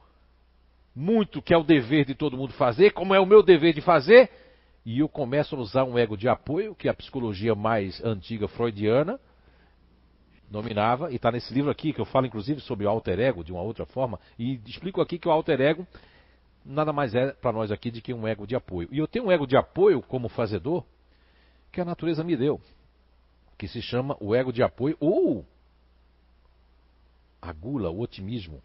muito 0.95 1.41
que 1.41 1.53
é 1.53 1.57
o 1.57 1.63
dever 1.63 2.05
de 2.05 2.13
todo 2.13 2.37
mundo 2.37 2.53
fazer, 2.53 2.91
como 2.91 3.15
é 3.15 3.19
o 3.19 3.25
meu 3.25 3.41
dever 3.41 3.73
de 3.73 3.81
fazer, 3.81 4.29
e 4.85 4.99
eu 4.99 5.07
começo 5.07 5.55
a 5.55 5.59
usar 5.59 5.83
um 5.85 5.97
ego 5.97 6.17
de 6.17 6.27
apoio, 6.27 6.75
que 6.75 6.87
é 6.87 6.91
a 6.91 6.93
psicologia 6.93 7.55
mais 7.55 8.03
antiga 8.03 8.47
freudiana 8.47 9.19
dominava, 10.51 11.11
e 11.11 11.15
está 11.15 11.31
nesse 11.31 11.53
livro 11.53 11.71
aqui, 11.71 11.93
que 11.93 12.01
eu 12.01 12.05
falo 12.05 12.25
inclusive 12.25 12.59
sobre 12.59 12.85
o 12.85 12.89
alter 12.89 13.19
ego 13.19 13.43
de 13.43 13.53
uma 13.53 13.61
outra 13.61 13.85
forma, 13.85 14.19
e 14.37 14.59
explico 14.67 14.99
aqui 14.99 15.17
que 15.17 15.27
o 15.27 15.31
alter 15.31 15.61
ego 15.61 15.87
nada 16.65 16.93
mais 16.93 17.13
é 17.15 17.31
para 17.31 17.51
nós 17.51 17.71
aqui 17.71 17.91
do 17.91 18.01
que 18.01 18.13
um 18.13 18.27
ego 18.27 18.45
de 18.45 18.55
apoio. 18.55 18.87
E 18.91 18.97
eu 18.97 19.07
tenho 19.07 19.25
um 19.25 19.31
ego 19.31 19.47
de 19.47 19.57
apoio 19.57 20.01
como 20.01 20.29
fazedor 20.29 20.83
que 21.71 21.81
a 21.81 21.85
natureza 21.85 22.23
me 22.23 22.35
deu, 22.35 22.59
que 23.57 23.67
se 23.67 23.81
chama 23.81 24.17
o 24.19 24.35
ego 24.35 24.51
de 24.51 24.61
apoio 24.61 24.97
ou 24.99 25.45
a 27.41 27.51
gula, 27.53 27.89
o 27.89 28.01
otimismo. 28.01 28.61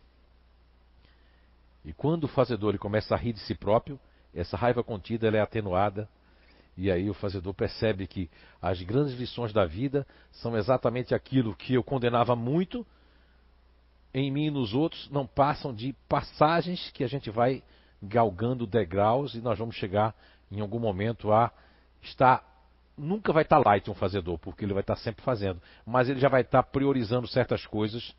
E 1.84 1.92
quando 1.92 2.25
o 2.25 2.28
fazedor 2.28 2.70
ele 2.70 2.78
começa 2.78 3.15
a 3.15 3.18
rir 3.18 3.33
de 3.33 3.41
si 3.41 3.55
próprio, 3.55 3.99
essa 4.34 4.57
raiva 4.57 4.83
contida 4.83 5.26
ela 5.26 5.36
é 5.36 5.41
atenuada 5.41 6.08
e 6.76 6.91
aí 6.91 7.08
o 7.08 7.15
fazedor 7.15 7.55
percebe 7.55 8.07
que 8.07 8.28
as 8.60 8.83
grandes 8.83 9.15
lições 9.15 9.52
da 9.52 9.65
vida 9.65 10.07
são 10.31 10.57
exatamente 10.57 11.15
aquilo 11.15 11.57
que 11.57 11.75
eu 11.75 11.83
condenava 11.83 12.36
muito 12.36 12.86
em 14.12 14.31
mim 14.31 14.47
e 14.47 14.50
nos 14.50 14.75
outros, 14.75 15.08
não 15.10 15.26
passam 15.26 15.75
de 15.75 15.94
passagens 16.08 16.91
que 16.92 17.05
a 17.05 17.07
gente 17.07 17.31
vai 17.31 17.62
galgando 18.02 18.66
degraus 18.66 19.34
e 19.34 19.41
nós 19.41 19.58
vamos 19.58 19.76
chegar 19.76 20.15
em 20.50 20.60
algum 20.60 20.78
momento 20.78 21.33
a 21.33 21.50
estar. 22.02 22.44
Nunca 22.97 23.33
vai 23.33 23.42
estar 23.42 23.58
light 23.58 23.91
um 23.91 23.94
fazedor, 23.94 24.39
porque 24.39 24.65
ele 24.65 24.73
vai 24.73 24.81
estar 24.81 24.97
sempre 24.97 25.23
fazendo, 25.23 25.60
mas 25.84 26.08
ele 26.08 26.18
já 26.18 26.28
vai 26.28 26.41
estar 26.41 26.62
priorizando 26.62 27.28
certas 27.28 27.66
coisas, 27.66 28.15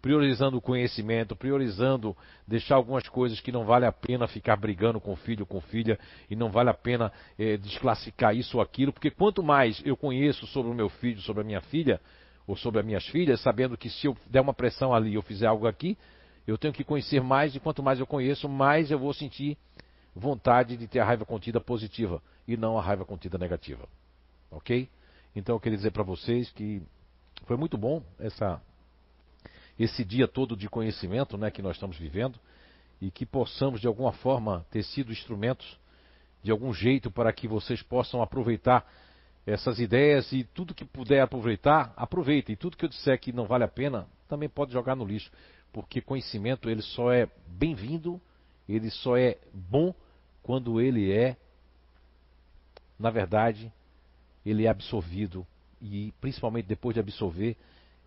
priorizando 0.00 0.56
o 0.56 0.60
conhecimento, 0.60 1.34
priorizando 1.34 2.16
deixar 2.46 2.76
algumas 2.76 3.08
coisas 3.08 3.40
que 3.40 3.50
não 3.50 3.64
vale 3.64 3.84
a 3.84 3.90
pena 3.90 4.28
ficar 4.28 4.56
brigando 4.56 5.00
com 5.00 5.16
filho, 5.16 5.44
com 5.44 5.60
filha, 5.60 5.98
e 6.30 6.36
não 6.36 6.50
vale 6.50 6.70
a 6.70 6.74
pena 6.74 7.12
é, 7.36 7.56
desclassificar 7.56 8.36
isso 8.36 8.58
ou 8.58 8.62
aquilo, 8.62 8.92
porque 8.92 9.10
quanto 9.10 9.42
mais 9.42 9.82
eu 9.84 9.96
conheço 9.96 10.46
sobre 10.46 10.70
o 10.70 10.74
meu 10.74 10.88
filho, 10.88 11.20
sobre 11.20 11.42
a 11.42 11.44
minha 11.44 11.60
filha, 11.60 12.00
ou 12.46 12.56
sobre 12.56 12.80
as 12.80 12.86
minhas 12.86 13.06
filhas, 13.06 13.40
sabendo 13.40 13.76
que 13.76 13.88
se 13.88 14.06
eu 14.06 14.16
der 14.26 14.40
uma 14.40 14.54
pressão 14.54 14.94
ali, 14.94 15.14
eu 15.14 15.22
fizer 15.22 15.46
algo 15.46 15.66
aqui, 15.66 15.96
eu 16.46 16.58
tenho 16.58 16.74
que 16.74 16.84
conhecer 16.84 17.22
mais, 17.22 17.54
e 17.54 17.60
quanto 17.60 17.82
mais 17.82 18.00
eu 18.00 18.06
conheço, 18.06 18.48
mais 18.48 18.90
eu 18.90 18.98
vou 18.98 19.12
sentir 19.12 19.56
vontade 20.14 20.76
de 20.76 20.86
ter 20.86 20.98
a 20.98 21.04
raiva 21.04 21.24
contida 21.24 21.60
positiva 21.60 22.22
e 22.46 22.56
não 22.56 22.78
a 22.78 22.82
raiva 22.82 23.04
contida 23.04 23.38
negativa. 23.38 23.88
Ok? 24.50 24.88
Então 25.34 25.56
eu 25.56 25.60
queria 25.60 25.78
dizer 25.78 25.92
para 25.92 26.02
vocês 26.02 26.50
que 26.50 26.82
foi 27.46 27.56
muito 27.56 27.78
bom 27.78 28.02
essa, 28.18 28.60
esse 29.78 30.04
dia 30.04 30.28
todo 30.28 30.56
de 30.56 30.68
conhecimento 30.68 31.38
né, 31.38 31.50
que 31.50 31.62
nós 31.62 31.76
estamos 31.76 31.96
vivendo 31.96 32.38
e 33.00 33.10
que 33.10 33.24
possamos 33.24 33.80
de 33.80 33.86
alguma 33.86 34.12
forma 34.12 34.66
ter 34.70 34.82
sido 34.82 35.10
instrumentos 35.10 35.78
de 36.42 36.50
algum 36.50 36.74
jeito 36.74 37.10
para 37.10 37.32
que 37.32 37.48
vocês 37.48 37.82
possam 37.82 38.20
aproveitar 38.20 38.86
essas 39.46 39.80
ideias 39.80 40.30
e 40.32 40.44
tudo 40.44 40.74
que 40.74 40.84
puder 40.84 41.20
aproveitar, 41.20 41.92
aproveite. 41.96 42.52
E 42.52 42.56
tudo 42.56 42.76
que 42.76 42.84
eu 42.84 42.88
disser 42.88 43.18
que 43.18 43.32
não 43.32 43.46
vale 43.46 43.64
a 43.64 43.68
pena, 43.68 44.06
também 44.28 44.48
pode 44.48 44.72
jogar 44.72 44.94
no 44.94 45.04
lixo 45.04 45.30
porque 45.72 46.00
conhecimento 46.00 46.68
ele 46.68 46.82
só 46.82 47.12
é 47.12 47.28
bem-vindo, 47.46 48.20
ele 48.68 48.90
só 48.90 49.16
é 49.16 49.38
bom 49.52 49.94
quando 50.42 50.80
ele 50.80 51.12
é, 51.12 51.36
na 52.98 53.10
verdade, 53.10 53.72
ele 54.44 54.66
é 54.66 54.68
absorvido 54.68 55.46
e 55.80 56.12
principalmente 56.20 56.66
depois 56.66 56.94
de 56.94 57.00
absorver 57.00 57.56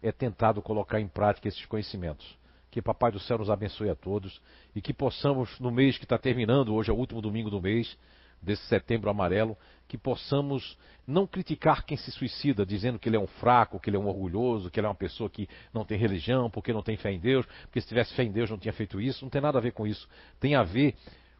é 0.02 0.12
tentado 0.12 0.62
colocar 0.62 1.00
em 1.00 1.08
prática 1.08 1.48
esses 1.48 1.66
conhecimentos. 1.66 2.38
Que 2.70 2.82
Papai 2.82 3.12
do 3.12 3.20
Céu 3.20 3.38
nos 3.38 3.50
abençoe 3.50 3.90
a 3.90 3.96
todos 3.96 4.42
e 4.76 4.82
que 4.82 4.94
possamos, 4.94 5.60
no 5.60 5.72
mês 5.72 5.98
que 5.98 6.04
está 6.04 6.18
terminando, 6.18 6.74
hoje 6.74 6.90
é 6.90 6.94
o 6.94 6.98
último 6.98 7.22
domingo 7.22 7.50
do 7.50 7.62
mês, 7.62 7.98
desse 8.42 8.64
setembro 8.68 9.10
amarelo, 9.10 9.58
que 9.88 9.98
possamos 9.98 10.78
não 11.08 11.28
criticar 11.28 11.86
quem 11.86 11.98
se 11.98 12.12
suicida, 12.12 12.66
dizendo 12.66 12.98
que 12.98 13.08
ele 13.08 13.16
é 13.16 13.20
um 13.20 13.28
fraco, 13.28 13.80
que 13.80 13.90
ele 13.90 13.98
é 13.98 14.00
um 14.00 14.08
orgulhoso, 14.08 14.72
que 14.72 14.80
ele 14.80 14.88
é 14.88 14.90
uma 14.90 14.96
pessoa 14.96 15.30
que 15.30 15.48
não 15.74 15.86
tem 15.86 15.98
religião, 15.98 16.50
porque 16.50 16.74
não 16.74 16.82
tem 16.82 16.98
fé 16.98 17.12
em 17.12 17.20
Deus, 17.20 17.46
porque 17.64 17.80
se 17.80 17.88
tivesse 17.88 18.14
fé 18.14 18.24
em 18.24 18.32
Deus 18.32 18.50
não 18.50 18.58
tinha 18.58 18.74
feito 18.74 19.00
isso. 19.00 19.24
Não 19.24 19.30
tem 19.30 19.42
nada 19.42 19.58
a 19.58 19.62
ver 19.62 19.72
com 19.72 19.86
isso. 19.86 20.08
Tem 20.40 20.56
a 20.56 20.64
ver 20.64 20.96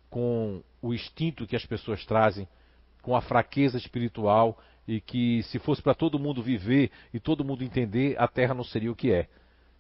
com 0.10 0.62
o 0.82 0.94
instinto 0.94 1.48
que 1.48 1.56
as 1.56 1.66
pessoas 1.66 2.06
trazem, 2.06 2.48
com 3.02 3.16
a 3.16 3.22
fraqueza 3.22 3.78
espiritual 3.78 4.58
e 4.88 5.02
que 5.02 5.42
se 5.44 5.60
fosse 5.60 5.82
para 5.82 5.96
todo 5.96 6.20
mundo 6.20 6.42
viver 6.44 6.92
e 7.14 7.20
todo 7.20 7.44
mundo 7.44 7.64
entender, 7.64 8.16
a 8.20 8.28
terra 8.28 8.54
não 8.54 8.64
seria 8.64 8.92
o 8.92 8.96
que 8.96 9.12
é. 9.12 9.28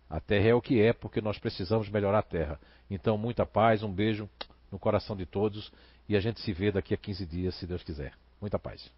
A 0.10 0.19
terra 0.19 0.50
é 0.50 0.53
o 0.53 0.61
que 0.61 0.82
é 0.82 0.94
porque 0.94 1.22
nós 1.22 1.38
precisamos 1.38 1.90
melhorar 1.90 2.19
a 2.19 2.24
terra. 2.24 2.60
Então, 2.90 3.18
muita 3.18 3.45
paz, 3.45 3.84
um 3.84 3.92
beijo 3.92 4.30
no 4.72 4.80
coração 4.80 5.16
de 5.16 5.26
todos 5.26 5.72
e 6.08 6.16
a 6.16 6.19
gente 6.19 6.40
se 6.42 6.53
vê 6.53 6.72
daqui 6.72 6.93
a 6.93 6.98
15 6.98 7.25
dias, 7.25 7.56
se 7.56 7.66
Deus 7.66 7.84
quiser. 7.84 8.14
Muita 8.40 8.59
paz. 8.59 8.92